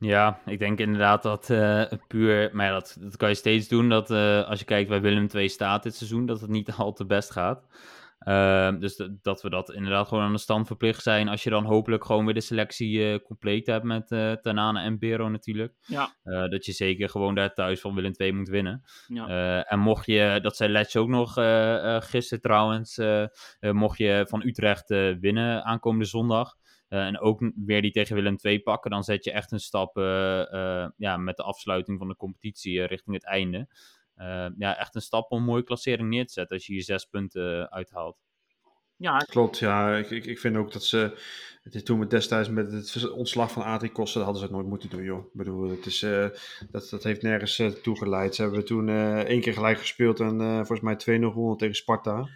Ja, 0.00 0.40
ik 0.46 0.58
denk 0.58 0.78
inderdaad 0.78 1.22
dat 1.22 1.48
uh, 1.50 1.84
puur, 2.06 2.50
maar 2.52 2.66
ja, 2.66 2.72
dat, 2.72 2.96
dat 3.00 3.16
kan 3.16 3.28
je 3.28 3.34
steeds 3.34 3.68
doen, 3.68 3.88
dat 3.88 4.10
uh, 4.10 4.48
als 4.48 4.58
je 4.58 4.64
kijkt 4.64 4.88
bij 4.88 5.00
Willem 5.00 5.26
II 5.34 5.48
staat 5.48 5.82
dit 5.82 5.94
seizoen, 5.94 6.26
dat 6.26 6.40
het 6.40 6.50
niet 6.50 6.72
al 6.76 6.92
te 6.92 7.06
best 7.06 7.30
gaat. 7.30 7.66
Uh, 8.28 8.78
dus 8.78 9.08
dat, 9.22 9.42
we 9.42 9.50
dat 9.50 9.72
inderdaad 9.72 10.08
gewoon 10.08 10.24
aan 10.24 10.32
de 10.32 10.38
stand 10.38 10.66
verplicht 10.66 11.02
zijn, 11.02 11.28
als 11.28 11.42
je 11.42 11.50
dan 11.50 11.64
hopelijk 11.64 12.04
gewoon 12.04 12.24
weer 12.24 12.34
de 12.34 12.40
selectie 12.40 13.12
eh, 13.12 13.22
compleet 13.24 13.66
hebt 13.66 13.84
met 13.84 14.08
Tanane 14.42 14.80
en 14.80 14.98
Bero 14.98 15.28
natuurlijk. 15.28 15.74
Ja. 15.86 16.14
dat 16.22 16.66
je 16.66 16.72
zeker 16.72 17.08
gewoon 17.08 17.34
daar 17.34 17.54
thuis 17.54 17.80
van 17.80 17.94
Willem 17.94 18.12
II 18.16 18.32
moet 18.32 18.48
winnen. 18.48 18.82
Ja. 19.06 19.64
en 19.64 19.78
mocht 19.78 20.06
je, 20.06 20.38
dat 20.42 20.56
zei 20.56 20.72
Letch 20.72 20.96
ook 20.96 21.08
nog 21.08 21.32
gisteren 22.04 22.42
trouwens, 22.42 23.00
mocht 23.60 23.98
je 23.98 24.24
van 24.28 24.42
Utrecht 24.46 24.88
winnen 25.20 25.64
aankomende 25.64 26.04
zondag, 26.06 26.56
uh, 26.90 27.06
en 27.06 27.20
ook 27.20 27.52
weer 27.54 27.82
die 27.82 27.90
tegen 27.90 28.14
Willem 28.14 28.36
II 28.42 28.60
pakken, 28.60 28.90
dan 28.90 29.04
zet 29.04 29.24
je 29.24 29.32
echt 29.32 29.52
een 29.52 29.60
stap 29.60 29.98
uh, 29.98 30.04
uh, 30.52 30.88
ja, 30.96 31.16
met 31.16 31.36
de 31.36 31.42
afsluiting 31.42 31.98
van 31.98 32.08
de 32.08 32.16
competitie 32.16 32.86
richting 32.86 33.16
het 33.16 33.24
einde. 33.24 33.68
ja, 34.58 34.78
echt 34.78 34.94
een 34.94 35.00
stap 35.00 35.30
om 35.30 35.38
een 35.38 35.44
mooie 35.44 35.62
klassering 35.62 36.08
neer 36.08 36.26
te 36.26 36.32
zetten 36.32 36.56
als 36.56 36.66
je 36.66 36.74
je 36.74 36.82
zes 36.82 37.04
punten 37.04 37.70
uithaalt. 37.70 38.18
Ja, 38.96 39.18
klopt. 39.18 39.58
Ja, 39.58 39.96
ik, 39.96 40.10
ik, 40.10 40.26
ik 40.26 40.38
vind 40.38 40.56
ook 40.56 40.72
dat 40.72 40.84
ze. 40.84 41.18
Het 41.62 41.84
toen 41.84 42.00
we 42.00 42.06
destijds 42.06 42.48
met 42.48 42.72
het 42.72 43.10
ontslag 43.10 43.52
van 43.52 43.62
Adrie 43.62 43.92
Kosten, 43.92 44.22
hadden 44.22 44.38
ze 44.38 44.46
het 44.46 44.54
nooit 44.54 44.66
moeten 44.66 44.90
doen, 44.90 45.02
joh. 45.02 45.24
Ik 45.24 45.32
bedoel, 45.32 45.70
het 45.70 45.86
is, 45.86 46.00
dat, 46.70 46.88
dat 46.90 47.02
heeft 47.02 47.22
nergens 47.22 47.58
uh, 47.58 47.68
toe 47.68 47.96
geleid. 47.96 48.34
Ze 48.34 48.42
hebben 48.42 48.64
toen 48.64 48.88
één 49.26 49.40
keer 49.40 49.52
gelijk 49.52 49.78
gespeeld 49.78 50.20
en 50.20 50.66
volgens 50.66 50.80
mij 50.80 51.18
2-0 51.18 51.22
gewonnen 51.22 51.56
tegen 51.56 51.74
Sparta. 51.74 52.28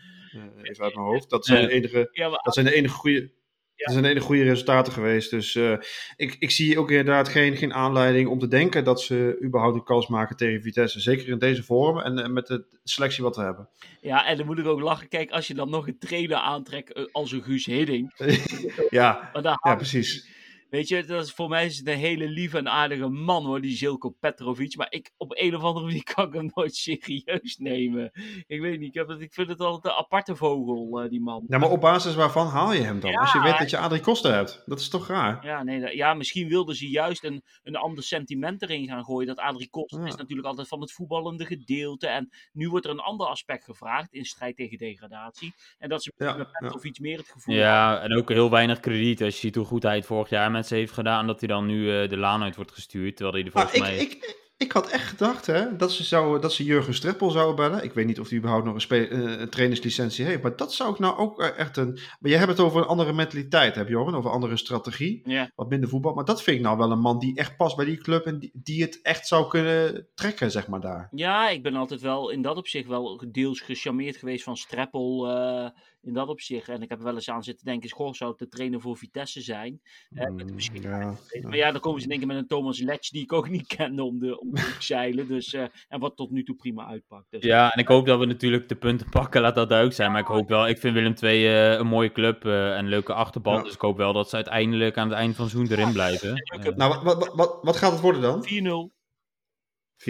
even 0.62 0.84
uit 0.84 0.94
mijn 0.94 1.06
hoofd. 1.06 1.30
Dat 1.30 1.46
zijn, 1.46 1.66
de 1.66 1.72
enige, 1.72 2.10
dat 2.42 2.54
zijn 2.54 2.66
de 2.66 2.74
enige 2.74 2.94
goede 2.94 3.30
het 3.76 3.92
zijn 3.92 4.04
hele 4.04 4.20
goede 4.20 4.42
resultaten 4.42 4.92
geweest. 4.92 5.30
Dus 5.30 5.54
uh, 5.54 5.76
ik, 6.16 6.36
ik 6.38 6.50
zie 6.50 6.78
ook 6.78 6.90
inderdaad 6.90 7.28
geen, 7.28 7.56
geen 7.56 7.74
aanleiding 7.74 8.28
om 8.28 8.38
te 8.38 8.48
denken 8.48 8.84
dat 8.84 9.00
ze 9.00 9.38
überhaupt 9.42 9.76
een 9.76 9.84
kans 9.84 10.06
maken 10.06 10.36
tegen 10.36 10.62
Vitesse. 10.62 11.00
Zeker 11.00 11.28
in 11.28 11.38
deze 11.38 11.62
vorm 11.62 11.98
en, 11.98 12.18
en 12.18 12.32
met 12.32 12.46
de 12.46 12.64
selectie 12.84 13.22
wat 13.22 13.36
we 13.36 13.42
hebben. 13.42 13.68
Ja, 14.00 14.26
en 14.26 14.36
dan 14.36 14.46
moet 14.46 14.58
ik 14.58 14.66
ook 14.66 14.80
lachen. 14.80 15.08
Kijk, 15.08 15.30
als 15.30 15.46
je 15.46 15.54
dan 15.54 15.70
nog 15.70 15.86
een 15.86 15.98
trainer 15.98 16.36
aantrekt 16.36 16.92
eh, 16.92 17.04
als 17.12 17.32
een 17.32 17.42
Guus 17.42 17.66
Hidding. 17.66 18.12
ja, 18.90 19.30
ja, 19.62 19.74
precies. 19.76 20.28
Weet 20.74 20.88
je, 20.88 21.04
dat 21.04 21.24
is, 21.24 21.32
voor 21.32 21.48
mij 21.48 21.66
is 21.66 21.78
het 21.78 21.86
een 21.86 21.98
hele 21.98 22.28
lieve 22.28 22.58
en 22.58 22.68
aardige 22.68 23.08
man 23.08 23.44
hoor, 23.44 23.60
die 23.60 23.76
Zilko 23.76 24.10
Petrovic. 24.10 24.76
Maar 24.76 24.86
ik, 24.90 25.10
op 25.16 25.32
een 25.36 25.54
of 25.54 25.62
andere 25.62 25.86
manier 25.86 26.04
kan 26.14 26.26
ik 26.26 26.32
hem 26.32 26.50
nooit 26.54 26.74
serieus 26.74 27.56
nemen. 27.58 28.10
Ik 28.46 28.60
weet 28.60 28.78
niet, 28.78 28.88
ik, 28.88 28.94
heb 28.94 29.08
het, 29.08 29.20
ik 29.20 29.32
vind 29.32 29.48
het 29.48 29.60
altijd 29.60 29.94
een 29.94 30.00
aparte 30.00 30.36
vogel, 30.36 31.02
uh, 31.02 31.10
die 31.10 31.20
man. 31.20 31.44
Ja, 31.48 31.58
maar 31.58 31.70
op 31.70 31.80
basis 31.80 32.14
waarvan 32.14 32.46
haal 32.46 32.72
je 32.72 32.80
hem 32.80 33.00
dan? 33.00 33.10
Ja, 33.10 33.20
Als 33.20 33.32
je 33.32 33.40
weet 33.40 33.58
dat 33.58 33.70
je 33.70 33.78
Adrie 33.78 34.00
Koster 34.00 34.32
hebt. 34.32 34.62
Dat 34.66 34.80
is 34.80 34.88
toch 34.88 35.08
raar? 35.08 35.46
Ja, 35.46 35.62
nee, 35.62 35.96
ja 35.96 36.14
misschien 36.14 36.48
wilden 36.48 36.74
ze 36.74 36.88
juist 36.88 37.24
een, 37.24 37.42
een 37.62 37.76
ander 37.76 38.04
sentiment 38.04 38.62
erin 38.62 38.86
gaan 38.86 39.04
gooien. 39.04 39.26
Dat 39.26 39.38
Adrie 39.38 39.70
Koster 39.70 40.00
ja. 40.00 40.06
is 40.06 40.16
natuurlijk 40.16 40.48
altijd 40.48 40.68
van 40.68 40.80
het 40.80 40.92
voetballende 40.92 41.46
gedeelte. 41.46 42.06
En 42.06 42.30
nu 42.52 42.68
wordt 42.68 42.86
er 42.86 42.92
een 42.92 42.98
ander 42.98 43.26
aspect 43.26 43.64
gevraagd 43.64 44.12
in 44.12 44.24
strijd 44.24 44.56
tegen 44.56 44.78
degradatie. 44.78 45.54
En 45.78 45.88
dat 45.88 46.02
ze 46.02 46.12
ja, 46.16 46.36
met 46.36 46.52
Petrovic 46.52 47.00
meer 47.00 47.18
het 47.18 47.28
gevoel 47.28 47.54
Ja, 47.54 48.00
en 48.00 48.16
ook 48.16 48.28
heel 48.28 48.50
weinig 48.50 48.80
krediet. 48.80 49.22
Als 49.22 49.34
je 49.34 49.40
ziet 49.40 49.54
hoe 49.54 49.64
goed 49.64 49.82
hij 49.82 49.96
het 49.96 50.06
vorig 50.06 50.28
jaar 50.28 50.50
met 50.50 50.62
heeft 50.70 50.92
gedaan 50.92 51.26
dat 51.26 51.40
hij 51.40 51.48
dan 51.48 51.66
nu 51.66 52.02
uh, 52.02 52.08
de 52.08 52.16
laan 52.16 52.42
uit 52.42 52.56
wordt 52.56 52.72
gestuurd. 52.72 53.16
Terwijl 53.16 53.36
hij 53.36 53.44
er 53.44 53.52
volgens 53.52 53.74
ah, 53.74 53.80
mij... 53.80 53.96
Ik, 53.96 54.12
ik, 54.12 54.42
ik 54.56 54.72
had 54.72 54.90
echt 54.90 55.08
gedacht 55.08 55.46
hè, 55.46 55.76
dat, 55.76 55.92
ze 55.92 56.04
zou, 56.04 56.40
dat 56.40 56.52
ze 56.52 56.64
Jurgen 56.64 56.94
Streppel 56.94 57.30
zouden 57.30 57.56
bellen. 57.56 57.84
Ik 57.84 57.92
weet 57.92 58.06
niet 58.06 58.20
of 58.20 58.28
hij 58.28 58.38
überhaupt 58.38 58.64
nog 58.64 58.74
een, 58.74 58.80
spe, 58.80 59.08
uh, 59.08 59.40
een 59.40 59.48
trainerslicentie 59.48 60.24
heeft. 60.24 60.42
Maar 60.42 60.56
dat 60.56 60.74
zou 60.74 60.92
ik 60.92 60.98
nou 60.98 61.16
ook 61.18 61.42
echt 61.42 61.76
een... 61.76 61.92
Maar 61.92 62.30
jij 62.30 62.38
hebt 62.38 62.50
het 62.50 62.60
over 62.60 62.80
een 62.80 62.86
andere 62.86 63.12
mentaliteit, 63.12 63.74
heb 63.74 63.86
je 63.86 63.92
Johan? 63.92 64.14
Over 64.14 64.30
een 64.30 64.36
andere 64.36 64.56
strategie. 64.56 65.20
Ja. 65.24 65.50
Wat 65.54 65.68
minder 65.68 65.88
voetbal. 65.88 66.14
Maar 66.14 66.24
dat 66.24 66.42
vind 66.42 66.56
ik 66.56 66.62
nou 66.62 66.76
wel 66.78 66.90
een 66.90 67.00
man 67.00 67.18
die 67.18 67.36
echt 67.36 67.56
past 67.56 67.76
bij 67.76 67.84
die 67.84 67.98
club. 67.98 68.26
En 68.26 68.38
die, 68.38 68.50
die 68.54 68.82
het 68.82 69.00
echt 69.02 69.26
zou 69.26 69.48
kunnen 69.48 70.08
trekken, 70.14 70.50
zeg 70.50 70.68
maar, 70.68 70.80
daar. 70.80 71.08
Ja, 71.10 71.48
ik 71.48 71.62
ben 71.62 71.74
altijd 71.74 72.00
wel 72.00 72.30
in 72.30 72.42
dat 72.42 72.56
opzicht 72.56 72.86
wel 72.86 73.24
deels 73.30 73.60
gecharmeerd 73.60 74.16
geweest 74.16 74.44
van 74.44 74.56
Streppel... 74.56 75.30
Uh 75.30 75.68
in 76.06 76.12
dat 76.12 76.28
opzicht. 76.28 76.68
En 76.68 76.82
ik 76.82 76.88
heb 76.88 76.98
er 76.98 77.04
wel 77.04 77.14
eens 77.14 77.30
aan 77.30 77.42
zitten 77.42 77.64
denken, 77.64 77.90
goh, 77.90 78.12
zou 78.12 78.30
het 78.30 78.38
de 78.38 78.48
trainer 78.48 78.80
voor 78.80 78.96
Vitesse 78.96 79.40
zijn? 79.40 79.80
Uh, 80.10 80.28
met 80.28 80.54
misschien 80.54 80.82
ja. 80.82 81.14
Maar 81.42 81.56
ja, 81.56 81.70
dan 81.70 81.80
komen 81.80 82.00
ze 82.00 82.08
denken 82.08 82.26
met 82.26 82.36
een 82.36 82.46
Thomas 82.46 82.80
Letch, 82.80 83.10
die 83.10 83.22
ik 83.22 83.32
ook 83.32 83.48
niet 83.48 83.66
kende 83.76 84.02
om 84.02 84.18
de, 84.18 84.40
om 84.40 84.54
de 84.54 84.76
zeilen. 84.78 85.28
Dus, 85.28 85.52
uh, 85.52 85.64
en 85.88 86.00
wat 86.00 86.16
tot 86.16 86.30
nu 86.30 86.42
toe 86.42 86.56
prima 86.56 86.86
uitpakt. 86.86 87.26
Dus, 87.30 87.42
ja, 87.42 87.70
en 87.70 87.80
ik 87.80 87.88
hoop 87.88 88.06
dat 88.06 88.18
we 88.18 88.26
natuurlijk 88.26 88.68
de 88.68 88.76
punten 88.76 89.08
pakken, 89.08 89.40
laat 89.40 89.54
dat 89.54 89.68
duidelijk 89.68 89.98
zijn. 89.98 90.12
Maar 90.12 90.20
ik 90.20 90.26
hoop 90.26 90.48
wel, 90.48 90.68
ik 90.68 90.78
vind 90.78 90.94
Willem 90.94 91.14
II 91.20 91.44
uh, 91.44 91.72
een 91.72 91.86
mooie 91.86 92.12
club 92.12 92.44
en 92.44 92.50
een 92.50 92.88
leuke 92.88 93.12
achterban. 93.12 93.56
Ja. 93.56 93.62
Dus 93.62 93.74
ik 93.74 93.80
hoop 93.80 93.96
wel 93.96 94.12
dat 94.12 94.28
ze 94.28 94.34
uiteindelijk 94.34 94.96
aan 94.96 95.08
het 95.08 95.18
eind 95.18 95.34
van 95.36 95.44
het 95.44 95.54
seizoen 95.54 95.78
erin 95.78 95.92
blijven. 95.92 96.42
nou, 96.76 96.94
wat, 96.94 97.02
wat, 97.02 97.34
wat, 97.34 97.58
wat 97.62 97.76
gaat 97.76 97.92
het 97.92 98.00
worden 98.00 98.20
dan? 98.20 98.44
4-0. 98.44 99.02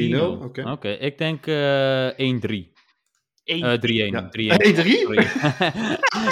4-0, 0.01 0.23
oké. 0.23 0.45
Okay. 0.45 0.73
okay. 0.73 0.95
ik 0.95 1.19
denk 1.19 1.41
1-3. 2.71 2.74
3-1. 3.45 3.47
Uh, 3.47 3.73
3-1. 3.73 3.77
3-1. 3.77 3.81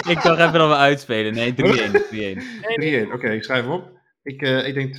ik 0.08 0.22
dacht 0.22 0.38
even 0.38 0.52
dat 0.52 0.68
we 0.68 0.76
uitspelen. 0.76 1.34
Nee, 1.34 1.54
3-1. 1.54 1.56
3-1. 1.56 3.08
3-1, 3.08 3.12
oké, 3.12 3.30
ik 3.30 3.44
schrijf 3.44 3.66
op. 3.66 3.90
Ik, 4.22 4.42
uh, 4.42 4.66
ik 4.66 4.74
denk 4.74 4.96
2-0. 4.96 4.98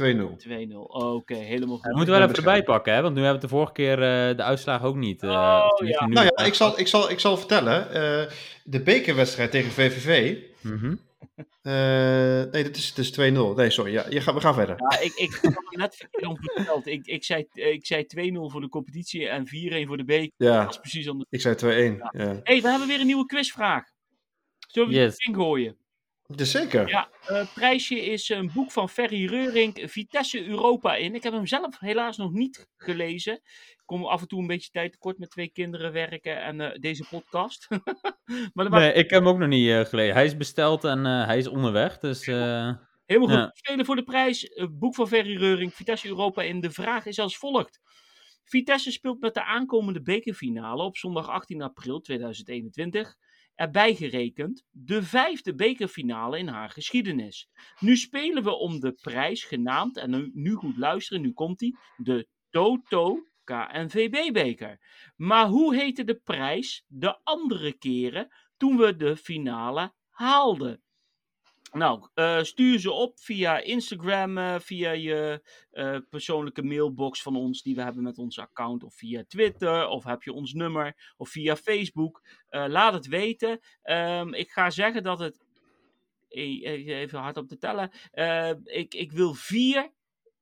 2-0, 0.71 0.75
oké, 0.75 0.99
okay, 0.99 1.37
helemaal 1.37 1.77
goed. 1.77 1.85
We 1.85 1.95
moeten 1.95 2.13
wel 2.13 2.23
even 2.23 2.35
erbij 2.35 2.63
pakken, 2.63 2.93
hè? 2.93 3.01
want 3.01 3.15
nu 3.15 3.21
hebben 3.21 3.41
we 3.41 3.47
de 3.47 3.53
vorige 3.53 3.73
keer 3.73 3.97
uh, 3.97 4.37
de 4.37 4.43
uitslagen 4.43 4.87
ook 4.87 4.95
niet. 4.95 5.23
Uh, 5.23 5.29
oh, 5.29 5.87
ja. 5.87 6.07
Nou 6.07 6.29
ja, 6.35 6.45
ik 6.45 6.53
zal, 6.53 6.79
ik 6.79 6.87
zal, 6.87 7.11
ik 7.11 7.19
zal 7.19 7.37
vertellen. 7.37 7.87
de 8.63 8.79
bekerwedstrijd 8.79 9.51
tegen 9.51 9.71
VVV, 9.71 10.35
mm 10.61 10.77
-hmm. 10.77 10.99
Uh, 11.35 11.43
nee, 12.51 12.63
dit 12.63 12.77
is, 12.77 12.93
is 12.93 13.11
2-0. 13.11 13.21
Nee, 13.55 13.69
sorry. 13.69 13.91
Ja, 13.91 14.05
je 14.09 14.21
ga, 14.21 14.33
we 14.33 14.39
gaan 14.39 14.53
verder. 14.53 14.75
Ja, 14.77 14.99
ik, 14.99 15.13
ik 15.13 15.39
heb 15.41 15.53
net 15.69 15.95
verkeerd 15.95 16.39
verteld. 16.41 16.87
Ik, 16.87 17.05
ik 17.05 17.23
zei, 17.23 17.47
ik 17.53 17.85
zei 17.85 18.03
2-0 18.03 18.51
voor 18.51 18.61
de 18.61 18.69
competitie 18.69 19.27
en 19.27 19.45
4-1 19.47 19.87
voor 19.87 19.97
de 19.97 20.05
beker. 20.05 20.31
Ja, 20.37 20.63
dat 20.63 20.73
is 20.73 20.79
precies 20.79 21.09
anders. 21.09 21.29
Ik 21.29 21.41
zei 21.41 21.55
2-1. 21.55 21.97
Ja. 21.97 22.13
Ja. 22.17 22.39
hey, 22.43 22.61
we 22.61 22.69
hebben 22.69 22.87
weer 22.87 22.99
een 22.99 23.05
nieuwe 23.05 23.25
quizvraag. 23.25 23.83
Zullen 24.67 24.89
we 24.89 24.95
yes. 24.95 25.17
ingooien? 25.17 25.77
Zeker. 26.35 26.87
Ja, 26.87 27.09
het 27.21 27.47
uh, 27.47 27.53
prijsje 27.53 28.01
is 28.01 28.29
een 28.29 28.51
boek 28.53 28.71
van 28.71 28.89
Ferry 28.89 29.25
Reurink, 29.25 29.79
Vitesse 29.83 30.45
Europa 30.45 30.95
in. 30.95 31.15
Ik 31.15 31.23
heb 31.23 31.33
hem 31.33 31.47
zelf 31.47 31.79
helaas 31.79 32.17
nog 32.17 32.31
niet 32.31 32.67
gelezen. 32.77 33.41
Kom 33.93 34.05
af 34.05 34.21
en 34.21 34.27
toe 34.27 34.39
een 34.39 34.47
beetje 34.47 34.69
tijd 34.69 34.91
tekort 34.91 35.17
met 35.17 35.29
twee 35.29 35.49
kinderen 35.49 35.91
werken 35.91 36.41
en 36.41 36.59
uh, 36.59 36.71
deze 36.79 37.05
podcast. 37.09 37.67
maar 38.53 38.69
nee, 38.69 38.93
ik 38.93 39.09
heb 39.09 39.19
hem 39.19 39.27
ook 39.27 39.37
nog 39.37 39.47
niet 39.47 39.67
uh, 39.67 39.79
gelezen. 39.79 40.13
Hij 40.13 40.25
is 40.25 40.37
besteld 40.37 40.83
en 40.83 41.05
hij 41.05 41.37
is 41.37 41.47
onderweg, 41.47 41.99
dus... 41.99 42.25
Helemaal 42.25 43.29
goed. 43.29 43.37
Ja. 43.37 43.51
Spelen 43.53 43.85
voor 43.85 43.95
de 43.95 44.03
prijs. 44.03 44.49
Boek 44.71 44.95
van 44.95 45.07
Ferry 45.07 45.37
Reurink, 45.37 45.73
Vitesse 45.73 46.07
Europa 46.07 46.41
in. 46.41 46.61
De 46.61 46.71
vraag 46.71 47.05
is 47.05 47.19
als 47.19 47.37
volgt. 47.37 47.81
Vitesse 48.43 48.91
speelt 48.91 49.19
met 49.19 49.33
de 49.33 49.45
aankomende 49.45 50.01
bekerfinale 50.01 50.83
op 50.83 50.97
zondag 50.97 51.29
18 51.29 51.61
april 51.61 51.99
2021 51.99 53.15
erbij 53.55 53.95
gerekend 53.95 54.63
de 54.69 55.03
vijfde 55.03 55.55
bekerfinale 55.55 56.37
in 56.37 56.47
haar 56.47 56.69
geschiedenis. 56.69 57.49
Nu 57.79 57.97
spelen 57.97 58.43
we 58.43 58.51
om 58.51 58.79
de 58.79 58.91
prijs 58.91 59.43
genaamd, 59.43 59.97
en 59.97 60.09
nu, 60.09 60.31
nu 60.33 60.53
goed 60.53 60.77
luisteren, 60.77 61.21
nu 61.21 61.31
komt 61.31 61.59
die, 61.59 61.77
de 61.97 62.27
Toto 62.49 63.31
KNVB-beker. 63.43 64.79
Maar 65.15 65.47
hoe 65.47 65.75
heette 65.75 66.03
de 66.03 66.15
prijs 66.15 66.85
de 66.87 67.19
andere 67.23 67.73
keren 67.73 68.27
toen 68.57 68.77
we 68.77 68.95
de 68.95 69.17
finale 69.17 69.93
haalden? 70.09 70.81
Nou, 71.73 72.07
uh, 72.15 72.43
stuur 72.43 72.79
ze 72.79 72.91
op 72.91 73.19
via 73.19 73.59
Instagram, 73.59 74.37
uh, 74.37 74.59
via 74.59 74.91
je 74.91 75.41
uh, 75.71 75.97
persoonlijke 76.09 76.63
mailbox 76.63 77.21
van 77.21 77.35
ons 77.35 77.61
die 77.61 77.75
we 77.75 77.81
hebben 77.81 78.03
met 78.03 78.17
ons 78.17 78.39
account, 78.39 78.83
of 78.83 78.95
via 78.95 79.23
Twitter, 79.27 79.87
of 79.87 80.03
heb 80.03 80.23
je 80.23 80.33
ons 80.33 80.53
nummer, 80.53 81.13
of 81.17 81.29
via 81.29 81.55
Facebook. 81.55 82.21
laat 82.49 82.93
het 82.93 83.07
weten. 83.07 83.59
Um, 83.83 84.33
ik 84.33 84.51
ga 84.51 84.69
zeggen 84.69 85.03
dat 85.03 85.19
het. 85.19 85.41
Even 86.27 87.19
hard 87.19 87.37
op 87.37 87.47
te 87.47 87.57
tellen. 87.57 87.91
ik, 88.63 88.93
ik 88.93 89.11
wil 89.11 89.33
vier 89.33 89.91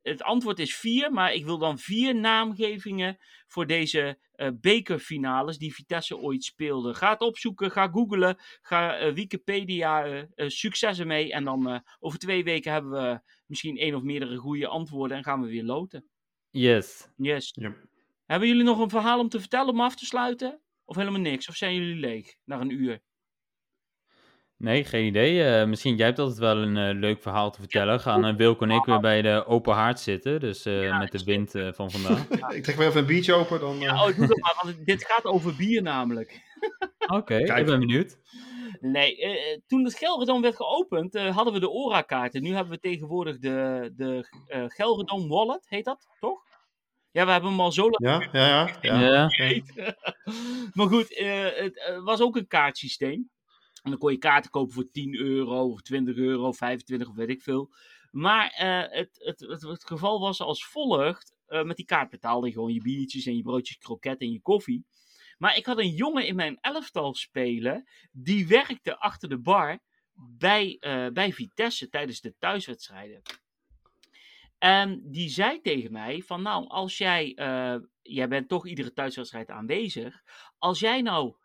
het 0.02 0.24
antwoord 0.24 0.60
is 0.60 0.76
vier, 0.76 1.12
maar 1.12 1.34
ik 1.34 1.46
wil 1.46 1.58
dan 1.58 1.80
vier 1.80 2.16
naamgevingen 2.16 3.18
voor 3.48 3.68
deze 3.68 4.20
uh, 4.36 4.48
bekerfinales 4.62 5.58
die 5.58 5.74
Vitesse 5.74 6.18
ooit 6.18 6.44
speelde. 6.44 6.94
Ga 6.94 7.10
het 7.10 7.22
opzoeken, 7.22 7.72
ga 7.72 7.88
googlen, 7.88 8.38
ga 8.62 9.02
uh, 9.02 9.14
Wikipedia, 9.14 10.08
uh, 10.08 10.24
succes 10.36 11.00
ermee. 11.00 11.32
En 11.32 11.44
dan 11.44 11.84
over 12.00 12.20
twee 12.20 12.44
weken 12.44 12.72
hebben 12.72 12.92
we 12.92 13.22
misschien 13.46 13.78
één 13.78 13.96
of 13.96 14.02
meerdere 14.02 14.38
goede 14.38 14.68
antwoorden 14.68 15.18
en 15.18 15.24
gaan 15.24 15.42
we 15.42 15.48
weer 15.48 15.64
loten. 15.64 16.10
Yes. 16.50 17.08
Yes. 17.16 17.58
Hebben 18.26 18.48
jullie 18.48 18.64
nog 18.64 18.80
een 18.80 18.90
verhaal 18.90 19.20
om 19.20 19.30
te 19.30 19.40
vertellen 19.40 19.74
om 19.74 19.82
af 19.82 19.96
te 19.96 20.06
sluiten? 20.06 20.62
Of 20.86 20.96
helemaal 20.96 21.20
niks? 21.20 21.48
Of 21.48 21.56
zijn 21.56 21.76
jullie 21.76 22.00
leeg 22.00 22.36
na 22.44 22.60
een 22.60 22.70
uur? 22.70 23.02
Nee, 24.62 24.84
geen 24.84 25.06
idee. 25.06 25.62
Uh, 25.62 25.68
misschien 25.68 25.96
jij 25.96 26.06
hebt 26.06 26.20
altijd 26.20 26.40
wel 26.40 26.58
een 26.58 26.76
uh, 26.76 27.00
leuk 27.00 27.22
verhaal 27.22 27.52
te 27.52 27.60
vertellen. 27.60 28.00
Gaan 28.00 28.26
uh, 28.26 28.36
Wilco 28.36 28.66
en 28.66 28.72
ik 28.72 28.84
weer 28.84 29.00
bij 29.00 29.22
de 29.22 29.46
open 29.46 29.74
haard 29.74 30.00
zitten. 30.00 30.40
Dus 30.40 30.64
ja, 30.64 30.98
met 30.98 31.12
de 31.12 31.24
wind 31.24 31.52
van 31.76 31.92
vandaag. 31.92 32.28
ik 32.56 32.64
trek 32.64 32.76
weer 32.76 32.88
even 32.88 33.00
een 33.00 33.06
biertje 33.06 33.34
open. 33.34 33.60
Dan, 33.60 33.80
ja, 33.80 33.94
oh, 33.94 34.16
doe 34.16 34.28
dat 34.28 34.40
maar, 34.40 34.60
want 34.62 34.86
dit 34.86 35.06
gaat 35.06 35.26
over 35.26 35.56
bier 35.56 35.82
namelijk. 35.82 36.42
Oké, 37.00 37.16
okay, 37.16 37.42
ik 37.60 37.66
ben 37.66 37.80
benieuwd. 37.80 38.18
Nee, 38.80 39.18
toen 39.68 39.84
het 39.84 39.98
Gelredome 39.98 40.42
werd 40.42 40.56
geopend, 40.56 41.18
hadden 41.18 41.54
we 41.54 41.60
de 41.60 41.70
ORA-kaarten. 41.70 42.44
Nu 42.44 42.54
hebben 42.54 42.74
we 42.74 42.80
tegenwoordig 42.80 43.40
de, 43.40 43.92
de 43.96 44.28
Gelredome 44.68 45.28
Wallet, 45.28 45.66
heet 45.70 45.86
dat, 45.86 46.08
toch? 46.20 46.40
Ja, 47.12 47.26
we 47.26 47.32
hebben 47.32 47.50
hem 47.50 47.60
al 47.60 47.72
zo 47.72 47.90
lang. 47.90 48.32
Ja, 48.32 48.40
ja, 48.40 48.78
ja. 48.82 49.00
ja. 49.00 49.30
ja. 49.30 49.96
maar 50.74 50.88
goed, 50.88 51.18
het 51.56 52.02
was 52.04 52.22
ook 52.22 52.36
een 52.36 52.48
kaartsysteem. 52.48 53.30
En 53.82 53.90
dan 53.90 54.00
kon 54.00 54.12
je 54.12 54.18
kaarten 54.18 54.52
kopen 54.52 54.74
voor 54.74 54.90
10 54.90 55.16
euro 55.16 55.72
of 55.72 55.82
20 55.82 56.16
euro, 56.16 56.52
25 56.52 57.10
of 57.10 57.16
weet 57.16 57.30
ik 57.30 57.42
veel. 57.42 57.74
Maar 58.12 58.58
uh, 58.62 58.98
het, 58.98 59.18
het, 59.20 59.62
het, 59.62 59.86
geval 59.86 60.20
was 60.20 60.42
als 60.42 60.66
volgt. 60.66 61.36
Uh, 61.48 61.64
met 61.64 61.76
die 61.76 61.86
kaart 61.86 62.10
betaalde 62.10 62.48
je 62.48 62.54
gewoon 62.54 62.74
je 62.74 62.82
biertjes 62.82 63.26
en 63.26 63.36
je 63.36 63.42
broodjes 63.42 63.78
kroket 63.78 64.22
en 64.22 64.32
je 64.32 64.42
koffie. 64.42 64.86
Maar 65.38 65.58
ik 65.58 65.66
had 65.66 65.78
een 65.78 65.96
jongen 65.96 66.28
in 66.28 66.36
mijn 66.36 66.58
elftal 66.62 67.14
spelen. 67.14 67.88
Die 68.12 68.48
werkte 68.48 69.00
achter 69.00 69.30
de 69.30 69.40
bar 69.40 69.80
bij, 70.14 70.78
uh, 70.80 71.08
bij 71.08 71.34
Vitesse 71.34 71.90
tijdens 71.90 72.22
de 72.22 72.36
thuiswedstrijden. 72.38 73.22
En 74.58 75.02
die 75.12 75.30
zei 75.30 75.62
tegen 75.62 75.92
mij 75.92 76.22
van 76.22 76.42
nou, 76.42 76.68
als 76.68 76.98
jij, 76.98 77.34
jij 78.02 78.28
bent 78.28 78.48
toch 78.48 78.68
iedere 78.68 78.94
thuiswedstrijd 78.94 79.50
aanwezig. 79.50 80.22
Als 80.58 80.80
jij 80.80 81.02
nou, 81.02 81.36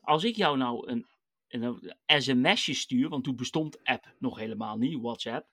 als 0.00 0.24
ik 0.24 0.36
jou 0.36 0.56
nou 0.56 0.90
een 0.90 1.06
een 1.50 1.94
sms'je 2.06 2.74
stuur, 2.74 3.08
want 3.08 3.24
toen 3.24 3.36
bestond 3.36 3.84
app 3.84 4.14
nog 4.18 4.38
helemaal 4.38 4.76
niet, 4.76 5.00
WhatsApp. 5.00 5.46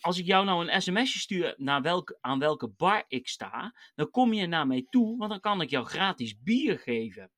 Als 0.00 0.18
ik 0.18 0.26
jou 0.26 0.44
nou 0.44 0.68
een 0.68 0.82
sms'je 0.82 1.18
stuur 1.18 1.54
naar 1.56 1.82
welk, 1.82 2.18
aan 2.20 2.38
welke 2.38 2.68
bar 2.68 3.04
ik 3.08 3.28
sta, 3.28 3.74
dan 3.94 4.10
kom 4.10 4.32
je 4.32 4.46
naar 4.46 4.66
mij 4.66 4.86
toe, 4.90 5.18
want 5.18 5.30
dan 5.30 5.40
kan 5.40 5.60
ik 5.60 5.70
jou 5.70 5.86
gratis 5.86 6.42
bier 6.42 6.78
geven. 6.78 7.30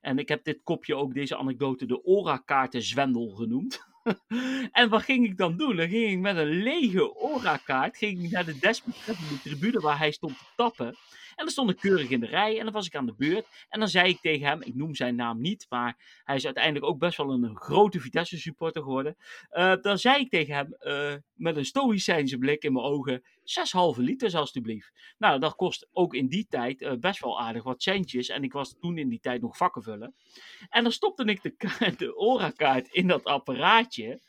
En 0.00 0.18
ik 0.18 0.28
heb 0.28 0.44
dit 0.44 0.60
kopje 0.62 0.94
ook, 0.94 1.14
deze 1.14 1.36
anekdote, 1.36 1.86
de 1.86 2.04
Ora-kaarten 2.04 2.82
genoemd. 2.82 3.84
en 4.80 4.88
wat 4.88 5.02
ging 5.02 5.26
ik 5.26 5.36
dan 5.36 5.56
doen? 5.56 5.76
Dan 5.76 5.88
ging 5.88 6.12
ik 6.12 6.18
met 6.18 6.36
een 6.36 6.62
lege 6.62 7.14
Ora-kaart 7.14 7.96
ging 7.96 8.24
ik 8.24 8.30
naar 8.30 8.44
de 8.44 8.58
desbetreffende 8.58 9.40
tribune 9.40 9.80
waar 9.80 9.98
hij 9.98 10.10
stond 10.10 10.38
te 10.38 10.44
tappen. 10.56 10.96
En 11.36 11.44
dan 11.44 11.48
stond 11.48 11.70
ik 11.70 11.76
keurig 11.76 12.10
in 12.10 12.20
de 12.20 12.26
rij 12.26 12.58
en 12.58 12.64
dan 12.64 12.72
was 12.72 12.86
ik 12.86 12.96
aan 12.96 13.06
de 13.06 13.14
beurt. 13.14 13.46
En 13.68 13.80
dan 13.80 13.88
zei 13.88 14.08
ik 14.08 14.20
tegen 14.20 14.46
hem, 14.46 14.62
ik 14.62 14.74
noem 14.74 14.94
zijn 14.94 15.14
naam 15.14 15.40
niet, 15.40 15.66
maar 15.68 16.20
hij 16.24 16.36
is 16.36 16.44
uiteindelijk 16.44 16.84
ook 16.84 16.98
best 16.98 17.16
wel 17.16 17.30
een 17.30 17.56
grote 17.56 18.00
Vitesse 18.00 18.38
supporter 18.38 18.82
geworden. 18.82 19.16
Uh, 19.52 19.74
dan 19.80 19.98
zei 19.98 20.20
ik 20.20 20.30
tegen 20.30 20.54
hem, 20.54 20.76
uh, 20.80 21.14
met 21.34 21.56
een 21.56 21.64
stoïcijnse 21.64 22.38
blik 22.38 22.62
in 22.62 22.72
mijn 22.72 22.84
ogen, 22.84 23.22
6,5 23.22 24.02
liter 24.02 24.36
alstublieft. 24.36 24.92
Nou, 25.18 25.40
dat 25.40 25.54
kost 25.54 25.88
ook 25.92 26.14
in 26.14 26.28
die 26.28 26.46
tijd 26.48 26.80
uh, 26.80 26.92
best 26.92 27.20
wel 27.20 27.40
aardig 27.40 27.62
wat 27.62 27.82
centjes. 27.82 28.28
En 28.28 28.42
ik 28.42 28.52
was 28.52 28.76
toen 28.80 28.98
in 28.98 29.08
die 29.08 29.20
tijd 29.20 29.40
nog 29.40 29.56
vakken 29.56 29.82
vullen. 29.82 30.14
En 30.68 30.82
dan 30.82 30.92
stopte 30.92 31.24
ik 31.24 31.42
de, 31.42 31.54
de 31.98 32.16
Ora-kaart 32.16 32.88
in 32.88 33.06
dat 33.06 33.24
apparaatje. 33.24 34.20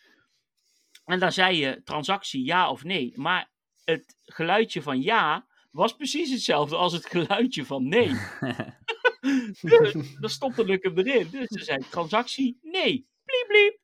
En 1.05 1.20
dan 1.20 1.32
zei 1.32 1.58
je 1.58 1.82
transactie 1.84 2.45
ja 2.45 2.70
of 2.70 2.84
nee. 2.84 3.14
Maar 3.16 3.49
het 3.84 4.16
geluidje 4.26 4.82
van 4.82 5.01
ja 5.01 5.45
was 5.78 5.95
precies 5.95 6.32
hetzelfde 6.32 6.75
als 6.75 6.93
het 6.93 7.05
geluidje 7.05 7.65
van 7.65 7.88
nee. 7.88 8.11
dus 9.61 9.93
dan 10.19 10.30
stopte 10.30 10.63
ik 10.63 10.84
hem 10.84 10.97
erin. 10.97 11.28
Dus 11.32 11.47
ze 11.47 11.63
zei 11.63 11.84
transactie 11.89 12.57
nee. 12.61 13.07
Bliep, 13.23 13.47
bliep. 13.47 13.80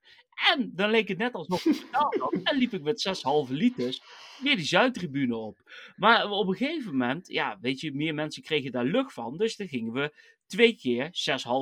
En 0.51 0.71
dan 0.75 0.89
leek 0.89 1.07
het 1.07 1.17
net 1.17 1.33
alsnog 1.33 1.63
betaald 1.63 2.15
had. 2.15 2.39
En 2.43 2.57
liep 2.57 2.73
ik 2.73 2.81
met 2.81 3.23
6,5 3.47 3.51
liters 3.51 4.01
weer 4.39 4.55
die 4.55 4.65
Zuidtribune 4.65 5.35
op. 5.35 5.57
Maar 5.95 6.29
op 6.29 6.47
een 6.47 6.55
gegeven 6.55 6.91
moment, 6.91 7.27
ja, 7.27 7.57
weet 7.61 7.79
je, 7.79 7.93
meer 7.93 8.13
mensen 8.13 8.43
kregen 8.43 8.71
daar 8.71 8.85
lucht 8.85 9.13
van. 9.13 9.37
Dus 9.37 9.55
dan 9.55 9.67
gingen 9.67 9.93
we 9.93 10.13
twee 10.53 10.75
keer 10.75 11.05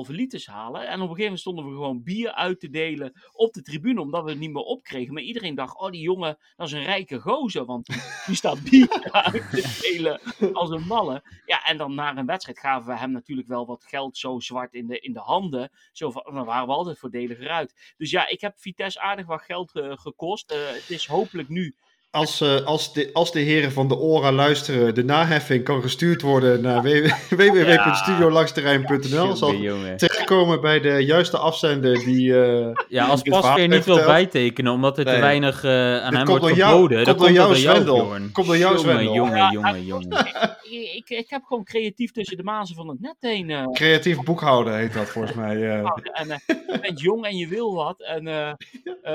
6,5 0.06 0.14
liters 0.14 0.46
halen. 0.46 0.80
En 0.80 0.94
op 0.94 1.00
een 1.00 1.00
gegeven 1.00 1.22
moment 1.22 1.40
stonden 1.40 1.64
we 1.64 1.70
gewoon 1.70 2.02
bier 2.02 2.32
uit 2.32 2.60
te 2.60 2.70
delen 2.70 3.12
op 3.32 3.52
de 3.52 3.62
tribune, 3.62 4.00
omdat 4.00 4.24
we 4.24 4.30
het 4.30 4.38
niet 4.38 4.52
meer 4.52 4.62
opkregen. 4.62 5.14
Maar 5.14 5.22
iedereen 5.22 5.54
dacht, 5.54 5.78
oh 5.78 5.90
die 5.90 6.00
jongen, 6.00 6.38
dat 6.56 6.66
is 6.66 6.72
een 6.72 6.84
rijke 6.84 7.20
gozer, 7.20 7.64
want 7.64 7.86
die 8.26 8.36
staat 8.36 8.62
bier 8.62 8.88
uit 9.12 9.50
te 9.50 9.78
delen 9.80 10.20
als 10.52 10.70
een 10.70 10.86
malle. 10.86 11.22
Ja, 11.46 11.64
en 11.64 11.76
dan 11.76 11.94
na 11.94 12.16
een 12.16 12.26
wedstrijd 12.26 12.58
gaven 12.58 12.92
we 12.92 12.98
hem 12.98 13.10
natuurlijk 13.10 13.48
wel 13.48 13.66
wat 13.66 13.84
geld 13.84 14.16
zo 14.16 14.40
zwart 14.40 14.74
in 14.74 14.86
de, 14.86 14.98
in 14.98 15.12
de 15.12 15.20
handen. 15.20 15.70
Zo 15.92 16.10
dan 16.10 16.44
waren 16.44 16.66
we 16.66 16.72
altijd 16.72 16.98
voordeliger 16.98 17.48
uit. 17.48 17.94
Dus 17.96 18.10
ja, 18.10 18.28
ik 18.28 18.40
heb 18.40 18.58
Vitesse 18.58 19.00
aardig 19.00 19.26
wat 19.26 19.42
geld 19.42 19.74
uh, 19.74 19.92
gekost. 19.96 20.52
Uh, 20.52 20.58
het 20.66 20.90
is 20.90 21.06
hopelijk 21.06 21.48
nu 21.48 21.74
als, 22.12 22.40
uh, 22.40 22.60
als, 22.64 22.92
de, 22.92 23.10
als 23.12 23.32
de 23.32 23.40
heren 23.40 23.72
van 23.72 23.88
de 23.88 23.96
ORA 23.96 24.32
luisteren, 24.32 24.94
de 24.94 25.04
naheffing 25.04 25.64
kan 25.64 25.82
gestuurd 25.82 26.22
worden 26.22 26.60
naar 26.60 26.82
www.studiolangsterrein.nl. 27.38 29.26
Ja, 29.26 29.34
zal 29.34 29.54
terechtkomen 29.96 30.60
bij 30.60 30.80
de 30.80 31.04
juiste 31.04 31.38
afzender 31.38 32.04
die. 32.04 32.28
Uh, 32.28 32.68
ja, 32.88 33.06
als 33.06 33.22
Pasveer 33.22 33.68
niet 33.68 33.84
wil 33.84 33.96
bijtekenen 33.96 34.72
omdat 34.72 34.98
er 34.98 35.04
te 35.04 35.18
weinig 35.18 35.64
uh, 35.64 35.70
aan 36.04 36.14
hem 36.14 36.26
wordt 36.26 36.46
geboden. 36.46 37.04
Komt 37.04 37.18
door 37.18 37.30
jou, 37.30 37.54
Zwendel. 37.54 38.16
Komt 38.32 38.46
door 38.46 38.56
jou, 38.56 38.78
Zwendel. 38.78 39.14
Jongen, 39.14 39.52
jongen, 39.52 39.84
jongen. 39.84 40.26
Ik, 40.72 41.10
ik, 41.10 41.30
heb 41.30 41.42
gewoon 41.44 41.64
creatief 41.64 42.10
tussen 42.10 42.36
de 42.36 42.42
mazen 42.42 42.74
van 42.74 42.88
het 42.88 43.00
net 43.00 43.16
heen. 43.20 43.68
Creatief 43.72 44.22
boekhouden 44.22 44.78
heet 44.78 44.92
dat 44.92 45.08
volgens 45.08 45.34
mij. 45.34 45.56
En, 46.12 46.28
je 46.46 46.78
bent 46.80 47.00
jong 47.00 47.24
en 47.24 47.36
je 47.36 47.48
wil 47.48 47.74
wat. 47.74 48.02
En 48.02 48.24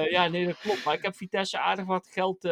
ja, 0.09 0.27
nee, 0.27 0.45
dat 0.45 0.57
klopt. 0.61 0.85
Maar 0.85 0.93
ik 0.93 1.03
heb 1.03 1.15
Vitesse 1.15 1.59
aardig 1.59 1.85
wat 1.85 2.07
geld 2.11 2.45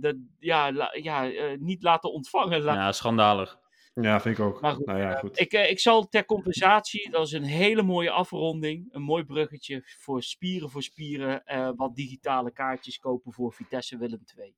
de, 0.00 0.26
ja, 0.38 0.90
ja, 0.92 1.30
uh, 1.30 1.58
niet 1.58 1.82
laten 1.82 2.12
ontvangen. 2.12 2.62
Ja, 2.62 2.92
schandalig. 2.92 3.58
Ja, 3.94 4.20
vind 4.20 4.38
ik 4.38 4.44
ook. 4.44 4.60
Maar 4.60 4.74
goed, 4.74 4.86
nou 4.86 4.98
ja, 4.98 5.12
eh, 5.14 5.18
goed. 5.18 5.40
ik, 5.40 5.52
eh, 5.52 5.70
ik 5.70 5.80
zal 5.80 6.08
ter 6.08 6.24
compensatie, 6.24 7.10
dat 7.10 7.26
is 7.26 7.32
een 7.32 7.44
hele 7.44 7.82
mooie 7.82 8.10
afronding, 8.10 8.88
een 8.90 9.02
mooi 9.02 9.24
bruggetje 9.24 9.82
voor 9.98 10.22
spieren 10.22 10.70
voor 10.70 10.82
spieren, 10.82 11.44
eh, 11.44 11.70
wat 11.76 11.94
digitale 11.94 12.52
kaartjes 12.52 12.98
kopen 12.98 13.32
voor 13.32 13.52
Vitesse 13.52 13.98
Willem 13.98 14.24
2. 14.24 14.56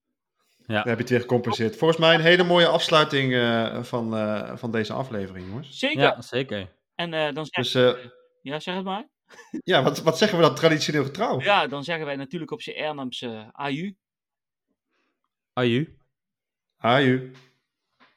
Ja. 0.67 0.75
Dan 0.75 0.89
heb 0.89 0.97
je 0.97 1.03
het 1.03 1.11
weer 1.11 1.21
gecompenseerd. 1.21 1.77
Volgens 1.77 2.01
mij 2.01 2.15
een 2.15 2.21
hele 2.21 2.45
mooie 2.45 2.67
afsluiting 2.67 3.35
eh, 3.35 3.83
van, 3.83 4.17
eh, 4.17 4.57
van 4.57 4.71
deze 4.71 4.93
aflevering, 4.93 5.47
jongens. 5.47 5.79
Zeker. 5.79 6.03
Ja, 6.03 6.21
zeker. 6.23 6.69
En 6.95 7.15
eh, 7.15 7.35
dan 7.35 7.47
zeg 7.47 7.65
Dus 7.65 7.75
eh, 7.75 8.05
ja, 8.43 8.61
zeg 8.61 8.75
het 8.75 8.85
maar. 8.85 9.09
ja, 9.65 9.83
wat, 9.83 10.03
wat 10.03 10.19
zeggen 10.19 10.39
we 10.39 10.45
dan 10.45 10.55
traditioneel 10.55 11.05
getrouw? 11.05 11.41
Ja, 11.41 11.67
dan 11.67 11.85
zeggen 11.85 12.07
wij 12.07 12.17
natuurlijk 12.17 12.51
op 12.51 12.63
zijn 12.63 12.77
Ernamse 12.77 13.49
AU. 13.53 13.95
Are 15.57 15.65
you? 15.65 15.87
Are 16.83 17.01
you? 17.01 17.33